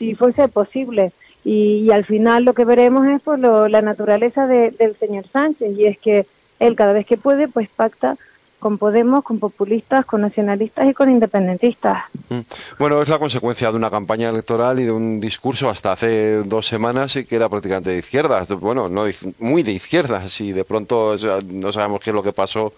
si 0.00 0.16
fuese 0.16 0.48
posible. 0.48 1.12
Y, 1.44 1.92
al 1.92 2.04
final 2.04 2.42
lo 2.42 2.54
que 2.54 2.64
veremos 2.64 3.06
es 3.06 3.20
pues, 3.22 3.38
la 3.38 3.82
naturaleza 3.82 4.48
del 4.48 4.96
señor 4.98 5.28
Sánchez, 5.32 5.78
y 5.78 5.86
es 5.86 5.96
que 5.96 6.26
él 6.58 6.74
cada 6.74 6.92
vez 6.92 7.06
que 7.06 7.16
puede, 7.16 7.46
pues 7.46 7.68
pacta 7.68 8.16
con 8.58 8.78
Podemos, 8.78 9.24
con 9.24 9.38
populistas, 9.38 10.04
con 10.04 10.22
nacionalistas 10.22 10.88
y 10.88 10.94
con 10.94 11.10
independentistas. 11.10 12.04
Mm. 12.28 12.40
Bueno, 12.78 13.02
es 13.02 13.08
la 13.08 13.18
consecuencia 13.18 13.70
de 13.70 13.76
una 13.76 13.90
campaña 13.90 14.28
electoral 14.28 14.80
y 14.80 14.84
de 14.84 14.92
un 14.92 15.20
discurso 15.20 15.70
hasta 15.70 15.92
hace 15.92 16.42
dos 16.44 16.66
semanas 16.66 17.18
que 17.28 17.36
era 17.36 17.48
prácticamente 17.48 17.90
de 17.90 17.98
izquierdas. 17.98 18.48
Bueno, 18.48 18.88
no 18.88 19.04
muy 19.38 19.62
de 19.62 19.72
izquierdas 19.72 20.40
y 20.40 20.52
de 20.52 20.64
pronto 20.64 21.14
no 21.46 21.72
sabemos 21.72 22.00
qué 22.00 22.10
es 22.10 22.14
lo 22.14 22.22
que 22.22 22.32
pasó 22.32 22.72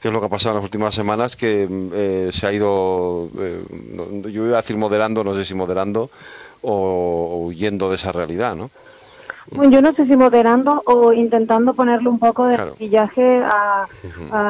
qué 0.00 0.08
es 0.08 0.14
lo 0.14 0.20
que 0.20 0.26
ha 0.26 0.30
pasado 0.30 0.52
en 0.52 0.56
las 0.56 0.64
últimas 0.64 0.94
semanas, 0.94 1.36
que 1.36 1.66
eh, 1.94 2.30
se 2.30 2.46
ha 2.46 2.52
ido, 2.52 3.30
eh, 3.38 3.64
yo 4.30 4.46
iba 4.46 4.58
a 4.58 4.60
decir 4.60 4.76
moderando, 4.76 5.24
no 5.24 5.34
sé 5.34 5.44
si 5.44 5.54
moderando, 5.54 6.10
o 6.62 7.46
huyendo 7.46 7.88
de 7.88 7.96
esa 7.96 8.12
realidad, 8.12 8.54
¿no? 8.54 8.70
Bueno, 9.50 9.72
yo 9.72 9.82
no 9.82 9.92
sé 9.94 10.06
si 10.06 10.16
moderando 10.16 10.82
o 10.86 11.12
intentando 11.12 11.74
ponerle 11.74 12.08
un 12.08 12.18
poco 12.18 12.46
de 12.46 12.58
maquillaje 12.58 13.42
a, 13.44 13.86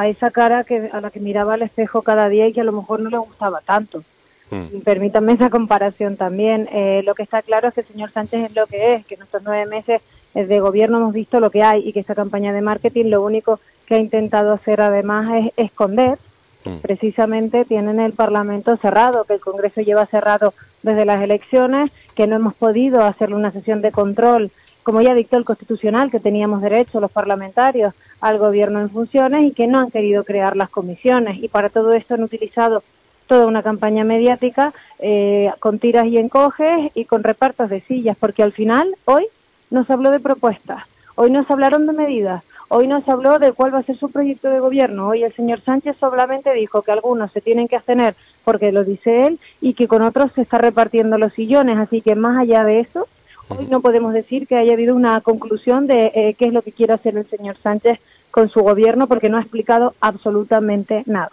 esa 0.06 0.30
cara 0.30 0.64
que 0.64 0.88
a 0.92 1.00
la 1.00 1.10
que 1.10 1.20
miraba 1.20 1.54
al 1.54 1.62
espejo 1.62 2.02
cada 2.02 2.28
día 2.28 2.46
y 2.46 2.52
que 2.52 2.62
a 2.62 2.64
lo 2.64 2.72
mejor 2.72 3.00
no 3.00 3.10
le 3.10 3.18
gustaba 3.18 3.60
tanto. 3.60 4.02
Mm. 4.50 4.80
Permítanme 4.84 5.32
esa 5.32 5.50
comparación 5.50 6.16
también. 6.16 6.68
Eh, 6.72 7.02
lo 7.04 7.14
que 7.14 7.22
está 7.22 7.42
claro 7.42 7.68
es 7.68 7.74
que 7.74 7.80
el 7.80 7.86
señor 7.86 8.10
Sánchez 8.10 8.46
es 8.46 8.56
lo 8.56 8.66
que 8.66 8.94
es, 8.94 9.06
que 9.06 9.16
en 9.16 9.22
estos 9.22 9.42
nueve 9.42 9.66
meses 9.66 10.00
de 10.34 10.60
gobierno 10.60 10.98
hemos 10.98 11.14
visto 11.14 11.40
lo 11.40 11.50
que 11.50 11.62
hay 11.62 11.86
y 11.86 11.92
que 11.92 12.00
esta 12.00 12.14
campaña 12.14 12.52
de 12.52 12.60
marketing 12.60 13.06
lo 13.06 13.22
único 13.22 13.58
que 13.86 13.94
ha 13.94 13.98
intentado 13.98 14.52
hacer 14.52 14.80
además 14.80 15.30
es 15.34 15.52
esconder. 15.56 16.18
Mm. 16.64 16.78
Precisamente 16.78 17.64
tienen 17.64 18.00
el 18.00 18.12
Parlamento 18.12 18.76
cerrado, 18.76 19.24
que 19.24 19.34
el 19.34 19.40
Congreso 19.40 19.82
lleva 19.82 20.06
cerrado 20.06 20.54
desde 20.82 21.04
las 21.04 21.22
elecciones, 21.22 21.90
que 22.14 22.26
no 22.26 22.36
hemos 22.36 22.54
podido 22.54 23.02
hacerle 23.02 23.36
una 23.36 23.52
sesión 23.52 23.82
de 23.82 23.92
control 23.92 24.50
como 24.86 25.00
ya 25.00 25.14
dictó 25.14 25.36
el 25.36 25.44
Constitucional, 25.44 26.12
que 26.12 26.20
teníamos 26.20 26.62
derecho 26.62 27.00
los 27.00 27.10
parlamentarios 27.10 27.92
al 28.20 28.38
gobierno 28.38 28.80
en 28.80 28.88
funciones 28.88 29.42
y 29.42 29.50
que 29.50 29.66
no 29.66 29.80
han 29.80 29.90
querido 29.90 30.22
crear 30.22 30.54
las 30.56 30.70
comisiones. 30.70 31.42
Y 31.42 31.48
para 31.48 31.70
todo 31.70 31.92
esto 31.92 32.14
han 32.14 32.22
utilizado 32.22 32.84
toda 33.26 33.46
una 33.46 33.64
campaña 33.64 34.04
mediática 34.04 34.72
eh, 35.00 35.50
con 35.58 35.80
tiras 35.80 36.06
y 36.06 36.18
encoges 36.18 36.92
y 36.94 37.04
con 37.04 37.24
repartos 37.24 37.68
de 37.68 37.80
sillas, 37.80 38.16
porque 38.16 38.44
al 38.44 38.52
final 38.52 38.94
hoy 39.06 39.26
nos 39.70 39.90
habló 39.90 40.12
de 40.12 40.20
propuestas, 40.20 40.84
hoy 41.16 41.32
nos 41.32 41.50
hablaron 41.50 41.88
de 41.88 41.92
medidas, 41.92 42.44
Hoy 42.68 42.88
no 42.88 43.00
se 43.00 43.12
habló 43.12 43.38
de 43.38 43.52
cuál 43.52 43.72
va 43.72 43.78
a 43.78 43.82
ser 43.84 43.96
su 43.96 44.10
proyecto 44.10 44.50
de 44.50 44.58
gobierno. 44.58 45.06
Hoy 45.06 45.22
el 45.22 45.32
señor 45.32 45.60
Sánchez 45.60 45.96
solamente 46.00 46.52
dijo 46.52 46.82
que 46.82 46.90
algunos 46.90 47.30
se 47.30 47.40
tienen 47.40 47.68
que 47.68 47.76
abstener 47.76 48.16
porque 48.44 48.72
lo 48.72 48.82
dice 48.82 49.28
él 49.28 49.38
y 49.60 49.74
que 49.74 49.86
con 49.86 50.02
otros 50.02 50.32
se 50.32 50.42
está 50.42 50.58
repartiendo 50.58 51.16
los 51.16 51.32
sillones. 51.32 51.78
Así 51.78 52.00
que 52.00 52.16
más 52.16 52.36
allá 52.36 52.64
de 52.64 52.80
eso, 52.80 53.06
hoy 53.48 53.66
no 53.66 53.80
podemos 53.80 54.12
decir 54.12 54.46
que 54.46 54.56
haya 54.56 54.72
habido 54.72 54.94
una 54.94 55.20
conclusión 55.20 55.86
de 55.86 56.12
eh, 56.14 56.34
qué 56.38 56.46
es 56.46 56.52
lo 56.52 56.62
que 56.62 56.72
quiere 56.72 56.92
hacer 56.92 57.16
el 57.16 57.28
señor 57.28 57.56
Sánchez 57.62 57.98
con 58.30 58.50
su 58.50 58.60
gobierno 58.60 59.06
porque 59.06 59.30
no 59.30 59.38
ha 59.38 59.40
explicado 59.40 59.94
absolutamente 60.00 61.04
nada. 61.06 61.30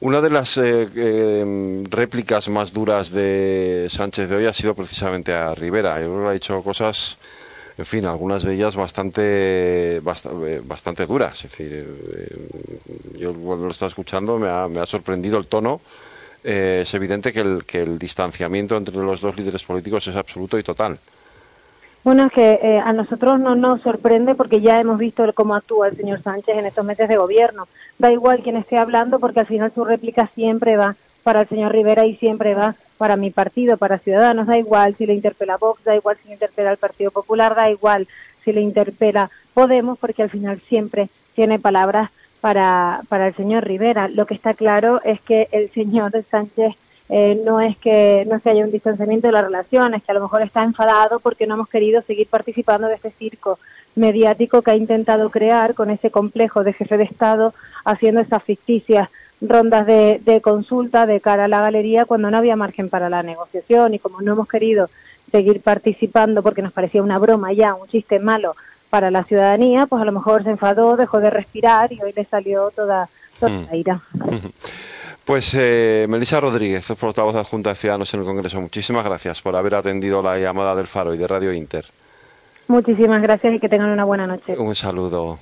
Una 0.00 0.20
de 0.20 0.28
las 0.28 0.58
eh, 0.58 0.86
eh, 0.94 1.84
réplicas 1.88 2.50
más 2.50 2.72
duras 2.74 3.10
de 3.10 3.86
Sánchez 3.88 4.28
de 4.28 4.36
hoy 4.36 4.46
ha 4.46 4.52
sido 4.52 4.74
precisamente 4.74 5.32
a 5.32 5.54
Rivera. 5.54 5.94
Que 5.96 6.04
ha 6.04 6.32
dicho 6.32 6.60
cosas, 6.62 7.16
en 7.78 7.86
fin, 7.86 8.04
algunas 8.04 8.42
de 8.42 8.52
ellas 8.52 8.76
bastante, 8.76 10.02
bast- 10.02 10.30
eh, 10.46 10.60
bastante 10.62 11.06
duras. 11.06 11.42
Es 11.44 11.50
decir, 11.50 11.88
yo 13.18 13.32
cuando 13.32 13.64
lo 13.64 13.70
estaba 13.70 13.88
escuchando 13.88 14.38
me 14.38 14.50
ha, 14.50 14.68
me 14.68 14.80
ha 14.80 14.86
sorprendido 14.86 15.38
el 15.38 15.46
tono. 15.46 15.80
Eh, 16.46 16.80
es 16.82 16.92
evidente 16.92 17.32
que 17.32 17.40
el, 17.40 17.64
que 17.64 17.80
el 17.80 17.98
distanciamiento 17.98 18.76
entre 18.76 18.96
los 18.96 19.22
dos 19.22 19.34
líderes 19.34 19.62
políticos 19.62 20.06
es 20.08 20.16
absoluto 20.16 20.58
y 20.58 20.62
total. 20.62 20.98
Bueno, 22.04 22.28
que 22.28 22.60
eh, 22.62 22.78
a 22.78 22.92
nosotros 22.92 23.40
no 23.40 23.54
nos 23.54 23.80
sorprende 23.80 24.34
porque 24.34 24.60
ya 24.60 24.78
hemos 24.78 24.98
visto 24.98 25.24
cómo 25.34 25.54
actúa 25.54 25.88
el 25.88 25.96
señor 25.96 26.20
Sánchez 26.22 26.58
en 26.58 26.66
estos 26.66 26.84
meses 26.84 27.08
de 27.08 27.16
gobierno. 27.16 27.66
Da 27.98 28.12
igual 28.12 28.42
quién 28.42 28.56
esté 28.56 28.76
hablando 28.76 29.18
porque 29.18 29.40
al 29.40 29.46
final 29.46 29.72
su 29.74 29.86
réplica 29.86 30.30
siempre 30.34 30.76
va 30.76 30.96
para 31.22 31.40
el 31.40 31.48
señor 31.48 31.72
Rivera 31.72 32.04
y 32.04 32.14
siempre 32.16 32.54
va 32.54 32.74
para 32.98 33.16
mi 33.16 33.30
partido, 33.30 33.78
para 33.78 33.98
Ciudadanos. 33.98 34.46
Da 34.46 34.58
igual 34.58 34.94
si 34.96 35.06
le 35.06 35.14
interpela 35.14 35.56
Vox, 35.56 35.82
da 35.82 35.96
igual 35.96 36.18
si 36.22 36.28
le 36.28 36.34
interpela 36.34 36.72
el 36.72 36.76
Partido 36.76 37.10
Popular, 37.10 37.54
da 37.54 37.70
igual 37.70 38.06
si 38.44 38.52
le 38.52 38.60
interpela 38.60 39.30
Podemos 39.54 39.98
porque 39.98 40.24
al 40.24 40.30
final 40.30 40.60
siempre 40.68 41.08
tiene 41.34 41.58
palabras 41.58 42.10
para, 42.42 43.00
para 43.08 43.28
el 43.28 43.34
señor 43.34 43.64
Rivera. 43.64 44.08
Lo 44.08 44.26
que 44.26 44.34
está 44.34 44.52
claro 44.52 45.00
es 45.04 45.20
que 45.22 45.48
el 45.52 45.70
señor 45.70 46.12
Sánchez 46.30 46.74
eh, 47.08 47.40
no 47.44 47.60
es 47.60 47.76
que 47.78 48.24
no 48.30 48.40
se 48.40 48.50
haya 48.50 48.64
un 48.64 48.70
distanciamiento 48.72 49.26
de 49.28 49.32
la 49.32 49.42
relación, 49.42 49.94
es 49.94 50.02
que 50.02 50.12
a 50.12 50.14
lo 50.14 50.22
mejor 50.22 50.42
está 50.42 50.62
enfadado 50.64 51.20
porque 51.20 51.46
no 51.46 51.54
hemos 51.54 51.68
querido 51.68 52.02
seguir 52.02 52.26
participando 52.28 52.88
de 52.88 52.94
este 52.94 53.10
circo 53.10 53.58
mediático 53.94 54.62
que 54.62 54.70
ha 54.72 54.76
intentado 54.76 55.30
crear 55.30 55.74
con 55.74 55.90
ese 55.90 56.10
complejo 56.10 56.64
de 56.64 56.72
jefe 56.72 56.96
de 56.96 57.04
Estado, 57.04 57.52
haciendo 57.84 58.20
esas 58.20 58.42
ficticias 58.42 59.08
rondas 59.40 59.86
de, 59.86 60.20
de 60.24 60.40
consulta 60.40 61.06
de 61.06 61.20
cara 61.20 61.44
a 61.44 61.48
la 61.48 61.60
galería 61.60 62.06
cuando 62.06 62.30
no 62.30 62.38
había 62.38 62.56
margen 62.56 62.88
para 62.88 63.10
la 63.10 63.22
negociación 63.22 63.92
y 63.94 63.98
como 63.98 64.22
no 64.22 64.32
hemos 64.32 64.48
querido 64.48 64.88
seguir 65.30 65.60
participando 65.60 66.42
porque 66.42 66.62
nos 66.62 66.72
parecía 66.72 67.02
una 67.02 67.18
broma 67.18 67.52
ya, 67.52 67.74
un 67.74 67.86
chiste 67.88 68.18
malo 68.18 68.56
para 68.88 69.10
la 69.10 69.24
ciudadanía, 69.24 69.86
pues 69.86 70.00
a 70.00 70.04
lo 70.04 70.12
mejor 70.12 70.44
se 70.44 70.50
enfadó, 70.50 70.96
dejó 70.96 71.20
de 71.20 71.28
respirar 71.30 71.92
y 71.92 72.00
hoy 72.00 72.12
le 72.14 72.24
salió 72.24 72.70
toda, 72.70 73.08
toda 73.40 73.50
Mm. 73.52 73.66
la 73.68 73.76
ira. 73.76 74.00
Pues 75.24 75.54
eh, 75.54 76.06
Melissa 76.08 76.38
Rodríguez, 76.38 76.86
portavoz 77.00 77.34
adjunta 77.34 77.70
de 77.70 77.76
Ciudadanos 77.76 78.12
en 78.12 78.20
el 78.20 78.26
Congreso, 78.26 78.60
muchísimas 78.60 79.04
gracias 79.04 79.40
por 79.40 79.56
haber 79.56 79.74
atendido 79.74 80.22
la 80.22 80.38
llamada 80.38 80.74
del 80.74 80.86
Faro 80.86 81.14
y 81.14 81.18
de 81.18 81.26
Radio 81.26 81.52
Inter. 81.52 81.86
Muchísimas 82.68 83.22
gracias 83.22 83.54
y 83.54 83.58
que 83.58 83.68
tengan 83.68 83.90
una 83.90 84.04
buena 84.04 84.26
noche. 84.26 84.56
Un 84.58 84.74
saludo. 84.74 85.38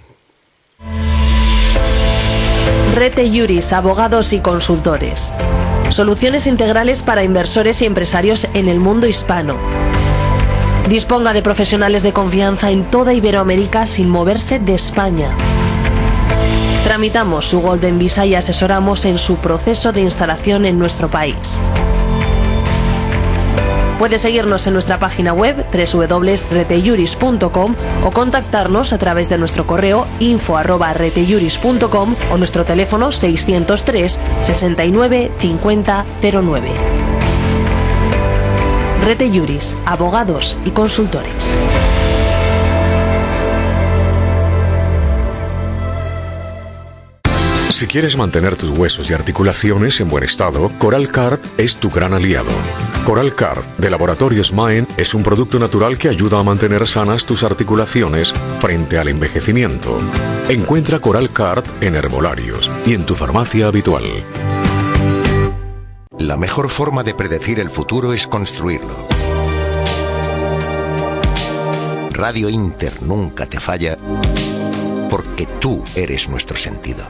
Rete 2.95 3.29
Juris, 3.29 3.73
abogados 3.73 4.33
y 4.33 4.41
consultores. 4.41 5.33
Soluciones 5.89 6.47
integrales 6.47 7.03
para 7.03 7.25
inversores 7.25 7.83
y 7.83 7.87
empresarios 7.87 8.47
en 8.55 8.69
el 8.69 8.79
mundo 8.79 9.07
hispano. 9.07 9.57
Disponga 10.89 11.33
de 11.33 11.43
profesionales 11.43 12.03
de 12.03 12.13
confianza 12.13 12.71
en 12.71 12.91
toda 12.91 13.15
Iberoamérica 13.15 13.87
sin 13.87 14.09
moverse 14.09 14.59
de 14.59 14.75
España. 14.75 15.37
Tramitamos 16.93 17.47
su 17.47 17.62
Golden 17.62 17.98
Visa 17.98 18.27
y 18.27 18.35
asesoramos 18.35 19.06
en 19.06 19.16
su 19.16 19.36
proceso 19.36 19.93
de 19.93 20.02
instalación 20.02 20.66
en 20.66 20.78
nuestro 20.78 21.10
país. 21.10 21.62
Puede 23.98 24.19
seguirnos 24.19 24.66
en 24.66 24.74
nuestra 24.74 24.98
página 24.98 25.32
web 25.32 25.64
www.retejuris.com 25.73 27.74
o 28.05 28.10
contactarnos 28.10 28.93
a 28.93 28.98
través 28.98 29.31
de 29.31 29.39
nuestro 29.39 29.66
correo 29.66 30.06
info@retejuris.com 30.20 32.14
o 32.31 32.36
nuestro 32.36 32.66
teléfono 32.66 33.10
603 33.10 34.19
69 34.43 35.31
50 35.32 36.05
09. 36.20 36.69
Rete 39.02 39.31
Juris, 39.31 39.78
abogados 39.86 40.59
y 40.66 40.73
consultores. 40.73 41.56
Quieres 47.93 48.16
mantener 48.16 48.56
tus 48.56 48.70
huesos 48.70 49.10
y 49.10 49.12
articulaciones 49.12 50.01
en 50.01 50.09
buen 50.09 50.24
estado, 50.24 50.70
Coral 50.78 51.12
Card 51.12 51.40
es 51.59 51.77
tu 51.77 51.90
gran 51.90 52.14
aliado. 52.14 52.51
Coral 53.05 53.35
Card 53.35 53.66
de 53.77 53.90
Laboratorios 53.90 54.51
Maen 54.51 54.89
es 54.97 55.12
un 55.12 55.23
producto 55.23 55.59
natural 55.59 55.98
que 55.98 56.09
ayuda 56.09 56.39
a 56.40 56.43
mantener 56.43 56.86
sanas 56.86 57.27
tus 57.27 57.43
articulaciones 57.43 58.32
frente 58.60 58.97
al 58.97 59.09
envejecimiento. 59.09 59.98
Encuentra 60.48 61.01
Coral 61.01 61.31
Card 61.35 61.64
en 61.82 61.94
herbolarios 61.94 62.70
y 62.86 62.94
en 62.94 63.05
tu 63.05 63.14
farmacia 63.14 63.66
habitual. 63.66 64.05
La 66.19 66.39
mejor 66.39 66.70
forma 66.70 67.02
de 67.02 67.12
predecir 67.12 67.60
el 67.60 67.69
futuro 67.69 68.14
es 68.14 68.27
construirlo. 68.27 68.94
Radio 72.12 72.48
Inter 72.48 73.02
nunca 73.02 73.44
te 73.44 73.60
falla 73.60 73.98
porque 75.10 75.47
tú 75.60 75.85
eres 75.94 76.31
nuestro 76.31 76.56
sentido. 76.56 77.05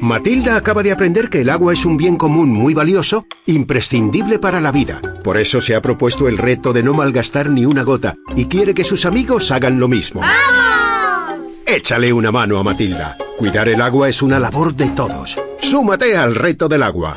Matilda 0.00 0.56
acaba 0.56 0.82
de 0.82 0.92
aprender 0.92 1.28
que 1.28 1.42
el 1.42 1.50
agua 1.50 1.74
es 1.74 1.84
un 1.84 1.98
bien 1.98 2.16
común 2.16 2.48
muy 2.50 2.72
valioso, 2.72 3.26
imprescindible 3.44 4.38
para 4.38 4.58
la 4.58 4.72
vida. 4.72 5.02
Por 5.22 5.36
eso 5.36 5.60
se 5.60 5.74
ha 5.74 5.82
propuesto 5.82 6.26
el 6.26 6.38
reto 6.38 6.72
de 6.72 6.82
no 6.82 6.94
malgastar 6.94 7.50
ni 7.50 7.66
una 7.66 7.82
gota 7.82 8.16
y 8.34 8.46
quiere 8.46 8.72
que 8.72 8.82
sus 8.82 9.04
amigos 9.04 9.50
hagan 9.50 9.78
lo 9.78 9.88
mismo. 9.88 10.22
¡Vamos! 10.22 11.60
Échale 11.66 12.14
una 12.14 12.32
mano 12.32 12.58
a 12.58 12.62
Matilda. 12.62 13.18
Cuidar 13.36 13.68
el 13.68 13.82
agua 13.82 14.08
es 14.08 14.22
una 14.22 14.40
labor 14.40 14.74
de 14.74 14.88
todos. 14.88 15.38
Súmate 15.60 16.16
al 16.16 16.34
reto 16.34 16.66
del 16.68 16.82
agua. 16.82 17.16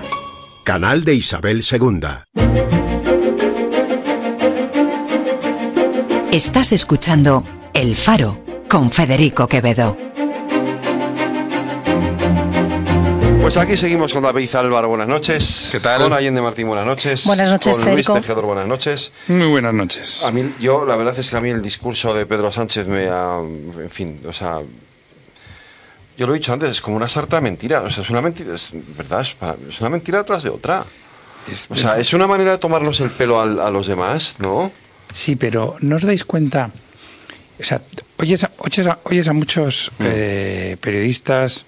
Canal 0.65 1.05
de 1.05 1.15
Isabel 1.15 1.63
II. 1.63 2.01
Estás 6.33 6.73
escuchando 6.73 7.45
El 7.73 7.95
Faro 7.95 8.43
con 8.69 8.91
Federico 8.91 9.47
Quevedo. 9.47 10.02
Pues 13.43 13.57
aquí 13.57 13.75
seguimos 13.75 14.13
con 14.13 14.23
David 14.23 14.55
Álvaro, 14.55 14.87
buenas 14.87 15.07
noches. 15.09 15.67
¿Qué 15.69 15.81
tal? 15.81 16.01
Con 16.03 16.13
Allende 16.13 16.39
Martín, 16.41 16.65
buenas 16.65 16.85
noches. 16.85 17.25
Buenas 17.25 17.51
noches, 17.51 17.73
Con 17.77 17.81
Luis 17.93 18.05
Federico. 18.07 18.13
Tejedor, 18.13 18.45
buenas 18.45 18.67
noches. 18.67 19.11
Muy 19.27 19.47
buenas 19.47 19.73
noches. 19.73 20.23
A 20.23 20.31
mí, 20.31 20.53
yo, 20.61 20.85
la 20.85 20.95
verdad 20.95 21.13
es 21.19 21.29
que 21.29 21.35
a 21.35 21.41
mí 21.41 21.49
el 21.49 21.61
discurso 21.61 22.13
de 22.13 22.25
Pedro 22.25 22.53
Sánchez 22.53 22.87
me 22.87 23.09
ha. 23.09 23.39
En 23.39 23.89
fin, 23.89 24.21
o 24.25 24.31
sea. 24.31 24.61
Yo 26.15 26.25
lo 26.25 26.33
he 26.33 26.37
dicho 26.37 26.53
antes, 26.53 26.69
es 26.71 26.79
como 26.79 26.95
una 26.95 27.09
sarta 27.09 27.35
de 27.35 27.41
mentiras. 27.41 27.83
O 27.83 27.89
sea, 27.89 28.03
es 28.05 28.09
una 28.11 28.21
mentira, 28.21 28.55
es 28.55 28.69
verdad, 28.95 29.19
es, 29.21 29.33
para- 29.35 29.57
es 29.67 29.81
una 29.81 29.89
mentira 29.89 30.23
tras 30.23 30.43
de 30.43 30.49
otra. 30.49 30.85
o 31.69 31.75
sea, 31.75 31.97
es 31.99 32.13
una 32.13 32.27
manera 32.27 32.51
de 32.51 32.57
tomarnos 32.59 33.01
el 33.01 33.09
pelo 33.09 33.41
al- 33.41 33.59
a, 33.59 33.69
los 33.69 33.87
demás, 33.87 34.35
¿no? 34.39 34.71
Sí, 35.11 35.35
pero 35.35 35.75
¿no 35.81 35.97
os 35.97 36.03
dais 36.03 36.23
cuenta? 36.23 36.71
O 37.59 37.63
sea, 37.63 37.81
oyes 38.19 38.45
a, 38.45 38.51
oyes 38.59 38.87
a- 38.87 38.99
oyes 39.03 39.27
a 39.27 39.33
muchos 39.33 39.91
eh, 39.99 40.77
periodistas, 40.79 41.65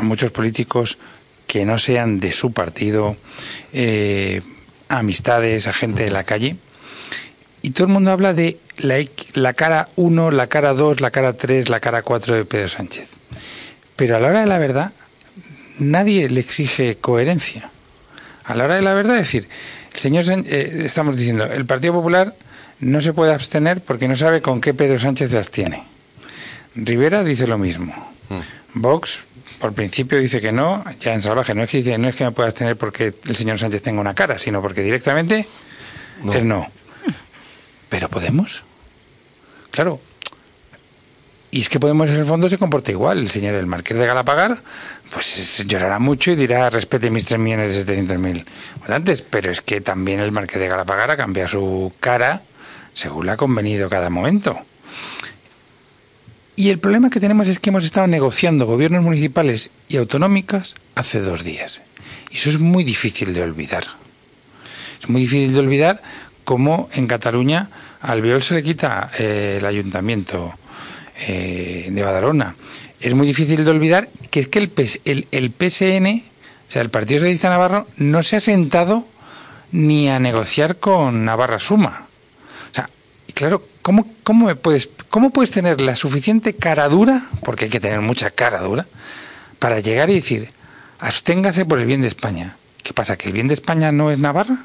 a 0.00 0.02
muchos 0.02 0.30
políticos 0.30 0.96
que 1.46 1.66
no 1.66 1.76
sean 1.76 2.20
de 2.20 2.32
su 2.32 2.52
partido, 2.52 3.16
eh, 3.74 4.40
amistades, 4.88 5.66
a 5.66 5.74
gente 5.74 6.04
de 6.04 6.10
la 6.10 6.24
calle, 6.24 6.56
y 7.60 7.70
todo 7.72 7.86
el 7.88 7.92
mundo 7.92 8.10
habla 8.10 8.32
de 8.32 8.58
la, 8.78 9.52
cara 9.52 9.88
1, 9.96 10.30
la 10.30 10.46
cara 10.46 10.72
2, 10.72 11.02
la 11.02 11.10
cara 11.10 11.34
3, 11.34 11.68
la 11.68 11.80
cara 11.80 12.00
4 12.00 12.34
de 12.34 12.44
Pedro 12.46 12.68
Sánchez. 12.68 13.08
Pero 13.96 14.16
a 14.16 14.20
la 14.20 14.28
hora 14.28 14.40
de 14.40 14.46
la 14.46 14.56
verdad, 14.56 14.92
nadie 15.78 16.30
le 16.30 16.40
exige 16.40 16.96
coherencia. 16.96 17.70
A 18.44 18.54
la 18.54 18.64
hora 18.64 18.76
de 18.76 18.82
la 18.82 18.94
verdad, 18.94 19.16
es 19.16 19.24
decir, 19.24 19.48
el 19.92 20.00
señor 20.00 20.24
eh, 20.28 20.82
estamos 20.86 21.18
diciendo, 21.18 21.44
el 21.44 21.66
Partido 21.66 21.92
Popular 21.92 22.34
no 22.78 23.02
se 23.02 23.12
puede 23.12 23.34
abstener 23.34 23.82
porque 23.82 24.08
no 24.08 24.16
sabe 24.16 24.40
con 24.40 24.62
qué 24.62 24.72
Pedro 24.72 24.98
Sánchez 24.98 25.30
se 25.30 25.36
abstiene. 25.36 25.82
Rivera 26.74 27.22
dice 27.22 27.46
lo 27.46 27.58
mismo. 27.58 28.10
Vox, 28.72 29.24
por 29.60 29.72
principio, 29.74 30.18
dice 30.18 30.40
que 30.40 30.52
no, 30.52 30.82
ya 30.98 31.12
en 31.12 31.22
salvaje, 31.22 31.54
no 31.54 31.62
es 31.62 31.70
que 31.70 31.78
dice, 31.78 31.98
no 31.98 32.08
es 32.08 32.16
que 32.16 32.24
me 32.24 32.32
pueda 32.32 32.48
abstener 32.48 32.76
porque 32.76 33.14
el 33.24 33.36
señor 33.36 33.58
Sánchez 33.58 33.82
tenga 33.82 34.00
una 34.00 34.14
cara, 34.14 34.38
sino 34.38 34.60
porque 34.62 34.82
directamente 34.82 35.46
es 36.32 36.44
no. 36.44 36.66
Pero 37.88 38.08
Podemos, 38.08 38.62
claro. 39.70 40.00
Y 41.50 41.60
es 41.60 41.68
que 41.68 41.80
Podemos 41.80 42.08
en 42.08 42.16
el 42.16 42.24
fondo 42.24 42.48
se 42.48 42.58
comporta 42.58 42.90
igual. 42.90 43.18
El 43.18 43.30
señor 43.30 43.54
el 43.54 43.66
Marqués 43.66 43.98
de 43.98 44.06
Galapagar, 44.06 44.62
pues 45.12 45.64
llorará 45.66 45.98
mucho 45.98 46.30
y 46.30 46.36
dirá 46.36 46.70
respete 46.70 47.10
mis 47.10 47.26
3 47.26 47.40
millones 47.40 47.74
de 47.74 47.80
700 47.80 48.18
mil 48.18 48.46
votantes. 48.80 49.22
Pero 49.22 49.50
es 49.50 49.60
que 49.60 49.80
también 49.80 50.20
el 50.20 50.32
Marqués 50.32 50.60
de 50.60 50.68
Galapagar 50.68 51.10
ha 51.10 51.16
cambiado 51.16 51.48
su 51.48 51.92
cara 52.00 52.42
según 52.94 53.26
le 53.26 53.32
ha 53.32 53.36
convenido 53.36 53.88
cada 53.88 54.10
momento. 54.10 54.58
Y 56.60 56.68
el 56.68 56.78
problema 56.78 57.08
que 57.08 57.20
tenemos 57.20 57.48
es 57.48 57.58
que 57.58 57.70
hemos 57.70 57.86
estado 57.86 58.06
negociando 58.06 58.66
gobiernos 58.66 59.02
municipales 59.02 59.70
y 59.88 59.96
autonómicas 59.96 60.74
hace 60.94 61.20
dos 61.20 61.42
días. 61.42 61.80
Y 62.30 62.36
eso 62.36 62.50
es 62.50 62.58
muy 62.58 62.84
difícil 62.84 63.32
de 63.32 63.40
olvidar. 63.40 63.84
Es 65.00 65.08
muy 65.08 65.22
difícil 65.22 65.54
de 65.54 65.58
olvidar 65.58 66.02
cómo 66.44 66.90
en 66.92 67.06
Cataluña 67.06 67.70
al 68.02 68.20
Biol 68.20 68.42
se 68.42 68.52
le 68.52 68.62
quita 68.62 69.10
eh, 69.18 69.56
el 69.58 69.64
ayuntamiento 69.64 70.52
eh, 71.26 71.88
de 71.90 72.02
Badalona. 72.02 72.54
Es 73.00 73.14
muy 73.14 73.26
difícil 73.26 73.64
de 73.64 73.70
olvidar 73.70 74.10
que 74.30 74.40
es 74.40 74.48
que 74.48 74.58
el, 74.58 74.68
PS 74.68 75.00
el, 75.06 75.28
el 75.30 75.54
PSN, 75.58 76.22
o 76.68 76.70
sea, 76.70 76.82
el 76.82 76.90
Partido 76.90 77.20
Socialista 77.20 77.48
Navarro, 77.48 77.86
no 77.96 78.22
se 78.22 78.36
ha 78.36 78.40
sentado 78.40 79.08
ni 79.72 80.10
a 80.10 80.20
negociar 80.20 80.76
con 80.76 81.24
Navarra 81.24 81.58
Suma. 81.58 82.06
O 82.70 82.74
sea, 82.74 82.90
claro, 83.32 83.64
¿cómo, 83.80 84.06
cómo, 84.22 84.54
puedes, 84.56 84.90
¿cómo 85.10 85.30
puedes 85.30 85.50
tener 85.50 85.80
la 85.80 85.96
suficiente 85.96 86.54
cara 86.54 86.88
dura, 86.88 87.26
porque 87.44 87.66
hay 87.66 87.70
que 87.70 87.80
tener 87.80 88.00
mucha 88.00 88.30
cara 88.30 88.60
dura, 88.60 88.86
para 89.58 89.80
llegar 89.80 90.08
y 90.08 90.14
decir, 90.14 90.50
absténgase 90.98 91.66
por 91.66 91.78
el 91.78 91.86
bien 91.86 92.00
de 92.00 92.08
España? 92.08 92.56
¿Qué 92.82 92.94
pasa? 92.94 93.16
¿Que 93.16 93.28
el 93.28 93.34
bien 93.34 93.48
de 93.48 93.54
España 93.54 93.92
no 93.92 94.10
es 94.10 94.18
Navarra? 94.18 94.64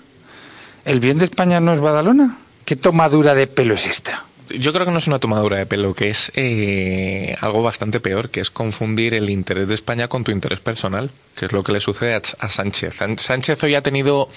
¿El 0.85 0.99
bien 0.99 1.17
de 1.17 1.25
España 1.25 1.59
no 1.59 1.73
es 1.73 1.79
Badalona? 1.79 2.37
¿Qué 2.63 2.75
tomadura 2.75 3.35
de 3.35 3.47
pelo 3.47 3.73
es 3.73 3.87
esta? 3.87 4.23
Yo 4.49 4.73
creo 4.73 4.85
que 4.85 4.91
no 4.91 4.97
es 4.97 5.07
una 5.07 5.19
tomadura 5.19 5.57
de 5.57 5.65
pelo, 5.65 5.93
que 5.93 6.09
es 6.09 6.31
eh, 6.35 7.35
algo 7.41 7.63
bastante 7.63 7.99
peor, 7.99 8.29
que 8.29 8.41
es 8.41 8.49
confundir 8.51 9.13
el 9.13 9.29
interés 9.29 9.67
de 9.67 9.73
España 9.73 10.07
con 10.07 10.23
tu 10.23 10.31
interés 10.31 10.59
personal, 10.59 11.09
que 11.35 11.45
es 11.45 11.51
lo 11.51 11.63
que 11.63 11.71
le 11.71 11.79
sucede 11.79 12.13
a, 12.13 12.21
a 12.39 12.49
Sánchez. 12.49 12.95
Sánchez 13.17 13.63
hoy 13.63 13.75
ha 13.75 13.81
tenido 13.81 14.29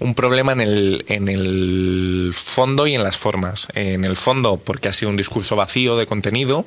un 0.00 0.14
problema 0.14 0.52
en 0.52 0.60
el, 0.60 1.04
en 1.08 1.28
el 1.28 2.32
fondo 2.34 2.86
y 2.86 2.94
en 2.94 3.02
las 3.02 3.16
formas. 3.16 3.68
En 3.74 4.04
el 4.04 4.16
fondo, 4.16 4.56
porque 4.56 4.88
ha 4.88 4.92
sido 4.92 5.10
un 5.10 5.16
discurso 5.16 5.56
vacío 5.56 5.96
de 5.96 6.06
contenido, 6.06 6.66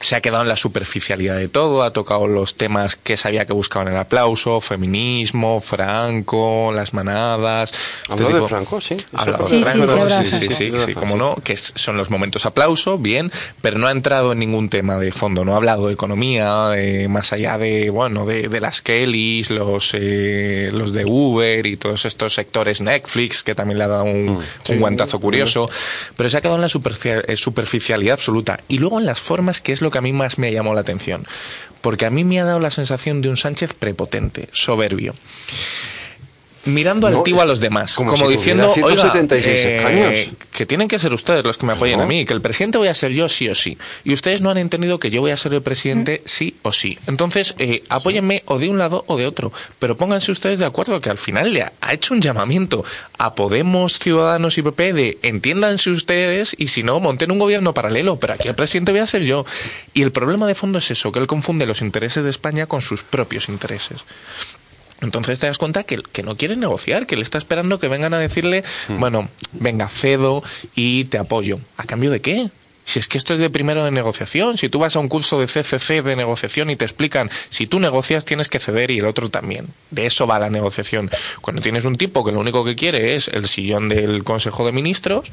se 0.00 0.14
ha 0.16 0.20
quedado 0.20 0.42
en 0.42 0.48
la 0.48 0.56
superficialidad 0.56 1.36
de 1.36 1.48
todo, 1.48 1.82
ha 1.82 1.92
tocado 1.92 2.26
los 2.26 2.54
temas 2.54 2.96
que 2.96 3.16
sabía 3.16 3.46
que 3.46 3.52
buscaban 3.52 3.88
el 3.88 3.96
aplauso, 3.96 4.60
feminismo, 4.60 5.60
Franco, 5.60 6.72
las 6.74 6.94
manadas. 6.94 7.72
Habló 8.08 8.26
este 8.26 8.34
de 8.34 8.40
tipo- 8.40 8.48
Franco, 8.48 8.80
sí. 8.80 8.96
Ha 9.12 9.22
hablado 9.22 9.46
Sí, 9.48 9.58
de 9.58 9.64
Franco, 9.64 10.08
sí, 10.08 10.26
sí, 10.30 10.38
sí, 10.38 10.48
sí, 10.54 10.72
sí, 10.86 10.94
como 10.94 11.16
no, 11.16 11.34
que 11.42 11.56
son 11.56 11.96
los 11.96 12.10
momentos 12.10 12.46
aplauso, 12.46 12.98
bien, 12.98 13.32
pero 13.60 13.78
no 13.78 13.86
ha 13.86 13.90
entrado 13.90 14.32
en 14.32 14.38
ningún 14.38 14.68
tema 14.68 14.98
de 14.98 15.12
fondo, 15.12 15.44
no 15.44 15.54
ha 15.54 15.56
hablado 15.56 15.88
de 15.88 15.94
economía, 15.94 16.70
más 17.08 17.32
allá 17.32 17.58
de, 17.58 17.90
bueno, 17.90 18.24
de, 18.26 18.48
de 18.48 18.60
las 18.60 18.80
Kellys, 18.82 19.50
los, 19.50 19.90
eh, 19.94 20.70
los 20.72 20.92
de 20.92 21.04
Uber 21.04 21.66
y 21.66 21.76
todos 21.76 22.04
estos 22.04 22.34
sectores 22.34 22.80
Netflix, 22.80 23.42
que 23.42 23.54
también 23.54 23.78
le 23.78 23.84
ha 23.84 23.88
dado 23.88 24.04
un, 24.04 24.18
Mm, 24.28 24.42
sí. 24.64 24.72
un 24.74 24.80
guantazo 24.80 25.18
curioso, 25.20 25.68
pero 26.16 26.28
se 26.28 26.36
ha 26.36 26.40
quedado 26.40 26.56
en 26.56 26.62
la 26.62 26.68
eh, 26.68 27.36
superficialidad 27.36 28.14
absoluta. 28.14 28.60
Y 28.68 28.78
luego 28.78 28.98
en 28.98 29.06
las 29.06 29.20
formas, 29.20 29.57
que 29.60 29.72
es 29.72 29.82
lo 29.82 29.90
que 29.90 29.98
a 29.98 30.02
mí 30.02 30.12
más 30.12 30.38
me 30.38 30.52
llamó 30.52 30.74
la 30.74 30.80
atención. 30.80 31.26
Porque 31.80 32.06
a 32.06 32.10
mí 32.10 32.24
me 32.24 32.40
ha 32.40 32.44
dado 32.44 32.60
la 32.60 32.70
sensación 32.70 33.20
de 33.20 33.28
un 33.28 33.36
Sánchez 33.36 33.72
prepotente, 33.72 34.48
soberbio. 34.52 35.14
Mirando 36.68 37.10
No, 37.10 37.18
altivo 37.18 37.40
a 37.40 37.44
los 37.44 37.60
demás, 37.60 37.94
como 37.94 38.12
como, 38.12 38.26
si 38.26 38.36
diciendo, 38.36 38.72
oiga, 38.82 39.10
176 39.10 39.46
eh, 39.46 39.76
escaños". 39.76 40.28
que 40.52 40.66
tienen 40.66 40.86
que 40.88 40.98
ser 40.98 41.12
ustedes 41.12 41.42
los 41.44 41.56
que 41.58 41.66
me 41.66 41.72
apoyen 41.72 41.98
No. 41.98 42.04
a 42.04 42.06
mí, 42.06 42.24
que 42.24 42.32
el 42.34 42.40
presidente 42.40 42.78
voy 42.78 42.88
a 42.88 42.94
ser 42.94 43.12
yo 43.12 43.28
sí 43.28 43.48
o 43.48 43.54
sí. 43.54 43.78
Y 44.04 44.12
ustedes 44.12 44.40
no 44.40 44.50
han 44.50 44.58
entendido 44.58 44.98
que 44.98 45.10
yo 45.10 45.20
voy 45.20 45.30
a 45.30 45.36
ser 45.36 45.54
el 45.54 45.62
presidente 45.62 46.22
sí 46.24 46.56
o 46.62 46.72
sí. 46.72 46.98
Entonces, 47.06 47.54
eh, 47.58 47.82
apóyenme 47.88 48.42
o 48.46 48.58
de 48.58 48.68
un 48.68 48.78
lado 48.78 49.04
o 49.06 49.16
de 49.16 49.26
otro, 49.26 49.52
pero 49.78 49.96
pónganse 49.96 50.30
ustedes 50.32 50.58
de 50.58 50.66
acuerdo 50.66 51.00
que 51.00 51.10
al 51.10 51.18
final 51.18 51.52
le 51.52 51.62
ha, 51.62 51.72
ha 51.80 51.92
hecho 51.94 52.14
un 52.14 52.20
llamamiento 52.20 52.84
a 53.18 53.34
Podemos, 53.34 53.98
Ciudadanos 53.98 54.58
y 54.58 54.62
PP 54.62 54.92
de 54.92 55.18
entiéndanse 55.22 55.90
ustedes 55.90 56.54
y 56.58 56.68
si 56.68 56.82
no, 56.82 57.00
monten 57.00 57.30
un 57.30 57.38
gobierno 57.38 57.74
paralelo, 57.74 58.16
pero 58.16 58.34
aquí 58.34 58.48
el 58.48 58.54
presidente 58.54 58.92
voy 58.92 59.00
a 59.00 59.06
ser 59.06 59.22
yo. 59.22 59.44
Y 59.94 60.02
el 60.02 60.12
problema 60.12 60.46
de 60.46 60.54
fondo 60.54 60.78
es 60.78 60.90
eso, 60.90 61.10
que 61.12 61.18
él 61.18 61.26
confunde 61.26 61.66
los 61.66 61.80
intereses 61.80 62.22
de 62.24 62.30
España 62.30 62.66
con 62.66 62.80
sus 62.80 63.02
propios 63.02 63.48
intereses. 63.48 64.04
Entonces 65.00 65.38
te 65.38 65.46
das 65.46 65.58
cuenta 65.58 65.84
que, 65.84 65.98
que 65.98 66.22
no 66.22 66.36
quiere 66.36 66.56
negociar, 66.56 67.06
que 67.06 67.16
le 67.16 67.22
está 67.22 67.38
esperando 67.38 67.78
que 67.78 67.88
vengan 67.88 68.14
a 68.14 68.18
decirle, 68.18 68.64
bueno, 68.88 69.28
venga, 69.52 69.88
cedo 69.88 70.42
y 70.74 71.04
te 71.04 71.18
apoyo. 71.18 71.60
¿A 71.76 71.84
cambio 71.84 72.10
de 72.10 72.20
qué? 72.20 72.50
Si 72.88 72.98
es 72.98 73.06
que 73.06 73.18
esto 73.18 73.34
es 73.34 73.38
de 73.38 73.50
primero 73.50 73.84
de 73.84 73.90
negociación, 73.90 74.56
si 74.56 74.70
tú 74.70 74.78
vas 74.78 74.96
a 74.96 74.98
un 74.98 75.08
curso 75.08 75.38
de 75.38 75.46
CCC 75.46 76.02
de 76.02 76.16
negociación 76.16 76.70
y 76.70 76.76
te 76.76 76.86
explican, 76.86 77.30
si 77.50 77.66
tú 77.66 77.80
negocias 77.80 78.24
tienes 78.24 78.48
que 78.48 78.60
ceder 78.60 78.90
y 78.90 79.00
el 79.00 79.04
otro 79.04 79.28
también. 79.28 79.66
De 79.90 80.06
eso 80.06 80.26
va 80.26 80.38
la 80.38 80.48
negociación. 80.48 81.10
Cuando 81.42 81.60
tienes 81.60 81.84
un 81.84 81.96
tipo 81.96 82.24
que 82.24 82.32
lo 82.32 82.40
único 82.40 82.64
que 82.64 82.76
quiere 82.76 83.14
es 83.14 83.28
el 83.28 83.46
sillón 83.46 83.90
del 83.90 84.24
Consejo 84.24 84.64
de 84.64 84.72
Ministros, 84.72 85.30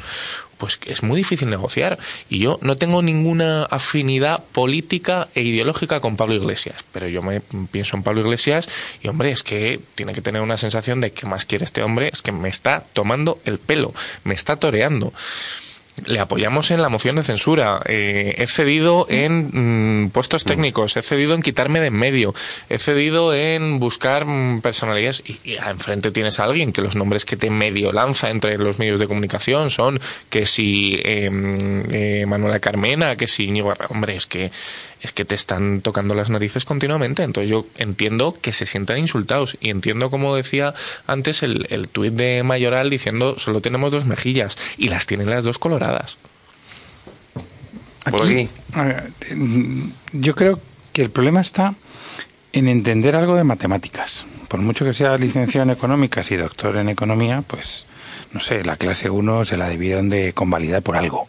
pues 0.58 0.82
es 0.86 1.02
muy 1.02 1.16
difícil 1.16 1.50
negociar. 1.50 1.98
Y 2.28 2.40
yo 2.40 2.60
no 2.62 2.76
tengo 2.76 3.02
ninguna 3.02 3.64
afinidad 3.64 4.44
política 4.52 5.30
e 5.34 5.42
ideológica 5.42 6.02
con 6.02 6.18
Pablo 6.18 6.36
Iglesias, 6.36 6.84
pero 6.92 7.08
yo 7.08 7.22
me 7.22 7.40
pienso 7.72 7.96
en 7.96 8.04
Pablo 8.04 8.20
Iglesias 8.20 8.68
y 9.02 9.08
hombre, 9.08 9.32
es 9.32 9.44
que 9.44 9.80
tiene 9.96 10.14
que 10.14 10.22
tener 10.22 10.42
una 10.42 10.58
sensación 10.58 11.00
de 11.00 11.12
que 11.12 11.26
más 11.26 11.46
quiere 11.46 11.64
este 11.64 11.84
hombre, 11.84 12.10
es 12.12 12.22
que 12.22 12.34
me 12.34 12.50
está 12.50 12.84
tomando 12.92 13.40
el 13.46 13.60
pelo, 13.60 13.94
me 14.26 14.34
está 14.34 14.58
toreando. 14.58 15.14
Le 16.06 16.20
apoyamos 16.20 16.72
en 16.72 16.82
la 16.82 16.90
moción 16.90 17.16
de 17.16 17.24
censura. 17.24 17.82
eh, 17.86 18.36
he 18.38 18.48
cedido 18.48 19.08
en 19.10 20.04
mm, 20.04 20.10
puestos 20.10 20.44
técnicos. 20.44 20.98
He 20.98 21.02
cedido 21.02 21.34
en 21.34 21.42
quitarme 21.42 21.80
de 21.80 21.88
en 21.88 21.94
medio. 21.94 22.36
He 22.70 22.78
cedido 22.78 23.34
en 23.34 23.80
buscar 23.80 24.26
mm, 24.26 24.62
personalidades. 24.62 25.24
Y, 25.26 25.40
y 25.44 25.56
enfrente 25.56 26.12
tienes 26.12 26.40
a 26.40 26.44
alguien 26.44 26.74
que 26.74 26.82
los 26.82 26.96
nombres 26.96 27.26
que 27.26 27.38
te 27.38 27.50
medio 27.50 27.92
lanza 27.92 28.30
entre 28.30 28.58
los 28.58 28.80
medios 28.80 29.00
de 29.00 29.08
comunicación 29.08 29.70
son 29.70 30.00
que 30.30 30.46
si 30.46 31.00
eh, 31.04 31.30
mm, 31.30 31.82
eh, 31.92 32.26
Manuela 32.28 32.60
Carmena, 32.60 33.16
que 33.16 33.28
si 33.28 33.46
Íñigo 33.46 33.74
Hombre, 33.90 34.16
es 34.16 34.26
que 34.26 34.52
es 35.02 35.12
que 35.12 35.26
te 35.26 35.36
están 35.36 35.82
tocando 35.82 36.16
las 36.16 36.30
narices 36.30 36.66
continuamente. 36.66 37.24
Entonces 37.24 37.50
yo 37.50 37.66
entiendo 37.76 38.36
que 38.40 38.54
se 38.54 38.66
sientan 38.66 38.98
insultados 38.98 39.58
y 39.60 39.70
entiendo, 39.70 40.10
como 40.10 40.36
decía 40.36 40.74
antes, 41.08 41.44
el, 41.44 41.68
el 41.70 41.88
tuit 41.90 42.14
de 42.14 42.44
Mayoral 42.44 42.90
diciendo 42.90 43.38
solo 43.38 43.62
tenemos 43.62 43.92
dos 43.92 44.06
mejillas 44.06 44.58
y 44.78 44.90
las 44.90 45.06
tienen 45.06 45.30
las 45.30 45.44
dos 45.44 45.60
coloradas. 45.60 46.18
Aquí, 48.06 48.48
mm, 49.34 49.90
yo 50.14 50.36
creo 50.36 50.60
que 50.94 51.02
el 51.02 51.10
problema 51.10 51.42
está 51.42 51.74
en 52.54 52.68
entender 52.68 53.16
algo 53.16 53.36
de 53.36 53.44
matemáticas. 53.44 54.26
Por 54.48 54.62
mucho 54.62 54.86
que 54.86 54.94
sea 54.94 55.18
licenciado 55.18 55.64
en 55.64 55.72
económicas 55.72 56.30
y 56.32 56.36
doctor 56.36 56.78
en 56.78 56.90
economía, 56.90 57.44
pues 57.46 57.86
no 58.36 58.42
sé, 58.42 58.66
la 58.66 58.76
clase 58.76 59.10
1 59.10 59.46
se 59.46 59.56
la 59.56 59.70
debieron 59.70 60.10
de 60.10 60.34
convalidar 60.34 60.82
por 60.82 60.98
algo. 60.98 61.26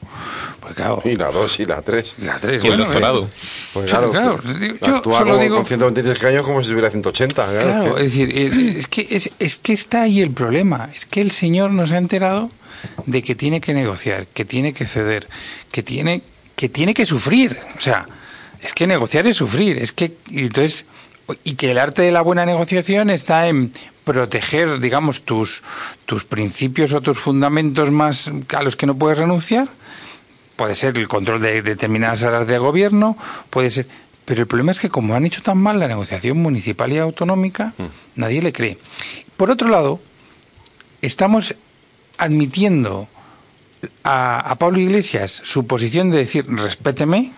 Pues 0.61 0.75
claro, 0.75 1.01
Y 1.05 1.15
la 1.15 1.31
2 1.31 1.61
y 1.61 1.67
la 1.67 1.81
3. 1.81 2.15
la 2.19 2.39
3, 2.41 2.65
Y 2.65 2.67
el 2.67 2.79
doctorado. 2.79 3.27
Pues 3.73 3.87
Sí, 3.87 3.91
claro, 3.93 4.11
claro, 4.11 4.41
pues, 4.43 4.59
yo 4.81 4.99
solo 5.05 5.13
como 5.33 5.39
digo- 5.39 5.57
con 5.57 5.65
126 5.67 6.17
escaños 6.19 6.45
como 6.45 6.61
si 6.65 6.71
tuviera 6.71 6.91
180. 6.91 7.47
Claro, 7.47 7.61
Claro, 7.61 7.99
es 7.99 8.07
es 8.07 8.13
decir, 8.13 8.37
eh, 8.37 8.75
es 8.81 8.89
que, 8.89 9.07
es, 9.09 9.31
es 9.39 9.57
que 9.59 9.73
está 9.73 10.03
ahí 10.03 10.21
el 10.21 10.33
problema. 10.33 10.91
Es 10.93 11.07
que 11.07 11.21
el 11.21 11.31
señor 11.31 11.71
nos 11.71 11.93
ha 11.93 11.99
enterado 11.99 12.51
de 13.07 13.23
que 13.23 13.37
tiene 13.37 13.61
que 13.61 13.73
negociar, 13.75 14.27
que 14.35 14.45
tiene 14.45 14.73
que 14.73 14.87
ceder, 14.87 15.29
que 15.71 15.85
tiene 15.85 16.23
que, 16.57 16.69
tiene 16.69 16.93
que 16.95 17.07
sufrir. 17.07 17.57
O 17.79 17.81
sea, 17.81 18.07
es 18.61 18.73
que 18.73 18.89
negociar 18.89 19.29
es 19.29 19.37
sufrir. 19.37 19.79
Es 19.79 19.93
que, 19.93 20.15
y 20.31 20.41
entonces, 20.41 20.85
y 21.45 21.55
que 21.55 21.71
el 21.71 21.79
arte 21.79 22.03
de 22.03 22.13
la 22.13 22.23
buena 22.23 22.47
negociación 22.47 23.11
está 23.11 23.49
en 23.49 23.73
proteger, 24.05 24.79
digamos, 24.79 25.23
tus, 25.23 25.63
tus 26.05 26.25
principios 26.25 26.93
o 26.93 27.01
tus 27.01 27.19
fundamentos 27.19 27.91
más 27.91 28.31
a 28.55 28.63
los 28.63 28.77
que 28.77 28.87
no 28.87 28.97
puedes 28.97 29.19
renunciar. 29.19 29.69
Puede 30.55 30.75
ser 30.75 30.97
el 30.97 31.09
control 31.09 31.43
de 31.43 31.61
determinadas 31.63 32.23
áreas 32.23 32.47
de 32.47 32.59
gobierno, 32.59 33.17
puede 33.51 33.71
ser. 33.71 33.89
Pero 34.25 34.43
el 34.43 34.47
problema 34.47 34.73
es 34.73 34.79
que 34.79 34.89
como 34.89 35.15
han 35.15 35.27
hecho 35.27 35.43
tan 35.43 35.59
mal 35.59 35.79
la 35.79 35.89
negociación 35.89 36.39
municipal 36.39 36.93
y 36.93 36.99
autonómica, 36.99 37.75
nadie 38.15 38.43
le 38.43 38.53
cree. 38.53 38.79
Por 39.37 39.51
otro 39.51 39.69
lado, 39.69 40.01
estamos 41.03 41.55
admitiendo 42.19 43.09
a, 44.03 44.39
a 44.39 44.55
Pablo 44.57 44.81
Iglesias 44.81 45.41
su 45.45 45.67
posición 45.67 46.11
de 46.11 46.19
decir 46.19 46.47
respéteme, 46.49 47.35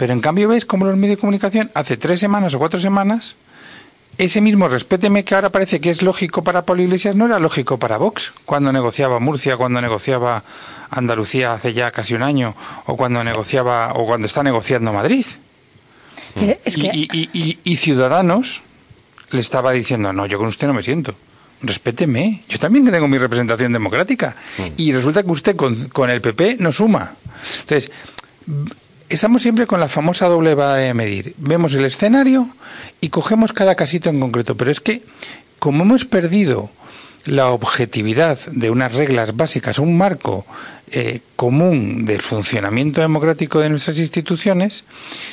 pero 0.00 0.14
en 0.14 0.20
cambio 0.22 0.48
ves 0.48 0.64
como 0.64 0.86
los 0.86 0.96
medios 0.96 1.18
de 1.18 1.20
comunicación 1.20 1.70
hace 1.74 1.98
tres 1.98 2.20
semanas 2.20 2.54
o 2.54 2.58
cuatro 2.58 2.80
semanas 2.80 3.36
ese 4.16 4.40
mismo 4.40 4.66
respéteme 4.66 5.24
que 5.24 5.34
ahora 5.34 5.50
parece 5.50 5.78
que 5.80 5.90
es 5.90 6.00
lógico 6.00 6.42
para 6.42 6.64
Pablo 6.64 6.82
Iglesias 6.84 7.14
no 7.16 7.26
era 7.26 7.38
lógico 7.38 7.76
para 7.78 7.98
Vox 7.98 8.32
cuando 8.46 8.72
negociaba 8.72 9.20
Murcia, 9.20 9.58
cuando 9.58 9.80
negociaba 9.82 10.42
Andalucía 10.88 11.52
hace 11.52 11.74
ya 11.74 11.90
casi 11.90 12.14
un 12.14 12.22
año 12.22 12.54
o 12.86 12.96
cuando 12.96 13.22
negociaba 13.22 13.92
o 13.94 14.06
cuando 14.06 14.26
está 14.26 14.42
negociando 14.42 14.90
Madrid. 14.92 15.26
Pero 16.34 16.56
es 16.64 16.76
y, 16.78 16.80
que- 16.80 16.90
y- 16.96 17.08
y- 17.12 17.28
y- 17.32 17.58
y 17.62 17.76
Ciudadanos 17.76 18.62
le 19.32 19.40
estaba 19.40 19.72
diciendo, 19.72 20.12
no, 20.14 20.24
yo 20.26 20.38
con 20.38 20.46
usted 20.48 20.66
no 20.66 20.72
me 20.74 20.82
siento. 20.82 21.14
Respéteme, 21.62 22.42
yo 22.48 22.58
también 22.58 22.84
que 22.86 22.90
tengo 22.90 23.06
mi 23.06 23.18
representación 23.18 23.72
democrática. 23.72 24.34
Y 24.78 24.92
resulta 24.92 25.22
que 25.22 25.30
usted 25.30 25.56
con, 25.56 25.88
con 25.88 26.08
el 26.08 26.20
PP 26.22 26.56
no 26.58 26.72
suma. 26.72 27.12
Entonces, 27.60 27.90
estamos 29.10 29.42
siempre 29.42 29.66
con 29.66 29.80
la 29.80 29.88
famosa 29.88 30.26
doble 30.28 30.54
vara 30.54 30.76
de 30.76 30.94
medir. 30.94 31.34
Vemos 31.38 31.74
el 31.74 31.84
escenario 31.84 32.48
y 33.00 33.10
cogemos 33.10 33.52
cada 33.52 33.74
casito 33.74 34.08
en 34.08 34.20
concreto. 34.20 34.56
Pero 34.56 34.70
es 34.70 34.80
que, 34.80 35.02
como 35.58 35.82
hemos 35.82 36.04
perdido 36.04 36.70
la 37.26 37.48
objetividad 37.48 38.38
de 38.46 38.70
unas 38.70 38.94
reglas 38.94 39.36
básicas, 39.36 39.78
un 39.78 39.98
marco 39.98 40.46
eh, 40.90 41.20
común 41.36 42.06
del 42.06 42.22
funcionamiento 42.22 43.00
democrático 43.00 43.60
de 43.60 43.68
nuestras 43.68 43.98
instituciones, 43.98 44.84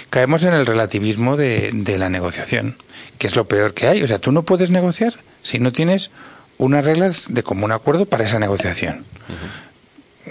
caemos 0.10 0.44
en 0.44 0.54
el 0.54 0.66
relativismo 0.66 1.38
de, 1.38 1.72
de 1.74 1.98
la 1.98 2.10
negociación, 2.10 2.76
que 3.18 3.28
es 3.28 3.36
lo 3.36 3.48
peor 3.48 3.74
que 3.74 3.88
hay. 3.88 4.04
O 4.04 4.08
sea, 4.08 4.20
tú 4.20 4.32
no 4.32 4.44
puedes 4.44 4.70
negociar 4.70 5.14
si 5.44 5.60
no 5.60 5.72
tienes 5.72 6.12
unas 6.58 6.84
reglas 6.84 7.28
de 7.30 7.44
común 7.44 7.72
acuerdo 7.72 8.06
para 8.06 8.26
esa 8.26 8.40
negociación. 8.40 9.06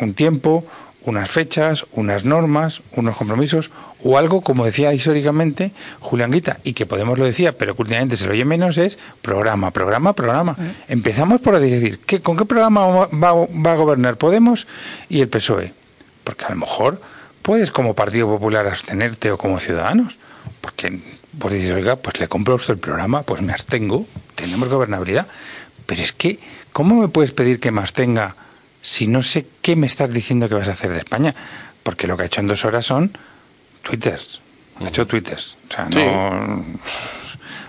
Un 0.00 0.14
tiempo, 0.14 0.66
unas 1.06 1.30
fechas, 1.30 1.86
unas 1.92 2.24
normas, 2.24 2.82
unos 2.92 3.16
compromisos 3.16 3.70
o 4.02 4.18
algo, 4.18 4.42
como 4.42 4.64
decía 4.64 4.92
históricamente 4.92 5.72
Julián 6.00 6.30
Guita, 6.30 6.58
y 6.64 6.74
que 6.74 6.86
Podemos 6.86 7.18
lo 7.18 7.24
decía, 7.24 7.56
pero 7.56 7.74
que 7.74 7.82
últimamente 7.82 8.16
se 8.16 8.26
lo 8.26 8.32
oye 8.32 8.44
menos, 8.44 8.78
es 8.78 8.98
programa, 9.22 9.70
programa, 9.70 10.12
programa. 10.12 10.56
Empezamos 10.88 11.40
por 11.40 11.58
decir, 11.58 12.00
¿qué, 12.06 12.20
¿con 12.20 12.36
qué 12.36 12.44
programa 12.44 12.86
va, 12.86 13.32
va, 13.34 13.72
a 13.72 13.76
gobernar 13.76 14.16
Podemos 14.16 14.66
y 15.08 15.20
el 15.20 15.28
PSOE? 15.28 15.72
Porque 16.24 16.44
a 16.44 16.50
lo 16.50 16.56
mejor 16.56 17.00
puedes 17.42 17.70
como 17.70 17.94
Partido 17.94 18.26
Popular 18.26 18.66
abstenerte 18.66 19.30
o 19.30 19.38
como 19.38 19.58
Ciudadanos, 19.58 20.16
porque 20.60 21.00
pues 21.38 21.54
dices, 21.54 21.72
oiga, 21.72 21.96
pues 21.96 22.18
le 22.18 22.28
compro 22.28 22.54
usted 22.54 22.74
el 22.74 22.80
programa, 22.80 23.22
pues 23.22 23.42
me 23.42 23.52
abstengo, 23.52 24.06
tenemos 24.34 24.68
gobernabilidad. 24.68 25.26
Pero 25.86 26.02
es 26.02 26.12
que, 26.12 26.38
¿cómo 26.72 26.96
me 26.96 27.08
puedes 27.08 27.32
pedir 27.32 27.60
que 27.60 27.70
me 27.70 27.80
abstenga 27.80 28.34
si 28.86 29.08
no 29.08 29.24
sé 29.24 29.48
qué 29.62 29.74
me 29.74 29.88
estás 29.88 30.12
diciendo 30.12 30.48
que 30.48 30.54
vas 30.54 30.68
a 30.68 30.72
hacer 30.72 30.92
de 30.92 30.98
España? 30.98 31.34
Porque 31.82 32.06
lo 32.06 32.16
que 32.16 32.22
ha 32.22 32.26
hecho 32.26 32.40
en 32.40 32.46
dos 32.46 32.64
horas 32.64 32.86
son 32.86 33.18
twitters. 33.82 34.40
Ha 34.78 34.86
hecho 34.86 35.08
twitters. 35.08 35.56
O 35.68 35.72
sea, 35.72 35.88
no. 35.88 36.64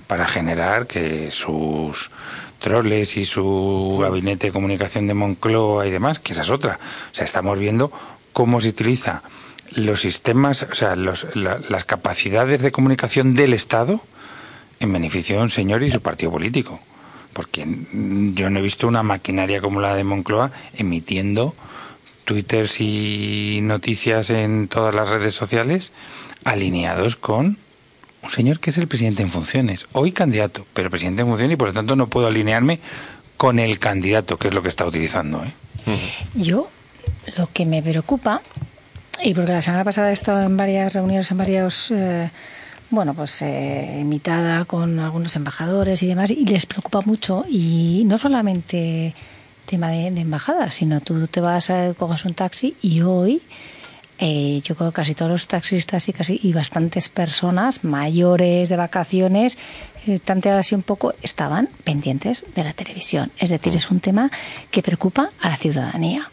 Para 0.05 0.27
generar 0.27 0.85
que 0.85 1.31
sus 1.31 2.11
troles 2.59 3.17
y 3.17 3.25
su 3.25 3.97
gabinete 3.99 4.47
de 4.47 4.53
comunicación 4.53 5.07
de 5.07 5.15
Moncloa 5.15 5.87
y 5.87 5.91
demás, 5.91 6.19
que 6.19 6.33
esa 6.33 6.43
es 6.43 6.51
otra. 6.51 6.77
O 7.11 7.15
sea, 7.15 7.25
estamos 7.25 7.57
viendo 7.57 7.91
cómo 8.31 8.61
se 8.61 8.69
utiliza 8.69 9.23
los 9.71 10.01
sistemas, 10.01 10.61
o 10.61 10.75
sea, 10.75 10.95
los, 10.95 11.25
las 11.35 11.83
capacidades 11.85 12.61
de 12.61 12.71
comunicación 12.71 13.33
del 13.33 13.55
Estado 13.55 14.01
en 14.79 14.93
beneficio 14.93 15.37
de 15.37 15.41
un 15.41 15.49
señor 15.49 15.81
y 15.81 15.89
su 15.89 15.99
partido 15.99 16.31
político 16.31 16.79
porque 17.37 17.67
yo 18.33 18.49
no 18.49 18.57
he 18.57 18.61
visto 18.63 18.87
una 18.87 19.03
maquinaria 19.03 19.61
como 19.61 19.79
la 19.79 19.93
de 19.93 20.03
Moncloa 20.03 20.51
emitiendo 20.75 21.53
twitters 22.25 22.81
y 22.81 23.59
noticias 23.61 24.31
en 24.31 24.67
todas 24.67 24.95
las 24.95 25.07
redes 25.07 25.35
sociales 25.35 25.91
alineados 26.45 27.15
con 27.15 27.59
un 28.23 28.29
señor 28.31 28.59
que 28.59 28.71
es 28.71 28.77
el 28.79 28.87
presidente 28.87 29.21
en 29.21 29.29
funciones, 29.29 29.85
hoy 29.91 30.13
candidato, 30.13 30.65
pero 30.73 30.89
presidente 30.89 31.21
en 31.21 31.27
funciones 31.27 31.53
y 31.53 31.57
por 31.57 31.67
lo 31.67 31.75
tanto 31.75 31.95
no 31.95 32.07
puedo 32.07 32.25
alinearme 32.25 32.79
con 33.37 33.59
el 33.59 33.77
candidato, 33.77 34.37
que 34.37 34.47
es 34.47 34.55
lo 34.55 34.63
que 34.63 34.69
está 34.69 34.87
utilizando. 34.87 35.43
¿eh? 35.45 35.53
Yo, 36.33 36.71
lo 37.37 37.47
que 37.53 37.67
me 37.67 37.83
preocupa, 37.83 38.41
y 39.23 39.35
porque 39.35 39.51
la 39.51 39.61
semana 39.61 39.83
pasada 39.83 40.09
he 40.09 40.13
estado 40.13 40.41
en 40.41 40.57
varias 40.57 40.91
reuniones, 40.91 41.29
en 41.29 41.37
varios... 41.37 41.91
Eh, 41.91 42.31
bueno, 42.89 43.13
pues 43.13 43.41
eh, 43.41 43.97
invitada 43.99 44.65
con 44.65 44.99
algunos 44.99 45.35
embajadores 45.35 46.01
y 46.03 46.07
demás, 46.07 46.31
y 46.31 46.45
les 46.45 46.65
preocupa 46.65 47.01
mucho, 47.01 47.45
y 47.49 48.03
no 48.05 48.17
solamente 48.17 49.13
tema 49.65 49.89
de, 49.89 50.07
embajadas, 50.07 50.75
sino 50.75 51.01
tú 51.01 51.27
te 51.27 51.41
vas 51.41 51.69
a 51.69 51.93
coges 51.93 52.25
un 52.25 52.33
taxi 52.33 52.75
y 52.81 53.01
hoy 53.01 53.41
eh, 54.17 54.61
yo 54.63 54.75
creo 54.75 54.91
que 54.91 54.95
casi 54.95 55.13
todos 55.13 55.29
los 55.29 55.47
taxistas 55.47 56.07
y 56.09 56.13
casi 56.13 56.39
y 56.41 56.53
bastantes 56.53 57.09
personas 57.09 57.83
mayores 57.83 58.69
de 58.69 58.77
vacaciones 58.77 59.57
eh, 60.07 60.19
tanteado 60.19 60.57
así 60.59 60.73
un 60.73 60.83
poco, 60.83 61.13
estaban 61.21 61.67
pendientes 61.83 62.45
de 62.55 62.63
la 62.63 62.71
televisión. 62.71 63.29
Es 63.37 63.49
decir, 63.49 63.75
es 63.75 63.91
un 63.91 63.99
tema 63.99 64.31
que 64.71 64.81
preocupa 64.81 65.29
a 65.41 65.49
la 65.49 65.57
ciudadanía. 65.57 66.29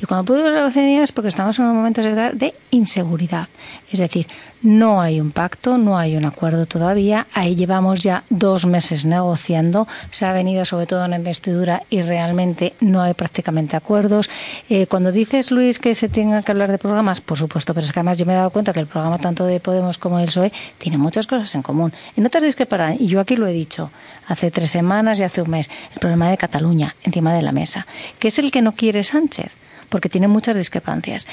Y 0.00 0.04
cuando 0.04 0.26
puedo 0.26 0.44
hablar 0.44 0.54
de 0.54 0.66
la 0.66 0.70
ciudadanía 0.70 1.02
es 1.02 1.12
porque 1.12 1.28
estamos 1.28 1.58
en 1.58 1.64
un 1.64 1.76
momento 1.76 2.02
de 2.02 2.54
inseguridad. 2.70 3.48
Es 3.90 3.98
decir, 3.98 4.26
no 4.64 5.02
hay 5.02 5.20
un 5.20 5.30
pacto, 5.30 5.76
no 5.76 5.98
hay 5.98 6.16
un 6.16 6.24
acuerdo 6.24 6.64
todavía. 6.64 7.26
Ahí 7.34 7.54
llevamos 7.54 8.00
ya 8.00 8.24
dos 8.30 8.64
meses 8.64 9.04
negociando. 9.04 9.86
Se 10.10 10.24
ha 10.24 10.32
venido 10.32 10.64
sobre 10.64 10.86
todo 10.86 11.04
en 11.04 11.10
la 11.10 11.18
investidura 11.18 11.82
y 11.90 12.00
realmente 12.00 12.72
no 12.80 13.02
hay 13.02 13.12
prácticamente 13.12 13.76
acuerdos. 13.76 14.30
Eh, 14.70 14.86
cuando 14.86 15.12
dices, 15.12 15.50
Luis, 15.50 15.78
que 15.78 15.94
se 15.94 16.08
tenga 16.08 16.42
que 16.42 16.50
hablar 16.50 16.70
de 16.70 16.78
programas, 16.78 17.20
por 17.20 17.36
supuesto, 17.36 17.74
pero 17.74 17.84
es 17.84 17.92
que 17.92 18.00
además 18.00 18.16
yo 18.16 18.24
me 18.24 18.32
he 18.32 18.36
dado 18.36 18.48
cuenta 18.48 18.72
que 18.72 18.80
el 18.80 18.86
programa 18.86 19.18
tanto 19.18 19.44
de 19.44 19.60
Podemos 19.60 19.98
como 19.98 20.16
del 20.16 20.26
PSOE 20.26 20.50
tiene 20.78 20.96
muchas 20.96 21.26
cosas 21.26 21.54
en 21.54 21.60
común. 21.60 21.92
En 22.16 22.24
otras 22.24 22.42
discreparan, 22.42 22.96
y 22.98 23.06
yo 23.06 23.20
aquí 23.20 23.36
lo 23.36 23.46
he 23.46 23.52
dicho 23.52 23.90
hace 24.28 24.50
tres 24.50 24.70
semanas 24.70 25.20
y 25.20 25.24
hace 25.24 25.42
un 25.42 25.50
mes, 25.50 25.68
el 25.92 26.00
problema 26.00 26.30
de 26.30 26.38
Cataluña 26.38 26.96
encima 27.02 27.34
de 27.34 27.42
la 27.42 27.52
mesa, 27.52 27.86
que 28.18 28.28
es 28.28 28.38
el 28.38 28.50
que 28.50 28.62
no 28.62 28.72
quiere 28.72 29.04
Sánchez, 29.04 29.52
porque 29.90 30.08
tiene 30.08 30.26
muchas 30.26 30.56
discrepancias. 30.56 31.26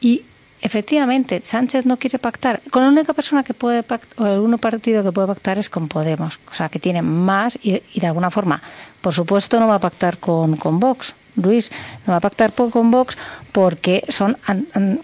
Y 0.00 0.22
efectivamente, 0.62 1.40
Sánchez 1.42 1.84
no 1.84 1.98
quiere 1.98 2.18
pactar. 2.18 2.60
Con 2.70 2.82
la 2.82 2.88
única 2.88 3.12
persona 3.12 3.42
que 3.42 3.52
puede 3.52 3.82
pactar, 3.82 4.24
o 4.24 4.26
el 4.26 4.40
único 4.40 4.58
partido 4.58 5.02
que 5.02 5.12
puede 5.12 5.26
pactar 5.26 5.58
es 5.58 5.68
con 5.68 5.88
Podemos, 5.88 6.38
o 6.50 6.54
sea, 6.54 6.68
que 6.68 6.78
tiene 6.78 7.02
más 7.02 7.58
y, 7.62 7.82
de 7.94 8.06
alguna 8.06 8.30
forma, 8.30 8.62
por 9.02 9.12
supuesto, 9.12 9.60
no 9.60 9.66
va 9.66 9.74
a 9.74 9.80
pactar 9.80 10.18
con, 10.18 10.56
Vox. 10.80 11.14
Luis 11.34 11.70
no 12.06 12.12
va 12.12 12.18
a 12.18 12.20
pactar 12.20 12.52
con 12.52 12.90
Vox 12.90 13.16
porque 13.52 14.04
son 14.08 14.36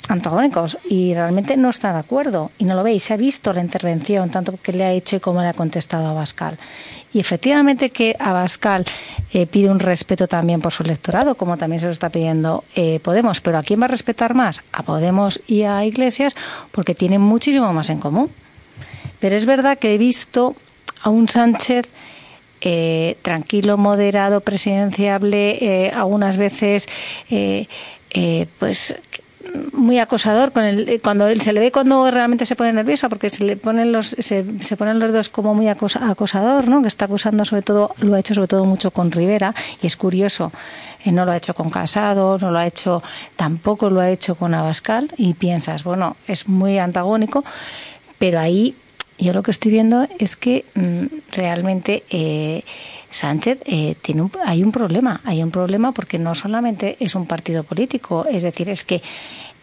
antagónicos 0.08 0.76
y 0.88 1.14
realmente 1.14 1.56
no 1.56 1.70
está 1.70 1.92
de 1.92 1.98
acuerdo 1.98 2.50
y 2.58 2.64
no 2.64 2.74
lo 2.76 2.82
veis. 2.82 3.04
Se 3.04 3.14
ha 3.14 3.16
visto 3.16 3.52
la 3.52 3.60
intervención, 3.60 4.30
tanto 4.30 4.58
que 4.62 4.72
le 4.72 4.84
ha 4.84 4.92
hecho 4.92 5.16
y 5.16 5.20
cómo 5.20 5.42
le 5.42 5.48
ha 5.48 5.52
contestado 5.54 6.06
a 6.06 6.12
Bascal. 6.12 6.58
Y 7.12 7.20
efectivamente 7.20 7.90
que 7.90 8.14
Abascal 8.18 8.84
eh, 9.32 9.46
pide 9.46 9.70
un 9.70 9.80
respeto 9.80 10.28
también 10.28 10.60
por 10.60 10.72
su 10.72 10.82
electorado, 10.82 11.34
como 11.34 11.56
también 11.56 11.80
se 11.80 11.86
lo 11.86 11.92
está 11.92 12.10
pidiendo 12.10 12.64
eh, 12.76 13.00
Podemos. 13.02 13.40
Pero 13.40 13.58
¿a 13.58 13.62
quién 13.62 13.80
va 13.80 13.86
a 13.86 13.88
respetar 13.88 14.34
más? 14.34 14.60
A 14.72 14.82
Podemos 14.82 15.40
y 15.46 15.62
a 15.62 15.84
Iglesias, 15.84 16.36
porque 16.70 16.94
tienen 16.94 17.22
muchísimo 17.22 17.72
más 17.72 17.90
en 17.90 17.98
común. 17.98 18.30
Pero 19.20 19.34
es 19.34 19.46
verdad 19.46 19.78
que 19.78 19.94
he 19.94 19.98
visto 19.98 20.54
a 21.02 21.10
un 21.10 21.28
Sánchez 21.28 21.88
eh, 22.60 23.16
tranquilo, 23.22 23.76
moderado, 23.76 24.40
presidenciable, 24.40 25.90
algunas 25.94 26.36
veces 26.36 26.88
pues 28.58 28.94
muy 29.72 29.98
acosador 29.98 30.52
con 30.52 30.64
el, 30.64 31.00
cuando 31.02 31.28
él 31.28 31.40
se 31.40 31.52
le 31.52 31.60
ve 31.60 31.72
cuando 31.72 32.10
realmente 32.10 32.46
se 32.46 32.56
pone 32.56 32.72
nerviosa 32.72 33.08
porque 33.08 33.30
se 33.30 33.44
le 33.44 33.56
ponen 33.56 33.92
los 33.92 34.08
se, 34.08 34.44
se 34.62 34.76
ponen 34.76 34.98
los 34.98 35.12
dos 35.12 35.28
como 35.28 35.54
muy 35.54 35.68
acosador 35.68 36.68
no 36.68 36.82
que 36.82 36.88
está 36.88 37.06
acusando 37.06 37.44
sobre 37.44 37.62
todo 37.62 37.94
lo 38.00 38.14
ha 38.14 38.20
hecho 38.20 38.34
sobre 38.34 38.48
todo 38.48 38.64
mucho 38.64 38.90
con 38.90 39.10
Rivera 39.10 39.54
y 39.82 39.86
es 39.86 39.96
curioso 39.96 40.52
eh, 41.04 41.12
no 41.12 41.24
lo 41.24 41.32
ha 41.32 41.36
hecho 41.36 41.54
con 41.54 41.70
Casado 41.70 42.38
no 42.38 42.50
lo 42.50 42.58
ha 42.58 42.66
hecho 42.66 43.02
tampoco 43.36 43.90
lo 43.90 44.00
ha 44.00 44.10
hecho 44.10 44.34
con 44.34 44.54
Abascal 44.54 45.10
y 45.16 45.34
piensas 45.34 45.84
bueno 45.84 46.16
es 46.26 46.48
muy 46.48 46.78
antagónico 46.78 47.44
pero 48.18 48.40
ahí 48.40 48.74
yo 49.18 49.32
lo 49.32 49.42
que 49.42 49.50
estoy 49.50 49.72
viendo 49.72 50.06
es 50.18 50.36
que 50.36 50.64
mm, 50.74 51.32
realmente 51.32 52.04
eh, 52.10 52.62
Sánchez 53.10 53.58
eh, 53.64 53.96
tiene 54.00 54.22
un, 54.22 54.30
hay 54.44 54.62
un 54.62 54.72
problema, 54.72 55.20
hay 55.24 55.42
un 55.42 55.50
problema 55.50 55.92
porque 55.92 56.18
no 56.18 56.34
solamente 56.34 56.96
es 57.00 57.14
un 57.14 57.26
partido 57.26 57.64
político, 57.64 58.26
es 58.30 58.42
decir, 58.42 58.68
es 58.68 58.84
que 58.84 59.02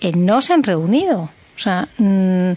eh, 0.01 0.11
no 0.15 0.41
se 0.41 0.53
han 0.53 0.63
reunido. 0.63 1.29
O 1.55 1.59
sea, 1.59 1.87
mm, 1.97 2.51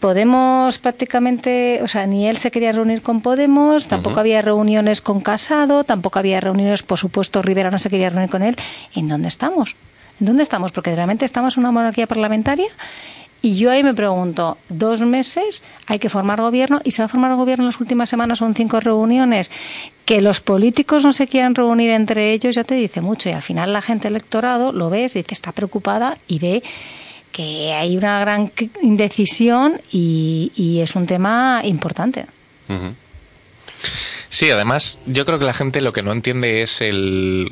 Podemos 0.00 0.78
prácticamente, 0.78 1.80
o 1.82 1.88
sea, 1.88 2.06
ni 2.06 2.28
él 2.28 2.36
se 2.36 2.50
quería 2.50 2.72
reunir 2.72 3.00
con 3.00 3.20
Podemos, 3.20 3.88
tampoco 3.88 4.20
había 4.20 4.42
reuniones 4.42 5.00
con 5.00 5.20
Casado, 5.20 5.84
tampoco 5.84 6.18
había 6.18 6.40
reuniones, 6.40 6.82
por 6.82 6.98
supuesto, 6.98 7.42
Rivera 7.42 7.70
no 7.70 7.78
se 7.78 7.90
quería 7.90 8.10
reunir 8.10 8.30
con 8.30 8.42
él. 8.42 8.56
¿En 8.94 9.06
dónde 9.06 9.28
estamos? 9.28 9.76
¿En 10.20 10.26
dónde 10.26 10.42
estamos? 10.42 10.72
Porque 10.72 10.94
realmente 10.94 11.24
estamos 11.24 11.56
en 11.56 11.62
una 11.62 11.72
monarquía 11.72 12.06
parlamentaria 12.06 12.68
y 13.44 13.56
yo 13.56 13.70
ahí 13.70 13.82
me 13.82 13.92
pregunto, 13.92 14.56
dos 14.70 15.02
meses, 15.02 15.62
hay 15.86 15.98
que 15.98 16.08
formar 16.08 16.40
gobierno 16.40 16.80
y 16.82 16.92
se 16.92 17.02
va 17.02 17.06
a 17.06 17.08
formar 17.08 17.36
gobierno 17.36 17.64
en 17.64 17.72
las 17.72 17.78
últimas 17.78 18.08
semanas, 18.08 18.38
son 18.38 18.54
cinco 18.54 18.80
reuniones. 18.80 19.50
Que 20.06 20.22
los 20.22 20.40
políticos 20.40 21.04
no 21.04 21.12
se 21.12 21.26
quieran 21.26 21.54
reunir 21.54 21.90
entre 21.90 22.32
ellos 22.32 22.54
ya 22.54 22.64
te 22.64 22.74
dice 22.74 23.02
mucho 23.02 23.28
y 23.28 23.32
al 23.32 23.42
final 23.42 23.74
la 23.74 23.82
gente 23.82 24.08
electorado 24.08 24.72
lo 24.72 24.88
ves, 24.88 25.12
dice, 25.12 25.34
está 25.34 25.52
preocupada 25.52 26.16
y 26.26 26.38
ve 26.38 26.62
que 27.32 27.74
hay 27.74 27.98
una 27.98 28.18
gran 28.18 28.50
indecisión 28.80 29.78
y, 29.92 30.80
es 30.82 30.96
un 30.96 31.04
tema 31.04 31.60
importante. 31.64 32.24
Sí, 34.28 34.50
además, 34.50 34.98
yo 35.06 35.24
creo 35.24 35.38
que 35.38 35.44
la 35.44 35.54
gente 35.54 35.80
lo 35.80 35.92
que 35.92 36.02
no 36.02 36.12
entiende 36.12 36.62
es 36.62 36.80
el, 36.80 37.48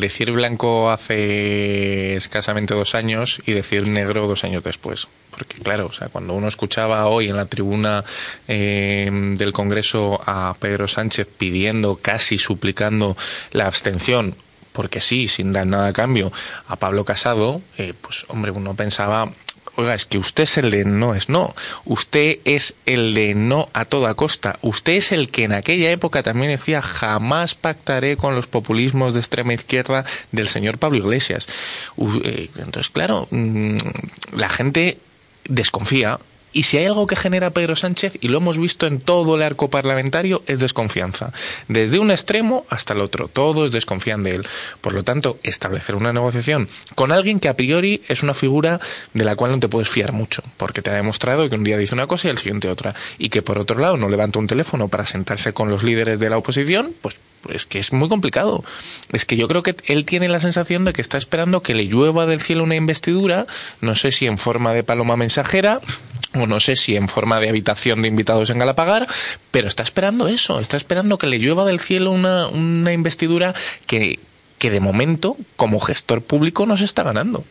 decir 0.00 0.32
blanco 0.32 0.90
hace 0.90 2.16
escasamente 2.16 2.74
dos 2.74 2.94
años 2.94 3.40
y 3.46 3.52
decir 3.52 3.86
negro 3.86 4.26
dos 4.26 4.44
años 4.44 4.64
después. 4.64 5.08
Porque, 5.30 5.58
claro, 5.58 5.86
o 5.86 5.92
sea, 5.92 6.08
cuando 6.08 6.34
uno 6.34 6.48
escuchaba 6.48 7.06
hoy 7.06 7.28
en 7.28 7.36
la 7.36 7.46
tribuna 7.46 8.04
eh, 8.48 9.08
del 9.36 9.52
Congreso 9.52 10.20
a 10.26 10.56
Pedro 10.58 10.88
Sánchez 10.88 11.28
pidiendo, 11.38 11.96
casi 11.96 12.38
suplicando 12.38 13.16
la 13.52 13.66
abstención, 13.66 14.34
porque 14.72 15.00
sí, 15.00 15.28
sin 15.28 15.52
dar 15.52 15.66
nada 15.66 15.88
a 15.88 15.92
cambio, 15.92 16.32
a 16.68 16.76
Pablo 16.76 17.04
Casado, 17.04 17.60
eh, 17.78 17.94
pues, 18.00 18.24
hombre, 18.28 18.50
uno 18.50 18.74
pensaba, 18.74 19.30
oiga, 19.80 19.94
es 19.94 20.04
que 20.04 20.18
usted 20.18 20.44
es 20.44 20.58
el 20.58 20.70
de 20.70 20.84
no 20.84 21.14
es 21.14 21.28
no, 21.28 21.54
usted 21.84 22.38
es 22.44 22.74
el 22.86 23.14
de 23.14 23.34
no 23.34 23.68
a 23.72 23.84
toda 23.84 24.14
costa, 24.14 24.58
usted 24.62 24.92
es 24.92 25.12
el 25.12 25.30
que 25.30 25.44
en 25.44 25.52
aquella 25.52 25.90
época 25.90 26.22
también 26.22 26.52
decía 26.52 26.82
jamás 26.82 27.54
pactaré 27.54 28.16
con 28.16 28.34
los 28.34 28.46
populismos 28.46 29.14
de 29.14 29.20
extrema 29.20 29.54
izquierda 29.54 30.04
del 30.32 30.48
señor 30.48 30.78
Pablo 30.78 30.98
Iglesias. 30.98 31.48
Eh, 32.24 32.50
Entonces, 32.56 32.90
claro, 32.90 33.28
mm, 33.30 33.76
la 34.36 34.48
gente 34.48 34.98
desconfía. 35.44 36.18
Y 36.52 36.64
si 36.64 36.78
hay 36.78 36.86
algo 36.86 37.06
que 37.06 37.16
genera 37.16 37.50
Pedro 37.50 37.76
Sánchez, 37.76 38.18
y 38.20 38.28
lo 38.28 38.38
hemos 38.38 38.58
visto 38.58 38.86
en 38.86 39.00
todo 39.00 39.36
el 39.36 39.42
arco 39.42 39.70
parlamentario, 39.70 40.42
es 40.46 40.58
desconfianza. 40.58 41.32
Desde 41.68 41.98
un 41.98 42.10
extremo 42.10 42.66
hasta 42.68 42.94
el 42.94 43.00
otro. 43.00 43.28
Todos 43.28 43.70
desconfían 43.72 44.22
de 44.22 44.36
él. 44.36 44.46
Por 44.80 44.92
lo 44.92 45.02
tanto, 45.02 45.38
establecer 45.42 45.94
una 45.94 46.12
negociación 46.12 46.68
con 46.94 47.12
alguien 47.12 47.40
que 47.40 47.48
a 47.48 47.56
priori 47.56 48.02
es 48.08 48.22
una 48.22 48.34
figura 48.34 48.80
de 49.14 49.24
la 49.24 49.36
cual 49.36 49.52
no 49.52 49.60
te 49.60 49.68
puedes 49.68 49.88
fiar 49.88 50.12
mucho. 50.12 50.42
Porque 50.56 50.82
te 50.82 50.90
ha 50.90 50.94
demostrado 50.94 51.48
que 51.48 51.54
un 51.54 51.64
día 51.64 51.78
dice 51.78 51.94
una 51.94 52.06
cosa 52.06 52.28
y 52.28 52.30
al 52.30 52.38
siguiente 52.38 52.68
otra. 52.68 52.94
Y 53.18 53.28
que 53.28 53.42
por 53.42 53.58
otro 53.58 53.78
lado 53.78 53.96
no 53.96 54.08
levanta 54.08 54.38
un 54.38 54.46
teléfono 54.46 54.88
para 54.88 55.06
sentarse 55.06 55.52
con 55.52 55.70
los 55.70 55.82
líderes 55.82 56.18
de 56.18 56.30
la 56.30 56.38
oposición, 56.38 56.92
pues 57.00 57.16
es 57.48 57.64
que 57.64 57.78
es 57.78 57.92
muy 57.92 58.08
complicado. 58.08 58.64
Es 59.12 59.24
que 59.24 59.36
yo 59.36 59.48
creo 59.48 59.62
que 59.62 59.76
él 59.86 60.04
tiene 60.04 60.28
la 60.28 60.40
sensación 60.40 60.84
de 60.84 60.92
que 60.92 61.02
está 61.02 61.18
esperando 61.18 61.62
que 61.62 61.74
le 61.74 61.86
llueva 61.86 62.26
del 62.26 62.40
cielo 62.40 62.64
una 62.64 62.76
investidura, 62.76 63.46
no 63.80 63.96
sé 63.96 64.12
si 64.12 64.26
en 64.26 64.38
forma 64.38 64.72
de 64.72 64.82
paloma 64.82 65.16
mensajera 65.16 65.80
o 66.34 66.46
no 66.46 66.60
sé 66.60 66.76
si 66.76 66.96
en 66.96 67.08
forma 67.08 67.40
de 67.40 67.48
habitación 67.48 68.02
de 68.02 68.08
invitados 68.08 68.50
en 68.50 68.58
Galapagar, 68.58 69.08
pero 69.50 69.68
está 69.68 69.82
esperando 69.82 70.28
eso, 70.28 70.60
está 70.60 70.76
esperando 70.76 71.18
que 71.18 71.26
le 71.26 71.38
llueva 71.38 71.64
del 71.64 71.80
cielo 71.80 72.12
una, 72.12 72.46
una 72.46 72.92
investidura 72.92 73.54
que, 73.86 74.20
que 74.58 74.70
de 74.70 74.80
momento, 74.80 75.36
como 75.56 75.80
gestor 75.80 76.22
público, 76.22 76.66
no 76.66 76.76
se 76.76 76.84
está 76.84 77.02
ganando. 77.02 77.44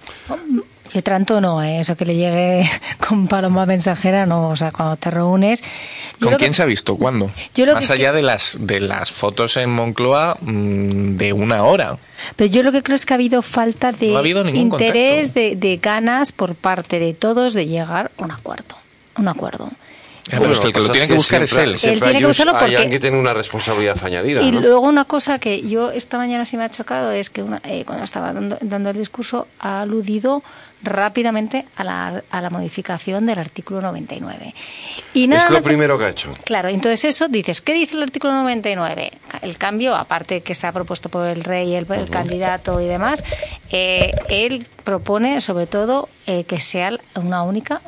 Yo 0.93 1.03
tanto 1.03 1.39
no, 1.39 1.61
¿eh? 1.61 1.81
eso 1.81 1.95
que 1.95 2.03
le 2.05 2.15
llegue 2.15 2.69
con 3.07 3.27
paloma 3.27 3.65
mensajera, 3.65 4.25
no, 4.25 4.49
o 4.49 4.55
sea, 4.55 4.71
cuando 4.71 4.95
te 4.95 5.11
reúnes... 5.11 5.61
yo 6.19 6.29
¿Con 6.29 6.37
quién 6.37 6.51
que- 6.51 6.55
se 6.55 6.63
ha 6.63 6.65
visto? 6.65 6.95
¿Cuándo? 6.95 7.29
Yo 7.53 7.65
lo 7.67 7.73
Más 7.75 7.87
que- 7.87 7.93
allá 7.93 8.11
de 8.11 8.21
las, 8.23 8.57
de 8.59 8.79
las 8.79 9.11
fotos 9.11 9.55
en 9.57 9.69
Moncloa 9.69 10.37
mm, 10.41 11.17
de 11.17 11.33
una 11.33 11.63
hora. 11.63 11.97
Pero 12.35 12.49
yo 12.51 12.63
lo 12.63 12.71
que 12.71 12.81
creo 12.81 12.95
es 12.95 13.05
que 13.05 13.13
ha 13.13 13.15
habido 13.15 13.41
falta 13.41 13.91
de 13.91 14.07
No 14.09 14.15
ha 14.17 14.19
habido 14.19 14.43
ningún 14.43 14.61
interés, 14.73 15.33
de, 15.33 15.55
de 15.55 15.77
ganas 15.77 16.31
por 16.31 16.55
parte 16.55 16.97
de 16.99 17.13
todos 17.13 17.53
de 17.53 17.67
llegar 17.67 18.11
a 18.17 18.23
un 18.23 18.31
acuerdo. 18.31 18.75
Un 19.17 19.27
acuerdo. 19.27 19.69
pero 20.29 20.51
es 20.51 20.59
que 20.59 20.67
el 20.67 20.73
que 20.73 20.79
lo 20.81 20.89
tiene 20.89 21.07
que 21.07 21.13
buscar 21.13 21.41
es 21.43 21.53
él. 21.53 21.75
Él 21.83 21.99
tiene 22.01 22.19
que 22.19 22.25
buscarlo 22.25 22.53
hay 22.53 22.59
porque- 22.59 22.75
alguien 22.77 22.91
que 22.91 22.99
tiene 22.99 23.17
una 23.19 23.33
responsabilidad 23.33 23.97
añadida. 24.03 24.41
Y 24.41 24.51
¿no? 24.51 24.59
luego 24.61 24.81
una 24.81 25.05
cosa 25.05 25.39
que 25.39 25.61
yo 25.67 25.91
esta 25.91 26.17
mañana 26.17 26.45
sí 26.45 26.57
me 26.57 26.63
ha 26.63 26.69
chocado 26.69 27.11
es 27.11 27.29
que 27.29 27.41
una- 27.43 27.61
eh, 27.63 27.83
cuando 27.85 28.03
estaba 28.03 28.33
dando, 28.33 28.57
dando 28.61 28.89
el 28.89 28.97
discurso 28.97 29.47
ha 29.59 29.81
aludido 29.81 30.41
rápidamente 30.81 31.65
a 31.75 31.83
la, 31.83 32.23
a 32.31 32.41
la 32.41 32.49
modificación 32.49 33.25
del 33.25 33.39
artículo 33.39 33.81
99. 33.81 34.53
Y 35.13 35.27
nada 35.27 35.43
es 35.43 35.49
lo 35.49 35.57
más- 35.57 35.65
primero 35.65 35.97
que 35.97 36.05
ha 36.05 36.09
hecho. 36.09 36.29
Claro, 36.45 36.69
entonces 36.69 37.03
eso 37.05 37.27
dices, 37.27 37.61
¿qué 37.61 37.73
dice 37.73 37.95
el 37.95 38.03
artículo 38.03 38.33
99? 38.33 39.11
El 39.41 39.57
cambio, 39.57 39.95
aparte 39.95 40.41
que 40.41 40.53
está 40.53 40.71
propuesto 40.71 41.09
por 41.09 41.27
el 41.27 41.43
rey, 41.43 41.73
el, 41.75 41.85
el 41.91 42.09
candidato 42.09 42.79
y 42.81 42.85
demás, 42.85 43.23
eh, 43.71 44.11
él 44.29 44.65
propone 44.83 45.41
sobre 45.41 45.67
todo 45.67 46.09
eh, 46.25 46.43
que 46.45 46.59
sea 46.59 46.91
una 47.15 47.43
única 47.43 47.81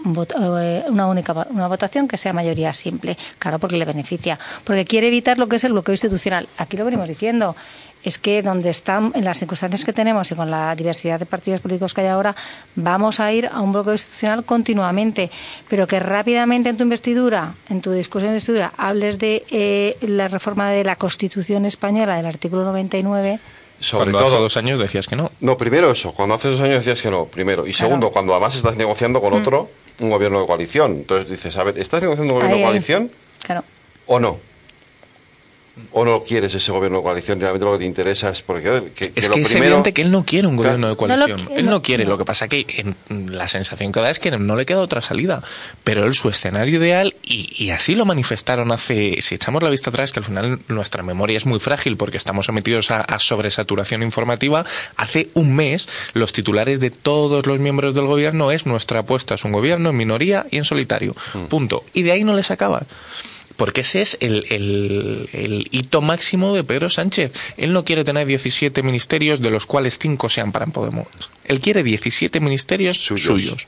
eh, 0.59 0.84
una 0.88 1.07
única 1.07 1.34
una 1.49 1.68
votación 1.68 2.07
que 2.07 2.18
sea 2.18 2.34
mayoría 2.34 2.73
simple, 2.73 3.18
claro, 3.39 3.57
porque 3.59 3.77
le 3.77 3.85
beneficia, 3.85 4.38
porque 4.63 4.85
quiere 4.85 5.07
evitar 5.07 5.38
lo 5.39 5.47
que 5.47 5.55
es 5.55 5.63
el 5.63 5.72
bloqueo 5.73 5.93
institucional. 5.93 6.47
Aquí 6.57 6.77
lo 6.77 6.85
venimos 6.85 7.07
diciendo. 7.07 7.55
Es 8.03 8.18
que 8.18 8.41
donde 8.41 8.69
están, 8.72 9.11
en 9.15 9.23
las 9.26 9.38
circunstancias 9.40 9.86
que 9.86 9.94
tenemos 9.94 10.32
y 10.32 10.36
con 10.36 10.49
la 10.49 10.76
diversidad 10.76 11.19
de 11.19 11.26
partidos 11.28 11.60
políticos 11.60 11.94
que 11.94 12.02
hay 12.02 12.07
ahora, 12.07 12.36
vamos 12.76 13.19
a 13.19 13.32
ir 13.32 13.48
a 13.52 13.61
un 13.61 13.72
bloqueo 13.72 13.94
institucional 13.94 14.44
continuamente, 14.44 15.30
pero 15.69 15.86
que 15.86 15.99
rápidamente 15.99 16.69
en 16.69 16.78
tu 16.78 16.84
investidura, 16.84 17.53
en 17.69 17.82
tu 17.82 17.91
discurso 17.91 18.26
de 18.26 18.32
investidura, 18.34 18.73
hables 18.78 19.19
de 19.19 19.44
eh, 19.52 19.98
la 20.02 20.28
reforma 20.28 20.72
de 20.72 20.84
la 20.84 20.95
Constitución 20.95 21.65
española, 21.65 22.15
del 22.18 22.26
artículo 22.26 22.64
99. 22.65 23.40
Sobre 23.80 24.11
Cuando 24.11 24.19
todo, 24.19 24.28
hace 24.36 24.41
dos 24.44 24.57
años 24.57 24.80
decías 24.80 25.07
que 25.07 25.15
no. 25.15 25.32
No, 25.40 25.57
primero 25.57 25.91
eso, 25.91 26.11
cuando 26.14 26.36
hace 26.36 26.49
dos 26.49 26.61
años 26.61 26.76
decías 26.86 27.02
que 27.02 27.10
no, 27.10 27.26
primero. 27.26 27.65
Y 27.65 27.73
segundo, 27.73 28.11
cuando 28.11 28.34
además 28.34 28.56
estás 28.56 28.78
negociando 28.78 29.22
con 29.22 29.34
Mm. 29.34 29.41
otro, 29.41 29.69
un 29.99 30.10
gobierno 30.10 30.40
de 30.41 30.48
coalición. 30.48 30.91
Entonces 30.94 31.30
dices, 31.32 31.56
a 31.57 31.64
ver, 31.64 31.78
¿estás 31.80 32.02
negociando 32.02 32.34
un 32.36 32.40
gobierno 32.41 32.56
Ahí, 32.56 32.61
de 32.61 32.65
ahí. 32.65 32.72
coalición 32.72 33.11
Claro. 33.44 33.64
o 34.07 34.19
no? 34.19 34.38
¿O 35.93 36.03
no 36.03 36.22
quieres 36.22 36.53
ese 36.53 36.72
gobierno 36.72 36.98
de 36.98 37.03
coalición? 37.03 37.39
Realmente 37.39 37.65
lo 37.65 37.72
que 37.73 37.77
te 37.80 37.85
interesa 37.85 38.30
es 38.30 38.41
porque 38.41 38.68
joder, 38.68 38.84
que, 38.91 39.14
Es 39.15 39.30
lo 39.30 39.34
que 39.35 39.41
es 39.41 39.48
primero... 39.48 39.68
evidente 39.68 39.93
que 39.93 40.02
él 40.02 40.11
no 40.11 40.26
quiere 40.26 40.48
un 40.48 40.57
gobierno 40.57 40.88
de 40.88 40.93
No 40.95 40.95
lo 40.95 40.98
coalición. 41.27 41.49
él 41.57 41.65
no- 41.65 41.72
no 41.72 41.81
quiere. 41.81 42.03
no. 42.03 42.10
Lo 42.11 42.18
que 42.18 42.26
pasa 42.26 42.48
que 42.49 42.65
en- 43.10 43.35
la 43.38 43.48
sensación 43.48 43.91
que 43.93 44.02
da 44.02 44.10
es 44.10 44.19
que 44.19 44.31
no 44.31 44.56
le 44.57 44.65
queda 44.65 44.80
otra 44.81 45.02
salida. 45.02 45.41
Pero 45.85 46.03
él, 46.06 46.14
su 46.14 46.27
escenario 46.30 46.77
ideal, 46.77 47.15
y, 47.23 47.49
y 47.64 47.69
así 47.69 47.95
lo 47.95 48.06
manifestaron 48.06 48.72
hace. 48.72 49.22
Si 49.22 49.35
echamos 49.35 49.64
la 49.64 49.69
vista 49.69 49.89
atrás, 49.91 50.11
que 50.11 50.19
al 50.19 50.26
final 50.26 50.60
nuestra 50.68 51.03
memoria 51.03 51.38
es 51.38 51.45
muy 51.45 51.60
frágil 51.60 51.95
porque 51.95 52.18
estamos 52.18 52.48
sometidos 52.48 52.91
a, 52.91 53.02
a 53.02 53.19
sobresaturación 53.19 54.03
informativa, 54.03 54.65
hace 54.98 55.30
un 55.35 55.56
mes 55.56 55.88
los 56.14 56.34
titulares 56.34 56.80
de 56.81 56.91
todos 56.91 57.45
los 57.45 57.60
miembros 57.60 57.95
del 57.95 58.06
gobierno 58.07 58.52
es 58.52 58.65
nuestra 58.65 58.99
apuesta 58.99 59.35
es 59.35 59.45
un 59.45 59.52
gobierno 59.53 59.89
en 59.91 59.98
minoría 59.98 60.45
y 60.52 60.57
en 60.57 60.65
solitario. 60.65 61.15
Punto. 61.49 61.84
Y 61.93 62.03
de 62.03 62.11
ahí 62.11 62.23
no 62.26 62.35
les 62.35 62.52
acaba. 62.52 62.84
Porque 63.57 63.82
ese 63.82 64.02
es 64.02 64.18
el, 64.22 64.45
el- 64.49 65.30
el 65.34 65.68
hito 65.72 66.02
máximo 66.02 66.56
de 66.56 66.64
Pedro 66.64 66.90
Sánchez. 66.90 67.32
Él 67.57 67.73
no 67.73 67.84
quiere 67.86 68.03
tener 68.03 68.26
17 68.28 68.82
ministerios, 68.84 69.40
de 69.41 69.52
los 69.52 69.65
cuales 69.65 69.98
5 69.99 70.30
sean 70.30 70.52
para 70.52 70.65
Podemos. 70.68 71.07
Él 71.45 71.60
quiere 71.60 71.84
17 71.84 72.40
ministerios 72.40 72.98
suyos. 72.98 73.68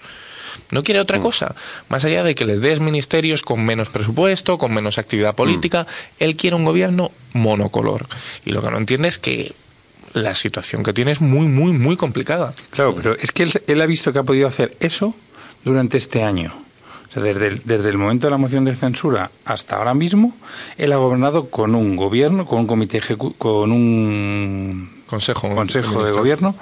No 0.71 0.83
quiere 0.83 0.99
otra 0.99 1.17
cosa. 1.19 1.55
Más 1.89 2.05
allá 2.05 2.23
de 2.23 2.35
que 2.35 2.45
les 2.45 2.61
des 2.61 2.79
ministerios 2.79 3.41
con 3.41 3.63
menos 3.65 3.89
presupuesto, 3.89 4.57
con 4.57 4.73
menos 4.73 4.97
actividad 4.97 5.35
política, 5.35 5.85
él 6.19 6.35
quiere 6.35 6.55
un 6.55 6.63
gobierno 6.63 7.11
monocolor. 7.33 8.07
Y 8.45 8.51
lo 8.51 8.61
que 8.61 8.69
no 8.71 8.77
entiende 8.77 9.07
es 9.09 9.17
que 9.17 9.53
la 10.13 10.35
situación 10.35 10.83
que 10.83 10.93
tiene 10.93 11.11
es 11.11 11.21
muy, 11.21 11.47
muy, 11.47 11.73
muy 11.73 11.97
complicada. 11.97 12.53
Claro, 12.71 12.95
pero 12.95 13.15
es 13.15 13.31
que 13.31 13.43
él, 13.43 13.61
él 13.67 13.81
ha 13.81 13.85
visto 13.87 14.13
que 14.13 14.19
ha 14.19 14.23
podido 14.23 14.47
hacer 14.47 14.75
eso 14.79 15.15
durante 15.65 15.97
este 15.97 16.23
año. 16.23 16.62
O 17.13 17.21
sea, 17.21 17.21
desde 17.23 17.47
el, 17.47 17.61
desde 17.63 17.89
el 17.89 17.97
momento 17.99 18.25
de 18.25 18.31
la 18.31 18.37
moción 18.37 18.65
de 18.65 18.73
censura 18.73 19.29
hasta 19.45 19.75
ahora 19.75 19.93
mismo, 19.93 20.33
él 20.79 20.91
ha 20.93 20.97
gobernado 20.97 21.49
con 21.49 21.75
un 21.75 21.95
gobierno, 21.95 22.47
con 22.47 22.61
un 22.61 22.67
comité 22.67 23.01
con 23.37 23.71
un 23.71 24.89
consejo, 25.05 25.53
consejo 25.53 26.03
de 26.03 26.11
gobierno 26.11 26.55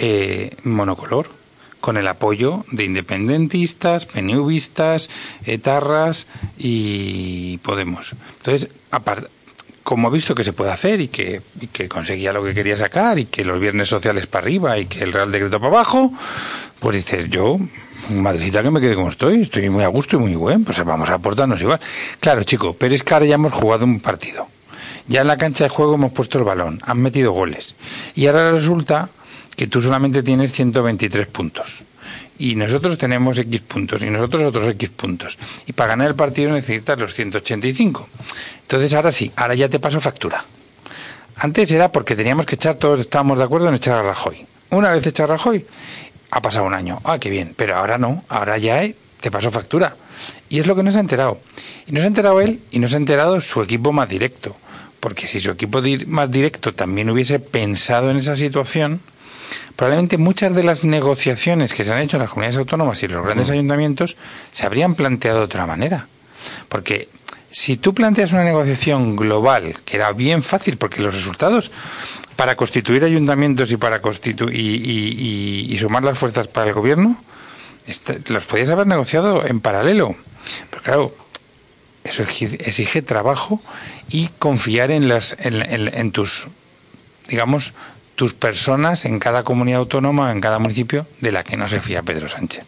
eh, 0.00 0.56
monocolor, 0.64 1.28
con 1.80 1.96
el 1.96 2.08
apoyo 2.08 2.64
de 2.72 2.84
independentistas, 2.84 4.06
PNVistas, 4.06 5.08
etarras 5.44 6.26
y 6.58 7.58
Podemos. 7.58 8.12
Entonces, 8.38 8.70
aparte, 8.90 9.28
como 9.84 10.08
ha 10.08 10.10
visto 10.10 10.34
que 10.34 10.42
se 10.42 10.52
puede 10.52 10.72
hacer 10.72 11.00
y 11.00 11.08
que, 11.08 11.42
y 11.60 11.68
que 11.68 11.88
conseguía 11.88 12.32
lo 12.32 12.42
que 12.42 12.54
quería 12.54 12.76
sacar 12.76 13.20
y 13.20 13.26
que 13.26 13.44
los 13.44 13.60
viernes 13.60 13.88
sociales 13.88 14.26
para 14.26 14.46
arriba 14.46 14.78
y 14.78 14.86
que 14.86 15.04
el 15.04 15.12
Real 15.12 15.30
Decreto 15.30 15.60
para 15.60 15.72
abajo, 15.72 16.12
pues 16.80 16.96
dices, 16.96 17.28
yo, 17.30 17.60
madrecita 18.10 18.62
que 18.62 18.70
me 18.70 18.80
quede 18.80 18.94
como 18.94 19.08
estoy, 19.08 19.42
estoy 19.42 19.68
muy 19.70 19.84
a 19.84 19.88
gusto 19.88 20.16
y 20.16 20.18
muy 20.20 20.34
buen, 20.34 20.64
pues 20.64 20.82
vamos 20.84 21.10
a 21.10 21.14
aportarnos 21.14 21.60
igual. 21.60 21.80
Claro, 22.20 22.44
chico, 22.44 22.74
pero 22.78 22.94
es 22.94 23.02
que 23.02 23.14
ahora 23.14 23.26
ya 23.26 23.34
hemos 23.34 23.52
jugado 23.52 23.84
un 23.84 24.00
partido. 24.00 24.46
Ya 25.08 25.22
en 25.22 25.26
la 25.26 25.36
cancha 25.36 25.64
de 25.64 25.70
juego 25.70 25.94
hemos 25.94 26.12
puesto 26.12 26.38
el 26.38 26.44
balón, 26.44 26.80
han 26.84 26.98
metido 26.98 27.32
goles. 27.32 27.74
Y 28.14 28.26
ahora 28.26 28.52
resulta 28.52 29.08
que 29.56 29.66
tú 29.66 29.82
solamente 29.82 30.22
tienes 30.22 30.52
123 30.52 31.26
puntos. 31.26 31.82
Y 32.38 32.56
nosotros 32.56 32.98
tenemos 32.98 33.38
X 33.38 33.60
puntos 33.60 34.02
y 34.02 34.10
nosotros 34.10 34.42
otros 34.42 34.68
X 34.68 34.90
puntos. 34.90 35.38
Y 35.66 35.72
para 35.72 35.90
ganar 35.90 36.08
el 36.08 36.14
partido 36.14 36.52
necesitas 36.52 36.98
los 36.98 37.14
185. 37.14 38.08
Entonces 38.62 38.94
ahora 38.94 39.12
sí, 39.12 39.30
ahora 39.36 39.54
ya 39.54 39.68
te 39.68 39.78
paso 39.78 40.00
factura. 40.00 40.44
Antes 41.36 41.70
era 41.72 41.90
porque 41.90 42.16
teníamos 42.16 42.46
que 42.46 42.56
echar, 42.56 42.76
todos 42.76 43.00
estábamos 43.00 43.38
de 43.38 43.44
acuerdo 43.44 43.68
en 43.68 43.74
echar 43.74 43.98
a 43.98 44.02
Rajoy. 44.02 44.46
Una 44.70 44.92
vez 44.92 45.06
echar 45.06 45.30
a 45.30 45.34
Rajoy, 45.36 45.66
ha 46.32 46.40
pasado 46.40 46.64
un 46.64 46.72
año. 46.72 46.98
Ah, 47.04 47.18
qué 47.18 47.28
bien. 47.28 47.52
Pero 47.54 47.76
ahora 47.76 47.98
no, 47.98 48.24
ahora 48.30 48.56
ya 48.56 48.82
eh, 48.82 48.96
te 49.20 49.30
pasó 49.30 49.50
factura. 49.50 49.96
Y 50.48 50.60
es 50.60 50.66
lo 50.66 50.74
que 50.74 50.82
no 50.82 50.90
se 50.90 50.96
ha 50.96 51.00
enterado. 51.02 51.38
Y 51.86 51.92
no 51.92 52.00
se 52.00 52.04
ha 52.04 52.08
enterado 52.08 52.40
él 52.40 52.60
y 52.70 52.78
no 52.78 52.88
se 52.88 52.94
ha 52.94 52.98
enterado 52.98 53.40
su 53.42 53.60
equipo 53.60 53.92
más 53.92 54.08
directo. 54.08 54.56
Porque 54.98 55.26
si 55.26 55.40
su 55.40 55.50
equipo 55.50 55.82
más 56.06 56.30
directo 56.30 56.72
también 56.72 57.10
hubiese 57.10 57.38
pensado 57.38 58.10
en 58.10 58.16
esa 58.16 58.34
situación, 58.34 59.02
probablemente 59.76 60.16
muchas 60.16 60.54
de 60.54 60.62
las 60.62 60.84
negociaciones 60.84 61.74
que 61.74 61.84
se 61.84 61.92
han 61.92 62.00
hecho 62.00 62.16
en 62.16 62.22
las 62.22 62.30
comunidades 62.30 62.56
autónomas 62.56 63.02
y 63.02 63.08
los 63.08 63.22
grandes 63.22 63.50
ayuntamientos 63.50 64.16
se 64.52 64.64
habrían 64.64 64.94
planteado 64.94 65.40
de 65.40 65.44
otra 65.44 65.66
manera. 65.66 66.06
Porque 66.70 67.08
si 67.50 67.76
tú 67.76 67.92
planteas 67.92 68.32
una 68.32 68.44
negociación 68.44 69.16
global, 69.16 69.76
que 69.84 69.96
era 69.96 70.12
bien 70.12 70.42
fácil, 70.42 70.78
porque 70.78 71.02
los 71.02 71.14
resultados 71.14 71.70
para 72.36 72.56
constituir 72.56 73.04
ayuntamientos 73.04 73.70
y 73.72 73.76
para 73.76 74.00
constitu 74.00 74.48
y, 74.50 74.56
y- 75.70 75.78
sumar 75.78 76.02
las 76.02 76.18
fuerzas 76.18 76.48
para 76.48 76.68
el 76.68 76.74
gobierno, 76.74 77.20
esta- 77.86 78.16
los 78.28 78.44
podías 78.44 78.70
haber 78.70 78.86
negociado 78.86 79.44
en 79.46 79.60
paralelo. 79.60 80.14
Pero 80.70 80.82
claro, 80.82 81.16
eso 82.04 82.22
exige, 82.22 83.02
trabajo 83.02 83.60
y 84.08 84.28
confiar 84.38 84.90
en 84.90 85.08
las 85.08 85.36
en, 85.40 85.62
en- 85.62 86.12
tus 86.12 86.48
digamos 87.28 87.74
tus 88.16 88.34
personas 88.34 89.04
en 89.04 89.18
cada 89.18 89.42
comunidad 89.44 89.78
autónoma 89.80 90.32
en 90.32 90.40
cada 90.40 90.58
municipio 90.58 91.06
de 91.20 91.32
la 91.32 91.44
que 91.44 91.56
no 91.56 91.66
se 91.68 91.80
fía 91.80 92.02
Pedro 92.02 92.28
Sánchez 92.28 92.64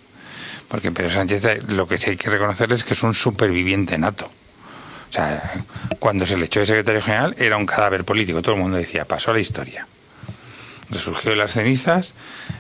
Porque 0.69 0.91
Pedro 0.93 1.11
Sánchez 1.11 1.65
lo 1.69 1.87
que 1.89 1.99
sí 1.99 2.11
hay 2.11 2.17
que 2.17 2.31
reconocerle 2.31 2.77
es 2.77 2.85
que 2.85 2.95
es 2.95 3.03
un 3.03 3.13
superviviente 3.15 3.99
nato. 3.99 4.31
O 5.15 5.17
sea, 5.17 5.65
cuando 6.01 6.27
se 6.27 6.37
le 6.37 6.47
echó 6.47 6.59
de 6.59 6.67
secretario 6.67 7.01
general 7.01 7.37
era 7.39 7.57
un 7.57 7.67
cadáver 7.67 8.05
político. 8.05 8.43
Todo 8.43 8.57
el 8.57 8.61
mundo 8.61 8.77
decía, 8.79 9.05
pasó 9.05 9.31
a 9.31 9.35
la 9.35 9.39
historia. 9.39 9.87
Resurgió 10.91 11.31
de 11.31 11.37
las 11.37 11.53
cenizas, 11.53 12.15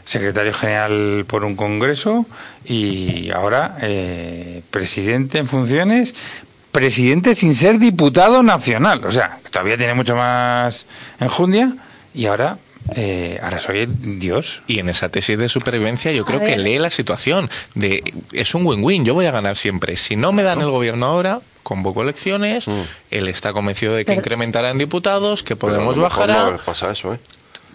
secretario 0.05 0.55
general 0.55 1.25
por 1.27 1.43
un 1.43 1.57
congreso 1.57 2.27
y 2.65 3.33
ahora 3.33 3.77
eh, 3.83 4.63
presidente 4.71 5.39
en 5.39 5.49
funciones, 5.49 6.15
presidente 6.71 7.35
sin 7.35 7.57
ser 7.57 7.81
diputado 7.81 8.45
nacional. 8.45 9.05
O 9.05 9.11
sea, 9.11 9.41
todavía 9.51 9.77
tiene 9.77 9.95
mucho 9.95 10.15
más 10.15 10.87
enjundia 11.19 11.75
y 12.15 12.27
ahora 12.27 12.59
eh, 12.94 13.39
ahora 13.43 13.59
soy 13.59 13.86
Dios. 13.86 14.62
Y 14.66 14.78
en 14.78 14.89
esa 14.89 15.09
tesis 15.09 15.39
de 15.39 15.48
supervivencia 15.48 16.12
yo 16.12 16.24
creo 16.24 16.40
que 16.40 16.56
lee 16.56 16.78
la 16.78 16.90
situación 16.90 17.48
de 17.74 18.12
es 18.32 18.55
un 18.55 18.66
win-win, 18.66 19.05
yo 19.05 19.15
voy 19.15 19.27
a 19.27 19.31
ganar 19.31 19.56
siempre. 19.56 19.97
Si 19.97 20.16
no 20.16 20.32
me 20.32 20.43
dan 20.43 20.61
el 20.61 20.70
gobierno 20.70 21.06
ahora, 21.06 21.40
convoco 21.62 22.02
elecciones, 22.02 22.66
él 23.11 23.28
está 23.28 23.52
convencido 23.52 23.94
de 23.94 24.02
que 24.05 24.12
Pero- 24.12 24.20
incrementarán 24.20 24.77
diputados, 24.78 25.43
que 25.43 25.56
Pero 25.56 25.69
a 25.69 25.77
lo 25.77 25.77
Podemos 25.85 25.97
mejor 25.97 26.28
bajará. 26.28 26.51
no 26.52 26.59
pasa 26.59 26.90
eso, 26.93 27.15
¿eh? 27.15 27.19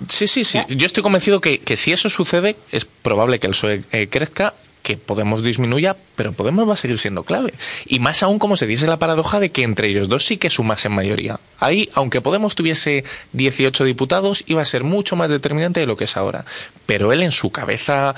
Sí, 0.07 0.27
sí, 0.27 0.45
sí. 0.45 0.61
Yo 0.69 0.85
estoy 0.85 1.03
convencido 1.03 1.41
que, 1.41 1.59
que 1.59 1.75
si 1.75 1.91
eso 1.91 2.09
sucede, 2.09 2.55
es 2.71 2.85
probable 2.85 3.37
que 3.39 3.47
el 3.47 3.51
PSOE 3.51 3.83
eh, 3.91 4.07
crezca, 4.09 4.53
que 4.89 4.97
Podemos 4.97 5.43
disminuya, 5.43 5.95
pero 6.15 6.33
Podemos 6.33 6.67
va 6.67 6.73
a 6.73 6.77
seguir 6.77 6.97
siendo 6.97 7.23
clave. 7.23 7.53
Y 7.85 7.99
más 7.99 8.23
aún 8.23 8.39
como 8.39 8.57
se 8.57 8.65
diese 8.65 8.87
la 8.87 8.97
paradoja 8.97 9.39
de 9.39 9.51
que 9.51 9.61
entre 9.61 9.87
ellos 9.87 10.09
dos 10.09 10.25
sí 10.25 10.37
que 10.37 10.49
sumasen 10.49 10.91
mayoría. 10.91 11.39
Ahí, 11.59 11.89
aunque 11.93 12.21
Podemos 12.21 12.55
tuviese 12.55 13.03
18 13.33 13.83
diputados, 13.83 14.43
iba 14.47 14.63
a 14.63 14.65
ser 14.65 14.83
mucho 14.83 15.15
más 15.15 15.29
determinante 15.29 15.79
de 15.79 15.85
lo 15.85 15.95
que 15.95 16.05
es 16.05 16.17
ahora. 16.17 16.43
Pero 16.87 17.13
él 17.13 17.21
en 17.21 17.31
su 17.31 17.51
cabeza 17.51 18.15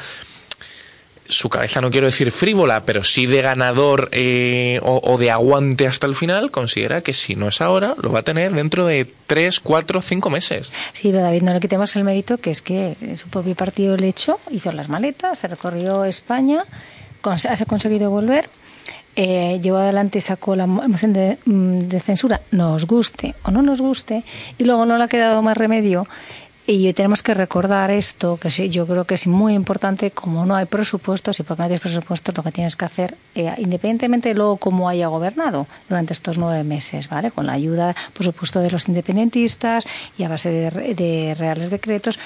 su 1.32 1.50
cabeza 1.50 1.82
no 1.82 1.90
quiero 1.90 2.06
decir 2.06 2.32
frívola, 2.32 2.84
pero 2.86 3.04
sí 3.04 3.26
de 3.26 3.42
ganador 3.42 4.10
eh, 4.12 4.80
o, 4.84 5.18
de 5.18 5.32
aguante 5.32 5.88
hasta 5.88 6.06
el 6.06 6.14
final, 6.16 6.52
considera 6.52 7.02
que 7.02 7.14
si 7.14 7.36
no 7.36 7.48
es 7.48 7.62
ahora, 7.62 7.96
lo 8.02 8.12
va 8.12 8.20
a 8.20 8.24
tener 8.24 8.54
dentro 8.54 8.86
de 8.86 9.12
3, 9.28 9.60
4, 9.62 10.02
5 10.02 10.30
meses. 10.30 10.72
Sí, 10.94 11.10
pero 11.12 11.24
David, 11.24 11.42
no 11.42 11.54
le 11.54 11.60
quitemos 11.60 11.96
el 11.96 12.04
mérito 12.04 12.38
que 12.38 12.52
es 12.52 12.62
que 12.62 12.96
su 13.18 13.28
propio 13.30 13.56
partido 13.56 13.98
le 13.98 14.10
echó, 14.10 14.40
hizo 14.52 14.72
las 14.72 14.90
maletas, 14.90 15.40
se 15.40 15.48
recorrió 15.48 16.06
España, 16.06 16.64
ha 17.24 17.66
conseguido 17.66 18.10
volver, 18.10 18.50
eh, 19.16 19.60
llevó 19.62 19.78
adelante 19.78 20.22
sacó 20.22 20.56
la 20.56 20.68
mo- 20.68 20.88
moción 20.88 21.12
de, 21.14 21.38
mm, 21.46 21.80
de 21.90 22.00
censura, 22.00 22.42
nos 22.52 22.86
guste 22.86 23.36
o 23.44 23.52
no 23.52 23.62
nos 23.62 23.82
guste, 23.82 24.24
y 24.58 24.64
luego 24.64 24.86
no 24.86 24.98
le 24.98 25.04
ha 25.04 25.08
quedado 25.08 25.42
más 25.42 25.58
remedio. 25.58 26.04
Y 26.68 26.94
tenemos 26.94 27.24
que 27.24 27.34
recordar 27.34 27.90
esto, 27.90 28.38
que 28.38 28.52
sí, 28.52 28.70
yo 28.70 28.86
creo 28.86 29.06
que 29.06 29.16
es 29.16 29.26
muy 29.26 29.56
importante, 29.56 30.12
como 30.12 30.46
no 30.46 30.56
hay 30.56 30.66
presupuestos 30.66 31.40
y 31.40 31.44
porque 31.44 31.64
no 31.64 31.68
tienes 31.68 31.82
presupuestos, 31.82 32.38
lo 32.38 32.44
que 32.44 32.52
tienes 32.52 32.76
que 32.76 32.86
hacer, 32.86 33.16
eh, 33.34 33.52
independientemente 33.58 34.30
de 34.30 34.36
luego 34.36 34.58
cómo 34.58 34.88
haya 34.88 35.08
gobernado 35.08 35.66
durante 35.90 36.14
estos 36.14 36.38
nueve 36.38 36.64
meses, 36.64 37.10
¿vale? 37.10 37.32
Con 37.32 37.48
la 37.48 37.54
ayuda, 37.54 37.96
por 38.14 38.26
supuesto, 38.26 38.60
de 38.60 38.70
los 38.70 38.88
independentistas 38.88 39.86
y 40.18 40.24
a 40.24 40.30
base 40.30 40.50
de, 40.50 40.94
de 40.94 41.36
reales 41.38 41.72
decretos, 41.72 42.20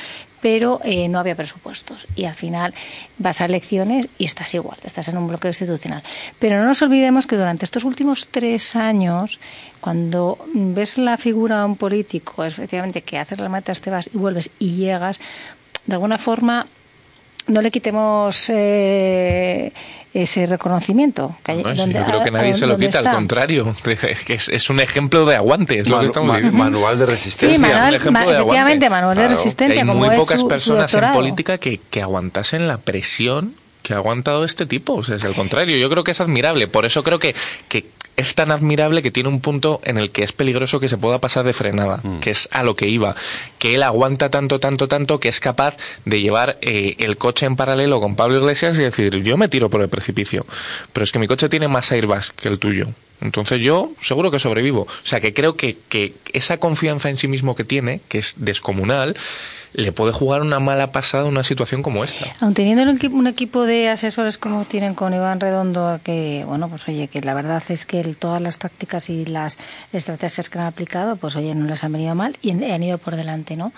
pero 0.45 0.79
eh, 0.83 1.07
no 1.07 1.17
había 1.17 1.33
presupuestos. 1.33 2.05
Y 2.15 2.25
al 2.25 2.35
final 2.35 2.71
vas 3.17 3.41
a 3.41 3.45
elecciones 3.45 4.09
y 4.19 4.25
estás 4.25 4.53
igual, 4.53 4.77
estás 4.83 5.07
en 5.07 5.17
un 5.17 5.27
bloqueo 5.27 5.49
institucional. 5.49 6.03
Pero 6.37 6.59
no 6.59 6.65
nos 6.65 6.83
olvidemos 6.83 7.25
que 7.25 7.35
durante 7.35 7.65
estos 7.65 7.83
últimos 7.83 8.27
tres 8.29 8.75
años, 8.75 9.39
cuando 9.81 10.37
ves 10.53 10.99
la 10.99 11.17
figura 11.17 11.61
de 11.61 11.65
un 11.65 11.75
político, 11.77 12.43
efectivamente, 12.43 13.01
que 13.01 13.17
haces 13.17 13.39
las 13.39 13.49
metas, 13.49 13.81
te 13.81 13.89
vas 13.89 14.07
y 14.13 14.19
vuelves 14.19 14.51
y 14.59 14.75
llegas, 14.75 15.19
de 15.87 15.93
alguna 15.95 16.19
forma 16.19 16.67
no 17.47 17.63
le 17.63 17.71
quitemos 17.71 18.45
eh, 18.49 19.71
ese 20.23 20.45
reconocimiento. 20.45 21.35
Que 21.43 21.51
hay- 21.53 21.63
No, 21.63 21.71
sí, 21.71 21.77
donde- 21.77 21.99
yo 21.99 22.05
creo 22.05 22.23
que 22.23 22.31
nadie 22.31 22.51
a- 22.51 22.55
se 22.55 22.65
lo 22.67 22.77
quita, 22.77 22.99
al 22.99 23.05
está. 23.05 23.15
contrario. 23.17 23.75
Que 23.83 24.33
es, 24.33 24.49
es 24.49 24.69
un 24.69 24.79
ejemplo 24.79 25.25
de 25.25 25.35
aguante, 25.35 25.79
es 25.79 25.87
lo 25.89 25.99
que 25.99 26.07
Manu- 26.07 26.27
estamos 26.37 26.53
manual 26.53 26.97
de 26.99 27.05
resistencia. 27.05 27.55
Sí, 27.57 27.61
manual- 27.61 27.81
Es 27.81 27.89
un 27.89 27.95
ejemplo 27.95 28.11
ma- 28.11 28.19
de 28.31 28.37
aguante. 28.37 28.41
efectivamente, 28.61 28.89
manual 28.89 29.17
de 29.17 29.27
resistencia, 29.27 29.81
Hay 29.81 29.87
como 29.87 29.99
muy 29.99 30.09
es 30.09 30.19
pocas 30.19 30.39
su- 30.39 30.45
su 30.45 30.47
personas 30.47 30.79
en 30.93 30.99
doctorado. 30.99 31.13
política 31.15 31.57
que, 31.57 31.79
que 31.89 32.01
aguantasen 32.01 32.67
la 32.67 32.77
presión 32.77 33.53
que 33.83 33.93
ha 33.93 33.97
aguantado 33.97 34.45
este 34.45 34.65
tipo. 34.65 34.93
O 34.93 35.03
sea, 35.03 35.15
es 35.17 35.23
el 35.25 35.33
contrario. 35.33 35.77
Yo 35.77 35.89
creo 35.89 36.03
que 36.03 36.11
es 36.11 36.19
admirable. 36.21 36.67
Por 36.67 36.85
eso 36.85 37.03
creo 37.03 37.19
que, 37.19 37.35
que 37.67 37.85
es 38.17 38.33
tan 38.35 38.51
admirable 38.51 39.01
que 39.01 39.11
tiene 39.11 39.29
un 39.29 39.41
punto 39.41 39.81
en 39.83 39.97
el 39.97 40.09
que 40.11 40.23
es 40.23 40.31
peligroso 40.31 40.79
que 40.79 40.89
se 40.89 40.97
pueda 40.97 41.19
pasar 41.19 41.45
de 41.45 41.53
frenada, 41.53 41.99
Mm. 42.03 42.19
que 42.19 42.29
es 42.31 42.47
a 42.51 42.63
lo 42.63 42.75
que 42.75 42.87
iba. 42.87 43.15
Que 43.59 43.75
él 43.75 43.83
aguanta 43.83 44.29
tanto, 44.29 44.59
tanto, 44.59 44.87
tanto 44.87 45.19
que 45.19 45.29
es 45.29 45.39
capaz 45.39 45.75
de 46.05 46.21
llevar 46.21 46.57
eh, 46.61 46.95
el 46.99 47.17
coche 47.17 47.45
en 47.45 47.55
paralelo 47.55 47.99
con 47.99 48.15
Pablo 48.15 48.37
Iglesias 48.37 48.77
y 48.77 48.81
decir, 48.81 49.21
yo 49.23 49.37
me 49.37 49.49
tiro 49.49 49.69
por 49.69 49.81
el 49.81 49.89
precipicio. 49.89 50.45
Pero 50.93 51.03
es 51.03 51.11
que 51.11 51.19
mi 51.19 51.27
coche 51.27 51.49
tiene 51.49 51.67
más 51.67 51.91
airbags 51.91 52.31
que 52.31 52.47
el 52.47 52.59
tuyo. 52.59 52.87
Entonces 53.21 53.61
yo 53.61 53.91
seguro 54.01 54.31
que 54.31 54.39
sobrevivo. 54.39 54.81
O 54.81 55.05
sea 55.07 55.19
que 55.19 55.33
creo 55.33 55.55
que, 55.55 55.77
que 55.89 56.13
esa 56.33 56.57
confianza 56.57 57.09
en 57.09 57.17
sí 57.17 57.27
mismo 57.27 57.55
que 57.55 57.63
tiene, 57.63 58.01
que 58.07 58.17
es 58.17 58.35
descomunal, 58.37 59.15
le 59.75 59.91
puede 59.91 60.13
jugar 60.13 60.41
una 60.41 60.59
mala 60.59 60.91
pasada 60.91 61.23
en 61.25 61.31
una 61.31 61.43
situación 61.43 61.83
como 61.83 62.03
esta. 62.03 62.25
Aun 62.39 62.53
teniendo 62.53 62.83
un 63.11 63.27
equipo, 63.27 63.65
de 63.65 63.89
asesores 63.89 64.37
como 64.37 64.65
tienen 64.65 64.95
con 64.95 65.13
Iván 65.13 65.39
Redondo, 65.39 65.99
que, 66.03 66.43
bueno, 66.47 66.69
pues 66.69 66.87
oye, 66.87 67.07
que 67.07 67.21
la 67.21 67.33
verdad 67.33 67.61
es 67.69 67.85
que 67.85 68.01
todas 68.15 68.41
las 68.41 68.57
tácticas 68.57 69.09
y 69.09 69.25
las 69.25 69.57
estrategias 69.91 70.49
que 70.49 70.59
han 70.59 70.65
aplicado, 70.65 71.17
pues 71.17 71.35
oye, 71.35 71.53
no 71.55 71.65
les 71.65 71.83
han 71.83 71.91
venido 71.91 72.15
mal 72.15 72.37
y 72.41 72.51
han 72.51 72.83
ido 72.83 72.97
por 72.97 73.15
delante, 73.15 73.57
¿no? 73.57 73.73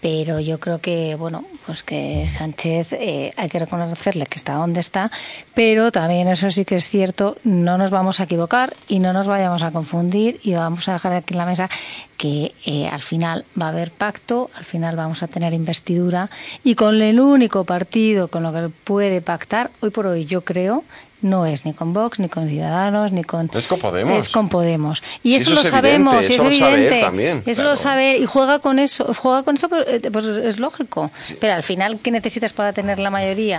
Pero 0.00 0.38
yo 0.38 0.60
creo 0.60 0.80
que, 0.80 1.16
bueno, 1.16 1.44
pues 1.66 1.82
que 1.82 2.28
Sánchez 2.28 2.92
eh, 2.92 3.32
hay 3.36 3.48
que 3.48 3.58
reconocerle 3.58 4.26
que 4.26 4.36
está 4.36 4.54
donde 4.54 4.80
está, 4.80 5.10
pero 5.54 5.90
también 5.90 6.28
eso 6.28 6.50
sí 6.50 6.64
que 6.64 6.76
es 6.76 6.88
cierto, 6.88 7.36
no 7.42 7.78
nos 7.78 7.90
vamos 7.90 8.20
a 8.20 8.24
equivocar 8.24 8.76
y 8.86 9.00
no 9.00 9.12
nos 9.12 9.26
vayamos 9.26 9.62
a 9.64 9.72
confundir 9.72 10.38
y 10.44 10.54
vamos 10.54 10.88
a 10.88 10.92
dejar 10.92 11.12
aquí 11.14 11.34
en 11.34 11.38
la 11.38 11.46
mesa 11.46 11.68
que 12.16 12.52
eh, 12.64 12.88
al 12.88 13.02
final 13.02 13.44
va 13.60 13.66
a 13.66 13.68
haber 13.70 13.90
pacto, 13.90 14.50
al 14.54 14.64
final 14.64 14.96
vamos 14.96 15.22
a 15.22 15.28
tener 15.28 15.52
investidura 15.52 16.30
y 16.62 16.74
con 16.74 17.00
el 17.00 17.20
único 17.20 17.64
partido 17.64 18.28
con 18.28 18.42
lo 18.42 18.52
que 18.52 18.68
puede 18.84 19.20
pactar, 19.20 19.70
hoy 19.80 19.90
por 19.90 20.06
hoy 20.06 20.26
yo 20.26 20.42
creo, 20.42 20.84
no 21.22 21.46
es 21.46 21.64
ni 21.64 21.72
con 21.74 21.92
Vox, 21.92 22.18
ni 22.18 22.28
con 22.28 22.48
Ciudadanos, 22.48 23.12
ni 23.12 23.24
con... 23.24 23.50
Es 23.54 23.66
con 23.66 23.78
Podemos. 23.80 24.18
Es 24.18 24.28
con 24.28 24.48
Podemos. 24.48 25.02
Y 25.22 25.30
Sí, 25.30 25.36
eso, 25.36 25.50
eso 25.50 25.54
lo 25.54 25.60
es 25.62 25.68
sabemos, 25.68 26.14
evidente, 26.14 26.32
y 26.32 26.36
es 26.36 26.40
eso 26.40 26.44
lo 26.50 26.52
sabe 26.56 26.74
él 26.74 26.80
evidente. 26.82 27.00
también, 27.04 27.36
eso 27.46 27.54
claro. 27.62 27.70
lo 27.70 27.76
sabe 27.76 28.18
y 28.18 28.26
juega 28.26 28.58
con 28.60 28.78
eso, 28.78 29.12
juega 29.14 29.42
con 29.42 29.56
eso, 29.56 29.68
pues, 29.68 29.84
eh, 29.88 30.10
pues 30.12 30.24
es 30.26 30.58
lógico. 30.58 31.10
Pero 31.40 31.54
al 31.54 31.62
final, 31.62 31.98
¿qué 32.02 32.10
necesitas 32.10 32.52
para 32.52 32.72
tener 32.72 32.98
la 32.98 33.10
mayoría? 33.10 33.58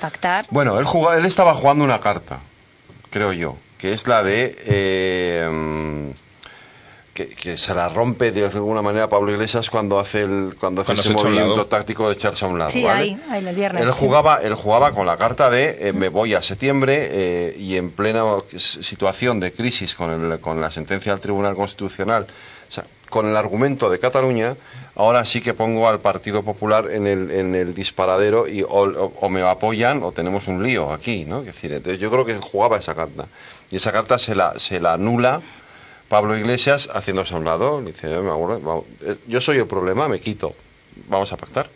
Pactar. 0.00 0.46
Bueno, 0.50 0.78
él, 0.78 0.84
jugaba- 0.84 1.16
él 1.16 1.24
estaba 1.24 1.54
jugando 1.54 1.84
una 1.84 2.00
carta, 2.00 2.38
creo 3.10 3.32
yo, 3.32 3.56
que 3.78 3.92
es 3.92 4.06
la 4.06 4.22
de... 4.22 4.56
eh, 4.66 6.12
que, 7.16 7.28
que 7.28 7.56
se 7.56 7.74
la 7.74 7.88
rompe 7.88 8.30
de 8.30 8.44
alguna 8.46 8.82
manera 8.82 9.08
Pablo 9.08 9.32
Iglesias 9.32 9.70
cuando 9.70 9.98
hace 9.98 10.22
el 10.22 10.54
cuando 10.60 10.82
hace 10.82 10.94
Cuando 10.94 11.02
ese 11.02 11.12
movimiento 11.14 11.66
táctico 11.66 12.06
de 12.08 12.14
echarse 12.14 12.44
a 12.44 12.48
un 12.48 12.58
lado. 12.58 12.70
Sí, 12.70 12.84
¿vale? 12.84 13.00
ahí, 13.00 13.20
ahí 13.30 13.46
el 13.48 13.54
viernes. 13.56 13.82
Él 13.82 13.88
sí. 13.88 13.94
jugaba, 13.98 14.40
él 14.42 14.54
jugaba 14.54 14.92
con 14.92 15.06
la 15.06 15.16
carta 15.16 15.48
de 15.50 15.88
eh, 15.88 15.92
me 15.92 16.10
voy 16.10 16.34
a 16.34 16.42
septiembre 16.42 17.08
eh, 17.10 17.56
y 17.58 17.76
en 17.76 17.90
plena 17.90 18.22
situación 18.56 19.40
de 19.40 19.50
crisis 19.52 19.94
con, 19.94 20.10
el- 20.32 20.40
con 20.40 20.60
la 20.60 20.70
sentencia 20.70 21.12
del 21.12 21.20
Tribunal 21.20 21.56
Constitucional, 21.56 22.26
o 22.68 22.72
sea, 22.72 22.84
con 23.08 23.26
el 23.26 23.36
argumento 23.36 23.88
de 23.88 23.98
Cataluña, 23.98 24.54
ahora 24.96 25.24
sí 25.24 25.40
que 25.40 25.54
pongo 25.54 25.88
al 25.88 26.00
Partido 26.00 26.42
Popular 26.42 26.90
en 26.90 27.06
el, 27.06 27.30
en 27.30 27.54
el 27.54 27.72
disparadero 27.74 28.46
y 28.48 28.62
o, 28.62 28.68
o- 28.68 29.12
o 29.20 29.28
me 29.30 29.42
apoyan 29.42 30.02
o 30.02 30.12
tenemos 30.12 30.48
un 30.48 30.62
lío 30.62 30.92
aquí, 30.92 31.24
¿no? 31.24 31.40
Es 31.40 31.46
decir, 31.46 31.72
entonces 31.72 31.98
yo 32.00 32.10
creo 32.10 32.24
que 32.24 32.34
jugaba 32.36 32.76
esa 32.76 32.94
carta 32.94 33.26
y 33.70 33.76
esa 33.76 33.90
carta 33.92 34.18
se 34.18 34.34
la, 34.34 34.58
se 34.58 34.80
la 34.80 34.92
anula. 34.94 35.40
Pablo 36.08 36.36
Iglesias 36.38 36.88
haciéndose 36.92 37.34
a 37.34 37.38
un 37.38 37.44
lado, 37.44 37.80
dice, 37.82 38.08
"Me 38.08 38.30
acuerdo, 38.30 38.60
vamos, 38.60 38.84
eh, 39.02 39.16
yo 39.26 39.40
soy 39.40 39.58
el 39.58 39.66
problema, 39.66 40.08
me 40.08 40.20
quito, 40.20 40.54
vamos 41.08 41.32
a 41.32 41.36
pactar. 41.36 41.68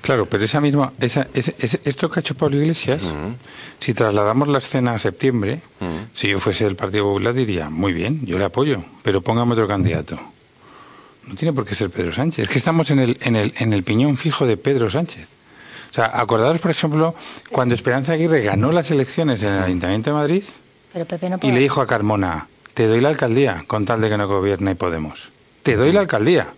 Claro, 0.00 0.26
pero 0.26 0.44
esa 0.44 0.60
misma, 0.60 0.92
esa, 1.00 1.26
ese- 1.34 1.54
ese- 1.58 1.80
esto 1.84 2.08
que 2.10 2.18
ha 2.18 2.22
hecho 2.22 2.34
Pablo 2.36 2.56
Iglesias, 2.60 3.12
si 3.80 3.94
trasladamos 3.94 4.46
la 4.48 4.58
escena 4.58 4.94
a 4.94 4.98
septiembre, 4.98 5.60
si 6.14 6.28
yo 6.28 6.38
fuese 6.38 6.64
del 6.64 6.76
Partido 6.76 7.04
Popular 7.04 7.34
diría, 7.34 7.68
muy 7.70 7.92
bien, 7.92 8.24
yo 8.24 8.38
le 8.38 8.44
apoyo, 8.44 8.82
pero 9.02 9.20
póngame 9.22 9.52
otro 9.54 9.66
candidato. 9.68 10.18
No 11.26 11.34
tiene 11.36 11.52
por 11.52 11.64
qué 11.64 11.74
ser 11.76 11.90
Pedro 11.90 12.12
Sánchez. 12.12 12.44
Es 12.46 12.48
que 12.50 12.58
estamos 12.58 12.90
en 12.90 12.98
el, 12.98 13.18
en 13.22 13.36
el, 13.36 13.54
en 13.58 13.72
el 13.72 13.82
piñón 13.84 14.16
fijo 14.16 14.44
de 14.46 14.56
Pedro 14.56 14.90
Sánchez. 14.90 15.26
O 15.90 15.94
sea, 15.94 16.06
acordaros, 16.14 16.60
por 16.60 16.70
ejemplo, 16.70 17.14
cuando 17.50 17.74
Esperanza 17.74 18.12
Aguirre 18.14 18.42
ganó 18.42 18.72
las 18.72 18.90
elecciones 18.90 19.42
en 19.42 19.50
el 19.50 19.62
Ayuntamiento 19.62 20.10
de 20.10 20.14
Madrid 20.14 20.42
Pero 20.92 21.04
Pepe 21.04 21.28
no 21.28 21.38
y 21.42 21.50
le 21.52 21.60
dijo 21.60 21.80
a 21.80 21.86
Carmona, 21.86 22.48
te 22.74 22.86
doy 22.86 23.00
la 23.00 23.08
alcaldía 23.10 23.64
con 23.66 23.84
tal 23.84 24.00
de 24.00 24.08
que 24.08 24.16
no 24.18 24.26
gobierne 24.28 24.74
Podemos. 24.74 25.28
Te 25.62 25.76
doy 25.76 25.92
la 25.92 26.00
alcaldía. 26.00 26.48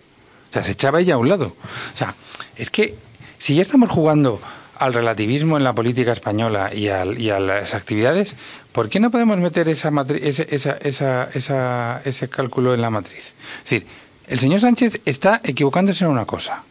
O 0.49 0.53
sea, 0.53 0.63
se 0.63 0.71
echaba 0.71 0.99
ella 1.01 1.15
a 1.15 1.17
un 1.17 1.29
lado. 1.29 1.55
O 1.93 1.97
sea, 1.97 2.15
es 2.55 2.69
que 2.69 2.95
si 3.37 3.55
ya 3.55 3.61
estamos 3.61 3.89
jugando 3.91 4.39
al 4.77 4.93
relativismo 4.93 5.57
en 5.57 5.63
la 5.63 5.73
política 5.73 6.13
española 6.13 6.73
y, 6.73 6.87
al- 6.89 7.19
y 7.19 7.29
a 7.29 7.39
las 7.39 7.73
actividades, 7.75 8.35
¿por 8.71 8.89
qué 8.89 8.99
no 8.99 9.11
podemos 9.11 9.37
meter 9.37 9.67
esa 9.69 9.91
matri- 9.91 10.19
ese, 10.23 10.47
esa- 10.49 10.77
esa- 10.77 11.29
esa- 11.33 12.01
ese 12.03 12.29
cálculo 12.29 12.73
en 12.73 12.81
la 12.81 12.89
matriz? 12.89 13.33
Es 13.63 13.69
decir, 13.69 13.87
el 14.27 14.39
señor 14.39 14.59
Sánchez 14.61 15.01
está 15.05 15.41
equivocándose 15.43 16.03
en 16.05 16.11
una 16.11 16.25
cosa, 16.25 16.63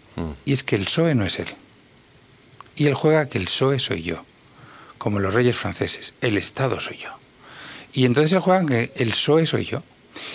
y 0.45 0.53
es 0.53 0.65
que 0.65 0.77
el 0.77 0.85
PSOE 0.85 1.15
no 1.15 1.25
es 1.25 1.39
él. 1.39 1.49
Y 2.77 2.87
él 2.87 2.95
juega 2.95 3.29
que 3.29 3.39
el 3.39 3.45
PSOE 3.47 3.79
soy 3.79 4.03
yo. 4.03 4.25
como 4.99 5.19
los 5.21 5.35
reyes 5.35 5.55
franceses. 5.57 6.15
El 6.23 6.39
Estado 6.39 6.81
soy 6.81 6.97
yo. 6.97 7.11
Y 7.95 8.05
entonces 8.05 8.31
se 8.33 8.41
juegan 8.41 8.67
que 8.67 8.93
el 8.97 9.11
PSOE 9.11 9.47
soy 9.47 9.65
yo. 9.65 9.83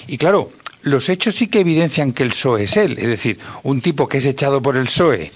Y 0.07 0.17
claro, 0.17 0.51
los 0.83 1.09
hechos 1.09 1.35
sí 1.35 1.47
que 1.47 1.59
evidencian 1.59 2.13
que 2.13 2.23
el 2.23 2.29
PSOE 2.29 2.63
es 2.63 2.77
él, 2.77 2.97
es 2.97 3.07
decir, 3.07 3.37
un 3.63 3.81
tipo 3.81 4.07
que 4.07 4.19
es 4.19 4.25
echado 4.25 4.61
por 4.61 4.77
el 4.77 4.85
PSOE 4.85 5.31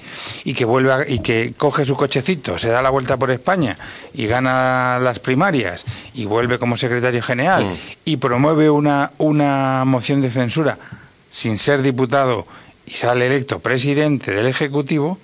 y 0.45 0.53
que 0.53 0.63
vuelve 0.63 0.93
a- 0.93 1.05
y 1.09 1.19
que 1.19 1.53
coge 1.57 1.83
su 1.85 1.95
cochecito, 1.97 2.57
se 2.57 2.69
da 2.69 2.81
la 2.81 2.89
vuelta 2.89 3.17
por 3.17 3.29
España 3.29 3.77
y 4.13 4.25
gana 4.25 4.99
las 5.01 5.19
primarias 5.19 5.83
y 6.13 6.23
vuelve 6.25 6.57
como 6.59 6.77
secretario 6.77 7.21
general 7.21 7.65
Mm. 7.65 7.75
y 8.05 8.17
promueve 8.17 8.69
una 8.69 9.11
una 9.17 9.83
moción 9.85 10.21
de 10.21 10.31
censura 10.31 10.77
sin 11.29 11.57
ser 11.57 11.81
diputado 11.81 12.47
y 12.85 12.91
sale 12.91 13.27
electo 13.27 13.59
presidente 13.59 14.31
del 14.31 14.45
ejecutivo, 14.47 15.17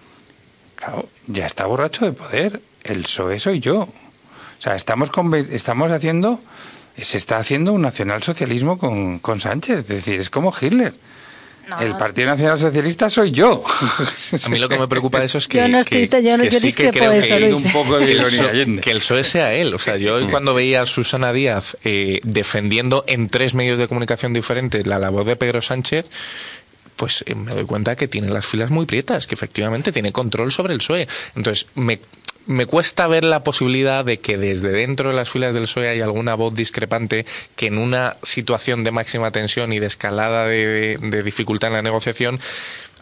claro, 0.75 1.07
ya 1.27 1.45
está 1.45 1.65
borracho 1.65 2.03
de 2.05 2.11
poder. 2.11 2.61
El 2.83 3.03
PSOE 3.03 3.39
soy 3.39 3.59
yo. 3.61 3.81
O 3.81 4.61
sea, 4.61 4.75
estamos 4.75 5.09
estamos 5.51 5.91
haciendo 5.91 6.41
se 7.03 7.17
está 7.17 7.37
haciendo 7.37 7.73
un 7.73 7.81
nacionalsocialismo 7.81 8.77
con, 8.77 9.19
con 9.19 9.39
Sánchez. 9.41 9.79
Es 9.79 9.87
decir, 9.87 10.19
es 10.19 10.29
como 10.29 10.53
Hitler. 10.59 10.93
El 11.79 11.95
Partido 11.97 12.27
Nacional 12.29 12.57
Socialista 12.59 13.11
soy 13.11 13.29
yo. 13.29 13.63
A 14.43 14.49
mí 14.49 14.57
lo 14.57 14.67
que 14.67 14.79
me 14.79 14.87
preocupa 14.87 15.19
de 15.19 15.27
eso 15.27 15.37
es 15.37 15.47
que, 15.47 15.59
Yo 15.59 15.67
no 15.67 15.83
que- 15.83 16.03
estoy- 16.05 16.23
yo 16.23 16.35
no- 16.35 16.43
que 16.43 16.49
yo 16.49 16.59
sí 16.59 16.73
que 16.73 16.89
creo 16.89 17.11
que. 17.11 17.53
Un 17.53 17.71
poco 17.71 17.99
de 17.99 18.11
el 18.13 18.81
que 18.81 18.89
el 18.89 18.97
PSOE 18.97 19.23
sea 19.23 19.53
él. 19.53 19.75
O 19.75 19.77
sea, 19.79 19.95
yo 19.97 20.15
hoy 20.15 20.25
cuando 20.27 20.55
veía 20.55 20.81
a 20.81 20.85
Susana 20.87 21.31
Díaz 21.31 21.77
eh, 21.83 22.21
defendiendo 22.23 23.03
en 23.07 23.27
tres 23.27 23.53
medios 23.53 23.77
de 23.77 23.87
comunicación 23.87 24.33
diferentes 24.33 24.87
la 24.87 24.97
labor 24.97 25.25
de 25.25 25.35
Pedro 25.35 25.61
Sánchez, 25.61 26.07
pues 26.95 27.23
eh, 27.27 27.35
me 27.35 27.51
doy 27.53 27.65
cuenta 27.65 27.95
que 27.95 28.07
tiene 28.07 28.29
las 28.29 28.47
filas 28.47 28.71
muy 28.71 28.87
prietas, 28.87 29.27
que 29.27 29.35
efectivamente 29.35 29.91
tiene 29.91 30.11
control 30.11 30.51
sobre 30.51 30.73
el 30.73 30.79
PSOE. 30.79 31.07
Entonces, 31.35 31.67
me, 31.75 31.99
me 32.45 32.65
cuesta 32.65 33.07
ver 33.07 33.23
la 33.23 33.43
posibilidad 33.43 34.03
de 34.03 34.19
que 34.19 34.37
desde 34.37 34.69
dentro 34.69 35.09
de 35.09 35.15
las 35.15 35.29
filas 35.29 35.53
del 35.53 35.63
PSOE 35.63 35.89
hay 35.89 36.01
alguna 36.01 36.35
voz 36.35 36.55
discrepante 36.55 37.25
que 37.55 37.67
en 37.67 37.77
una 37.77 38.17
situación 38.23 38.83
de 38.83 38.91
máxima 38.91 39.31
tensión 39.31 39.71
y 39.73 39.79
de 39.79 39.87
escalada 39.87 40.45
de, 40.45 40.97
de 40.99 41.23
dificultad 41.23 41.67
en 41.67 41.75
la 41.75 41.81
negociación 41.81 42.39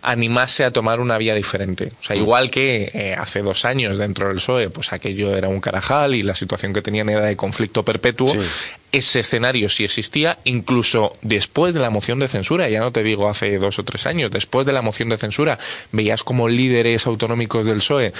animase 0.02 0.64
a 0.64 0.72
tomar 0.72 1.00
una 1.00 1.18
vía 1.18 1.36
diferente. 1.36 1.92
O 2.00 2.04
sea, 2.04 2.16
igual 2.16 2.50
que 2.52 2.92
eh, 2.94 3.16
hace 3.18 3.42
dos 3.42 3.66
años 3.66 3.98
dentro 3.98 4.28
del 4.28 4.38
PSOE, 4.38 4.70
pues 4.70 4.94
aquello 4.94 5.36
era 5.36 5.48
un 5.48 5.60
carajal 5.60 6.16
y 6.16 6.24
la 6.24 6.36
situación 6.36 6.74
que 6.74 6.82
tenían 6.82 7.10
era 7.10 7.26
de 7.26 7.36
conflicto 7.36 7.84
perpetuo, 7.84 8.34
ese 8.92 9.20
escenario 9.20 9.70
sí 9.70 9.84
existía, 9.84 10.38
incluso 10.46 11.14
después 11.22 11.74
de 11.74 11.82
la 11.82 11.90
moción 11.90 12.20
de 12.20 12.28
censura, 12.28 12.70
ya 12.70 12.80
no 12.80 12.92
te 12.92 13.04
digo 13.04 13.28
hace 13.28 13.58
dos 13.58 13.80
o 13.80 13.84
tres 13.84 14.06
años, 14.06 14.32
después 14.32 14.66
de 14.66 14.74
la 14.74 14.82
moción 14.82 15.10
de 15.10 15.18
censura, 15.18 15.60
veías 15.92 16.24
como 16.24 16.48
líderes 16.48 17.06
autonómicos 17.06 17.66
del 17.66 17.78
PSOE 17.78 18.14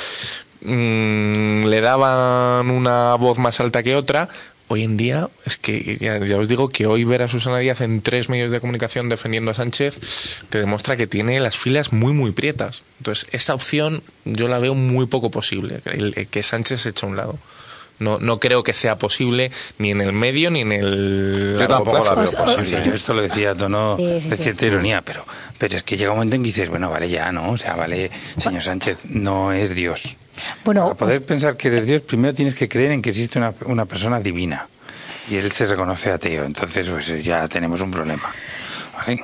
mm, 0.68 1.66
le 1.66 1.82
daban 1.82 2.70
una 2.70 3.16
voz 3.16 3.40
más 3.40 3.60
alta 3.60 3.84
que 3.84 3.96
otra. 3.96 4.30
Hoy 4.70 4.84
en 4.84 4.98
día, 4.98 5.30
es 5.46 5.58
que 5.58 5.98
ya, 5.98 6.18
ya 6.26 6.36
os 6.38 6.50
digo 6.50 6.68
que 6.68 6.88
hoy 6.88 7.06
ver 7.06 7.22
a 7.22 7.30
Susana 7.30 7.58
Díaz 7.60 7.80
en 7.80 8.02
tres 8.02 8.28
medios 8.28 8.52
de 8.52 8.60
comunicación 8.60 9.08
defendiendo 9.08 9.50
a 9.50 9.54
Sánchez 9.54 10.42
te 10.50 10.60
demuestra 10.60 10.98
que 10.98 11.08
tiene 11.08 11.40
las 11.40 11.58
filas 11.58 11.94
muy, 11.94 12.12
muy 12.12 12.32
prietas. 12.34 12.84
Entonces, 13.00 13.30
esa 13.32 13.54
opción 13.54 14.04
yo 14.26 14.50
la 14.50 14.60
veo 14.60 14.76
muy 14.76 15.06
poco 15.06 15.32
posible, 15.32 15.80
el, 15.86 16.14
el 16.18 16.28
que 16.28 16.44
Sánchez 16.44 16.82
se 16.82 16.90
eche 16.90 17.06
a 17.06 17.10
un 17.10 17.16
lado. 17.16 17.40
No, 18.00 18.20
no 18.20 18.40
creo 18.40 18.62
que 18.62 18.74
sea 18.74 18.98
posible 18.98 19.52
ni 19.80 19.90
en 19.92 20.02
el 20.02 20.12
medio 20.14 20.52
ni 20.52 20.60
en 20.62 20.72
el. 20.72 21.56
Yo 21.60 21.68
tampoco 21.68 22.04
la 22.04 22.14
veo 22.14 22.32
posible. 22.32 22.84
Yo 22.86 22.94
esto 22.94 23.14
lo 23.14 23.22
decía 23.22 23.56
tono 23.56 23.96
Sí, 23.98 24.20
sí, 24.22 24.30
de 24.30 24.36
sí. 24.36 24.44
cierta 24.44 24.66
ironía, 24.66 25.02
pero, 25.02 25.26
pero 25.58 25.76
es 25.78 25.82
que 25.84 25.98
llega 25.98 26.12
un 26.12 26.18
momento 26.18 26.36
en 26.36 26.44
que 26.44 26.48
dices, 26.48 26.70
bueno, 26.70 26.92
vale 26.92 27.10
ya, 27.10 27.32
¿no? 27.32 27.52
O 27.52 27.58
sea, 27.58 27.76
vale, 27.76 28.12
señor 28.38 28.62
Sánchez, 28.62 29.00
no 29.06 29.52
es 29.54 29.74
Dios. 29.74 30.18
Bueno, 30.64 30.86
Para 30.86 30.96
poder 30.96 31.26
pensar 31.26 31.58
que 31.58 31.68
eres 31.70 31.86
Dios, 31.86 32.02
primero 32.02 32.34
tienes 32.34 32.56
que 32.56 32.68
creer 32.68 32.92
en 32.92 33.02
que 33.02 33.10
existe 33.10 33.38
una, 33.38 33.54
una 33.66 33.86
persona 33.86 34.20
divina. 34.20 34.68
Y 35.30 35.36
él 35.36 35.52
se 35.52 35.66
reconoce 35.66 36.12
ateo. 36.12 36.46
Entonces, 36.46 36.90
pues 36.90 37.24
ya 37.24 37.48
tenemos 37.48 37.82
un 37.82 37.92
problema. 37.92 38.34
¿Vale? 38.98 39.22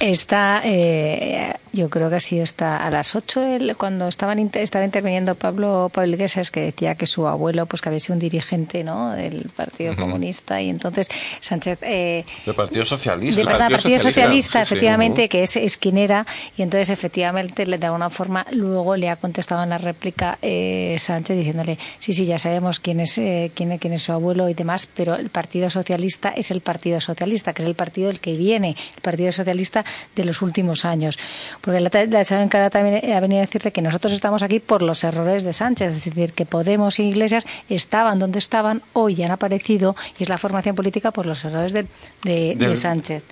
Está, 0.00 0.62
eh, 0.64 1.52
yo 1.72 1.90
creo 1.90 2.08
que 2.08 2.16
ha 2.16 2.20
sido 2.20 2.42
hasta 2.44 2.76
a 2.84 2.90
las 2.90 3.14
8 3.14 3.42
el- 3.42 3.76
cuando 3.76 4.08
estaban 4.08 4.38
estaba 4.54 4.84
interviniendo 4.84 5.34
Pablo 5.34 5.90
Pablo 5.92 6.12
Iglesias 6.14 6.50
que 6.50 6.60
decía 6.60 6.94
que 6.94 7.06
su 7.06 7.26
abuelo 7.26 7.66
pues 7.66 7.82
que 7.82 7.88
había 7.88 8.00
sido 8.00 8.14
un 8.14 8.20
dirigente 8.20 8.82
¿no? 8.84 9.10
del 9.12 9.50
Partido. 9.54 9.94
Comunista 9.96 10.60
y 10.62 10.68
entonces 10.70 11.08
Sánchez 11.40 11.78
eh, 11.82 12.24
Del 12.46 12.54
Partido 12.54 12.84
Socialista. 12.84 13.40
de 13.42 13.46
verdad, 13.46 13.70
Partido, 13.70 13.98
Socialista, 13.98 14.60
sí, 14.64 14.68
sí. 14.68 14.74
efectivamente, 14.74 15.28
que 15.28 15.42
es, 15.42 15.56
es 15.56 15.76
quien 15.76 15.98
era, 15.98 16.26
y 16.56 16.62
entonces 16.62 16.90
efectivamente 16.90 17.66
le- 17.66 17.78
de 17.78 17.86
alguna 17.86 18.10
forma 18.10 18.46
luego 18.52 18.96
le 18.96 19.08
ha 19.10 19.16
contestado 19.16 19.62
en 19.62 19.70
la 19.70 19.78
réplica 19.78 20.38
eh, 20.42 20.96
Sánchez 20.98 21.36
diciéndole, 21.36 21.78
sí, 21.98 22.12
sí, 22.14 22.24
ya 22.26 22.38
sabemos 22.38 22.78
quién 22.80 23.00
es, 23.00 23.18
eh, 23.18 23.50
quién, 23.54 23.76
quién 23.78 23.92
es 23.92 24.02
su 24.02 24.12
abuelo 24.12 24.48
y 24.48 24.54
demás, 24.54 24.88
pero 24.94 25.14
el 25.16 25.28
Partido 25.30 25.68
Socialista 25.70 26.30
es 26.30 26.50
el 26.50 26.60
Partido 26.60 27.00
Socialista, 27.00 27.52
que 27.52 27.62
es 27.62 27.68
el 27.68 27.74
partido 27.74 28.08
del 28.08 28.20
que 28.20 28.36
viene, 28.36 28.76
el 28.96 29.00
Partido 29.02 29.32
Socialista 29.32 29.84
de 30.16 30.24
los 30.24 30.42
últimos 30.42 30.84
años. 30.84 31.18
Porque 31.60 31.80
la, 31.80 31.90
la 32.08 32.20
echado 32.20 32.42
en 32.42 32.48
cara 32.48 32.70
también 32.70 33.00
eh, 33.04 33.14
ha 33.14 33.20
venido 33.20 33.42
a 33.42 33.46
decirle 33.46 33.72
que 33.72 33.82
nosotros 33.82 34.12
estamos 34.12 34.42
aquí 34.42 34.60
por 34.60 34.82
los 34.82 35.02
errores 35.04 35.42
de 35.42 35.52
Sánchez, 35.52 35.96
es 35.96 36.04
decir, 36.04 36.32
que 36.32 36.46
Podemos 36.46 36.98
y 37.00 37.04
Iglesias 37.04 37.44
estaban 37.68 38.18
donde 38.18 38.38
estaban, 38.38 38.82
hoy 38.92 39.22
han 39.22 39.30
aparecido, 39.30 39.96
y 40.18 40.22
es 40.22 40.28
la 40.28 40.38
formación 40.38 40.74
política 40.76 41.10
por 41.10 41.26
los 41.26 41.44
errores 41.44 41.72
de, 41.72 41.86
de- 42.22 42.54
de 42.56 42.66
Del- 42.66 42.76
Sánchez. 42.76 43.22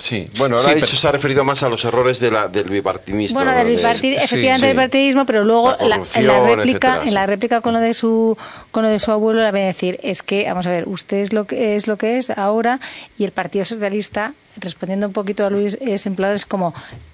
Sí, 0.00 0.26
bueno, 0.38 0.56
ahora 0.56 0.64
Sí, 0.64 0.70
ha 0.70 0.74
dicho, 0.76 0.86
pero- 0.86 0.98
se 0.98 1.08
ha 1.08 1.12
referido 1.12 1.44
más 1.44 1.62
a 1.62 1.68
los 1.68 1.84
errores 1.84 2.18
de 2.20 2.30
la, 2.30 2.48
del 2.48 2.70
bipartidismo. 2.70 3.38
Bueno, 3.38 3.52
¿no? 3.52 3.58
del 3.58 3.66
bipartid- 3.76 4.16
efectivamente 4.16 4.60
sí. 4.60 4.66
del 4.68 4.76
partidismo, 4.76 5.26
pero 5.26 5.44
luego 5.44 5.72
La 5.72 5.84
la- 5.86 5.96
corrupción, 5.98 6.24
en 6.24 6.26
la 6.28 6.40
réplica, 6.56 6.88
etcétera, 6.88 7.02
en 7.08 7.14
la 7.14 7.26
réplica 7.26 7.60
con 7.60 7.74
lo 7.74 7.80
de 7.80 7.92
su 7.92 8.36
con 8.70 8.82
lo 8.82 8.88
de 8.88 8.98
su 8.98 9.12
abuelo 9.12 9.42
le 9.42 9.50
voy 9.50 9.60
a 9.60 9.64
decir 9.66 10.00
es 10.02 10.22
que 10.22 10.46
vamos 10.46 10.66
a 10.66 10.70
ver, 10.70 10.88
usted 10.88 11.18
es 11.18 11.34
lo 11.34 11.44
que 11.44 11.76
es 11.76 11.86
lo 11.86 11.98
que 11.98 12.16
es 12.16 12.30
ahora 12.30 12.80
y 13.18 13.24
el 13.24 13.32
Partido 13.32 13.66
Socialista 13.66 14.32
respondiendo 14.56 15.06
un 15.06 15.12
poquito 15.12 15.44
a 15.44 15.50
Luis 15.50 15.76
es 15.82 16.06
en 16.06 16.14
plan 16.16 16.32
es 16.34 16.46
como 16.46 16.72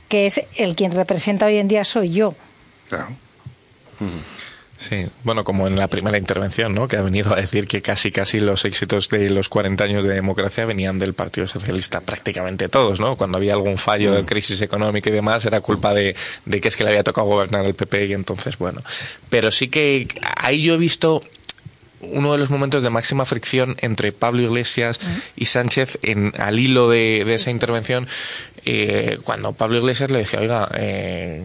que 0.08 0.26
es 0.26 0.40
el 0.54 0.76
quien 0.76 0.92
representa 0.92 1.46
hoy 1.46 1.56
en 1.58 1.66
día 1.66 1.82
soy 1.82 2.12
yo. 2.12 2.34
Claro. 2.88 3.08
Sí, 4.78 5.06
bueno, 5.24 5.42
como 5.42 5.66
en 5.66 5.76
la 5.76 5.88
primera 5.88 6.18
intervención, 6.18 6.74
¿no? 6.74 6.86
Que 6.86 6.96
ha 6.96 7.02
venido 7.02 7.32
a 7.32 7.36
decir 7.36 7.66
que 7.66 7.80
casi 7.80 8.12
casi 8.12 8.40
los 8.40 8.64
éxitos 8.64 9.08
de 9.08 9.30
los 9.30 9.48
40 9.48 9.82
años 9.82 10.04
de 10.04 10.14
democracia 10.14 10.66
venían 10.66 10.98
del 10.98 11.14
Partido 11.14 11.46
Socialista, 11.46 12.00
prácticamente 12.00 12.68
todos, 12.68 13.00
¿no? 13.00 13.16
Cuando 13.16 13.38
había 13.38 13.54
algún 13.54 13.78
fallo 13.78 14.12
de 14.12 14.24
crisis 14.24 14.60
económica 14.60 15.08
y 15.08 15.12
demás, 15.12 15.44
era 15.46 15.60
culpa 15.60 15.94
de, 15.94 16.14
de 16.44 16.60
que 16.60 16.68
es 16.68 16.76
que 16.76 16.84
le 16.84 16.90
había 16.90 17.04
tocado 17.04 17.26
gobernar 17.26 17.64
el 17.64 17.74
PP 17.74 18.06
y 18.06 18.12
entonces, 18.12 18.58
bueno. 18.58 18.82
Pero 19.30 19.50
sí 19.50 19.68
que 19.68 20.08
ahí 20.36 20.62
yo 20.62 20.74
he 20.74 20.78
visto 20.78 21.22
uno 22.12 22.32
de 22.32 22.38
los 22.38 22.50
momentos 22.50 22.82
de 22.82 22.90
máxima 22.90 23.24
fricción 23.24 23.76
entre 23.80 24.12
Pablo 24.12 24.42
Iglesias 24.42 25.00
y 25.36 25.46
Sánchez 25.46 25.98
en, 26.02 26.32
al 26.38 26.58
hilo 26.58 26.88
de, 26.88 27.24
de 27.24 27.34
esa 27.34 27.50
intervención, 27.50 28.08
eh, 28.64 29.18
cuando 29.22 29.52
Pablo 29.52 29.78
Iglesias 29.78 30.10
le 30.10 30.18
decía, 30.18 30.40
oiga, 30.40 30.68
eh, 30.74 31.42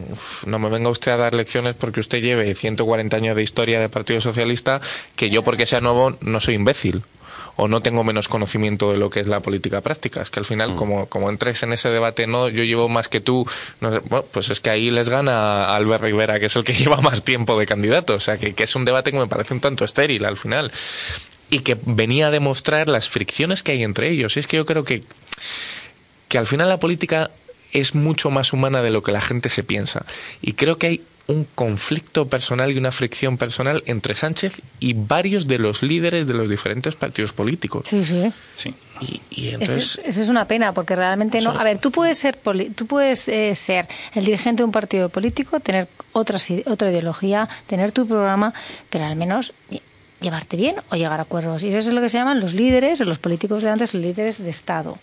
no 0.48 0.58
me 0.58 0.70
venga 0.70 0.90
usted 0.90 1.12
a 1.12 1.18
dar 1.18 1.34
lecciones 1.36 1.76
porque 1.76 2.00
usted 2.00 2.20
lleve 2.20 2.56
140 2.56 3.16
años 3.16 3.36
de 3.36 3.44
historia 3.44 3.80
del 3.80 3.90
Partido 3.90 4.20
Socialista, 4.22 4.82
que 5.16 5.30
yo 5.30 5.44
porque 5.44 5.68
sea 5.68 5.82
nuevo 5.82 6.18
no 6.22 6.42
soy 6.42 6.56
imbécil 6.56 7.04
o 7.62 7.68
no 7.68 7.84
tengo 7.84 8.04
menos 8.04 8.28
conocimiento 8.28 8.92
de 8.92 8.98
lo 8.98 9.12
que 9.12 9.20
es 9.20 9.28
la 9.28 9.40
política 9.40 9.82
práctica. 9.82 10.24
Es 10.24 10.32
que 10.32 10.40
al 10.40 10.48
final, 10.48 10.76
como, 10.76 11.06
como 11.06 11.30
entres 11.30 11.62
en 11.62 11.74
ese 11.74 11.90
debate, 11.90 12.26
no, 12.26 12.50
yo 12.50 12.64
llevo 12.64 12.90
más 12.90 13.08
que 13.08 13.22
tú, 13.22 13.48
no 13.82 13.92
sé, 13.92 14.00
bueno, 14.00 14.26
pues 14.32 14.50
es 14.50 14.62
que 14.62 14.72
ahí 14.72 14.90
les 14.90 15.10
gana 15.10 15.66
a 15.66 15.76
Albert 15.76 16.04
Rivera, 16.04 16.40
que 16.40 16.48
es 16.48 16.56
el 16.56 16.64
que 16.64 16.74
lleva 16.80 17.02
más 17.02 17.22
tiempo 17.22 17.60
de 17.60 17.68
candidato. 17.68 18.16
O 18.16 18.20
sea, 18.20 18.40
que, 18.40 18.56
que 18.56 18.64
es 18.64 18.76
un 18.76 18.84
debate 18.84 19.12
que 19.12 19.20
me 19.20 19.28
parece 19.28 19.54
un 19.54 19.60
tanto 19.60 19.86
estéril 19.86 20.26
al 20.26 20.38
final. 20.38 20.72
Y 21.52 21.60
que 21.60 21.78
venía 21.86 22.30
a 22.30 22.32
demostrar 22.32 22.90
las 22.90 23.10
fricciones 23.10 23.62
que 23.62 23.74
hay 23.74 23.84
entre 23.84 24.10
ellos. 24.10 24.38
Y 24.38 24.40
es 24.40 24.48
que 24.48 24.58
yo 24.58 24.66
creo 24.66 24.84
que, 24.84 25.04
que 26.30 26.40
al 26.40 26.48
final 26.48 26.68
la 26.68 26.80
política 26.80 27.30
es 27.74 27.94
mucho 27.94 28.32
más 28.32 28.54
humana 28.54 28.82
de 28.82 28.90
lo 28.90 29.04
que 29.04 29.12
la 29.12 29.22
gente 29.22 29.50
se 29.50 29.64
piensa. 29.64 30.04
Y 30.42 30.54
creo 30.54 30.80
que 30.80 30.88
hay 30.88 31.02
un 31.32 31.48
conflicto 31.56 32.28
personal 32.28 32.72
y 32.72 32.78
una 32.78 32.92
fricción 32.92 33.38
personal 33.38 33.84
entre 33.88 34.14
Sánchez 34.16 34.62
y 34.80 34.94
varios 34.94 35.48
de 35.48 35.58
los 35.60 35.82
líderes 35.82 36.28
de 36.28 36.34
los 36.34 36.50
diferentes 36.50 36.96
partidos 36.96 37.34
políticos. 37.34 37.86
Sí, 37.88 38.04
sí. 38.06 38.32
Sí. 38.56 38.74
Y, 39.02 39.22
y 39.32 39.48
Eso 39.48 39.58
entonces... 39.60 40.00
es, 40.00 40.08
eso 40.10 40.22
es 40.22 40.30
una 40.30 40.46
pena 40.46 40.74
porque 40.74 40.96
realmente 40.96 41.42
no. 41.42 41.52
A 41.52 41.64
ver, 41.64 41.80
tú 41.80 41.92
puedes 41.92 42.18
ser 42.18 42.38
poli- 42.38 42.70
tú 42.70 42.86
puedes 42.86 43.28
eh, 43.28 43.56
ser 43.56 43.88
el 44.14 44.26
dirigente 44.26 44.62
de 44.62 44.66
un 44.66 44.72
partido 44.72 45.10
político, 45.10 45.60
tener 45.60 45.88
otras 46.12 46.50
ide- 46.52 46.64
otra 46.68 46.92
ideología, 46.92 47.50
tener 47.66 47.92
tu 47.92 48.08
programa, 48.08 48.54
pero 48.90 49.06
al 49.06 49.16
menos 49.16 49.54
lle- 49.72 49.82
llevarte 50.20 50.56
bien 50.56 50.76
o 50.92 50.96
llegar 50.96 51.20
a 51.20 51.24
acuerdos. 51.24 51.64
Y 51.64 51.70
eso 51.70 51.78
es 51.80 51.88
lo 51.96 52.00
que 52.02 52.10
se 52.10 52.20
llaman 52.20 52.40
los 52.40 52.54
líderes, 52.54 53.00
los 53.00 53.18
políticos 53.18 53.64
de 53.64 53.70
antes, 53.72 53.94
los 53.96 54.04
líderes 54.04 54.38
de 54.38 54.52
Estado. 54.52 55.00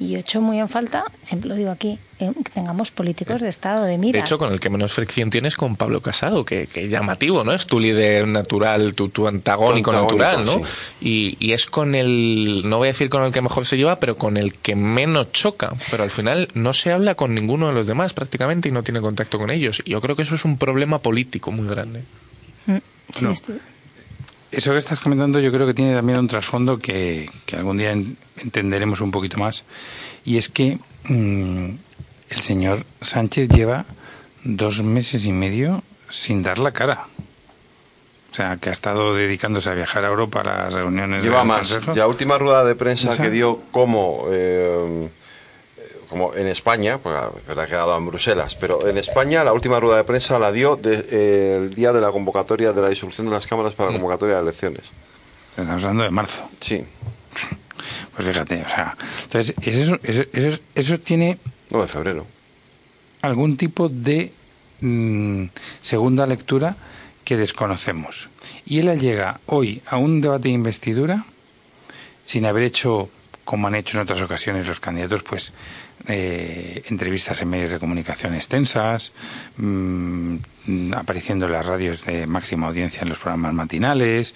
Y 0.00 0.10
yo 0.10 0.18
echo 0.20 0.40
muy 0.40 0.60
en 0.60 0.68
falta, 0.68 1.02
siempre 1.24 1.48
lo 1.48 1.56
digo 1.56 1.72
aquí, 1.72 1.98
eh, 2.20 2.30
que 2.44 2.50
tengamos 2.52 2.92
políticos 2.92 3.40
de 3.40 3.48
Estado, 3.48 3.82
de 3.84 3.98
mira. 3.98 4.18
De 4.20 4.24
hecho, 4.24 4.38
con 4.38 4.52
el 4.52 4.60
que 4.60 4.70
menos 4.70 4.92
fricción 4.92 5.28
tienes 5.28 5.56
con 5.56 5.74
Pablo 5.74 6.00
Casado, 6.00 6.44
que, 6.44 6.68
que 6.68 6.88
llamativo, 6.88 7.42
¿no? 7.42 7.52
Es 7.52 7.66
tu 7.66 7.80
líder 7.80 8.28
natural, 8.28 8.94
tu, 8.94 9.08
tu 9.08 9.26
antagónico, 9.26 9.90
Tu 9.90 9.96
antagónico, 9.96 10.24
natural, 10.24 10.60
¿no? 10.60 10.66
Y, 11.00 11.36
y 11.40 11.52
es 11.52 11.66
con 11.66 11.96
el, 11.96 12.62
no 12.66 12.78
voy 12.78 12.86
a 12.88 12.92
decir 12.92 13.08
con 13.10 13.24
el 13.24 13.32
que 13.32 13.42
mejor 13.42 13.66
se 13.66 13.76
lleva, 13.76 13.98
pero 13.98 14.16
con 14.16 14.36
el 14.36 14.54
que 14.54 14.76
menos 14.76 15.32
choca. 15.32 15.72
Pero 15.90 16.04
al 16.04 16.12
final 16.12 16.48
no 16.54 16.74
se 16.74 16.92
habla 16.92 17.16
con 17.16 17.34
ninguno 17.34 17.66
de 17.66 17.72
los 17.72 17.88
demás 17.88 18.12
prácticamente 18.12 18.68
y 18.68 18.72
no 18.72 18.84
tiene 18.84 19.00
contacto 19.00 19.36
con 19.38 19.50
ellos. 19.50 19.82
Y 19.84 19.90
yo 19.90 20.00
creo 20.00 20.14
que 20.14 20.22
eso 20.22 20.36
es 20.36 20.44
un 20.44 20.58
problema 20.58 21.00
político 21.00 21.50
muy 21.50 21.66
grande. 21.66 22.04
Mm, 22.66 22.76
sí, 23.14 23.24
No. 23.24 23.32
estoy- 23.32 23.58
eso 24.52 24.72
que 24.72 24.78
estás 24.78 25.00
comentando 25.00 25.40
yo 25.40 25.52
creo 25.52 25.66
que 25.66 25.74
tiene 25.74 25.94
también 25.94 26.18
un 26.18 26.28
trasfondo 26.28 26.78
que, 26.78 27.30
que 27.46 27.56
algún 27.56 27.76
día 27.76 27.92
en- 27.92 28.16
entenderemos 28.38 29.00
un 29.00 29.10
poquito 29.10 29.38
más. 29.38 29.64
Y 30.24 30.36
es 30.38 30.48
que 30.48 30.78
mm, 31.04 31.68
el 32.30 32.40
señor 32.40 32.84
Sánchez 33.00 33.48
lleva 33.48 33.84
dos 34.44 34.82
meses 34.82 35.24
y 35.26 35.32
medio 35.32 35.82
sin 36.08 36.42
dar 36.42 36.58
la 36.58 36.72
cara. 36.72 37.06
O 38.30 38.34
sea, 38.34 38.56
que 38.56 38.68
ha 38.68 38.72
estado 38.72 39.14
dedicándose 39.14 39.70
a 39.70 39.74
viajar 39.74 40.04
a 40.04 40.08
Europa 40.08 40.40
a 40.40 40.44
las 40.44 40.72
reuniones 40.74 41.22
Lleva 41.24 41.44
más. 41.44 41.80
La 41.96 42.06
última 42.06 42.36
rueda 42.38 42.62
de 42.64 42.74
prensa 42.74 43.12
Esa. 43.12 43.22
que 43.22 43.30
dio 43.30 43.60
como, 43.72 44.26
eh, 44.30 45.08
como 46.08 46.34
en 46.34 46.46
España, 46.46 46.98
porque 46.98 47.18
ha 47.60 47.66
quedado 47.66 47.96
en 47.96 48.06
Bruselas, 48.06 48.54
pero 48.54 48.86
en 48.88 48.96
España 48.98 49.44
la 49.44 49.52
última 49.52 49.78
rueda 49.78 49.98
de 49.98 50.04
prensa 50.04 50.38
la 50.38 50.50
dio 50.52 50.76
de- 50.76 51.06
eh, 51.10 51.56
el 51.62 51.74
día 51.74 51.92
de 51.92 52.00
la 52.00 52.10
convocatoria 52.10 52.72
de 52.72 52.80
la 52.82 52.88
disolución 52.88 53.26
de 53.26 53.32
las 53.34 53.46
cámaras 53.46 53.74
para 53.74 53.90
la 53.90 53.96
convocatoria 53.96 54.36
de 54.36 54.42
elecciones. 54.42 54.82
Estamos 55.50 55.82
hablando 55.82 56.04
de 56.04 56.10
marzo. 56.10 56.48
Sí. 56.60 56.84
Pues 58.16 58.28
fíjate, 58.28 58.62
o 58.66 58.68
sea, 58.68 58.96
entonces 59.24 59.54
eso, 59.62 59.98
eso, 60.02 60.24
eso, 60.32 60.58
eso 60.74 60.98
tiene... 61.00 61.38
No, 61.70 61.80
de 61.82 61.86
febrero. 61.86 62.26
Algún 63.22 63.56
tipo 63.56 63.88
de 63.88 64.32
mm, 64.80 65.44
segunda 65.82 66.26
lectura 66.26 66.74
que 67.24 67.36
desconocemos. 67.36 68.28
Y 68.66 68.78
él 68.80 68.98
llega 68.98 69.40
hoy 69.46 69.82
a 69.86 69.96
un 69.98 70.20
debate 70.20 70.44
de 70.48 70.54
investidura 70.54 71.24
sin 72.24 72.44
haber 72.46 72.62
hecho, 72.64 73.08
como 73.44 73.68
han 73.68 73.74
hecho 73.74 73.98
en 73.98 74.02
otras 74.04 74.20
ocasiones 74.22 74.66
los 74.66 74.80
candidatos, 74.80 75.22
pues 75.22 75.52
eh, 76.08 76.82
entrevistas 76.88 77.40
en 77.42 77.50
medios 77.50 77.70
de 77.70 77.78
comunicación 77.78 78.34
extensas, 78.34 79.12
mm, 79.56 80.36
apareciendo 80.94 81.46
en 81.46 81.52
las 81.52 81.64
radios 81.64 82.04
de 82.04 82.26
máxima 82.26 82.66
audiencia 82.66 83.02
en 83.02 83.10
los 83.10 83.18
programas 83.18 83.54
matinales, 83.54 84.34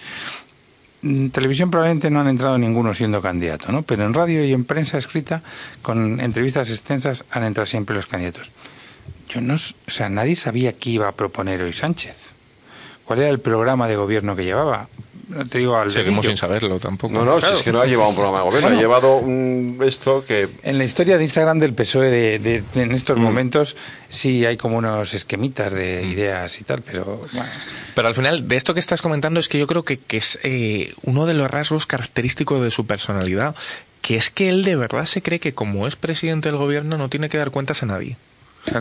Mm, 1.03 1.28
televisión 1.31 1.69
probablemente 1.70 2.11
no 2.11 2.20
han 2.20 2.28
entrado 2.28 2.57
ninguno 2.59 2.94
siendo 2.94 3.20
candidato, 3.20 3.73
¿no? 3.73 3.82
Pero 3.82 4.07
en 4.07 4.15
radio 4.15 4.44
y 4.44 4.53
en 4.53 4.65
prensa 4.65 4.99
escrita, 4.99 5.43
con 5.82 6.20
entrevistas 6.20 6.70
extensas, 6.70 7.24
han 7.31 7.43
entrado 7.43 7.66
siempre 7.66 7.97
los 7.97 8.07
candidatos. 8.07 8.53
Yo 9.28 9.40
no, 9.40 9.55
o 9.55 9.90
sea, 9.90 10.09
nadie 10.09 10.36
sabía 10.36 10.74
qué 10.74 10.90
iba 10.90 11.09
a 11.09 11.12
proponer 11.12 11.61
hoy 11.61 11.73
Sánchez. 11.73 12.15
¿Cuál 13.05 13.19
era 13.19 13.31
el 13.31 13.40
programa 13.40 13.89
de 13.89 13.97
gobierno 13.97 14.36
que 14.36 14.44
llevaba? 14.44 14.89
No 15.34 15.46
te 15.46 15.59
digo 15.59 15.76
al 15.76 15.90
Seguimos 15.90 16.26
sin 16.26 16.36
saberlo 16.36 16.78
tampoco. 16.78 17.14
No, 17.14 17.24
no, 17.24 17.40
si 17.40 17.52
es 17.52 17.62
que 17.62 17.72
no 17.72 17.80
ha 17.80 17.86
llevado 17.86 18.10
un 18.10 18.14
programa 18.14 18.38
de 18.38 18.44
gobierno, 18.44 18.68
Bueno. 18.68 18.78
ha 18.78 18.82
llevado 18.82 19.16
un, 19.16 19.78
esto 19.84 20.24
que... 20.26 20.48
En 20.62 20.78
la 20.78 20.84
historia 20.84 21.16
de 21.18 21.24
Instagram 21.24 21.59
del 21.59 21.72
PSOE 21.74 22.10
de, 22.10 22.38
de- 22.38 22.62
de- 22.74 22.82
en 22.82 22.90
Mm. 22.90 22.94
estos 22.94 23.16
momentos 23.18 23.76
sí 24.09 24.44
hay 24.44 24.56
como 24.56 24.76
unos 24.78 25.14
esquemitas 25.14 25.72
de 25.72 26.04
ideas 26.06 26.60
y 26.60 26.64
tal, 26.64 26.82
pero 26.82 27.04
bueno, 27.32 27.48
Pero 27.94 28.09
al 28.09 28.14
final, 28.14 28.46
de 28.46 28.56
esto 28.56 28.74
que 28.74 28.80
estás 28.80 29.00
comentando, 29.02 29.40
es 29.40 29.48
que 29.48 29.59
yo 29.59 29.66
creo 29.66 29.84
que, 29.84 29.98
que 29.98 30.18
es 30.18 30.38
eh, 30.42 30.92
uno 31.02 31.26
de 31.26 31.34
los 31.34 31.50
rasgos 31.50 31.86
característicos 31.86 32.62
de 32.62 32.70
su 32.70 32.86
personalidad, 32.86 33.54
que 34.02 34.16
es 34.16 34.30
que 34.30 34.48
él 34.48 34.64
de 34.64 34.76
verdad 34.76 35.06
se 35.06 35.22
cree 35.22 35.38
que 35.40 35.54
como 35.54 35.86
es 35.86 35.96
presidente 35.96 36.48
del 36.50 36.59
gobierno 36.59 36.98
no 36.98 37.09
tiene 37.09 37.28
que 37.28 37.38
dar 37.38 37.50
cuentas 37.50 37.82
a 37.82 37.86
nadie. 37.86 38.16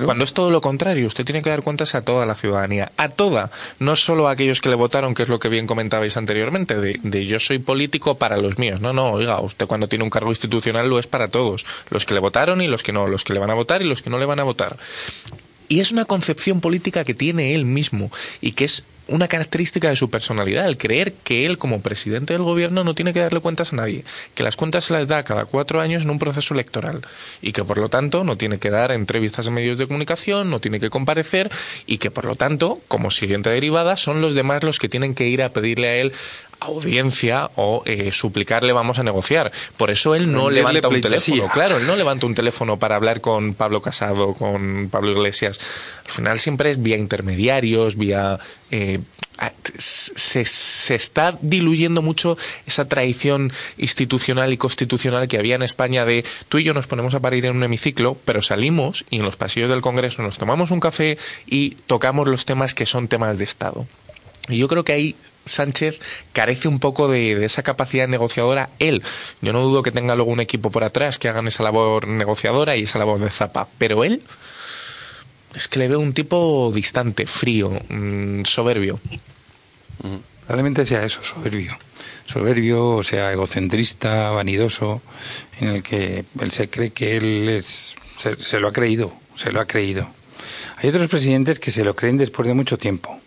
Cuando 0.06 0.24
es 0.24 0.34
todo 0.34 0.52
lo 0.52 0.62
contrario, 0.62 1.08
usted 1.08 1.26
tiene 1.26 1.42
que 1.42 1.50
dar 1.50 1.64
cuentas 1.64 1.96
a 1.96 2.04
toda 2.04 2.26
la 2.26 2.36
ciudadanía, 2.36 2.92
a 2.98 3.10
toda, 3.10 3.50
no 3.80 3.96
solo 3.96 4.28
a 4.28 4.32
aquellos 4.32 4.62
que 4.62 4.70
le 4.70 4.76
votaron, 4.76 5.16
que 5.16 5.24
es 5.24 5.30
lo 5.30 5.40
que 5.40 5.50
bien 5.50 5.66
comentabais 5.66 6.18
anteriormente, 6.18 6.76
de, 6.76 7.00
de 7.02 7.26
yo 7.26 7.40
soy 7.40 7.58
político 7.58 8.16
para 8.16 8.38
los 8.38 8.60
míos. 8.60 8.80
No, 8.80 8.94
no, 8.94 9.12
oiga, 9.12 9.42
usted 9.42 9.66
cuando 9.66 9.88
tiene 9.88 10.04
un 10.04 10.12
cargo 10.12 10.30
institucional 10.30 10.88
lo 10.88 11.00
es 11.00 11.08
para 11.08 11.30
todos, 11.30 11.66
los 11.90 12.06
que 12.06 12.14
le 12.14 12.20
votaron 12.20 12.62
y 12.62 12.68
los 12.68 12.84
que 12.84 12.94
no, 12.94 13.08
los 13.08 13.24
que 13.24 13.34
le 13.34 13.40
van 13.40 13.50
a 13.50 13.56
votar 13.56 13.82
y 13.82 13.86
los 13.86 14.02
que 14.02 14.12
no 14.12 14.20
le 14.20 14.26
van 14.26 14.40
a 14.40 14.44
votar. 14.44 14.78
Y 15.68 15.80
es 15.80 15.92
una 15.92 16.06
concepción 16.06 16.60
política 16.60 17.04
que 17.06 17.14
tiene 17.14 17.56
él 17.56 17.66
mismo 17.66 18.12
y 18.42 18.52
que 18.52 18.66
es 18.66 18.86
una 19.12 19.28
característica 19.28 19.90
de 19.90 19.96
su 19.96 20.10
personalidad, 20.10 20.66
el 20.66 20.78
creer 20.78 21.14
que 21.14 21.46
él 21.46 21.58
como 21.58 21.82
presidente 21.82 22.34
del 22.34 22.44
gobierno 22.44 22.84
no 22.84 22.96
tiene 22.96 23.14
que 23.14 23.20
darle 23.20 23.40
cuentas 23.40 23.74
a 23.74 23.76
nadie, 23.76 24.04
que 24.36 24.44
las 24.44 24.56
cuentas 24.56 24.86
se 24.86 24.94
las 24.94 25.08
da 25.08 25.24
cada 25.24 25.46
cuatro 25.46 25.82
años 25.82 26.04
en 26.04 26.10
un 26.10 26.20
proceso 26.20 26.54
electoral 26.54 27.02
y 27.42 27.52
que 27.52 27.64
por 27.64 27.78
lo 27.78 27.90
tanto 27.90 28.24
no 28.24 28.38
tiene 28.38 28.58
que 28.58 28.70
dar 28.70 28.92
entrevistas 28.92 29.48
en 29.48 29.54
medios 29.54 29.78
de 29.78 29.88
comunicación, 29.88 30.50
no 30.50 30.60
tiene 30.60 30.80
que 30.80 30.90
comparecer 30.90 31.52
y 31.86 31.98
que 31.98 32.12
por 32.12 32.26
lo 32.26 32.36
tanto, 32.36 32.80
como 32.88 33.12
siguiente 33.12 33.50
derivada, 33.50 33.98
son 33.98 34.22
los 34.22 34.34
demás 34.34 34.64
los 34.64 34.80
que 34.80 34.90
tienen 34.90 35.14
que 35.14 35.28
ir 35.28 35.44
a 35.44 35.50
pedirle 35.50 35.88
a 35.90 35.96
él 35.96 36.14
audiencia 36.62 37.50
o 37.56 37.84
eh, 37.86 38.12
suplicarle 38.12 38.72
vamos 38.72 39.00
a 39.00 39.04
negociar. 39.04 39.52
Por 39.76 39.92
eso 39.92 40.16
él 40.16 40.32
no 40.32 40.46
Venderle 40.46 40.74
levanta 40.74 40.88
un 40.88 41.02
teléfono, 41.02 41.50
claro, 41.50 41.78
él 41.78 41.88
no 41.88 41.96
levanta 41.96 42.26
un 42.28 42.36
teléfono 42.36 42.80
para 42.80 42.96
hablar 42.96 43.20
con 43.20 43.54
Pablo 43.54 43.82
Casado, 43.82 44.34
con 44.34 44.90
Pablo 44.90 45.12
Iglesias. 45.12 45.60
Al 46.06 46.12
final 46.12 46.40
siempre 46.40 46.72
es 46.72 46.82
vía 46.82 46.98
intermediarios, 46.98 47.98
vía... 47.98 48.40
eh, 48.70 49.00
se, 49.80 50.46
se 50.46 50.94
está 50.94 51.36
diluyendo 51.42 52.04
mucho 52.04 52.38
esa 52.68 52.88
tradición 52.88 53.52
institucional 53.78 54.54
y 54.54 54.58
constitucional 54.58 55.28
que 55.28 55.40
había 55.40 55.56
en 55.56 55.64
España 55.64 56.06
de 56.06 56.24
tú 56.48 56.60
y 56.60 56.64
yo 56.64 56.74
nos 56.74 56.86
ponemos 56.86 57.16
a 57.16 57.22
parir 57.22 57.48
en 57.48 57.56
un 57.56 57.64
hemiciclo, 57.64 58.18
pero 58.24 58.44
salimos 58.44 59.04
y 59.10 59.18
en 59.18 59.24
los 59.24 59.38
pasillos 59.38 59.70
del 59.70 59.82
Congreso 59.82 60.22
nos 60.22 60.38
tomamos 60.38 60.70
un 60.70 60.80
café 60.80 61.18
y 61.48 61.72
tocamos 61.88 62.28
los 62.28 62.46
temas 62.46 62.76
que 62.76 62.86
son 62.86 63.08
temas 63.08 63.40
de 63.40 63.46
Estado. 63.46 63.88
Y 64.48 64.58
yo 64.58 64.68
creo 64.68 64.84
que 64.84 64.94
ahí 64.94 65.16
Sánchez 65.46 66.00
carece 66.34 66.68
un 66.68 66.80
poco 66.80 67.08
de, 67.08 67.36
de 67.36 67.46
esa 67.46 67.64
capacidad 67.64 68.08
negociadora 68.08 68.70
él. 68.80 69.04
Yo 69.42 69.54
no 69.54 69.62
dudo 69.62 69.84
que 69.84 69.92
tenga 69.92 70.16
luego 70.16 70.32
un 70.32 70.40
equipo 70.40 70.72
por 70.72 70.84
atrás 70.84 71.18
que 71.18 71.30
hagan 71.30 71.48
esa 71.48 71.64
labor 71.64 72.08
negociadora 72.08 72.76
y 72.76 72.84
esa 72.84 73.00
labor 73.00 73.20
de 73.20 73.32
zapa, 73.32 73.68
pero 73.78 74.04
él 74.04 74.22
es 75.56 75.68
que 75.68 75.80
le 75.80 75.88
veo 75.88 76.00
un 76.00 76.14
tipo 76.14 76.72
distante, 76.74 77.26
frío, 77.26 77.72
mm, 77.90 78.44
soberbio. 78.46 79.00
Probablemente 80.46 80.86
sea 80.86 81.04
eso, 81.04 81.24
soberbio. 81.24 81.78
Soberbio, 82.26 82.90
o 82.90 83.04
sea, 83.04 83.32
egocentrista, 83.32 84.30
vanidoso, 84.32 85.02
en 85.60 85.68
el 85.70 85.84
que 85.84 86.26
él 86.40 86.52
se 86.52 86.70
cree 86.70 86.92
que 86.92 87.18
él 87.18 87.50
es. 87.50 87.96
Se, 88.18 88.38
se 88.38 88.60
lo 88.60 88.70
ha 88.70 88.74
creído, 88.74 89.14
se 89.36 89.52
lo 89.52 89.60
ha 89.60 89.66
creído. 89.66 90.08
Hay 90.78 90.90
otros 90.90 91.08
presidentes 91.08 91.60
que 91.60 91.72
se 91.72 91.84
lo 91.84 91.96
creen 91.96 92.18
después 92.18 92.48
de 92.48 92.54
mucho 92.54 92.78
tiempo. 92.78 93.20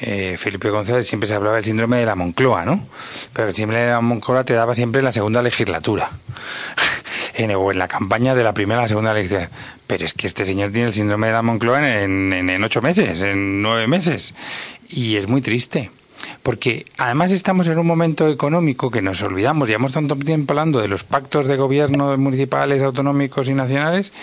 Eh, 0.00 0.36
Felipe 0.38 0.70
González 0.70 1.06
siempre 1.06 1.28
se 1.28 1.34
hablaba 1.34 1.56
del 1.56 1.64
síndrome 1.64 1.98
de 1.98 2.06
la 2.06 2.14
Moncloa, 2.14 2.64
¿no? 2.64 2.86
Pero 3.32 3.48
el 3.48 3.54
síndrome 3.54 3.82
de 3.82 3.90
la 3.90 4.00
Moncloa 4.00 4.44
te 4.44 4.54
daba 4.54 4.74
siempre 4.74 5.00
en 5.00 5.06
la 5.06 5.12
segunda 5.12 5.42
legislatura. 5.42 6.10
en, 7.34 7.50
o 7.52 7.72
en 7.72 7.78
la 7.78 7.88
campaña 7.88 8.34
de 8.34 8.44
la 8.44 8.54
primera 8.54 8.80
a 8.80 8.82
la 8.84 8.88
segunda 8.88 9.12
legislatura. 9.12 9.50
Pero 9.86 10.04
es 10.04 10.14
que 10.14 10.26
este 10.26 10.44
señor 10.44 10.70
tiene 10.70 10.88
el 10.88 10.94
síndrome 10.94 11.28
de 11.28 11.32
la 11.32 11.42
Moncloa 11.42 12.02
en, 12.02 12.32
en 12.32 12.64
ocho 12.64 12.80
meses, 12.80 13.22
en 13.22 13.62
nueve 13.62 13.86
meses. 13.86 14.34
Y 14.88 15.16
es 15.16 15.26
muy 15.26 15.40
triste. 15.40 15.90
Porque 16.48 16.86
además 16.96 17.30
estamos 17.32 17.66
en 17.66 17.76
un 17.76 17.86
momento 17.86 18.26
económico 18.26 18.90
que 18.90 19.02
nos 19.02 19.20
olvidamos, 19.20 19.68
llevamos 19.68 19.92
tanto 19.92 20.16
tiempo 20.16 20.54
hablando 20.54 20.80
de 20.80 20.88
los 20.88 21.04
pactos 21.04 21.46
de 21.46 21.58
gobierno 21.58 22.16
municipales, 22.16 22.82
autonómicos 22.82 23.50
y 23.50 23.52
nacionales 23.52 24.14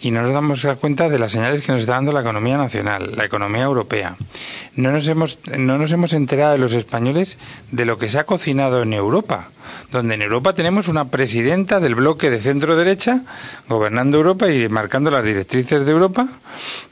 y 0.00 0.12
no 0.12 0.22
nos 0.22 0.30
damos 0.30 0.64
cuenta 0.80 1.08
de 1.08 1.18
las 1.18 1.32
señales 1.32 1.62
que 1.62 1.72
nos 1.72 1.80
está 1.80 1.94
dando 1.94 2.12
la 2.12 2.20
economía 2.20 2.56
nacional, 2.56 3.16
la 3.16 3.24
economía 3.24 3.62
europea. 3.62 4.16
No 4.76 4.92
nos 4.92 5.08
hemos, 5.08 5.40
no 5.58 5.76
nos 5.76 5.90
hemos 5.90 6.12
enterado 6.12 6.52
de 6.52 6.58
los 6.58 6.74
españoles 6.74 7.36
de 7.72 7.84
lo 7.84 7.98
que 7.98 8.10
se 8.10 8.20
ha 8.20 8.24
cocinado 8.26 8.82
en 8.82 8.92
Europa, 8.92 9.48
donde 9.90 10.14
en 10.14 10.22
Europa 10.22 10.52
tenemos 10.52 10.86
una 10.86 11.08
presidenta 11.08 11.80
del 11.80 11.94
bloque 11.94 12.30
de 12.30 12.40
centro 12.40 12.76
derecha 12.76 13.22
gobernando 13.68 14.18
Europa 14.18 14.50
y 14.50 14.68
marcando 14.68 15.10
las 15.10 15.24
directrices 15.24 15.84
de 15.84 15.90
Europa, 15.90 16.28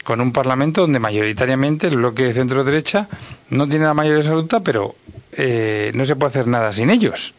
con 0.03 0.21
un 0.21 0.33
parlamento 0.33 0.81
donde 0.81 0.99
mayoritariamente 0.99 1.87
el 1.87 1.97
bloque 1.97 2.25
de 2.25 2.33
centro 2.33 2.65
derecha 2.65 3.09
no 3.51 3.69
tiene 3.69 3.85
la 3.85 3.95
mayoría 3.95 4.21
absoluta, 4.21 4.63
pero 4.65 4.97
eh, 5.33 5.93
no 5.95 6.05
se 6.05 6.17
puede 6.17 6.31
hacer 6.31 6.47
nada 6.49 6.73
sin 6.73 6.91
ellos. 6.91 7.35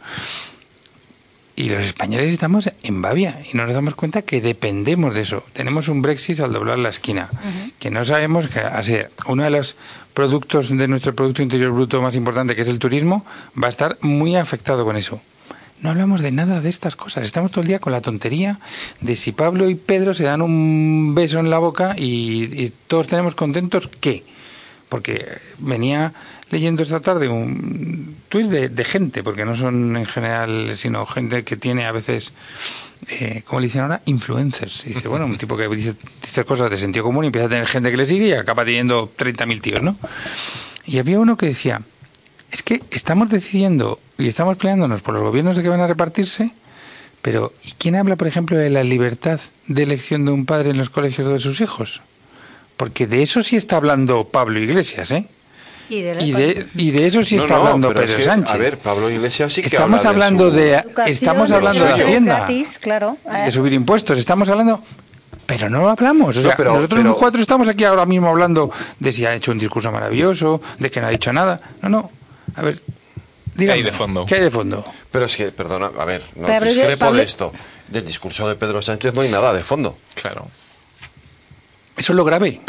Y 1.58 1.70
los 1.70 1.86
españoles 1.86 2.34
estamos 2.34 2.70
en 2.84 3.02
Bavia 3.02 3.40
y 3.50 3.56
no 3.56 3.64
nos 3.64 3.74
damos 3.74 3.96
cuenta 3.96 4.24
que 4.24 4.42
dependemos 4.42 5.16
de 5.16 5.22
eso. 5.22 5.44
Tenemos 5.54 5.88
un 5.88 6.02
Brexit 6.02 6.42
al 6.42 6.52
doblar 6.52 6.78
la 6.78 6.90
esquina, 6.90 7.30
que 7.80 7.90
no 7.90 8.04
sabemos 8.04 8.50
que 8.50 8.60
así, 8.60 8.98
uno 9.28 9.44
de 9.44 9.52
los 9.52 9.78
productos 10.14 10.76
de 10.76 10.88
nuestro 10.90 11.16
Producto 11.16 11.42
Interior 11.42 11.72
Bruto 11.72 12.02
más 12.02 12.16
importante, 12.16 12.56
que 12.56 12.64
es 12.64 12.68
el 12.68 12.80
turismo, 12.80 13.26
va 13.62 13.68
a 13.68 13.70
estar 13.70 13.98
muy 14.02 14.36
afectado 14.36 14.84
con 14.84 14.98
eso. 14.98 15.22
No 15.82 15.92
hablamos 15.92 16.22
de 16.22 16.32
nada 16.34 16.60
de 16.60 16.70
estas 16.70 16.98
cosas. 16.98 17.24
Estamos 17.24 17.52
todo 17.52 17.62
el 17.62 17.68
día 17.68 17.80
con 17.80 17.94
la 17.94 18.02
tontería 18.02 18.60
de 19.00 19.16
si 19.16 19.32
Pablo 19.32 19.70
y 19.70 19.76
Pedro 19.76 20.14
se 20.14 20.24
dan 20.24 20.42
un 20.42 21.14
beso 21.16 21.40
en 21.40 21.50
la 21.50 21.60
boca 21.60 21.96
y, 21.98 22.44
y 22.44 22.74
todos 22.88 23.08
tenemos 23.08 23.36
contentos, 23.36 23.90
¿qué? 24.02 24.24
Porque 24.90 25.26
venía 25.60 26.14
leyendo 26.50 26.84
esta 26.84 27.00
tarde 27.00 27.28
un 27.28 28.16
tuit 28.30 28.48
de, 28.48 28.86
gente, 28.86 29.24
porque 29.24 29.46
no 29.46 29.56
son 29.56 29.98
en 29.98 30.06
general, 30.06 30.74
sino 30.76 31.06
gente 31.06 31.44
que 31.44 31.58
tiene 31.58 31.86
a 31.86 31.92
veces, 31.92 32.34
eh, 33.08 33.42
como 33.46 33.60
le 33.60 33.68
dicen 33.68 33.82
ahora, 33.82 34.02
influencers. 34.06 34.86
Y 34.86 34.94
dice, 34.94 35.08
bueno, 35.08 35.26
un 35.26 35.38
tipo 35.38 35.58
que 35.58 35.68
dice, 35.70 35.96
dice 36.22 36.46
cosas 36.46 36.70
de 36.70 36.78
sentido 36.78 37.04
común 37.04 37.26
y 37.26 37.28
empieza 37.28 37.48
a 37.48 37.50
tener 37.50 37.68
gente 37.68 37.92
que 37.92 37.98
le 37.98 38.06
sigue 38.06 38.28
y 38.28 38.34
acaba 38.34 38.66
teniendo 38.66 39.12
30.000 39.18 39.62
tíos, 39.62 39.82
¿no? 39.82 39.98
Y 40.86 41.00
había 41.00 41.20
uno 41.20 41.36
que 41.38 41.48
decía, 41.48 41.82
es 42.52 42.62
que 42.64 42.82
estamos 42.92 43.30
decidiendo 43.30 44.00
y 44.18 44.28
estamos 44.28 44.58
peleándonos 44.58 45.02
por 45.02 45.14
los 45.14 45.24
gobiernos 45.24 45.56
de 45.56 45.64
que 45.64 45.70
van 45.70 45.82
a 45.82 45.88
repartirse, 45.88 46.52
pero 47.22 47.54
¿y 47.64 47.72
quién 47.72 47.96
habla, 47.96 48.18
por 48.18 48.28
ejemplo, 48.28 48.56
de 48.58 48.70
la 48.70 48.84
libertad 48.84 49.40
de 49.68 49.84
elección 49.84 50.26
de 50.26 50.32
un 50.32 50.46
padre 50.46 50.70
en 50.70 50.78
los 50.78 50.92
colegios 50.92 51.28
de 51.28 51.40
sus 51.40 51.60
hijos? 51.60 52.02
Porque 52.78 53.08
de 53.08 53.24
eso 53.24 53.42
sí 53.42 53.56
está 53.56 53.78
hablando 53.78 54.26
Pablo 54.26 54.60
Iglesias, 54.60 55.12
¿eh? 55.12 55.28
Sí, 55.88 56.02
de 56.02 56.16
la- 56.16 56.22
Y 56.24 56.32
de, 56.32 56.68
y 56.76 56.92
de 56.92 57.08
eso 57.08 57.24
sí 57.24 57.36
No, 57.36 57.44
está 57.44 57.56
no, 57.56 57.62
hablando 57.62 57.88
pero 57.90 58.02
es 58.02 58.06
Pedro 58.08 58.18
que, 58.18 58.24
Sánchez. 58.24 58.56
A 58.56 58.58
ver, 58.58 58.78
Pablo 58.80 59.10
Iglesias 59.10 59.54
sí 59.54 59.62
que 59.62 59.68
Estamos 59.68 60.00
habla 60.06 60.10
hablando 60.28 60.50
su- 60.50 60.56
de, 60.56 60.84
estamos 61.08 61.52
hablando 61.52 61.86
de 61.86 61.92
Hacienda, 61.94 62.38
gratis, 62.38 62.80
claro. 62.80 63.18
de 63.46 63.52
subir 63.52 63.74
impuestos, 63.74 64.18
estamos 64.18 64.50
hablando, 64.50 64.82
pero 65.46 65.70
no 65.70 65.82
lo 65.82 65.90
hablamos. 65.92 66.36
O 66.36 66.40
No, 66.40 66.48
sea, 66.48 66.58
pero- 66.58 66.74
nosotros 66.74 67.00
pero- 67.00 67.10
los 67.12 67.20
cuatro 67.20 67.40
estamos 67.42 67.68
aquí 67.68 67.84
ahora 67.84 68.06
mismo 68.06 68.30
hablando 68.30 68.72
de 69.00 69.12
si 69.12 69.26
ha 69.26 69.34
hecho 69.36 69.52
un 69.52 69.60
discurso 69.60 69.92
maravilloso, 69.92 70.62
de 70.80 70.90
que 70.90 71.00
no 71.02 71.08
ha 71.08 71.12
dicho 71.12 71.32
nada. 71.32 71.60
No, 71.84 71.90
no. 71.90 72.12
A 72.56 72.62
ver, 72.64 72.82
dígame. 73.54 73.78
hay 73.80 73.84
de 73.84 73.92
fondo? 73.92 74.26
¿Qué 74.26 74.36
hay 74.36 74.42
de 74.42 74.52
fondo? 74.52 74.84
Pero 75.12 75.26
es 75.26 75.36
que, 75.36 75.52
perdona, 75.52 75.92
a 75.98 76.06
ver, 76.06 76.24
no 76.36 76.46
Pero 76.48 76.66
discrepo 76.66 77.00
Pablo- 77.00 77.18
de 77.20 77.24
esto. 77.26 77.54
Del 77.88 78.06
discurso 78.06 78.48
de 78.50 78.56
Pedro 78.56 78.82
Sánchez 78.82 79.14
no 79.14 79.22
hay 79.22 79.30
nada 79.30 79.54
de 79.54 79.64
fondo. 79.64 79.98
Claro. 80.16 80.48
Eso 81.96 82.12
es 82.14 82.16
lo 82.18 82.26
grave. 82.26 82.60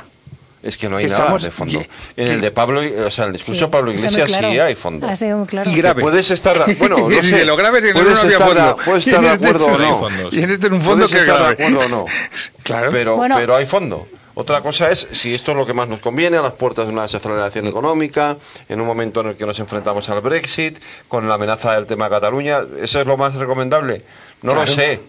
Es 0.66 0.76
que 0.76 0.88
no 0.88 0.96
hay 0.96 1.04
Estamos- 1.06 1.28
nada 1.28 1.44
de 1.44 1.50
fondo. 1.50 1.78
que- 1.78 1.88
en 2.22 2.28
el 2.28 2.40
de 2.40 2.50
Pablo, 2.50 2.80
o 3.06 3.10
sea, 3.10 3.26
el 3.26 3.32
discurso 3.34 3.54
Sí, 3.60 3.64
de 3.66 3.70
Pablo 3.70 3.92
Iglesias 3.92 4.26
claro. 4.26 4.50
sí 4.50 4.58
hay 4.58 4.74
fondo. 4.74 5.06
Ha 5.08 5.14
sido 5.14 5.38
muy 5.38 5.46
claro. 5.46 5.70
Y 5.70 5.76
grave. 5.76 6.02
puedes 6.02 6.30
estar, 6.30 6.56
bueno, 6.78 6.96
no 7.08 7.22
sé, 7.22 7.44
lo 7.44 7.56
grave 7.56 7.78
es 7.78 7.84
que 7.84 7.92
no 7.94 8.00
había 8.00 8.14
estar, 8.14 8.28
de- 8.30 8.36
fondo. 8.38 8.76
puedes 8.84 9.06
estar 9.06 9.20
de 9.22 9.32
este 9.32 9.46
acuerdo 9.46 9.66
o 9.66 9.78
no 9.78 10.10
no. 10.10 10.28
Y 10.32 10.42
en 10.42 10.50
este 10.50 10.66
un 10.66 10.82
fondo 10.82 11.06
que 11.06 11.22
de 11.22 11.30
acuerdo 11.32 11.78
o 11.80 11.88
no. 11.88 12.04
Claro. 12.64 12.88
Pero, 12.90 13.16
Bueno. 13.16 13.36
pero 13.38 13.54
hay 13.54 13.64
fondo. 13.66 14.08
Otra 14.34 14.60
cosa 14.60 14.90
es 14.90 15.06
si 15.12 15.34
esto 15.34 15.52
es 15.52 15.56
lo 15.56 15.64
que 15.64 15.72
más 15.72 15.88
nos 15.88 16.00
conviene 16.00 16.36
a 16.36 16.42
las 16.42 16.52
puertas 16.52 16.86
de 16.86 16.92
una 16.92 17.02
desaceleración 17.02 17.68
económica, 17.68 18.36
en 18.68 18.80
un 18.80 18.86
momento 18.86 19.20
en 19.20 19.28
el 19.28 19.36
que 19.36 19.46
nos 19.46 19.58
enfrentamos 19.60 20.10
al 20.10 20.20
Brexit, 20.20 20.78
con 21.08 21.26
la 21.28 21.34
amenaza 21.34 21.74
del 21.74 21.86
tema 21.86 22.10
Cataluña, 22.10 22.60
¿eso 22.82 23.00
es 23.00 23.06
lo 23.06 23.16
más 23.16 23.34
recomendable? 23.36 24.02
No 24.42 24.54
lo 24.54 24.66
sé, 24.66 25.00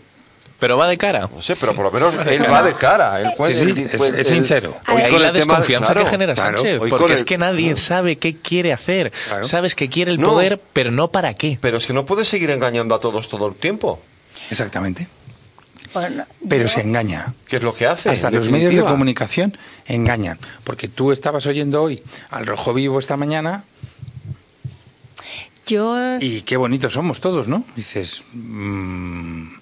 Pero 0.59 0.75
va 0.75 0.87
de 0.87 0.97
cara. 0.97 1.29
no 1.33 1.41
sé, 1.41 1.55
pero 1.55 1.75
por 1.75 1.85
lo 1.85 1.91
menos 1.91 2.25
él 2.27 2.41
va 2.49 2.63
de 2.63 2.73
cara. 2.73 3.21
Él 3.21 3.31
puede- 3.37 3.59
Sí, 3.63 3.73
sí, 3.73 3.81
es- 3.91 3.97
pues, 3.97 4.13
es 4.15 4.27
sincero. 4.27 4.75
hoy 4.87 5.01
Ahí 5.03 5.11
con 5.11 5.21
la 5.21 5.31
desconfianza 5.31 5.93
claro, 5.93 6.05
que 6.05 6.09
genera 6.11 6.33
claro. 6.33 6.57
Sánchez, 6.57 6.79
porque 6.89 7.13
es 7.13 7.19
el- 7.19 7.25
que 7.25 7.37
nadie 7.37 7.77
sabe 7.77 8.15
qué 8.17 8.35
quiere 8.37 8.73
hacer. 8.73 9.11
Claro. 9.27 9.43
Sabes 9.43 9.75
que 9.75 9.87
quiere 9.87 10.11
el 10.11 10.19
No. 10.19 10.29
poder, 10.29 10.59
pero 10.73 10.89
no 10.91 11.09
para 11.09 11.33
qué. 11.35 11.59
Pero 11.61 11.77
es 11.77 11.85
que 11.85 11.93
no 11.93 12.05
puedes 12.05 12.27
seguir 12.27 12.49
engañando 12.49 12.95
a 12.95 12.99
todos 12.99 13.29
todo 13.29 13.47
el 13.47 13.53
tiempo. 13.55 13.99
Exactamente. 14.49 15.07
Bueno, 15.93 16.25
Pero 16.49 16.63
yo- 16.63 16.69
se 16.69 16.81
engaña. 16.81 17.33
¿Qué 17.47 17.57
es 17.57 17.63
lo 17.63 17.73
que 17.73 17.85
hace? 17.87 18.09
Hasta 18.09 18.29
los 18.31 18.45
medios 18.49 18.51
de 18.51 18.75
definitiva? 18.77 18.89
comunicación 18.89 19.57
engañan. 19.85 20.37
Porque 20.63 20.87
tú 20.87 21.11
estabas 21.11 21.45
oyendo 21.45 21.81
hoy 21.83 22.03
al 22.31 22.45
Rojo 22.47 22.73
Vivo 22.73 22.99
esta 22.99 23.15
mañana 23.15 23.63
Yo 25.65 26.17
y 26.19 26.41
qué 26.41 26.55
bonitos 26.57 26.93
somos 26.93 27.19
todos, 27.19 27.47
¿no? 27.47 27.63
Dices. 27.75 28.23
mm, 28.33 29.56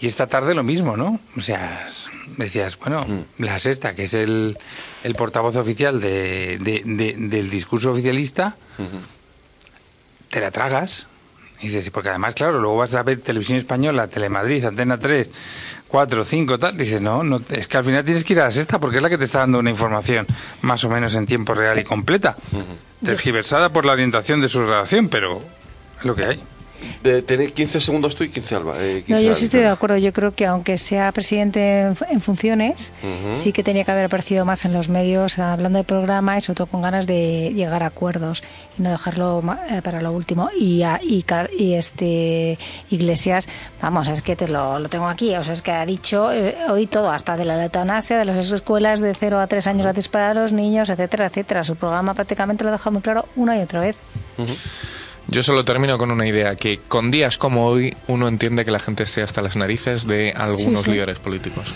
y 0.00 0.06
esta 0.06 0.26
tarde 0.26 0.54
lo 0.54 0.62
mismo, 0.62 0.96
¿no? 0.96 1.20
O 1.36 1.40
sea, 1.40 1.86
decías, 2.38 2.78
bueno, 2.78 3.04
Mm. 3.06 3.42
la 3.42 3.58
sexta, 3.58 3.94
que 3.94 4.04
es 4.04 4.14
el, 4.14 4.56
el 5.04 5.14
portavoz 5.14 5.56
oficial 5.56 6.00
de, 6.00 6.58
de- 6.58 6.82
de- 6.84 7.14
del 7.18 7.50
discurso 7.50 7.90
oficialista, 7.92 8.56
te 10.30 10.40
la 10.40 10.50
tragas. 10.50 11.06
Y 11.62 11.68
dices, 11.68 11.90
porque 11.90 12.08
además, 12.08 12.34
claro, 12.34 12.58
luego 12.58 12.78
vas 12.78 12.94
a 12.94 13.02
ver 13.02 13.18
televisión 13.20 13.58
española, 13.58 14.06
Telemadrid, 14.08 14.64
Antena 14.64 14.98
3, 14.98 15.30
4, 15.88 16.24
5, 16.24 16.58
tal. 16.58 16.74
Dices, 16.78 17.02
no, 17.02 17.22
no, 17.22 17.42
es 17.50 17.68
que 17.68 17.76
al 17.76 17.84
final 17.84 18.02
tienes 18.02 18.24
que 18.24 18.32
ir 18.32 18.40
a 18.40 18.44
la 18.44 18.50
sexta 18.50 18.78
porque 18.78 18.96
es 18.96 19.02
la 19.02 19.10
que 19.10 19.18
te 19.18 19.24
está 19.26 19.40
dando 19.40 19.58
una 19.58 19.68
información 19.68 20.26
más 20.62 20.82
o 20.84 20.88
menos 20.88 21.14
en 21.16 21.26
tiempo 21.26 21.52
real 21.52 21.78
y 21.78 21.84
completa. 21.84 22.34
Tergiversada 23.04 23.70
por 23.74 23.84
la 23.84 23.92
orientación 23.92 24.40
de 24.40 24.48
su 24.48 24.62
redacción, 24.64 25.10
pero 25.10 25.42
es 25.98 26.04
lo 26.06 26.14
que 26.14 26.24
hay. 26.24 26.40
De 27.02 27.22
tener 27.22 27.52
15 27.52 27.80
segundos 27.80 28.14
tú 28.16 28.24
y 28.24 28.28
15 28.28 28.54
Alba. 28.56 28.74
eh, 28.78 29.02
15 29.06 29.12
No, 29.12 29.20
yo 29.28 29.34
sí 29.34 29.44
estoy 29.46 29.60
de 29.60 29.68
acuerdo. 29.68 29.96
Yo 29.98 30.12
creo 30.12 30.34
que 30.34 30.46
aunque 30.46 30.78
sea 30.78 31.10
presidente 31.12 31.80
en, 31.82 31.96
en 32.10 32.20
funciones, 32.20 32.92
sí 33.34 33.52
que 33.52 33.62
tenía 33.62 33.84
que 33.84 33.90
haber 33.92 34.04
aparecido 34.06 34.44
más 34.44 34.64
en 34.64 34.72
los 34.72 34.88
medios 34.88 35.38
hablando 35.38 35.78
de 35.78 35.84
programa 35.84 36.36
y 36.38 36.40
sobre 36.40 36.56
todo 36.58 36.66
con 36.66 36.82
ganas 36.82 37.06
de 37.06 37.52
llegar 37.54 37.82
a 37.82 37.86
acuerdos 37.86 38.42
y 38.78 38.82
no 38.82 38.90
dejarlo 38.90 39.42
eh, 39.70 39.80
para 39.82 40.00
lo 40.00 40.12
último. 40.12 40.48
Y, 40.58 40.82
a- 40.82 41.00
y, 41.02 41.24
y 41.58 41.74
este 41.74 42.58
Iglesias, 42.90 43.48
vamos, 43.80 44.08
es 44.08 44.22
que 44.22 44.36
te 44.36 44.48
lo, 44.48 44.78
lo 44.78 44.88
tengo 44.88 45.08
aquí. 45.08 45.34
O 45.36 45.44
sea, 45.44 45.52
es 45.52 45.62
que 45.62 45.72
ha 45.72 45.86
dicho 45.86 46.32
eh, 46.32 46.56
hoy 46.68 46.86
todo, 46.86 47.10
hasta 47.10 47.36
de 47.36 47.44
la 47.44 47.62
eutanasia, 47.62 48.18
de 48.18 48.24
las 48.24 48.50
escuelas 48.52 49.00
de 49.00 49.14
0 49.14 49.38
a 49.40 49.46
3 49.46 49.66
años 49.68 49.82
gratis 49.82 50.08
para 50.08 50.34
los 50.34 50.52
niños, 50.52 50.90
etcétera, 50.90 51.26
etcétera. 51.26 51.64
Su 51.64 51.76
programa 51.76 52.14
prácticamente 52.14 52.64
lo 52.64 52.68
ha 52.70 52.72
dejado 52.72 52.92
muy 52.92 53.02
claro 53.02 53.26
una 53.36 53.56
y 53.58 53.62
otra 53.62 53.80
vez. 53.80 53.96
Yo 55.28 55.42
solo 55.42 55.64
termino 55.64 55.96
con 55.98 56.10
una 56.10 56.26
idea, 56.26 56.56
que 56.56 56.78
con 56.88 57.10
días 57.10 57.38
como 57.38 57.66
hoy 57.66 57.94
uno 58.08 58.26
entiende 58.28 58.64
que 58.64 58.70
la 58.72 58.80
gente 58.80 59.04
esté 59.04 59.22
hasta 59.22 59.42
las 59.42 59.56
narices 59.56 60.06
de 60.06 60.32
algunos 60.36 60.80
Sí, 60.80 60.86
sí. 60.86 60.90
líderes 60.92 61.18
políticos. 61.18 61.74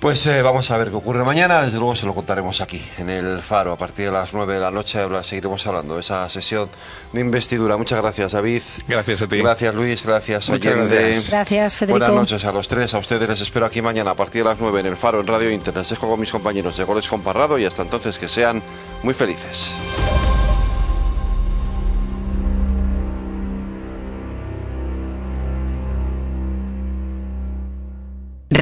Pues 0.00 0.24
eh, 0.24 0.40
vamos 0.40 0.70
a 0.70 0.78
ver 0.78 0.88
qué 0.88 0.96
ocurre 0.96 1.22
mañana. 1.24 1.60
Desde 1.60 1.76
luego 1.76 1.94
se 1.94 2.06
lo 2.06 2.14
contaremos 2.14 2.62
aquí, 2.62 2.82
en 2.96 3.10
el 3.10 3.42
Faro, 3.42 3.72
a 3.72 3.76
partir 3.76 4.06
de 4.06 4.12
las 4.12 4.32
9 4.32 4.54
de 4.54 4.58
la 4.60 4.70
noche. 4.70 4.98
Seguiremos 5.22 5.66
hablando 5.66 5.94
de 5.96 6.00
esa 6.00 6.26
sesión 6.30 6.70
de 7.12 7.20
investidura. 7.20 7.76
Muchas 7.76 8.00
gracias, 8.00 8.32
David. 8.32 8.62
Gracias 8.88 9.20
a 9.20 9.28
ti. 9.28 9.36
Gracias, 9.36 9.74
Luis. 9.74 10.02
Gracias, 10.06 10.48
Muchas 10.48 10.72
Allende. 10.72 10.94
gracias. 11.02 11.30
Gracias, 11.30 11.76
Federico. 11.76 11.98
Buenas 11.98 12.16
noches 12.16 12.44
a 12.46 12.50
los 12.50 12.66
tres. 12.66 12.94
A 12.94 12.98
ustedes 12.98 13.28
les 13.28 13.42
espero 13.42 13.66
aquí 13.66 13.82
mañana 13.82 14.12
a 14.12 14.14
partir 14.14 14.42
de 14.42 14.48
las 14.48 14.58
9 14.58 14.80
en 14.80 14.86
el 14.86 14.96
Faro, 14.96 15.20
en 15.20 15.26
Radio 15.26 15.50
Inter. 15.50 15.76
Les 15.76 15.90
dejo 15.90 16.08
con 16.08 16.18
mis 16.18 16.30
compañeros 16.32 16.78
de 16.78 16.84
Goles 16.84 17.06
con 17.06 17.20
Parrado 17.20 17.58
y 17.58 17.66
hasta 17.66 17.82
entonces 17.82 18.18
que 18.18 18.30
sean 18.30 18.62
muy 19.02 19.12
felices. 19.12 19.74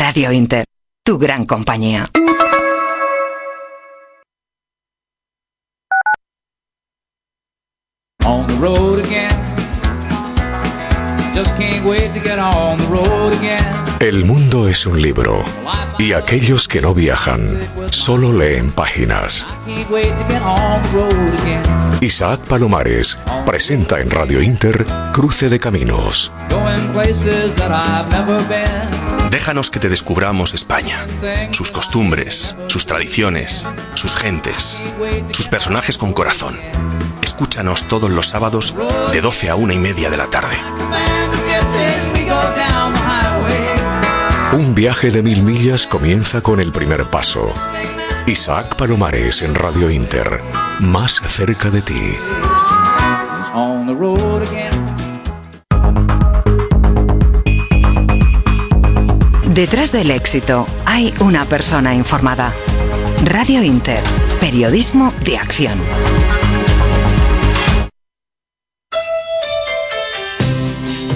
Radio 0.08 0.32
Inter, 0.32 0.64
tu 1.04 1.18
gran 1.18 1.44
compañía. 1.44 2.08
on 8.24 8.46
the 8.46 8.54
road 8.54 9.04
again. 9.04 9.30
Just 11.34 11.54
can't 11.58 11.84
wait 11.84 12.14
to 12.14 12.20
get 12.20 12.38
on 12.38 12.78
the 12.78 12.86
road 12.86 13.34
again. 13.34 13.62
El 14.00 14.24
mundo 14.24 14.66
es 14.66 14.86
un 14.86 15.02
libro 15.02 15.44
y 15.98 16.14
aquellos 16.14 16.68
que 16.68 16.80
no 16.80 16.94
viajan 16.94 17.42
solo 17.90 18.32
leen 18.32 18.72
páginas. 18.72 19.46
Isaac 22.00 22.40
Palomares 22.46 23.18
presenta 23.44 24.00
en 24.00 24.10
Radio 24.10 24.40
Inter 24.40 24.86
Cruce 25.12 25.50
de 25.50 25.60
Caminos. 25.60 26.32
Going 26.48 26.94
places 26.94 27.54
that 27.56 27.70
I've 27.70 28.10
never 28.10 28.42
been. 28.48 29.07
Déjanos 29.30 29.70
que 29.70 29.78
te 29.78 29.88
descubramos 29.88 30.54
España, 30.54 31.06
sus 31.50 31.70
costumbres, 31.70 32.56
sus 32.68 32.86
tradiciones, 32.86 33.68
sus 33.94 34.14
gentes, 34.14 34.80
sus 35.32 35.48
personajes 35.48 35.98
con 35.98 36.12
corazón. 36.12 36.58
Escúchanos 37.22 37.86
todos 37.88 38.10
los 38.10 38.28
sábados 38.28 38.74
de 39.12 39.20
12 39.20 39.50
a 39.50 39.54
una 39.54 39.74
y 39.74 39.78
media 39.78 40.10
de 40.10 40.16
la 40.16 40.26
tarde. 40.26 40.56
Un 44.52 44.74
viaje 44.74 45.10
de 45.10 45.22
mil 45.22 45.42
millas 45.42 45.86
comienza 45.86 46.40
con 46.40 46.58
el 46.58 46.72
primer 46.72 47.04
paso. 47.04 47.52
Isaac 48.26 48.76
Palomares 48.76 49.42
en 49.42 49.54
Radio 49.54 49.90
Inter, 49.90 50.40
más 50.80 51.20
cerca 51.28 51.70
de 51.70 51.82
ti. 51.82 52.16
Detrás 59.58 59.90
del 59.90 60.12
éxito 60.12 60.68
hay 60.86 61.12
una 61.18 61.44
persona 61.44 61.92
informada. 61.92 62.54
Radio 63.24 63.60
Inter, 63.60 64.04
periodismo 64.38 65.12
de 65.24 65.36
acción. 65.36 65.76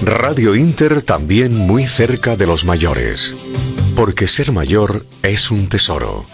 Radio 0.03 0.57
Inter 0.57 1.03
también 1.03 1.57
muy 1.57 1.87
cerca 1.87 2.35
de 2.35 2.49
los 2.49 2.65
mayores, 2.65 3.33
porque 3.95 4.27
ser 4.27 4.51
mayor 4.51 5.07
es 5.23 5.53
un 5.53 5.69
tesoro. 5.69 6.25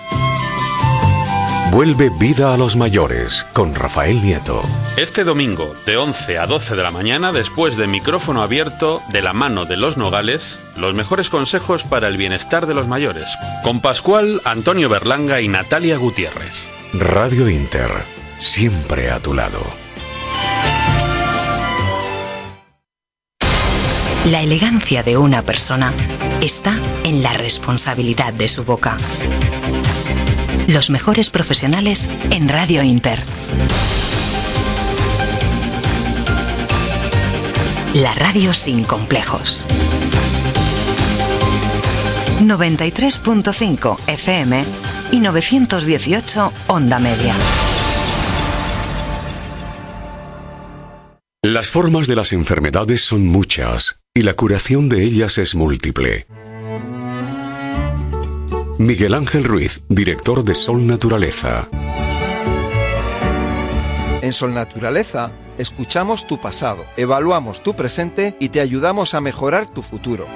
Vuelve 1.70 2.09
vida 2.09 2.55
a 2.55 2.57
los 2.57 2.77
mayores 2.77 3.47
con 3.53 3.74
Rafael 3.74 4.23
Nieto. 4.23 4.62
Este 4.97 5.23
domingo, 5.23 5.74
de 5.85 5.99
11 5.99 6.39
a 6.39 6.47
12 6.47 6.77
de 6.77 6.82
la 6.82 6.90
mañana, 6.90 7.31
después 7.31 7.77
de 7.77 7.86
micrófono 7.86 8.43
abierto, 8.43 9.03
de 9.11 9.20
la 9.20 9.35
mano 9.35 9.66
de 9.66 9.77
los 9.77 9.99
Nogales, 9.99 10.61
los 10.77 10.95
mejores 10.95 11.28
consejos 11.28 11.85
para 11.85 12.09
el 12.09 12.16
bienestar 12.16 12.66
de 12.66 12.74
los 12.74 12.89
mayores, 12.89 13.27
con 13.62 13.81
Pascual, 13.81 14.40
Antonio 14.45 14.89
Berlanga 14.89 15.43
y 15.43 15.49
Natalia 15.49 15.99
Gutiérrez. 15.99 16.69
Radio 16.95 17.49
Inter, 17.51 17.90
siempre 18.39 19.11
a 19.11 19.20
tu 19.20 19.35
lado. 19.35 19.61
La 24.31 24.43
elegancia 24.43 25.03
de 25.03 25.19
una 25.19 25.43
persona 25.43 25.93
está 26.40 26.78
en 27.05 27.23
la 27.23 27.35
responsabilidad 27.35 28.32
de 28.32 28.49
su 28.49 28.65
boca. 28.65 28.97
Los 30.69 30.90
mejores 30.90 31.31
profesionales 31.31 32.11
en 32.31 32.47
Radio 32.47 32.82
Inter. 32.82 33.19
La 37.95 38.12
radio 38.12 38.53
sin 38.53 38.85
complejos. 38.85 39.65
93.5 42.43 43.97
FM 44.09 44.62
y 45.12 45.20
918 45.20 46.53
Onda 46.66 46.99
Media. 46.99 47.35
Las 51.43 51.70
formas 51.70 52.07
de 52.07 52.15
las 52.15 52.35
enfermedades 52.35 53.01
son 53.01 53.27
muchas 53.27 54.01
y 54.12 54.20
la 54.20 54.35
curación 54.35 54.90
de 54.90 55.03
ellas 55.03 55.39
es 55.39 55.55
múltiple. 55.55 56.27
Miguel 58.79 59.15
Ángel 59.15 59.43
Ruiz, 59.43 59.83
director 59.89 60.45
de 60.45 60.55
Sol 60.55 60.87
Naturaleza. 60.87 61.67
En 64.23 64.33
Sol 64.33 64.55
Naturaleza 64.55 65.33
escuchamos 65.59 66.29
tu 66.29 66.41
pasado, 66.41 66.85
evaluamos 66.97 67.65
tu 67.65 67.75
presente 67.75 68.37
y 68.39 68.51
te 68.51 68.61
ayudamos 68.61 69.15
a 69.15 69.21
mejorar 69.21 69.69
tu 69.69 69.83
futuro. 69.83 70.29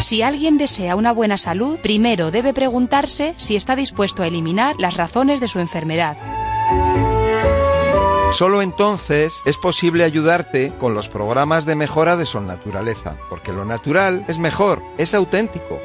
Si 0.00 0.22
alguien 0.22 0.56
desea 0.56 0.94
una 0.94 1.12
buena 1.12 1.36
salud, 1.36 1.80
primero 1.80 2.30
debe 2.30 2.54
preguntarse 2.54 3.34
si 3.36 3.56
está 3.56 3.74
dispuesto 3.74 4.22
a 4.22 4.28
eliminar 4.28 4.76
las 4.78 4.96
razones 4.96 5.40
de 5.40 5.48
su 5.48 5.58
enfermedad. 5.58 6.16
Solo 8.32 8.62
entonces 8.62 9.42
es 9.44 9.58
posible 9.58 10.04
ayudarte 10.04 10.72
con 10.78 10.94
los 10.94 11.08
programas 11.08 11.66
de 11.66 11.76
mejora 11.76 12.16
de 12.16 12.24
Sol 12.24 12.46
Naturaleza, 12.46 13.16
porque 13.28 13.52
lo 13.52 13.66
natural 13.66 14.24
es 14.26 14.38
mejor, 14.38 14.82
es 14.96 15.14
auténtico. 15.14 15.78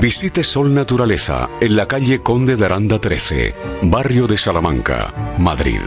Visite 0.00 0.42
Sol 0.42 0.74
Naturaleza 0.74 1.50
en 1.60 1.76
la 1.76 1.86
calle 1.86 2.22
Conde 2.22 2.56
de 2.56 2.64
Aranda 2.64 2.98
13, 2.98 3.54
barrio 3.82 4.26
de 4.26 4.38
Salamanca, 4.38 5.12
Madrid. 5.38 5.80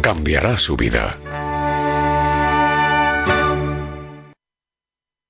Cambiará 0.00 0.56
su 0.56 0.76
vida. 0.76 1.18